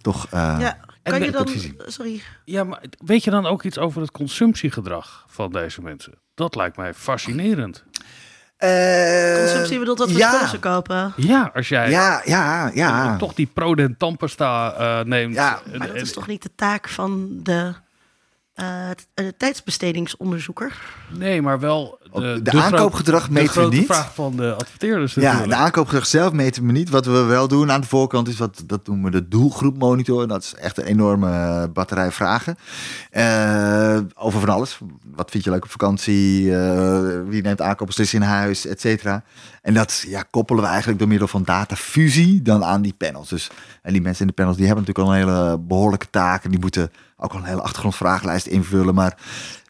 toch... 0.02 0.28
eh, 0.30 0.58
Ja, 0.60 0.78
kan 1.04 1.22
je 1.24 1.32
dan... 1.32 1.48
Sorry. 1.86 2.22
Ja, 2.46 2.64
maar 2.64 2.84
weet 3.06 3.24
je 3.24 3.32
dan 3.32 3.46
ook 3.46 3.64
iets 3.64 3.78
over 3.78 4.02
het 4.02 4.12
consumptiegedrag 4.12 5.26
van 5.28 5.52
deze 5.52 5.82
mensen? 5.82 6.14
Dat 6.36 6.56
lijkt 6.56 6.78
mij 6.78 6.94
fascinerend. 6.94 7.84
eh, 8.58 9.36
Consumptie 9.40 9.80
bedoelt 9.80 9.98
dat 9.98 10.12
we 10.12 10.18
ja. 10.18 10.30
spullen 10.30 10.50
ze 10.50 10.60
kopen. 10.60 11.14
Ja, 11.16 11.52
als 11.54 11.70
jij 11.70 11.90
Ja, 11.90 12.22
ja, 12.26 12.72
ja. 12.74 13.18
toch 13.18 13.34
die 13.34 13.50
Prodent 13.54 14.00
Tampesta 14.00 14.74
eh, 14.74 15.06
neemt. 15.06 15.34
Ja, 15.36 15.60
Maar 15.78 15.88
dat 15.88 15.96
is 15.96 16.14
toch 16.14 16.28
niet 16.28 16.42
de 16.44 16.52
taak 16.56 16.90
van 16.90 17.30
de 17.44 17.74
eh, 18.54 18.90
eh, 19.14 19.28
tijdsbestedingsonderzoeker? 19.38 20.82
Nee, 21.18 21.42
maar 21.42 21.60
wel 21.60 22.00
Op 22.12 22.22
de, 22.22 22.40
de 22.44 22.50
groot- 22.50 22.64
aankoopgedrag 22.64 23.26
de 23.26 23.32
meten 23.32 23.54
we 23.54 23.60
grote 23.60 23.76
niet. 23.76 23.86
vraag 23.86 24.14
van 24.14 24.36
de 24.36 24.54
adverteerders 24.54 25.14
Ja, 25.14 25.22
natuurlijk. 25.22 25.50
de 25.52 25.56
aankoopgedrag 25.58 26.06
zelf 26.06 26.32
meten 26.34 26.66
we 26.66 26.72
niet. 26.72 26.90
Wat 26.90 27.06
we 27.06 27.12
wel 27.24 27.48
doen 27.48 27.72
aan 27.72 27.82
de 27.82 27.88
voorkant 27.88 28.28
is 28.28 28.38
wat 28.38 28.64
dat 28.66 28.88
noemen 28.88 29.12
we 29.12 29.18
de 29.22 29.28
doelgroepmonitor. 29.28 30.28
Dat 30.28 30.44
is 30.44 30.54
echt 30.56 30.78
een 30.78 30.84
enorme 30.86 31.30
eh, 31.32 31.64
batterij 31.74 32.12
vragen. 32.12 32.58
Eh, 33.10 34.00
over 34.16 34.40
van 34.40 34.50
alles. 34.50 34.80
Wat 35.16 35.32
vind 35.32 35.44
je 35.44 35.50
leuk 35.50 35.64
op 35.64 35.72
vakantie? 35.72 36.56
Eh, 36.58 37.20
wie 37.28 37.42
neemt 37.42 37.62
aankoopbeslissingen 37.62 38.28
in 38.28 38.34
huis? 38.34 38.66
Et 38.66 38.82
cetera. 38.82 39.24
En 39.62 39.74
dat 39.74 40.04
ja, 40.08 40.24
koppelen 40.30 40.62
we 40.64 40.68
eigenlijk 40.70 41.00
door 41.00 41.08
middel 41.08 41.28
van 41.28 41.44
datafusie 41.44 42.42
dan 42.42 42.64
aan 42.64 42.82
die 42.82 42.94
panels. 42.98 43.30
Dus 43.30 43.50
en 43.82 43.94
die 43.94 44.02
mensen 44.02 44.22
in 44.22 44.28
de 44.28 44.34
panels 44.34 44.58
die 44.58 44.66
hebben 44.66 44.86
natuurlijk 44.86 45.10
al 45.16 45.22
een 45.22 45.28
hele 45.38 45.60
behoorlijke 45.60 46.10
taak. 46.10 46.44
En 46.44 46.50
die 46.52 46.60
moeten 46.60 46.92
ook 47.22 47.32
al 47.32 47.38
een 47.40 47.46
hele 47.46 47.62
achtergrondvragenlijst 47.62 48.48
invullen. 48.48 48.94
Maar 48.94 49.18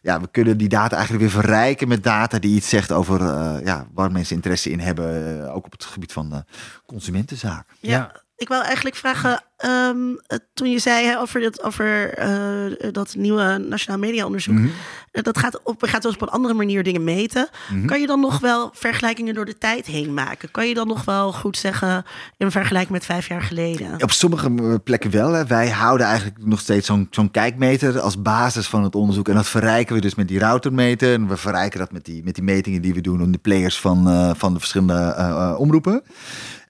ja, 0.02 0.20
we 0.20 0.28
kunnen 0.30 0.56
die 0.58 0.68
data 0.68 0.96
eigenlijk 0.96 1.24
weer 1.24 1.42
verrijken 1.42 1.88
met 1.88 2.02
data 2.02 2.38
die 2.38 2.54
iets 2.54 2.68
zegt 2.68 2.92
over 2.92 3.20
eh, 3.20 3.64
ja, 3.64 3.86
waar 3.94 4.12
mensen 4.12 4.34
interesse 4.36 4.70
in 4.70 4.80
hebben. 4.80 5.40
eh, 5.44 5.54
ook 5.54 5.64
op 5.64 5.72
het 5.72 5.84
gebied 5.84 6.12
van 6.12 6.32
eh, 6.32 6.38
consumentenzaak. 6.86 7.66
Ja. 7.80 8.21
Ik 8.42 8.48
wou 8.48 8.64
eigenlijk 8.64 8.96
vragen, 8.96 9.42
ehm, 9.56 9.96
eh, 10.26 10.38
toen 10.54 10.70
je 10.70 10.78
zei 10.78 11.06
hè, 11.06 11.18
over, 11.20 11.40
dit, 11.40 11.62
over 11.62 12.14
eh, 12.14 12.92
dat 12.92 13.14
nieuwe 13.16 13.58
Nationaal 13.68 13.98
Mediaonderzoek, 13.98 14.54
Mhm. 14.54 14.66
eh, 15.10 15.22
dat 15.22 15.38
gaat, 15.38 15.62
op, 15.62 15.82
gaat 15.82 16.02
dus 16.02 16.14
op 16.14 16.22
een 16.22 16.28
andere 16.28 16.54
manier 16.54 16.82
dingen 16.82 17.04
meten. 17.04 17.48
Mhm. 17.72 17.86
Kan 17.86 18.00
je 18.00 18.06
dan 18.06 18.20
nog 18.20 18.38
wel 18.40 18.70
vergelijkingen 18.74 19.34
door 19.34 19.44
de 19.44 19.58
tijd 19.58 19.86
heen 19.86 20.14
maken? 20.14 20.50
Kan 20.50 20.68
je 20.68 20.74
dan 20.74 20.86
nog 20.86 21.04
wel 21.04 21.32
goed 21.32 21.56
zeggen 21.58 22.04
in 22.36 22.50
vergelijking 22.50 22.92
met 22.92 23.04
vijf 23.04 23.28
jaar 23.28 23.42
geleden? 23.42 24.02
Op 24.02 24.10
sommige 24.10 24.52
eh, 24.56 24.74
plekken 24.84 25.10
wel. 25.10 25.32
Hè. 25.32 25.46
Wij 25.46 25.70
houden 25.70 26.06
eigenlijk 26.06 26.44
nog 26.44 26.60
steeds 26.60 26.86
zo'n 26.86 27.06
zo'n 27.10 27.30
kijkmeter 27.30 28.00
als 28.00 28.22
basis 28.22 28.66
van 28.66 28.82
het 28.82 28.94
onderzoek. 28.94 29.28
En 29.28 29.34
dat 29.34 29.48
verrijken 29.48 29.94
we 29.94 30.00
dus 30.00 30.14
met 30.14 30.28
die 30.28 30.38
routermeter. 30.38 31.12
En 31.14 31.28
we 31.28 31.36
verrijken 31.36 31.78
dat 31.78 31.92
met 31.92 32.04
die, 32.04 32.24
met 32.24 32.34
die 32.34 32.44
metingen 32.44 32.82
die 32.82 32.94
we 32.94 33.00
doen 33.00 33.22
om 33.22 33.32
de 33.32 33.38
players 33.38 33.80
van, 33.80 34.34
van 34.36 34.52
de 34.52 34.58
verschillende 34.58 35.14
eh, 35.16 35.54
omroepen. 35.58 36.02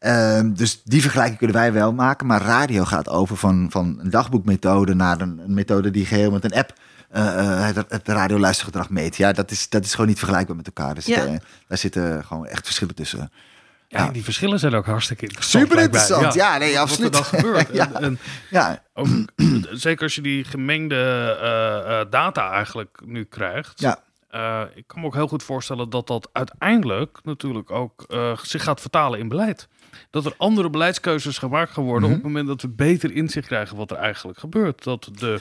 Ehm, 0.03 0.53
dus 0.53 0.83
die 0.85 1.01
vergelijking 1.01 1.39
kunnen 1.39 1.57
wij 1.57 1.73
wel 1.73 1.93
maken. 1.93 2.27
Maar 2.27 2.43
radio 2.43 2.85
gaat 2.85 3.09
over 3.09 3.37
van, 3.37 3.67
van 3.71 3.99
een 4.01 4.11
dagboekmethode 4.11 4.95
naar 4.95 5.21
een, 5.21 5.39
een 5.45 5.55
methode 5.55 5.91
die 5.91 6.07
geheel 6.07 6.31
met 6.31 6.45
een 6.45 6.53
app 6.55 6.73
eh, 7.11 7.69
eh, 7.69 7.77
het, 7.77 7.85
het 7.89 8.09
radioluistergedrag 8.09 8.91
meet. 8.91 9.17
Ja, 9.17 9.33
dat 9.33 9.51
is, 9.51 9.69
dat 9.69 9.85
is 9.85 9.91
gewoon 9.91 10.07
niet 10.07 10.19
vergelijkbaar 10.19 10.57
met 10.57 10.67
elkaar. 10.67 10.95
Dus 10.95 11.07
Ja. 11.07 11.27
daar 11.69 11.79
zitten 11.79 12.25
gewoon 12.25 12.47
echt 12.47 12.65
verschillen 12.65 12.95
tussen. 12.95 13.33
Ja, 13.89 14.09
die 14.09 14.25
verschillen 14.25 14.59
zijn 14.59 14.75
ook 14.75 14.87
hartstikke 14.87 15.25
interessant. 15.27 15.65
Super 15.65 15.83
interessant. 15.83 16.35
Ja, 16.35 16.59
nee, 16.59 16.81
absoluut. 16.81 17.15
Wat 17.17 17.27
er 17.27 17.31
dan 17.33 17.41
gebeurt. 17.41 17.69
Ja. 17.81 17.93
En, 17.93 18.03
en 18.03 18.19
Ja, 18.51 18.83
ook, 18.95 19.07
zeker 19.87 20.03
als 20.03 20.15
je 20.15 20.21
die 20.23 20.45
gemengde 20.45 20.95
eh, 21.41 22.01
eh, 22.01 22.07
data 22.11 22.51
eigenlijk 22.51 23.01
nu 23.05 23.25
krijgt. 23.25 23.81
ja. 23.81 23.99
Eh, 24.31 24.63
ik 24.75 24.87
kan 24.87 25.01
me 25.01 25.07
ook 25.07 25.15
heel 25.15 25.29
goed 25.29 25.43
voorstellen 25.43 25.91
dat 25.91 26.07
dat 26.07 26.29
uiteindelijk 26.33 27.19
natuurlijk 27.23 27.71
ook 27.71 28.05
eh, 28.09 28.37
zich 28.43 28.63
gaat 28.63 28.81
vertalen 28.81 29.19
in 29.19 29.29
beleid. 29.29 29.69
Dat 30.13 30.25
er 30.27 30.35
andere 30.37 30.71
beleidskeuzes 30.71 31.39
gemaakt 31.39 31.71
gaan 31.73 31.85
worden 31.85 32.09
Mhm. 32.09 32.19
op 32.19 32.25
het 32.25 32.33
moment 32.33 32.47
dat 32.49 32.63
we 32.63 32.69
beter 32.69 33.13
inzicht 33.13 33.47
krijgen 33.47 33.77
wat 33.77 33.91
er 33.91 33.97
eigenlijk 33.97 34.39
gebeurt. 34.39 34.85
Dat 34.85 35.11
de, 35.19 35.41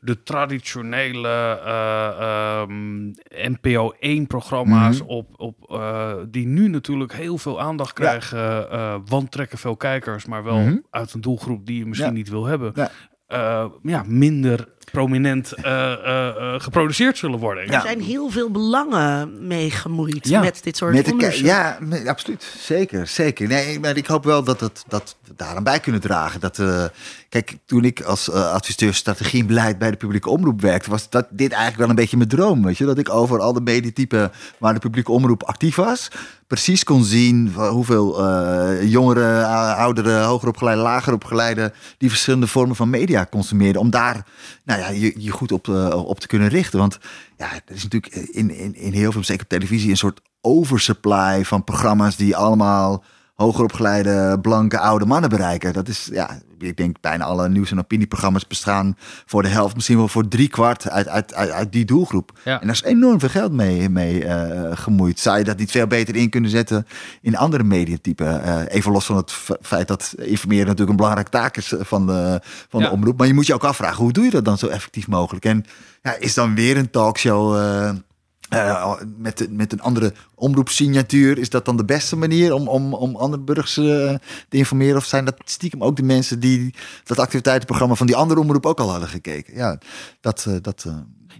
de 0.00 0.22
traditionele 0.22 1.28
eh, 1.64 2.08
ehm, 2.20 3.06
NPO 3.30 3.92
1-programma's 4.00 5.00
Mhm. 5.00 5.08
op, 5.10 5.28
op, 5.40 5.70
eh, 5.70 6.12
die 6.28 6.46
nu 6.46 6.68
natuurlijk 6.68 7.12
heel 7.12 7.38
veel 7.38 7.60
aandacht 7.60 7.92
krijgen, 7.92 8.70
eh 8.70 8.96
wantrekken 9.06 9.58
veel 9.58 9.76
kijkers, 9.76 10.24
maar 10.26 10.44
wel 10.44 10.58
Mhm. 10.58 10.76
uit 10.90 11.12
een 11.14 11.20
doelgroep 11.20 11.66
die 11.66 11.78
je 11.78 11.86
misschien 11.86 12.10
Ja. 12.10 12.16
niet 12.16 12.28
wil 12.28 12.44
hebben. 12.44 12.72
Ja. 12.74 12.90
eh, 13.26 13.66
ja, 13.82 14.04
minder 14.06 14.68
prominent 14.94 15.52
eh, 15.52 15.92
eh, 15.92 16.28
eh, 16.28 16.60
geproduceerd 16.60 17.18
zullen 17.18 17.38
worden. 17.38 17.66
Ja. 17.66 17.72
Er 17.72 17.80
zijn 17.80 18.00
heel 18.00 18.30
veel 18.30 18.50
belangen 18.50 19.46
mee 19.46 19.70
gemoeid 19.70 20.28
Ja, 20.28 20.40
met 20.40 20.60
dit 20.62 20.76
soort 20.76 20.94
Met 20.94 21.12
onderzoek. 21.12 21.46
ja, 21.46 21.78
absoluut. 22.06 22.54
Zeker, 22.58 23.06
zeker. 23.06 23.48
Nee, 23.48 23.80
maar 23.80 23.96
ik 23.96 24.06
hoop 24.06 24.24
wel 24.24 24.44
dat, 24.44 24.60
het, 24.60 24.84
dat 24.88 25.16
we 25.24 25.32
daaraan 25.36 25.64
bij 25.64 25.80
kunnen 25.80 26.00
dragen. 26.00 26.40
Dat, 26.40 26.58
eh, 26.58 26.84
kijk, 27.28 27.56
toen 27.66 27.84
ik 27.84 28.02
als 28.02 28.30
adviseur 28.30 28.94
strategie 28.94 29.40
en 29.40 29.46
beleid 29.46 29.78
bij 29.78 29.90
de 29.90 29.96
publieke 29.96 30.30
omroep 30.30 30.60
werkte, 30.60 30.90
was 30.90 31.10
dat 31.10 31.26
dit 31.30 31.50
eigenlijk 31.50 31.80
wel 31.80 31.88
een 31.88 31.94
beetje 31.94 32.16
mijn 32.16 32.28
droom. 32.28 32.64
Weet 32.64 32.78
je? 32.78 32.84
Dat 32.84 32.98
ik 32.98 33.10
over 33.10 33.40
al 33.40 33.52
de 33.52 33.60
medietypen 33.60 34.32
waar 34.58 34.74
de 34.74 34.80
publieke 34.80 35.12
omroep 35.12 35.42
actief 35.42 35.76
was, 35.76 36.10
precies 36.46 36.84
kon 36.84 37.04
zien 37.04 37.52
hoeveel 37.54 38.24
eh, 38.24 38.90
jongeren, 38.90 39.46
ouderen, 39.76 40.24
hoger 40.24 40.48
opgeleide, 40.48 40.82
lager 40.82 41.12
opgeleide, 41.12 41.72
die 41.98 42.08
verschillende 42.08 42.46
vormen 42.46 42.76
van 42.76 42.90
media 42.90 43.26
consumeerden. 43.30 43.80
Om 43.80 43.90
daar 43.90 44.26
nou 44.64 44.80
ja, 44.80 44.83
je, 44.88 45.12
je 45.16 45.30
goed 45.30 45.52
op, 45.52 45.68
eh, 45.68 46.04
op 46.06 46.20
te 46.20 46.26
kunnen 46.26 46.48
richten. 46.48 46.78
Want 46.78 46.98
ja, 47.36 47.52
er 47.52 47.74
is 47.74 47.82
natuurlijk 47.82 48.14
in, 48.14 48.50
in, 48.50 48.74
in 48.74 48.92
heel 48.92 49.12
veel, 49.12 49.24
zeker 49.24 49.42
op 49.42 49.48
televisie, 49.48 49.90
een 49.90 49.96
soort 49.96 50.20
oversupply 50.40 51.44
van 51.44 51.64
programma's 51.64 52.16
die 52.16 52.36
allemaal 52.36 53.04
hoger 53.34 53.64
opgeleide, 53.64 54.38
blanke, 54.42 54.78
oude 54.78 55.06
mannen 55.06 55.30
bereiken. 55.30 55.72
Dat 55.72 55.88
is, 55.88 56.08
ja, 56.12 56.40
ik 56.64 56.76
denk 56.76 57.00
bijna 57.00 57.24
alle 57.24 57.48
nieuws- 57.48 57.70
en 57.70 57.78
opinieprogramma's 57.78 58.46
bestaan 58.46 58.96
voor 59.26 59.42
de 59.42 59.48
helft, 59.48 59.74
misschien 59.74 59.96
wel 59.96 60.08
voor 60.08 60.28
drie 60.28 60.48
kwart 60.48 60.90
uit, 60.90 61.08
uit, 61.08 61.34
uit, 61.34 61.50
uit 61.50 61.72
die 61.72 61.84
doelgroep. 61.84 62.32
Ja. 62.44 62.60
En 62.60 62.66
daar 62.66 62.76
is 62.76 62.82
enorm 62.82 63.20
veel 63.20 63.28
geld 63.28 63.52
mee, 63.52 63.88
mee 63.88 64.24
eh, 64.24 64.76
gemoeid. 64.76 65.20
Zou 65.20 65.38
je 65.38 65.44
dat 65.44 65.58
niet 65.58 65.70
veel 65.70 65.86
beter 65.86 66.16
in 66.16 66.30
kunnen 66.30 66.50
zetten 66.50 66.86
in 67.20 67.36
andere 67.36 67.62
mediatypen? 67.62 68.42
Eh, 68.42 68.76
even 68.76 68.92
los 68.92 69.06
van 69.06 69.16
het 69.16 69.32
feit 69.62 69.88
dat 69.88 70.14
informeren 70.18 70.62
natuurlijk 70.64 70.90
een 70.90 70.96
belangrijke 70.96 71.30
taak 71.30 71.56
is 71.56 71.74
van 71.78 72.06
de, 72.06 72.40
van 72.68 72.80
Ja. 72.80 72.86
de 72.86 72.92
omroep. 72.92 73.18
Maar 73.18 73.26
je 73.26 73.34
moet 73.34 73.46
je 73.46 73.54
ook 73.54 73.64
afvragen, 73.64 74.02
hoe 74.02 74.12
doe 74.12 74.24
je 74.24 74.30
dat 74.30 74.44
dan 74.44 74.58
zo 74.58 74.66
effectief 74.66 75.08
mogelijk? 75.08 75.44
En 75.44 75.64
ja, 76.02 76.16
is 76.18 76.34
dan 76.34 76.54
weer 76.54 76.76
een 76.76 76.90
talkshow... 76.90 77.56
eh, 77.56 77.90
eh, 78.48 78.94
met, 79.16 79.46
met 79.50 79.72
een 79.72 79.80
andere 79.80 80.12
omroepsignatuur, 80.34 81.38
is 81.38 81.50
dat 81.50 81.64
dan 81.64 81.76
de 81.76 81.84
beste 81.84 82.16
manier 82.16 82.52
om, 82.54 82.68
om, 82.68 82.94
om 82.94 83.16
andere 83.16 83.42
burgers 83.42 83.76
eh, 83.76 83.84
te 84.48 84.56
informeren? 84.56 84.96
Of 84.96 85.04
zijn 85.04 85.24
dat 85.24 85.34
stiekem 85.44 85.82
ook 85.82 85.96
de 85.96 86.02
mensen 86.02 86.40
die 86.40 86.74
dat 87.04 87.18
activiteitenprogramma 87.18 87.94
van 87.94 88.06
die 88.06 88.16
andere 88.16 88.40
omroep 88.40 88.66
ook 88.66 88.80
al 88.80 88.90
hadden 88.90 89.08
gekeken? 89.08 89.54
Ja, 89.54 89.78
dat, 90.20 90.44
eh, 90.48 90.54
dat, 90.62 90.86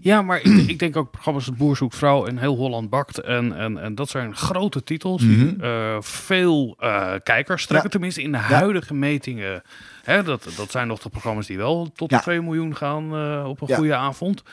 Ja, 0.01 0.21
maar 0.21 0.41
ik, 0.41 0.67
ik 0.67 0.79
denk 0.79 0.95
ook 0.95 1.11
programma's 1.11 1.47
als 1.47 1.57
Boer 1.57 1.77
zoekt 1.77 1.95
vrouw 1.95 2.25
en 2.25 2.37
Heel 2.37 2.55
Holland 2.55 2.89
bakt. 2.89 3.19
En, 3.19 3.57
en, 3.57 3.77
en 3.77 3.95
dat 3.95 4.09
zijn 4.09 4.35
grote 4.35 4.83
titels 4.83 5.21
die 5.21 5.55
eh, 5.61 5.97
veel 5.99 6.75
kijkers 7.23 7.65
trekken. 7.65 7.83
Ja. 7.83 7.89
Tenminste 7.89 8.21
in 8.21 8.31
de 8.31 8.37
huidige 8.37 8.93
metingen. 8.93 9.61
Hè, 10.03 10.23
dat, 10.23 10.47
dat 10.57 10.71
zijn 10.71 10.87
nog 10.87 10.99
de 10.99 11.09
programma's 11.09 11.47
die 11.47 11.57
wel 11.57 11.91
tot 11.95 12.11
Ja. 12.11 12.17
de 12.17 12.23
2 12.23 12.41
miljoen 12.41 12.75
gaan 12.75 13.03
op 13.45 13.61
een 13.61 13.75
goede 13.75 13.95
avond. 13.95 14.43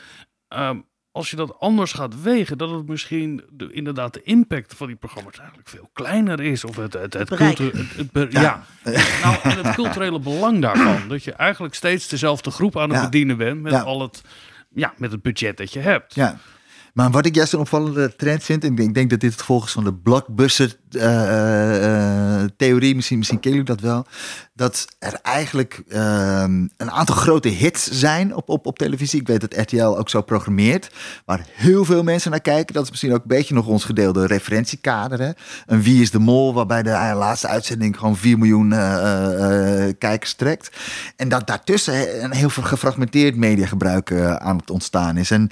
Ehm, 0.47 0.77
als 1.13 1.29
je 1.29 1.35
dat 1.35 1.59
anders 1.59 1.91
gaat 1.93 2.21
wegen, 2.21 2.57
dat 2.57 2.69
het 2.69 2.87
misschien 2.87 3.43
de, 3.51 3.71
inderdaad 3.71 4.13
de 4.13 4.21
impact 4.23 4.73
van 4.75 4.87
die 4.87 4.95
programma's 4.95 5.37
eigenlijk 5.39 5.69
veel 5.69 5.89
kleiner 5.93 6.39
is. 6.41 6.63
Of 6.63 6.75
het, 6.75 6.93
het, 6.93 7.13
het, 7.13 7.35
cultu- 7.35 7.71
het, 8.13 8.31
ja. 8.31 8.63
Nou, 9.23 9.37
en 9.43 9.57
het 9.65 9.75
culturele 9.75 10.19
belang 10.19 10.61
daarvan. 10.61 11.07
Dat 11.07 11.23
je 11.23 11.31
eigenlijk 11.33 11.73
steeds 11.75 12.07
dezelfde 12.07 12.51
groep 12.51 12.77
aan 12.77 12.89
het 12.89 12.97
Ja. 12.97 13.03
bedienen 13.03 13.37
bent 13.37 13.61
met 13.61 13.71
Ja. 13.71 13.81
al 13.81 14.01
het, 14.01 14.21
ja, 14.73 14.93
met 14.97 15.11
het 15.11 15.21
budget 15.21 15.57
dat 15.57 15.73
je 15.73 15.79
hebt. 15.79 16.15
Ja. 16.15 16.37
Maar 16.93 17.11
wat 17.11 17.25
ik 17.25 17.35
juist 17.35 17.53
een 17.53 17.59
opvallende 17.59 18.15
trend 18.15 18.43
vind, 18.43 18.63
en 18.63 18.77
ik 18.77 18.93
denk, 18.93 19.09
dat 19.09 19.19
dit 19.19 19.31
het 19.31 19.39
gevolg 19.39 19.65
is 19.65 19.71
van 19.71 19.83
de 19.83 19.93
blockbuster 19.93 20.77
eh, 20.91 22.41
eh, 22.41 22.49
theorie, 22.57 22.95
misschien, 22.95 23.17
misschien 23.17 23.39
jullie 23.41 23.63
dat 23.63 23.79
wel, 23.79 24.05
dat 24.53 24.87
er 24.99 25.13
eigenlijk 25.21 25.83
ehm, 25.87 26.67
een 26.77 26.91
aantal 26.91 27.15
grote 27.15 27.47
hits 27.47 27.89
zijn 27.91 28.35
op, 28.35 28.49
op, 28.49 28.65
op 28.65 28.77
televisie. 28.77 29.19
Ik 29.19 29.27
weet 29.27 29.41
dat 29.41 29.57
RTL 29.57 29.83
ook 29.83 30.09
zo 30.09 30.21
programmeert, 30.21 30.89
waar 31.25 31.45
heel 31.53 31.85
veel 31.85 32.03
mensen 32.03 32.31
naar 32.31 32.41
kijken. 32.41 32.73
Dat 32.73 32.83
is 32.83 32.89
misschien 32.89 33.13
ook 33.13 33.21
een 33.21 33.27
beetje 33.27 33.53
nog 33.53 33.67
ons 33.67 33.83
gedeelde 33.83 34.25
referentiekader. 34.25 35.19
Hè? 35.19 35.31
Een 35.65 35.81
Wie 35.81 36.01
is 36.01 36.11
de 36.11 36.19
Mol, 36.19 36.53
waarbij 36.53 36.83
de 36.83 36.89
eh, 36.89 37.17
laatste 37.17 37.47
uitzending 37.47 37.97
gewoon 37.97 38.17
4 38.17 38.37
miljoen 38.37 38.69
kijkers 39.97 40.33
trekt. 40.33 40.77
En 41.15 41.29
dat 41.29 41.47
daartussen 41.47 42.23
een 42.23 42.33
heel 42.33 42.49
veel 42.49 42.63
gefragmenteerd 42.63 43.35
mediagebruik 43.35 44.11
aan 44.37 44.57
het 44.57 44.69
ontstaan 44.69 45.17
is. 45.17 45.31
En 45.31 45.49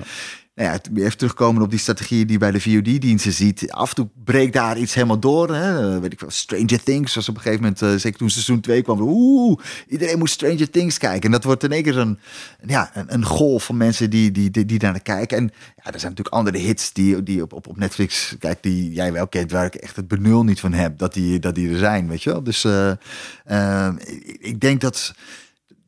nou 0.56 0.70
ja, 0.70 1.02
even 1.04 1.18
terugkomen 1.18 1.62
op 1.62 1.70
die 1.70 1.80
strategie 1.80 2.26
die 2.26 2.32
je 2.32 2.38
bij 2.38 2.52
de 2.52 2.62
VOD-diensten 2.62 3.34
ziet. 3.34 3.72
Af 3.72 3.90
en 3.90 3.96
toe 3.96 4.10
breekt 4.24 4.54
daar 4.54 4.78
iets 4.78 4.94
helemaal 4.94 5.20
door. 5.20 5.56
Hè? 5.56 5.96
Eh, 5.96 6.02
Weet 6.02 6.14
ik 6.14 6.20
wel, 6.20 6.30
Stranger 6.30 6.84
Things 6.84 7.16
was 7.16 7.30
op 7.30 7.36
een 7.36 7.42
gegeven 7.42 7.64
moment, 7.64 7.82
eh, 7.82 7.96
zeker 7.96 8.18
toen 8.18 8.30
seizoen 8.30 8.60
2 8.60 8.82
kwam, 8.82 9.00
oeh, 9.02 9.60
iedereen 9.88 10.20
moet 10.20 10.30
Stranger 10.30 10.70
Things 10.70 10.98
kijken. 10.98 11.22
En 11.22 11.32
dat 11.32 11.44
wordt 11.44 11.64
in 11.64 11.72
één 11.72 11.84
keer 11.84 11.98
een, 11.98 12.20
ja, 12.66 12.92
een, 12.94 13.14
een 13.14 13.26
golf 13.26 13.64
van 13.66 13.78
mensen 13.78 14.10
die, 14.10 14.32
die, 14.32 14.66
die, 14.66 14.80
daar 14.80 14.92
naar 14.92 15.02
kijken. 15.02 15.38
En 15.38 15.44
ja, 15.54 15.92
er 15.92 16.00
zijn 16.00 16.12
natuurlijk 16.12 16.36
andere 16.36 16.58
hits 16.58 16.94
die, 16.94 17.24
die 17.24 17.42
op, 17.42 17.54
op, 17.54 17.68
op 17.68 17.78
Netflix, 17.78 18.36
kijk, 18.40 18.64
die 18.64 18.94
jij 18.94 19.12
wel 19.12 19.28
kent, 19.28 19.52
waar 19.52 19.66
ik 19.66 19.76
echt 19.76 19.96
het 19.96 20.08
benul 20.08 20.44
niet 20.44 20.60
van 20.60 20.74
heb, 20.74 20.98
dat 20.98 21.14
die, 21.14 21.40
dat 21.40 21.56
die 21.56 21.70
er 21.70 21.78
zijn, 21.78 22.08
weet 22.08 22.24
je 22.24 22.30
wel. 22.32 22.44
Dus 22.44 22.64
eh, 22.64 23.92
ik, 24.06 24.38
ik 24.40 24.60
denk 24.60 24.82
dat, 24.82 25.14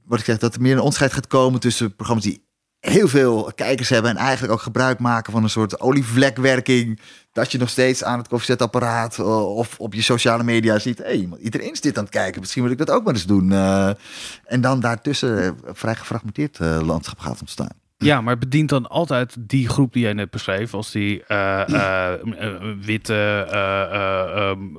wat 0.05 0.19
ik 0.19 0.25
zeg, 0.25 0.37
dat 0.37 0.55
er 0.55 0.61
meer 0.61 0.73
een 0.73 0.79
onderscheid 0.79 1.13
gaat 1.13 1.27
komen 1.27 1.59
tussen 1.59 1.95
programma's 1.95 2.25
die 2.25 2.42
heel 2.91 3.07
veel 3.07 3.51
kijkers 3.55 3.89
hebben 3.89 4.11
en 4.11 4.17
eigenlijk 4.17 4.53
ook 4.53 4.61
gebruik 4.61 4.99
maken 4.99 5.31
van 5.31 5.43
een 5.43 5.49
soort 5.49 5.79
olievlekwerking. 5.79 6.99
Dat 7.31 7.51
je 7.51 7.57
nog 7.57 7.69
steeds 7.69 8.03
aan 8.03 8.17
het 8.17 8.27
koffiezetapparaat 8.27 9.19
eh, 9.19 9.55
of 9.55 9.79
op 9.79 9.93
je 9.93 10.01
sociale 10.01 10.43
media 10.43 10.79
ziet. 10.79 10.97
Hey, 10.97 11.29
iedereen 11.41 11.71
is 11.71 11.81
dit 11.81 11.97
aan 11.97 12.03
het 12.03 12.13
kijken. 12.13 12.39
Misschien 12.39 12.63
moet 12.63 12.71
ik 12.71 12.77
dat 12.77 12.91
ook 12.91 13.03
maar 13.03 13.13
eens 13.13 13.25
doen. 13.25 13.51
Eh, 13.51 13.89
en 14.45 14.61
dan 14.61 14.79
daartussen 14.79 15.39
eh, 15.39 15.45
een 15.45 15.75
vrij 15.75 15.95
gefragmenteerd 15.95 16.59
landschap 16.59 17.19
gaat 17.19 17.39
ontstaan. 17.39 17.81
Ja, 17.97 18.21
maar 18.21 18.31
het 18.31 18.43
bedient 18.43 18.69
dan 18.69 18.87
altijd 18.87 19.35
die 19.39 19.69
groep 19.69 19.93
die 19.93 20.01
jij 20.01 20.13
net 20.13 20.29
beschreef, 20.29 20.73
als 20.73 20.91
die 20.91 21.23
witte, 22.81 23.47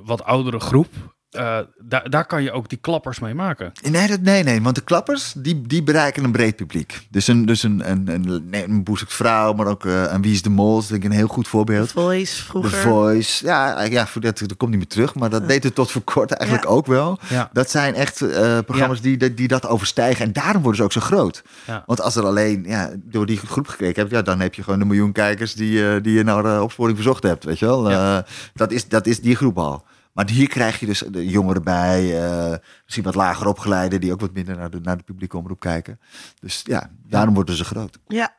wat 0.04 0.24
oudere 0.24 0.60
groep. 0.60 1.13
Eh, 1.34 1.58
daar, 1.78 2.10
daar 2.10 2.26
kan 2.26 2.42
je 2.42 2.52
ook 2.52 2.68
die 2.68 2.78
klappers 2.78 3.18
mee 3.18 3.34
maken. 3.34 3.72
Nee, 3.90 4.08
dat, 4.08 4.20
nee, 4.20 4.42
nee, 4.42 4.62
want 4.62 4.74
de 4.74 4.80
klappers 4.80 5.32
die, 5.36 5.62
die 5.66 5.82
bereiken 5.82 6.24
een 6.24 6.32
breed 6.32 6.56
publiek. 6.56 7.06
Dus 7.10 7.26
een, 7.26 7.46
dus 7.46 7.62
een, 7.62 7.90
een, 7.90 8.08
een, 8.08 8.48
een 8.52 8.82
Boezek 8.84 9.10
vrouw, 9.10 9.52
maar 9.52 9.66
ook 9.66 9.84
eh, 9.86 10.02
een 10.12 10.22
Wie 10.22 10.32
is 10.32 10.42
de 10.42 10.50
Mol, 10.50 10.78
is 10.78 10.86
denk 10.86 11.04
ik 11.04 11.10
een 11.10 11.16
heel 11.16 11.26
goed 11.26 11.48
voorbeeld. 11.48 11.92
Voice 11.92 12.36
The 12.36 12.42
vroeger. 12.42 12.70
Voice, 12.78 13.44
ja, 13.46 13.82
ja 13.82 14.06
voor 14.06 14.20
dat, 14.20 14.38
dat 14.38 14.56
komt 14.56 14.70
niet 14.70 14.78
meer 14.78 14.88
terug, 14.88 15.14
maar 15.14 15.30
dat 15.30 15.48
deed 15.48 15.64
het 15.64 15.74
tot 15.74 15.90
voor 15.90 16.02
kort 16.02 16.30
eigenlijk 16.32 16.68
Ja. 16.68 16.74
ook 16.74 16.86
wel. 16.86 17.18
Ja. 17.28 17.50
Dat 17.52 17.70
zijn 17.70 17.94
echt 17.94 18.20
eh, 18.20 18.58
programma's 18.66 19.00
die, 19.00 19.16
die, 19.16 19.34
die 19.34 19.48
dat 19.48 19.66
overstijgen 19.66 20.24
en 20.24 20.32
daarom 20.32 20.62
worden 20.62 20.76
ze 20.76 20.82
ook 20.82 20.92
zo 20.92 21.00
groot. 21.00 21.42
Ja. 21.66 21.82
Want 21.86 22.00
als 22.00 22.16
er 22.16 22.24
alleen 22.24 22.64
ja, 22.66 22.90
door 23.02 23.26
die 23.26 23.36
groep 23.36 23.66
gekeken 23.68 24.00
hebt, 24.00 24.14
ja, 24.14 24.22
dan 24.22 24.40
heb 24.40 24.54
je 24.54 24.62
gewoon 24.62 24.80
een 24.80 24.86
miljoen 24.86 25.12
kijkers 25.12 25.54
die, 25.54 25.88
eh, 25.88 26.02
die 26.02 26.12
je 26.14 26.22
naar 26.24 26.42
de 26.42 26.62
opsporing 26.62 26.96
verzocht 26.96 27.22
hebt, 27.22 27.44
weet 27.44 27.58
je 27.58 27.66
wel. 27.66 27.90
Ja. 27.90 28.18
Eh, 28.18 28.22
dat, 28.54 28.72
is, 28.72 28.88
dat 28.88 29.06
is 29.06 29.20
die 29.20 29.36
groep 29.36 29.58
al. 29.58 29.84
Maar 30.14 30.30
hier 30.30 30.48
krijg 30.48 30.80
je 30.80 30.86
dus 30.86 30.98
de 30.98 31.26
jongeren 31.26 31.62
bij, 31.62 32.24
eh, 32.24 32.58
misschien 32.82 33.04
wat 33.04 33.14
lager 33.14 33.46
opgeleiden 33.46 34.00
die 34.00 34.12
ook 34.12 34.20
wat 34.20 34.32
minder 34.32 34.56
naar 34.56 34.70
de, 34.70 34.80
naar 34.80 34.96
de 34.96 35.02
publieke 35.02 35.36
omroep 35.36 35.60
kijken. 35.60 36.00
Dus 36.40 36.60
ja, 36.64 36.90
daarom 37.06 37.34
worden 37.34 37.56
ze 37.56 37.64
groot. 37.64 37.98
Ja. 38.06 38.34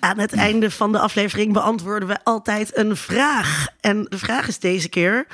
Aan 0.00 0.18
het 0.18 0.32
einde 0.32 0.70
van 0.70 0.92
de 0.92 0.98
aflevering 0.98 1.52
beantwoorden 1.52 2.08
we 2.08 2.24
altijd 2.24 2.76
een 2.76 2.96
vraag. 2.96 3.68
En 3.80 4.04
de 4.04 4.18
vraag 4.18 4.48
is 4.48 4.58
deze 4.58 4.88
keer: 4.88 5.26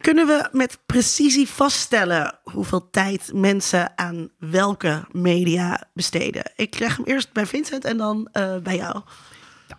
kunnen 0.00 0.26
we 0.26 0.48
met 0.52 0.78
precisie 0.86 1.48
vaststellen 1.48 2.38
hoeveel 2.42 2.90
tijd 2.90 3.30
mensen 3.34 3.98
aan 3.98 4.28
welke 4.38 5.04
media 5.10 5.90
besteden? 5.94 6.52
Ik 6.56 6.78
leg 6.78 6.96
hem 6.96 7.06
eerst 7.06 7.32
bij 7.32 7.46
Vincent 7.46 7.84
en 7.84 7.96
dan 7.96 8.28
eh, 8.32 8.56
bij 8.56 8.76
jou. 8.76 9.02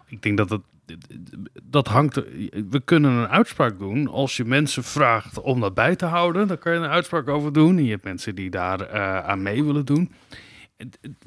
Ik 0.07 0.21
denk 0.21 0.37
dat 0.37 0.49
het. 0.49 0.61
Dat 1.63 1.87
hangt. 1.87 2.15
We 2.69 2.81
kunnen 2.85 3.11
een 3.11 3.27
uitspraak 3.27 3.79
doen. 3.79 4.07
Als 4.07 4.37
je 4.37 4.45
mensen 4.45 4.83
vraagt 4.83 5.41
om 5.41 5.59
dat 5.59 5.73
bij 5.73 5.95
te 5.95 6.05
houden, 6.05 6.47
dan 6.47 6.57
kan 6.57 6.73
je 6.73 6.79
een 6.79 6.85
uitspraak 6.85 7.27
over 7.27 7.53
doen. 7.53 7.77
En 7.77 7.83
je 7.83 7.91
hebt 7.91 8.03
mensen 8.03 8.35
die 8.35 8.49
daar 8.49 8.81
eh, 8.81 9.19
aan 9.19 9.41
mee 9.41 9.63
willen 9.63 9.85
doen. 9.85 10.11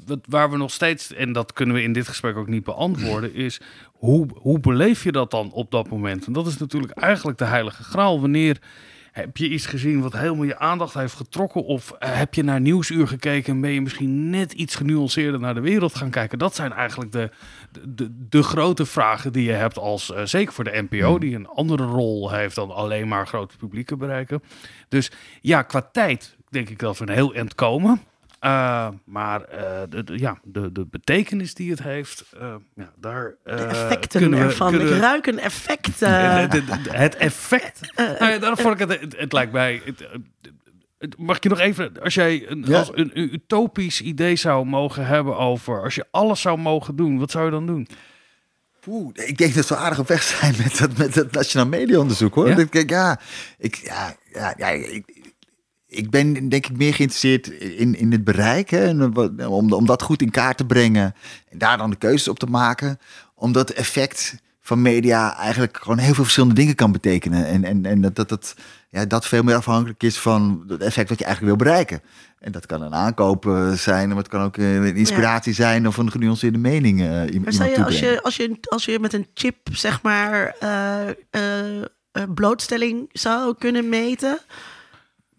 Wat, 0.05 0.19
waar 0.29 0.49
we 0.49 0.57
nog 0.57 0.71
steeds, 0.71 1.13
en 1.13 1.31
dat 1.31 1.53
kunnen 1.53 1.75
we 1.75 1.81
in 1.81 1.93
dit 1.93 2.07
gesprek 2.07 2.37
ook 2.37 2.47
niet 2.47 2.63
beantwoorden, 2.63 3.33
is 3.33 3.61
hoe, 3.93 4.27
hoe 4.33 4.59
beleef 4.59 5.03
je 5.03 5.11
dat 5.11 5.31
dan 5.31 5.51
op 5.51 5.71
dat 5.71 5.89
moment? 5.89 6.25
En 6.25 6.33
dat 6.33 6.47
is 6.47 6.57
natuurlijk 6.57 6.91
eigenlijk 6.91 7.37
de 7.37 7.45
heilige 7.45 7.83
graal. 7.83 8.21
Wanneer 8.21 8.57
heb 9.17 9.37
je 9.37 9.49
iets 9.49 9.65
gezien 9.65 10.01
wat 10.01 10.13
helemaal 10.13 10.45
je 10.45 10.59
aandacht 10.59 10.93
heeft 10.93 11.13
getrokken? 11.13 11.63
Of 11.65 11.91
eh, 11.91 12.17
heb 12.17 12.33
je 12.33 12.43
naar 12.43 12.61
Nieuwsuur 12.61 13.07
gekeken 13.07 13.53
en 13.53 13.61
ben 13.61 13.71
je 13.71 13.81
misschien 13.81 14.29
net 14.29 14.53
iets 14.53 14.75
genuanceerder 14.75 15.39
naar 15.39 15.53
de 15.53 15.59
wereld 15.59 15.95
gaan 15.95 16.09
kijken? 16.09 16.39
Dat 16.39 16.55
zijn 16.55 16.73
eigenlijk 16.73 17.11
de, 17.11 17.29
de, 17.87 18.27
de, 18.29 18.43
grote 18.43 18.85
vragen 18.85 19.33
die 19.33 19.43
je 19.43 19.51
hebt 19.51 19.77
als, 19.77 20.11
eh, 20.11 20.25
zeker 20.25 20.53
voor 20.53 20.63
de 20.63 20.85
NPO, 20.89 21.19
die 21.19 21.35
een 21.35 21.47
andere 21.47 21.83
rol 21.83 22.31
heeft 22.31 22.55
dan 22.55 22.71
alleen 22.71 23.07
maar 23.07 23.27
grote 23.27 23.57
publieken 23.57 23.97
bereiken. 23.97 24.43
Dus 24.89 25.11
ja, 25.41 25.61
qua 25.61 25.89
tijd 25.91 26.35
denk 26.49 26.69
ik 26.69 26.79
dat 26.79 26.97
we 26.97 27.07
een 27.07 27.13
heel 27.13 27.33
eind 27.33 27.55
komen. 27.55 28.01
Uh, 28.47 28.87
maar 29.05 29.41
uh, 29.41 29.81
de, 29.89 30.03
de, 30.03 30.19
ja, 30.19 30.39
de, 30.43 30.71
de 30.71 30.85
betekenis 30.89 31.53
die 31.53 31.69
het 31.69 31.83
heeft, 31.83 32.25
uh, 32.41 32.55
ja, 32.75 32.91
daar. 32.95 33.35
De 33.43 33.51
effecten 33.51 34.29
we, 34.29 34.37
ervan. 34.37 34.81
Ik 34.81 34.89
ruik 34.89 35.27
een 35.27 35.39
effect. 35.39 35.99
De, 35.99 36.47
de, 36.49 36.89
het 36.91 37.15
effect. 37.15 37.93
nou 37.95 38.31
ja, 38.31 38.37
daarom 38.37 38.57
vond 38.57 38.81
ik 38.81 38.89
het, 38.89 39.01
het, 39.01 39.17
het 39.17 39.33
lijkt 39.33 39.51
mij. 39.51 39.81
Het, 40.97 41.17
mag 41.17 41.35
ik 41.35 41.43
je 41.43 41.49
nog 41.49 41.59
even, 41.59 42.01
als 42.01 42.13
jij 42.13 42.49
een, 42.49 42.63
Ja. 42.67 42.77
als 42.79 42.91
een, 42.93 43.11
een 43.13 43.33
utopisch 43.33 44.01
idee 44.01 44.35
zou 44.35 44.65
mogen 44.65 45.05
hebben 45.05 45.37
over, 45.37 45.83
als 45.83 45.95
je 45.95 46.05
alles 46.11 46.41
zou 46.41 46.57
mogen 46.57 46.95
doen, 46.95 47.19
wat 47.19 47.31
zou 47.31 47.45
je 47.45 47.51
dan 47.51 47.65
doen? 47.65 47.87
Poeh, 48.79 49.09
ik 49.13 49.37
denk 49.37 49.53
dat 49.53 49.67
we 49.67 49.75
aardig 49.75 49.99
op 49.99 50.07
weg 50.07 50.23
zijn 50.23 50.55
met 50.57 50.77
dat, 50.77 50.97
met 50.97 51.13
dat 51.13 51.31
nationaal 51.31 51.67
mediaonderzoek 51.67 52.35
hoor. 52.35 52.49
Ja? 52.49 52.57
Ik 52.57 52.71
denk, 52.71 52.89
ja, 52.89 53.19
ik, 53.57 53.75
ja, 53.75 54.15
ja, 54.33 54.53
ja, 54.57 54.67
ik, 54.67 55.16
ik 55.87 56.09
ben 56.09 56.49
denk 56.49 56.67
ik 56.67 56.77
meer 56.77 56.93
geïnteresseerd 56.93 57.47
in, 57.61 57.95
in 57.95 58.11
het 58.11 58.23
bereik. 58.23 58.69
Hè, 58.69 58.85
en 58.87 59.13
wat- 59.13 59.45
om, 59.47 59.73
om 59.73 59.85
dat 59.85 60.01
goed 60.01 60.21
in 60.21 60.31
kaart 60.31 60.57
te 60.57 60.65
brengen. 60.65 61.15
En 61.49 61.57
daar 61.57 61.77
dan 61.77 61.89
de 61.89 61.95
keuzes 61.95 62.27
op 62.27 62.39
te 62.39 62.45
maken. 62.45 62.99
Omdat 63.35 63.67
het 63.67 63.77
effect 63.77 64.35
van 64.61 64.81
media 64.81 65.37
eigenlijk 65.37 65.77
gewoon 65.81 65.97
heel 65.97 66.13
veel 66.13 66.23
verschillende 66.23 66.55
dingen 66.55 66.75
kan 66.75 66.91
betekenen. 66.91 67.45
En, 67.45 67.63
en, 67.63 67.85
en 67.85 68.01
dat, 68.01 68.15
dat, 68.15 68.29
dat, 68.29 68.55
ja, 68.89 69.05
dat 69.05 69.25
veel 69.27 69.43
meer 69.43 69.55
afhankelijk 69.55 70.03
is 70.03 70.17
van 70.17 70.63
het 70.67 70.81
effect 70.81 71.09
wat 71.09 71.19
je 71.19 71.25
eigenlijk 71.25 71.55
wil 71.57 71.65
bereiken. 71.67 72.01
En 72.39 72.51
dat 72.51 72.65
kan 72.65 72.81
een 72.81 72.93
aankoop 72.93 73.45
eh, 73.47 73.71
zijn, 73.71 74.07
maar 74.07 74.17
het 74.17 74.27
kan 74.27 74.41
ook 74.41 74.57
eh, 74.57 74.75
een 74.75 74.95
inspiratie 74.95 75.53
zijn 75.53 75.87
of 75.87 75.97
een 75.97 76.11
genuanceerde 76.11 76.57
mening. 76.57 77.01
eh, 77.01 77.07
Maar 77.07 77.53
je 77.69 77.83
als, 77.85 77.99
je, 77.99 78.21
als, 78.23 78.35
je, 78.35 78.57
als 78.69 78.85
je 78.85 78.99
met 78.99 79.13
een 79.13 79.27
chip, 79.33 79.57
zeg 79.71 80.01
maar, 80.01 80.55
blootstelling 82.33 83.09
zou 83.11 83.55
kunnen 83.57 83.89
meten? 83.89 84.39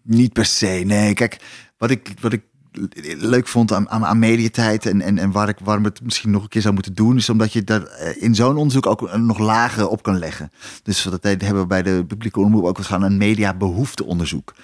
Niet 0.08 0.32
per 0.32 0.44
se, 0.44 0.82
nee. 0.86 1.14
Kijk, 1.14 1.36
wat 1.78 1.90
ik, 1.90 2.12
wat 2.20 2.32
ik 2.32 2.42
leuk 3.18 3.48
vond 3.48 3.72
aan, 3.72 3.88
aan, 3.88 4.06
aan 4.06 4.18
mediatijd 4.18 4.86
en, 4.86 5.00
en, 5.00 5.18
en 5.18 5.30
waar 5.30 5.48
ik, 5.48 5.56
waarom 5.64 5.84
het 5.84 6.02
misschien 6.02 6.30
nog 6.30 6.42
een 6.42 6.48
keer 6.48 6.62
zou 6.62 6.74
moeten 6.74 6.94
doen, 6.94 7.16
is 7.16 7.28
omdat 7.28 7.52
je 7.52 7.64
daar 7.64 7.82
eh, 7.82 8.22
in 8.22 8.34
zo'n 8.34 8.56
onderzoek 8.56 8.86
ook 8.86 9.16
nog 9.16 9.38
lagen 9.38 9.90
op 9.90 10.02
kan 10.02 10.18
leggen. 10.18 10.52
Dus 10.82 11.02
dat 11.02 11.22
hebben 11.22 11.60
we 11.60 11.66
bij 11.66 11.82
de 11.82 12.04
publieke 12.06 12.40
omroep 12.40 12.64
ook 12.64 12.78
gaan 12.78 13.02
een 13.02 13.16
mediabehoefteonderzoek. 13.16 14.54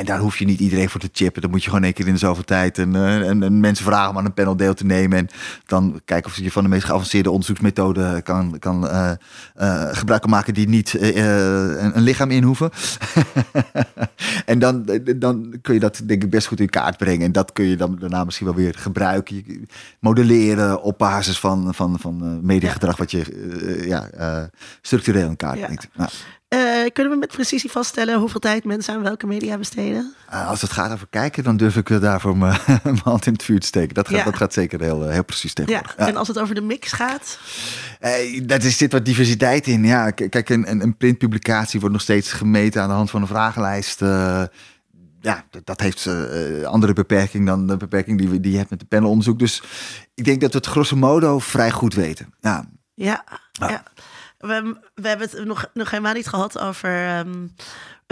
En 0.00 0.06
daar 0.06 0.18
hoef 0.18 0.38
je 0.38 0.44
niet 0.44 0.60
iedereen 0.60 0.88
voor 0.90 1.00
te 1.00 1.08
chippen. 1.12 1.42
Dan 1.42 1.50
moet 1.50 1.62
je 1.62 1.68
gewoon 1.68 1.84
één 1.84 1.92
keer 1.92 2.06
in 2.06 2.12
de 2.12 2.18
zoveel 2.18 2.44
tijd 2.44 2.78
en, 2.78 2.96
eh, 2.96 3.28
en, 3.28 3.42
en 3.42 3.60
mensen 3.60 3.84
vragen 3.84 4.10
om 4.10 4.18
aan 4.18 4.24
een 4.24 4.34
panel 4.34 4.56
deel 4.56 4.74
te 4.74 4.84
nemen. 4.84 5.18
En 5.18 5.28
dan 5.66 6.00
kijken 6.04 6.30
of 6.30 6.36
je 6.36 6.50
van 6.50 6.62
de 6.62 6.68
meest 6.68 6.84
geavanceerde 6.84 7.30
onderzoeksmethode 7.30 8.20
kan, 8.22 8.58
kan 8.58 8.88
eh, 8.88 9.10
eh, 9.54 9.88
gebruik 9.92 10.20
kan 10.20 10.30
maken 10.30 10.54
die 10.54 10.68
niet 10.68 11.00
een, 11.00 11.96
een 11.96 12.02
lichaam 12.02 12.30
inhoeven. 12.30 12.70
en 14.46 14.58
dan, 14.58 15.00
dan 15.16 15.54
kun 15.62 15.74
je 15.74 15.80
dat 15.80 16.00
denk 16.04 16.22
ik 16.22 16.30
best 16.30 16.46
goed 16.46 16.60
in 16.60 16.70
kaart 16.70 16.96
brengen. 16.96 17.26
En 17.26 17.32
dat 17.32 17.52
kun 17.52 17.64
je 17.64 17.76
dan 17.76 17.96
daarna 17.98 18.24
misschien 18.24 18.46
wel 18.46 18.56
weer 18.56 18.74
gebruiken. 18.78 19.66
Modelleren 19.98 20.82
op 20.82 20.98
basis 20.98 21.38
van, 21.38 21.74
van, 21.74 21.98
van 21.98 22.46
mediagedrag 22.46 22.96
wat 22.96 23.10
je 23.10 23.84
ja, 23.86 24.50
structureel 24.80 25.28
in 25.28 25.36
kaart 25.36 25.58
Ja. 25.58 25.64
brengt. 25.64 25.88
Nou, 25.94 26.10
kunnen 26.92 27.12
we 27.12 27.18
met 27.18 27.28
precisie 27.32 27.70
vaststellen 27.70 28.18
hoeveel 28.18 28.40
tijd 28.40 28.64
mensen 28.64 28.94
aan 28.94 29.02
welke 29.02 29.26
media 29.26 29.58
besteden? 29.58 30.14
Uh, 30.32 30.48
als 30.48 30.60
het 30.62 30.72
gaat 30.72 30.92
over 30.92 31.06
kijken, 31.10 31.44
dan 31.44 31.56
durf 31.56 31.76
ik 31.76 32.00
daarvoor 32.00 32.36
mijn 32.38 32.58
hand 33.04 33.26
in 33.26 33.32
het 33.32 33.42
vuur 33.42 33.60
te 33.60 33.66
steken. 33.66 33.94
Dat 33.94 34.08
gaat, 34.08 34.16
Ja. 34.18 34.24
dat 34.24 34.36
gaat 34.36 34.52
zeker 34.52 34.80
heel, 34.80 35.08
heel 35.08 35.24
precies 35.24 35.52
Ja. 35.54 35.64
tegenwoordig. 35.64 35.94
En 35.96 36.16
als 36.16 36.28
het 36.28 36.38
over 36.38 36.54
de 36.54 36.60
mix 36.60 36.92
gaat? 36.92 37.38
Eh, 38.00 38.40
dat 38.46 38.62
is, 38.62 38.76
zit 38.76 38.92
wat 38.92 39.04
diversiteit 39.04 39.66
in. 39.66 39.84
Ja, 39.84 40.10
kijk, 40.10 40.48
een, 40.48 40.70
een, 40.70 40.82
een 40.82 40.96
printpublicatie 40.96 41.78
wordt 41.80 41.94
nog 41.94 42.04
steeds 42.04 42.32
gemeten 42.32 42.82
aan 42.82 42.88
de 42.88 42.94
hand 42.94 43.10
van 43.10 43.20
een 43.20 43.26
vragenlijst. 43.28 44.02
eh, 44.02 44.42
ja, 45.20 45.44
dat, 45.64 45.80
heeft 45.80 46.06
eh, 46.06 46.62
andere 46.64 46.92
beperking 46.92 47.46
dan 47.46 47.66
de 47.66 47.76
beperking 47.76 48.18
die, 48.18 48.28
we, 48.28 48.40
die 48.40 48.52
je 48.52 48.58
hebt 48.58 48.70
met 48.70 48.80
de 48.80 48.86
panelonderzoek. 48.86 49.38
Dus 49.38 49.62
ik 50.14 50.24
denk 50.24 50.40
dat 50.40 50.52
we 50.52 50.58
het 50.58 50.66
grosso 50.66 50.96
modo 50.96 51.38
vrij 51.38 51.70
goed 51.70 51.94
weten. 51.94 52.34
Ja, 52.40 52.64
Ja. 52.94 53.24
Ja. 53.52 53.82
We, 54.40 54.76
we 54.94 55.08
hebben 55.08 55.30
het 55.30 55.44
nog, 55.44 55.70
nog 55.74 55.90
helemaal 55.90 56.14
niet 56.14 56.28
gehad 56.28 56.58
over 56.58 57.06
ehm, 57.06 57.44
eh, 57.44 57.48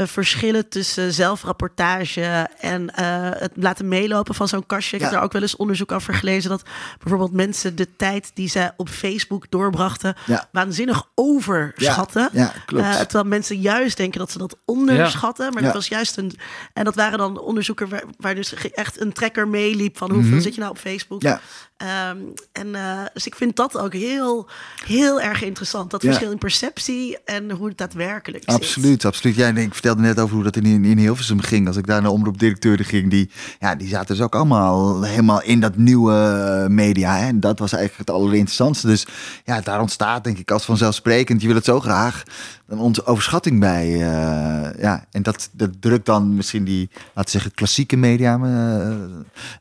verschillen 0.06 0.68
tussen 0.68 1.12
zelfrapportage 1.12 2.48
en 2.60 2.94
eh, 2.94 3.04
het 3.40 3.52
laten 3.54 3.88
meelopen 3.88 4.34
van 4.34 4.48
zo'n 4.48 4.66
kastje. 4.66 4.96
Ik 4.96 5.02
heb 5.02 5.10
daar 5.10 5.22
ook 5.22 5.32
wel 5.32 5.42
eens 5.42 5.56
onderzoek 5.56 5.92
over 5.92 6.14
gelezen 6.14 6.50
dat 6.50 6.62
bijvoorbeeld 6.98 7.32
mensen 7.32 7.76
de 7.76 7.96
tijd 7.96 8.30
die 8.34 8.48
zij 8.48 8.72
op 8.76 8.88
Facebook 8.88 9.46
doorbrachten 9.48 10.14
waanzinnig 10.52 11.04
overschatten. 11.14 12.28
Ja, 12.32 12.52
klopt. 12.66 12.84
Eh, 12.84 12.92
terwijl 12.94 13.24
mensen 13.24 13.60
juist 13.60 13.96
denken 13.96 14.18
dat 14.18 14.30
ze 14.30 14.38
dat 14.38 14.56
onderschatten. 14.64 15.52
Maar 15.52 15.62
dat 15.62 15.72
was 15.74 15.88
juist 15.88 16.16
een. 16.16 16.32
En 16.72 16.84
dat 16.84 16.94
waren 16.94 17.18
dan 17.18 17.40
onderzoeken 17.40 17.88
waar, 17.88 18.04
waar 18.18 18.34
dus 18.34 18.54
echt 18.54 19.00
een 19.00 19.12
trekker 19.12 19.48
meeliep 19.48 19.96
van 19.98 20.10
hoeveel 20.10 20.40
zit 20.40 20.54
je 20.54 20.60
nou 20.60 20.72
op 20.72 20.78
Facebook. 20.78 21.22
Mhm. 21.22 21.30
Ja. 21.32 21.40
Ehm, 21.76 22.18
en 22.52 22.74
eh, 22.74 23.00
dus 23.12 23.26
ik 23.26 23.34
vind 23.34 23.56
dat 23.56 23.78
ook 23.78 23.92
heel, 23.92 24.48
heel 24.84 25.20
erg 25.20 25.42
interessant. 25.42 25.90
Dat 25.90 26.02
Ja. 26.02 26.08
verschil 26.08 26.30
in 26.30 26.38
perceptie 26.38 27.18
en 27.24 27.50
hoe 27.50 27.68
het 27.68 27.78
daadwerkelijk 27.78 28.44
zit. 28.46 28.54
Absoluut, 28.54 29.04
absoluut. 29.04 29.38
En 29.38 29.56
ik 29.56 29.74
vertelde 29.88 30.14
net 30.14 30.24
over 30.24 30.34
hoe 30.34 30.44
dat 30.44 30.56
in, 30.56 30.84
in 30.84 30.98
Hilversum 30.98 31.40
ging. 31.40 31.66
Als 31.66 31.76
ik 31.76 31.86
daar 31.86 32.02
naar 32.02 32.10
omroepdirecteuren 32.10 32.84
ging, 32.84 33.10
die, 33.10 33.30
ja, 33.58 33.74
die 33.74 33.88
zaten 33.88 34.16
dus 34.16 34.24
ook 34.24 34.34
allemaal 34.34 35.02
helemaal 35.02 35.42
in 35.42 35.60
dat 35.60 35.76
nieuwe 35.76 36.14
eh, 36.14 36.68
media. 36.70 37.16
Hè? 37.16 37.26
En 37.26 37.40
dat 37.40 37.58
was 37.58 37.72
eigenlijk 37.72 38.08
het 38.08 38.16
allerinteressantste. 38.16 38.86
Dus 38.86 39.06
ja, 39.44 39.60
daar 39.60 39.80
ontstaat 39.80 40.24
denk 40.24 40.38
ik 40.38 40.50
als 40.50 40.64
vanzelfsprekend, 40.64 41.40
je 41.40 41.46
wil 41.46 41.56
het 41.56 41.64
zo 41.64 41.80
graag, 41.80 42.22
dan 42.66 42.78
onze 42.78 43.04
overschatting 43.06 43.60
bij. 43.60 43.92
eh, 43.92 44.82
ja, 44.82 45.04
en 45.10 45.22
dat, 45.22 45.48
dat 45.52 45.70
drukt 45.82 46.06
dan 46.06 46.34
misschien 46.34 46.64
die, 46.64 46.88
laten 46.92 47.24
we 47.24 47.30
zeggen, 47.30 47.54
klassieke 47.54 47.96
media 47.96 48.38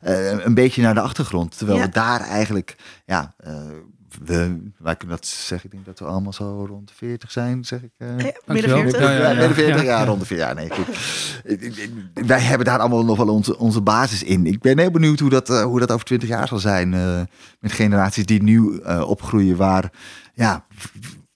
eh, 0.00 0.44
een 0.44 0.54
beetje 0.54 0.82
naar 0.82 0.94
de 0.94 1.00
achtergrond. 1.00 1.56
Terwijl 1.58 1.78
Ja. 1.78 1.84
we 1.84 1.90
daar 1.92 2.20
eigenlijk, 2.20 2.76
ja... 3.06 3.34
we, 4.24 4.58
wij 4.78 4.96
kunnen 4.96 5.16
dat 5.16 5.26
zeggen, 5.26 5.68
ik 5.68 5.70
denk 5.74 5.86
dat 5.86 5.98
we 5.98 6.04
allemaal 6.04 6.32
zo 6.32 6.64
rond 6.68 6.88
de 6.88 6.94
40 6.94 7.30
zijn, 7.30 7.64
zeg 7.64 7.82
ik. 7.82 7.90
eh. 7.98 8.08
Eh, 8.08 8.16
midden 8.16 8.34
Dankjewel. 8.46 8.80
40. 8.82 9.00
Ja, 9.00 9.10
ja, 9.10 9.18
Ja, 9.18 9.28
ja. 9.28 9.34
midden 9.34 9.54
40 9.54 9.76
Ja. 9.76 9.82
jaar, 9.82 10.06
rond 10.06 10.20
de 10.20 10.26
40 10.26 10.46
jaar. 10.46 10.54
Nee, 10.54 10.70
goed. 10.70 10.86
Wij 12.26 12.40
hebben 12.40 12.66
daar 12.66 12.78
allemaal 12.78 13.04
nog 13.04 13.16
wel 13.16 13.28
onze, 13.28 13.58
onze 13.58 13.80
basis 13.80 14.22
in. 14.22 14.46
Ik 14.46 14.60
ben 14.60 14.78
heel 14.78 14.90
benieuwd 14.90 15.18
hoe 15.20 15.30
dat, 15.30 15.50
eh, 15.50 15.62
hoe 15.62 15.78
dat 15.80 15.92
over 15.92 16.04
20 16.06 16.28
jaar 16.28 16.48
zal 16.48 16.58
zijn. 16.58 16.94
eh, 16.94 17.20
met 17.60 17.72
generaties 17.72 18.26
die 18.26 18.42
nu 18.42 18.78
eh, 18.80 19.00
opgroeien, 19.08 19.56
waar 19.56 19.92
ja, 20.34 20.64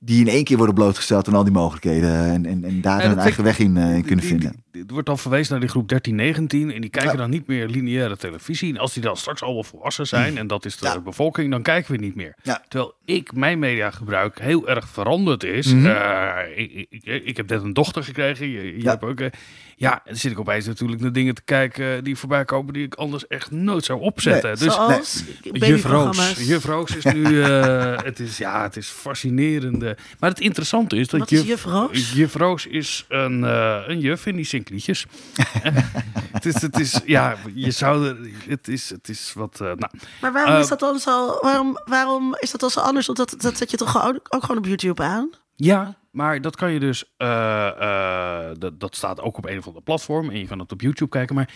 die 0.04 0.20
in 0.20 0.28
één 0.28 0.44
keer 0.44 0.56
worden 0.56 0.74
blootgesteld 0.74 1.28
aan 1.28 1.34
al 1.34 1.44
die 1.44 1.52
mogelijkheden. 1.52 2.10
En, 2.10 2.46
en, 2.46 2.64
en 2.64 2.80
daar 2.80 3.02
Ja, 3.02 3.08
hun 3.08 3.18
eigen 3.18 3.44
weg 3.44 3.58
in, 3.58 3.76
eh, 3.76 3.94
in 3.94 4.00
kunnen 4.04 4.18
Die- 4.18 4.28
vinden. 4.28 4.60
Er 4.72 4.84
wordt 4.92 5.06
dan 5.06 5.18
verwezen 5.18 5.50
naar 5.52 5.60
die 5.60 5.68
groep 5.70 5.88
13, 5.88 6.14
19 6.14 6.72
en 6.72 6.80
die 6.80 6.90
kijken 6.90 7.10
Ja. 7.12 7.16
dan 7.16 7.30
niet 7.30 7.46
meer 7.46 7.68
lineaire 7.68 8.16
televisie. 8.16 8.72
En 8.72 8.78
als 8.78 8.92
die 8.92 9.02
dan 9.02 9.16
straks 9.16 9.42
allemaal 9.42 9.64
volwassen 9.64 10.06
zijn 10.06 10.38
en 10.38 10.46
dat 10.46 10.64
is 10.64 10.76
de 10.76 10.86
Ja. 10.86 11.00
bevolking, 11.00 11.50
dan 11.50 11.62
kijken 11.62 11.92
we 11.92 11.98
niet 11.98 12.14
meer. 12.14 12.34
Ja. 12.42 12.62
Terwijl 12.68 12.94
ik, 13.04 13.32
mijn 13.34 13.58
mediagebruik 13.58 14.38
heel 14.40 14.68
erg 14.68 14.88
veranderd 14.88 15.44
is. 15.44 15.72
Mhm. 15.72 15.86
Eh, 15.86 16.36
ik, 16.56 16.86
ik, 16.90 17.04
ik 17.24 17.36
heb 17.36 17.48
net 17.48 17.62
een 17.62 17.72
dochter 17.72 18.04
gekregen. 18.04 18.48
Je, 18.48 18.62
je 18.76 18.82
Ja. 18.82 18.90
hebt 18.90 19.02
ook, 19.04 19.20
eh, 19.20 19.28
ja, 19.76 20.02
dan 20.04 20.16
zit 20.16 20.30
ik 20.32 20.38
opeens 20.38 20.66
natuurlijk 20.66 21.00
naar 21.00 21.12
dingen 21.12 21.34
te 21.34 21.42
kijken 21.44 22.04
die 22.04 22.16
voorbij 22.16 22.44
komen 22.44 22.72
die 22.72 22.84
ik 22.84 22.94
anders 22.94 23.26
echt 23.26 23.50
nooit 23.50 23.84
zou 23.84 24.00
opzetten. 24.00 24.50
Nee, 24.50 24.58
dus 24.66 24.74
Zoals 24.74 25.24
Juf. 25.52 25.84
Roos. 25.84 26.34
Juf 26.46 26.64
Roos 26.64 26.96
is 26.96 27.04
nu, 27.04 27.42
eh, 27.42 27.96
het 28.04 28.20
is, 28.20 28.38
ja, 28.38 28.62
het 28.62 28.76
is 28.76 28.88
fascinerende. 28.88 29.91
Maar 30.18 30.30
het 30.30 30.40
interessante 30.40 30.96
is 30.96 31.08
dat 31.08 31.20
Wat 31.20 31.30
is 31.30 31.42
Juf 31.42 31.64
Roos? 31.64 32.12
Juf 32.12 32.34
Roos 32.34 32.66
is 32.66 33.04
een, 33.08 33.44
eh, 33.44 33.82
een 33.86 34.00
juf 34.00 34.26
en 34.26 34.36
die 34.36 34.44
zingt 34.44 34.70
liedjes. 34.70 35.06
het 36.32 36.44
is, 36.46 36.62
het 36.62 36.78
is, 36.80 37.00
ja, 37.06 37.36
je 37.54 37.70
zou, 37.70 38.06
er- 38.08 38.30
het 38.48 38.68
is, 38.68 38.90
het 38.90 39.08
is 39.08 39.32
wat, 39.34 39.54
eh, 39.60 39.66
nou, 39.66 39.90
Maar 40.20 40.32
waarom 40.32 40.54
Eh, 40.54 40.60
is 40.60 40.68
dat 40.68 40.80
dan 40.80 40.98
zo? 40.98 41.38
Waarom, 41.40 41.78
waarom 41.84 42.36
is 42.38 42.50
dat 42.50 42.60
dan 42.60 42.70
zo 42.70 42.80
anders? 42.80 43.06
Want 43.06 43.18
dat, 43.18 43.34
dat 43.38 43.56
zet 43.56 43.70
je 43.70 43.76
toch 43.76 44.04
ook 44.04 44.28
gewoon 44.44 44.58
op 44.58 44.66
YouTube 44.66 45.02
aan? 45.02 45.30
Ja, 45.56 45.96
maar 46.10 46.40
dat 46.40 46.56
kan 46.56 46.72
je 46.72 46.80
dus. 46.80 47.04
eh, 47.16 47.68
eh, 47.68 48.56
dat, 48.58 48.80
dat 48.80 48.96
staat 48.96 49.20
ook 49.20 49.36
op 49.38 49.46
een 49.46 49.58
of 49.58 49.66
andere 49.66 49.84
platform 49.84 50.30
en 50.30 50.38
je 50.38 50.46
kan 50.46 50.58
het 50.58 50.72
op 50.72 50.80
YouTube 50.80 51.10
kijken. 51.10 51.34
Maar 51.34 51.48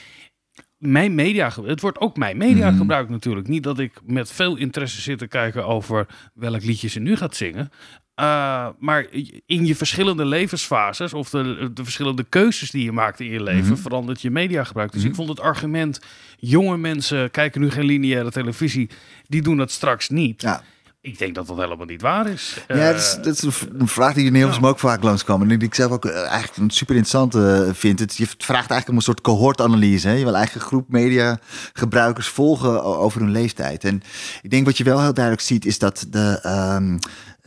mijn 0.79 1.15
media, 1.15 1.51
het 1.65 1.81
wordt 1.81 1.99
ook 2.01 2.17
mijn 2.17 2.37
media 2.37 2.69
Mhm. 2.71 2.79
gebruikt 2.79 3.11
natuurlijk. 3.11 3.49
Niet 3.49 3.63
dat 3.63 3.79
ik 3.79 4.01
met 4.05 4.33
veel 4.33 4.57
interesse 4.57 5.01
zit 5.01 5.19
te 5.19 5.27
kijken 5.27 5.67
over 5.67 6.07
welk 6.35 6.65
liedje 6.65 6.89
ze 6.89 7.01
nu 7.01 7.17
gaat 7.17 7.37
zingen. 7.37 7.71
Uh, 8.21 8.69
maar 8.79 9.07
in 9.47 9.67
je 9.67 9.77
verschillende 9.77 10.25
levensfases 10.25 11.13
of 11.13 11.31
de, 11.31 11.71
de 11.75 11.85
verschillende 11.85 12.25
keuzes 12.29 12.71
die 12.71 12.85
je 12.85 12.93
maakt 12.93 13.21
in 13.21 13.27
je 13.31 13.43
leven, 13.43 13.73
Mhm. 13.73 13.77
verandert 13.81 14.21
je 14.21 14.31
mediagebruik. 14.31 14.93
Dus 14.93 15.05
ik 15.05 15.15
vond 15.15 15.29
het 15.29 15.41
argument: 15.41 16.01
jonge 16.39 16.77
mensen 16.77 17.31
kijken 17.31 17.61
nu 17.61 17.71
geen 17.71 17.85
lineaire 17.85 18.31
televisie, 18.31 18.89
die 19.29 19.43
doen 19.43 19.57
dat 19.57 19.71
straks 19.71 20.09
niet. 20.09 20.43
Ja. 20.43 20.63
Ik 21.07 21.19
denk 21.19 21.35
dat 21.35 21.47
dat 21.47 21.57
helemaal 21.57 21.87
niet 21.87 22.01
waar 22.01 22.27
is. 22.29 22.57
Ja, 22.69 22.75
Uh, 22.77 22.85
dat 22.87 22.95
is, 22.97 23.17
dat 23.23 23.27
is 23.37 23.43
een 23.79 23.89
vraag 23.89 24.15
die 24.15 24.27
in 24.27 24.35
Hilversum 24.35 24.67
ook 24.67 24.79
vaak 24.79 25.03
langskomt. 25.03 25.43
En 25.43 25.49
die 25.49 25.59
ik 25.69 25.75
zelf 25.75 25.93
ook 25.93 26.05
eh, 26.05 26.17
eigenlijk 26.21 26.57
een 26.57 26.71
super 26.71 26.97
interessant 26.97 27.35
eh, 27.35 27.75
vind. 27.75 27.99
Het, 27.99 28.17
je 28.17 28.27
vraagt 28.27 28.71
eigenlijk 28.71 28.89
om 28.89 28.97
een 28.97 29.03
soort 29.03 29.21
cohortanalyse. 29.21 30.09
Hè? 30.09 30.15
Je 30.15 30.25
wil 30.25 30.35
eigen 30.37 30.61
groep 30.61 30.89
mediagebruikers 30.89 32.29
volgen 32.29 32.85
o- 32.85 32.95
over 32.97 33.21
hun 33.21 33.31
leeftijd. 33.31 33.85
En 33.85 34.03
ik 34.43 34.51
denk 34.51 34.67
wat 34.67 34.79
je 34.79 34.85
wel 34.85 35.01
heel 35.03 35.15
duidelijk 35.15 35.45
ziet 35.45 35.65
is 35.67 35.79
dat 35.79 36.07
de... 36.11 36.39
ehm, 36.43 36.99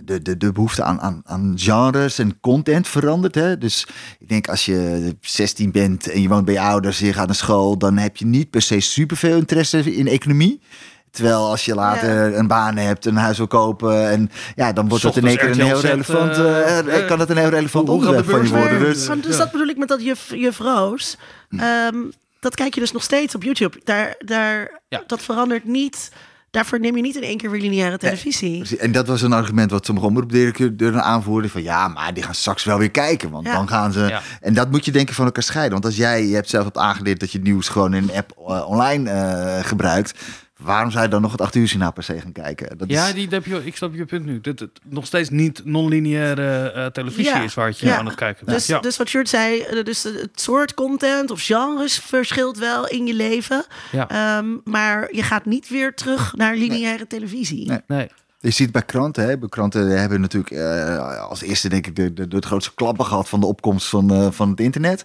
de, 0.03 0.21
de, 0.21 0.37
de 0.37 0.51
behoefte 0.51 0.83
aan, 0.83 1.01
aan, 1.01 1.21
aan 1.25 1.53
genres 1.55 2.19
en 2.19 2.39
content 2.39 2.87
verandert. 2.87 3.35
Hè? 3.35 3.57
Dus 3.57 3.87
ik 4.19 4.29
denk 4.29 4.47
als 4.47 4.65
je 4.65 5.15
16 5.21 5.71
bent 5.71 6.09
en 6.09 6.21
je 6.21 6.27
woont 6.27 6.45
bij 6.45 6.53
je 6.53 6.59
ouders, 6.61 6.99
je 6.99 7.13
gaat 7.13 7.25
naar 7.27 7.35
school, 7.35 7.77
dan 7.77 7.97
heb 7.97 8.17
je 8.17 8.25
niet 8.25 8.49
per 8.49 8.61
se 8.61 8.79
superveel 8.79 9.37
interesse 9.37 9.95
in 9.95 10.07
economie. 10.07 10.61
Terwijl 11.11 11.49
als 11.49 11.65
je 11.65 11.75
later 11.75 12.37
een 12.37 12.47
baan 12.47 12.77
hebt, 12.77 13.05
een 13.05 13.15
huis 13.15 13.37
wil 13.37 13.47
kopen 13.47 14.09
en 14.09 14.31
ja, 14.55 14.73
dan 14.73 14.87
wordt 14.89 15.03
dat 15.03 15.17
in 15.17 15.27
één 15.27 15.37
keer 15.37 15.49
een 15.49 15.61
heel 15.65 15.79
relevant, 15.81 16.37
eh, 16.37 17.07
kan 17.07 17.17
dat 17.17 17.29
een 17.29 17.37
heel 17.37 17.49
relevant 17.49 17.89
onderwerp 17.89 18.29
van 18.29 18.43
je 18.43 18.49
worden. 18.49 18.79
Dus, 18.79 19.07
dus 19.21 19.37
dat 19.37 19.51
bedoel 19.51 19.67
ik 19.67 19.77
met 19.77 19.87
dat 19.87 20.01
juf, 20.03 20.29
juf 20.35 20.57
Roos. 20.57 21.17
Ehm, 21.57 21.95
dat 22.39 22.55
kijk 22.55 22.73
je 22.73 22.79
dus 22.79 22.91
nog 22.91 23.03
steeds 23.03 23.35
op 23.35 23.43
YouTube. 23.43 23.79
Daar, 23.83 24.15
daar, 24.25 24.81
Ja. 24.89 25.03
Dat 25.07 25.21
verandert 25.21 25.63
niet. 25.65 26.11
Daarvoor 26.51 26.79
neem 26.79 26.95
je 26.95 27.01
niet 27.01 27.15
in 27.15 27.23
één 27.23 27.37
keer 27.37 27.51
weer 27.51 27.61
lineaire 27.61 27.97
televisie. 27.97 28.77
En 28.77 28.91
dat 28.91 29.07
was 29.07 29.21
een 29.21 29.33
argument 29.33 29.71
wat 29.71 29.85
sommige 29.85 30.07
omroepdirecteuren 30.07 31.03
aanvoerden. 31.03 31.49
Van 31.51 31.63
ja, 31.63 31.87
maar 31.87 32.13
die 32.13 32.23
gaan 32.23 32.35
straks 32.35 32.63
wel 32.63 32.77
weer 32.77 32.91
kijken. 32.91 33.29
Want 33.29 33.45
Ja. 33.47 33.53
dan 33.53 33.67
gaan 33.67 33.91
ze. 33.91 33.99
Ja. 33.99 34.21
En 34.41 34.53
dat 34.53 34.71
moet 34.71 34.85
je 34.85 34.91
denken 34.91 35.15
van 35.15 35.25
elkaar 35.25 35.43
scheiden. 35.43 35.73
Want 35.73 35.85
als 35.85 35.95
jij, 35.95 36.25
je 36.27 36.33
hebt 36.35 36.49
zelf 36.49 36.65
op 36.65 36.77
aangeleerd 36.77 37.19
dat 37.19 37.31
je 37.31 37.39
nieuws 37.39 37.67
gewoon 37.69 37.93
in 37.93 38.03
een 38.03 38.15
app 38.15 38.37
online 38.67 39.09
eh, 39.09 39.63
gebruikt. 39.65 40.13
Waarom 40.59 40.91
zou 40.91 41.03
je 41.03 41.09
dan 41.09 41.21
nog 41.21 41.31
het 41.31 41.41
8 41.41 41.55
uur 41.55 41.67
signaal 41.67 41.93
per 41.93 42.03
se 42.03 42.21
gaan 42.21 42.31
kijken? 42.31 42.77
Dat 42.77 42.89
Ja, 42.89 43.07
is, 43.07 43.13
die, 43.13 43.27
heb 43.29 43.45
je, 43.45 43.65
ik 43.65 43.75
snap 43.75 43.93
je 43.93 44.05
punt 44.05 44.25
nu. 44.25 44.41
Dat 44.41 44.59
het 44.59 44.79
nog 44.83 45.05
steeds 45.05 45.29
niet 45.29 45.61
non-lineaire 45.65 46.71
eh, 46.71 46.85
televisie 46.85 47.33
Ja, 47.33 47.41
is 47.41 47.53
waar 47.53 47.73
je 47.77 47.85
ja. 47.85 47.97
aan 47.97 48.05
het 48.05 48.15
kijken 48.15 48.45
bent. 48.45 48.57
Dus, 48.57 48.67
ja. 48.67 48.79
dus 48.79 48.97
wat 48.97 49.07
Sjoerd 49.07 49.29
zei, 49.29 49.61
eh, 49.61 49.83
dus 49.83 50.03
het 50.03 50.41
soort 50.41 50.73
content 50.73 51.31
of 51.31 51.41
genres 51.41 51.99
verschilt 51.99 52.57
wel 52.57 52.87
in 52.87 53.05
je 53.05 53.13
leven. 53.13 53.65
ja. 53.91 54.09
Ehm, 54.09 54.47
maar 54.63 55.15
je 55.15 55.23
gaat 55.23 55.45
niet 55.45 55.69
weer 55.69 55.93
terug 55.93 56.35
naar 56.35 56.55
lineaire 56.55 57.07
televisie. 57.07 57.67
Nee. 57.67 57.81
nee. 57.87 58.09
Je 58.41 58.49
ziet 58.49 58.71
bij 58.71 58.81
kranten, 58.81 59.23
hè, 59.23 59.37
bij 59.37 59.49
kranten 59.49 59.99
hebben 59.99 60.21
natuurlijk 60.21 60.51
eh, 60.51 61.27
als 61.29 61.41
eerste 61.41 61.69
denk 61.69 61.87
ik 61.87 61.95
de, 61.95 62.13
de, 62.13 62.27
de, 62.27 62.35
het 62.35 62.45
grootste 62.45 62.73
klappen 62.73 63.05
gehad 63.05 63.29
van 63.29 63.39
de 63.39 63.45
opkomst 63.45 63.87
van, 63.87 64.13
eh, 64.13 64.27
van 64.31 64.49
het 64.49 64.59
internet. 64.59 65.03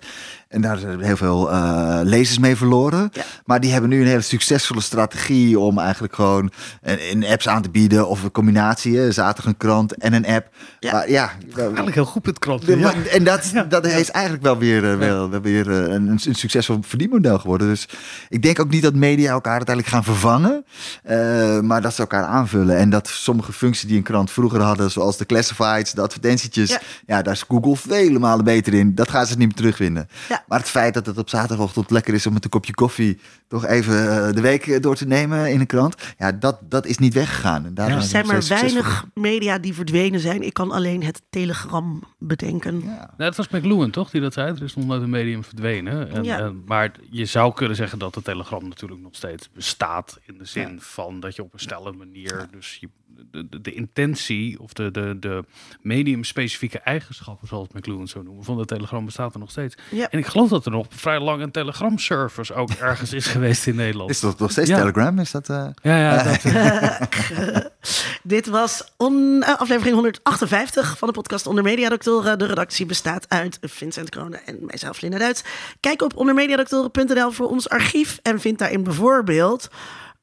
En 0.54 0.60
daar 0.60 0.78
zijn 0.78 1.00
heel 1.00 1.16
veel 1.16 1.50
eh, 1.50 1.98
lezers 2.02 2.38
mee 2.38 2.56
verloren. 2.56 3.08
Ja. 3.12 3.22
Maar 3.44 3.60
die 3.60 3.72
hebben 3.72 3.90
nu 3.90 4.00
een 4.00 4.06
hele 4.06 4.20
succesvolle 4.20 4.80
strategie 4.80 5.58
om 5.58 5.78
eigenlijk 5.78 6.14
gewoon 6.14 6.50
een, 6.82 6.98
een 7.10 7.26
apps 7.26 7.48
aan 7.48 7.62
te 7.62 7.70
bieden 7.70 8.08
of 8.08 8.22
een 8.22 8.30
combinatie, 8.30 9.12
zaterdag 9.12 9.46
een 9.52 9.56
krant 9.56 9.94
en 9.96 10.12
een 10.12 10.26
app. 10.26 10.48
Ja. 10.80 10.92
Maar 10.92 11.10
ja, 11.10 11.30
Eigenlijk 11.56 11.94
heel 11.94 12.04
goed 12.04 12.26
met 12.26 12.38
kranten. 12.38 12.78
Ja. 12.78 12.92
En 13.10 13.24
dat, 13.24 13.52
dat 13.68 13.86
is 13.86 14.10
eigenlijk 14.10 14.44
wel 14.44 14.58
weer, 14.58 14.90
eh, 14.90 14.98
wel, 14.98 15.30
wel 15.30 15.40
weer 15.40 15.70
eh, 15.70 15.92
een, 15.94 16.08
een 16.08 16.34
succesvol 16.34 16.78
verdienmodel 16.80 17.38
geworden. 17.38 17.68
Dus 17.68 17.88
ik 18.28 18.42
denk 18.42 18.60
ook 18.60 18.70
niet 18.70 18.82
dat 18.82 18.94
media 18.94 19.30
elkaar 19.32 19.56
uiteindelijk 19.56 19.94
gaan 19.94 20.04
vervangen. 20.04 20.64
eh, 21.02 21.60
maar 21.60 21.82
dat 21.82 21.94
ze 21.94 22.00
elkaar 22.00 22.24
aanvullen. 22.24 22.76
En 22.76 22.90
dat 22.90 23.08
sommige 23.08 23.52
functies 23.52 23.88
die 23.88 23.96
een 23.96 24.02
krant 24.02 24.30
vroeger 24.30 24.60
hadden, 24.60 24.90
zoals 24.90 25.16
de 25.16 25.26
classifieds, 25.26 25.92
de 25.92 26.00
advertentietjes. 26.00 26.68
Ja. 26.70 26.80
Ja, 27.06 27.22
daar 27.22 27.32
is 27.34 27.44
Google 27.48 27.76
vele 27.76 28.18
malen 28.18 28.44
beter 28.44 28.74
in. 28.74 28.94
Dat 28.94 29.10
gaan 29.10 29.26
ze 29.26 29.36
niet 29.36 29.46
meer 29.46 29.56
terugvinden. 29.56 30.08
Ja. 30.28 30.43
Maar 30.48 30.58
het 30.58 30.68
feit 30.68 30.94
dat 30.94 31.06
het 31.06 31.18
op 31.18 31.28
zaterdagochtend 31.28 31.90
lekker 31.90 32.14
is 32.14 32.26
om 32.26 32.32
met 32.32 32.44
een 32.44 32.50
kopje 32.50 32.74
koffie 32.74 33.18
toch 33.48 33.66
even 33.66 34.26
eh, 34.26 34.32
de 34.34 34.40
week 34.40 34.66
eh, 34.66 34.80
door 34.80 34.96
te 34.96 35.06
nemen 35.06 35.50
in 35.52 35.60
een 35.60 35.66
krant. 35.66 35.94
Ja, 36.18 36.32
dat, 36.32 36.58
dat 36.62 36.86
is 36.86 36.98
niet 36.98 37.14
weggegaan. 37.14 37.64
En 37.64 37.74
Er 37.76 38.02
zijn 38.02 38.28
het 38.28 38.32
maar 38.32 38.58
weinig 38.60 39.04
media 39.14 39.58
die 39.58 39.74
verdwenen 39.74 40.20
zijn. 40.20 40.42
Ik 40.42 40.52
kan 40.52 40.70
alleen 40.70 41.02
het 41.04 41.22
telegram 41.30 42.02
bedenken. 42.18 42.80
Ja. 42.80 43.10
Nee, 43.16 43.28
het 43.28 43.36
was 43.36 43.48
McLuhan, 43.48 43.90
toch, 43.90 44.10
die 44.10 44.20
dat 44.20 44.32
zei? 44.32 44.52
Er 44.56 44.62
is 44.62 44.74
nog 44.74 44.84
nooit 44.86 45.02
een 45.02 45.10
medium 45.10 45.44
verdwenen. 45.44 46.10
En, 46.12 46.24
Ja. 46.24 46.38
en- 46.38 46.62
maar 46.66 46.92
je 47.10 47.24
zou 47.24 47.54
kunnen 47.54 47.76
zeggen 47.76 47.98
dat 47.98 48.14
de 48.14 48.22
Telegram 48.22 48.68
natuurlijk 48.68 49.00
nog 49.00 49.14
steeds 49.14 49.50
bestaat. 49.54 50.18
In 50.26 50.38
de 50.38 50.44
zin 50.44 50.80
van 50.80 51.20
dat 51.20 51.34
je 51.36 51.42
op 51.42 51.52
een 51.52 51.58
snelle 51.58 51.92
manier... 51.92 52.46
Dus 52.50 52.76
je, 52.80 52.88
de, 53.30 53.48
de, 53.48 53.60
de 53.60 53.72
intentie 53.72 54.60
of 54.60 54.72
de, 54.72 54.90
de, 54.90 55.16
de 55.18 55.44
medium-specifieke 55.80 56.78
eigenschappen, 56.78 57.48
zoals 57.48 57.68
McLuhan 57.72 58.08
zo 58.08 58.22
noemen, 58.22 58.44
van 58.44 58.56
de 58.56 58.64
Telegram 58.64 59.04
bestaat 59.04 59.34
er 59.34 59.40
nog 59.40 59.50
steeds. 59.50 59.76
Ja. 59.90 60.10
En 60.10 60.18
ik 60.18 60.26
geloof 60.26 60.48
dat 60.48 60.64
er 60.64 60.70
nog 60.70 60.86
vrij 60.90 61.20
lang 61.20 61.42
een 61.42 61.50
Telegram-service 61.50 62.54
ook 62.54 62.70
ergens 62.90 63.12
is 63.12 63.26
geweest 63.26 63.66
in 63.66 63.74
Nederland. 63.74 64.10
Is 64.10 64.20
dat 64.20 64.38
nog 64.38 64.50
steeds 64.50 64.68
Ja. 64.68 64.76
Telegram? 64.76 65.18
Is 65.18 65.30
dat, 65.30 65.48
eh, 65.48 65.66
Ja, 65.82 65.98
ja, 65.98 66.22
dat, 66.22 66.42
Dit 68.22 68.46
was 68.46 68.92
on, 68.96 69.42
eh, 69.42 69.54
aflevering 69.54 69.94
158 69.94 70.98
van 70.98 71.08
de 71.08 71.14
podcast 71.14 71.46
Onder 71.46 71.64
Mediadoktoren. 71.64 72.38
De 72.38 72.46
redactie 72.46 72.86
bestaat 72.86 73.26
uit 73.28 73.58
Vincent 73.60 74.08
Kronen 74.08 74.46
en 74.46 74.58
mijzelf, 74.60 75.00
Linda 75.00 75.18
Duits. 75.18 75.44
Kijk 75.80 76.02
op 76.02 76.16
ondermediadoktoren.nl 76.16 77.30
voor 77.30 77.48
ons 77.48 77.68
archief 77.68 78.18
en 78.22 78.40
vind 78.40 78.58
daarin 78.58 78.82
bijvoorbeeld... 78.82 79.68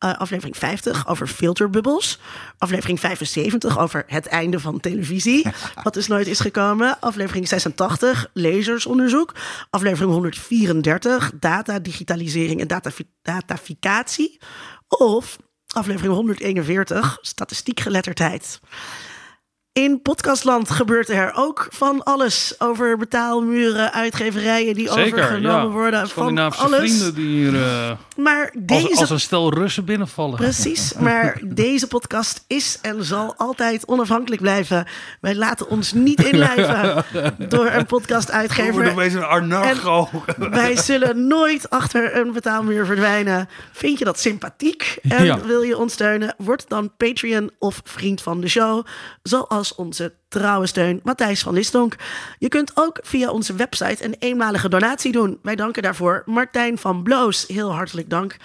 eh, 0.02 0.14
aflevering 0.18 0.58
50 0.58 1.08
over 1.08 1.28
filterbubbels. 1.28 2.20
Aflevering 2.58 3.00
75 3.00 3.80
over 3.80 4.04
het 4.08 4.26
einde 4.26 4.60
van 4.60 4.80
televisie. 4.80 5.48
Wat 5.84 5.94
dus 5.94 6.08
nooit 6.08 6.28
is 6.28 6.40
gekomen. 6.40 7.00
Aflevering 7.00 7.48
86 7.48 8.30
lezersonderzoek. 8.34 9.36
Aflevering 9.70 10.12
134 10.12 11.32
data, 11.40 11.80
digitalisering 11.80 12.62
en 12.62 12.68
datafi- 12.68 13.10
dataficatie. 13.22 14.40
Of 14.88 15.38
aflevering 15.68 16.14
141 16.14 17.18
statistiekgeletterdheid. 17.22 18.60
In 19.74 20.02
podcastland 20.02 20.70
gebeurt 20.70 21.10
er 21.10 21.32
ook 21.36 21.68
van 21.70 22.04
alles 22.04 22.56
over 22.58 22.98
betaalmuren, 22.98 23.94
uitgeverijen 23.94 24.74
die 24.74 24.92
zeker, 24.92 25.24
overgenomen 25.24 25.66
ja. 25.66 25.68
worden. 25.68 26.10
Van 26.10 26.38
alles. 26.38 26.78
vrienden 26.80 27.16
die 27.16 27.28
hier 27.28 27.62
eh, 27.62 27.92
Maar 28.16 28.54
deze 28.58 29.00
als 29.00 29.10
een 29.10 29.20
stel 29.20 29.54
Russen 29.54 29.86
binnenvallen. 29.86 30.36
Precies, 30.36 30.94
maar 31.00 31.40
deze 31.44 31.88
podcast 31.88 32.44
is 32.48 32.80
en 32.82 33.04
zal 33.04 33.34
altijd 33.38 33.88
onafhankelijk 33.88 34.42
blijven. 34.42 34.86
Wij 35.22 35.36
laten 35.36 35.70
ons 35.70 35.94
niet 35.94 36.24
inlijven 36.32 37.04
door 37.50 37.66
een 37.66 37.86
podcast-uitgever. 37.86 38.92
opeens 38.92 39.14
een 39.14 39.26
anarcho. 39.26 40.10
Wij 40.38 40.76
zullen 40.78 41.28
nooit 41.28 41.70
achter 41.70 42.16
een 42.18 42.32
betaalmuur 42.32 42.86
verdwijnen. 42.86 43.50
Vind 43.72 44.00
je 44.00 44.06
dat 44.06 44.20
sympathiek 44.20 44.98
en 45.02 45.26
Ja. 45.26 45.40
wil 45.46 45.62
je 45.62 45.78
ons 45.78 45.94
steunen? 45.94 46.36
Word 46.38 46.66
dan 46.68 46.92
Patreon 46.98 47.52
of 47.60 47.82
vriend 47.84 48.22
van 48.22 48.42
de 48.42 48.48
show. 48.48 48.86
Zoals 49.24 49.61
onze 49.76 50.14
trouwe 50.28 50.68
steun 50.68 51.00
Matthijs 51.04 51.42
van 51.42 51.54
Lisdonk. 51.54 51.96
Je 52.40 52.48
kunt 52.48 52.72
ook 52.74 53.00
via 53.02 53.30
onze 53.30 53.56
website 53.56 54.06
een 54.06 54.16
eenmalige 54.20 54.70
donatie 54.70 55.12
doen. 55.12 55.40
Wij 55.42 55.56
danken 55.56 55.84
daarvoor 55.84 56.24
Martijn 56.26 56.78
van 56.78 57.04
Bloos. 57.04 57.48
Heel 57.48 57.74
hartelijk 57.74 58.10
dank. 58.10 58.36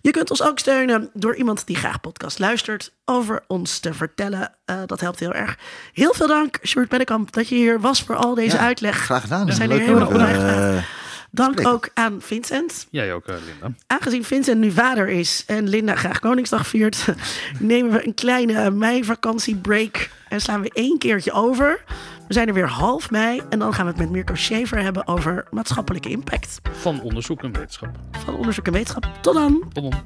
Je 0.00 0.10
kunt 0.10 0.30
ons 0.30 0.42
ook 0.42 0.58
steunen 0.58 1.10
door 1.12 1.36
iemand 1.36 1.66
die 1.66 1.76
graag 1.76 2.00
podcast 2.00 2.38
luistert 2.38 2.92
over 3.04 3.44
ons 3.46 3.78
te 3.78 3.94
vertellen. 3.94 4.52
Eh, 4.64 4.76
dat 4.86 5.00
helpt 5.00 5.20
heel 5.20 5.32
erg. 5.32 5.58
Heel 5.92 6.14
veel 6.14 6.26
dank, 6.26 6.58
Sjoerd 6.62 6.88
Bennekamp, 6.88 7.32
dat 7.32 7.48
je 7.48 7.54
hier 7.54 7.80
was 7.80 8.02
voor 8.02 8.16
al 8.16 8.34
deze 8.34 8.56
Ja, 8.56 8.62
uitleg. 8.62 8.96
Graag 8.96 9.22
gedaan. 9.22 9.46
We 9.46 9.52
zijn 9.52 9.70
er 9.70 9.80
heel 9.80 10.00
erg 10.00 10.84
eh. 11.26 11.36
Dank 11.44 11.52
spreken. 11.52 11.72
ook 11.72 11.88
aan 11.94 12.20
Vincent. 12.20 12.86
Jij 12.90 13.14
ook, 13.14 13.26
eh, 13.26 13.34
Linda. 13.46 13.76
Aangezien 13.86 14.24
Vincent 14.24 14.58
nu 14.60 14.70
vader 14.70 15.08
is 15.08 15.44
en 15.46 15.68
Linda 15.68 15.94
graag 15.94 16.18
Koningsdag 16.20 16.66
viert, 16.66 17.06
nemen 17.58 17.92
we 17.92 18.06
een 18.06 18.14
kleine 18.14 18.70
mei-vakantiebreak 18.70 20.10
en 20.28 20.40
slaan 20.40 20.60
we 20.60 20.70
één 20.74 20.98
keertje 20.98 21.32
over. 21.32 21.84
We 22.28 22.32
zijn 22.34 22.48
er 22.48 22.54
weer 22.54 22.68
half 22.68 23.10
mei 23.10 23.42
en 23.50 23.58
dan 23.58 23.74
gaan 23.74 23.84
we 23.84 23.90
het 23.90 24.00
met 24.00 24.10
Mirko 24.10 24.34
Schaefer 24.34 24.78
hebben 24.82 25.06
over 25.06 25.46
maatschappelijke 25.50 26.08
impact 26.08 26.60
Van 26.72 27.00
onderzoek 27.02 27.42
en 27.42 27.52
wetenschap. 27.52 27.90
van 28.24 28.34
onderzoek 28.36 28.66
en 28.66 28.72
wetenschap. 28.72 29.08
Tot 29.20 29.34
dan! 29.34 29.62
Tot 29.72 29.90
dan. 29.90 30.02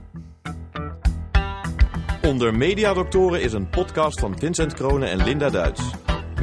Onder 2.22 2.54
Mediadoktoren 2.54 3.42
is 3.42 3.52
een 3.52 3.68
podcast 3.70 4.20
van 4.20 4.38
Vincent 4.38 4.74
Kronen 4.74 5.10
en 5.10 5.24
Linda 5.24 5.50
Duits. 5.50 5.80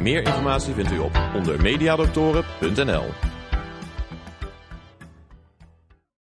Meer 0.00 0.22
informatie 0.22 0.74
vindt 0.74 0.92
u 0.92 0.98
op 0.98 1.20
ondermediadoktoren.nl. 1.34 3.04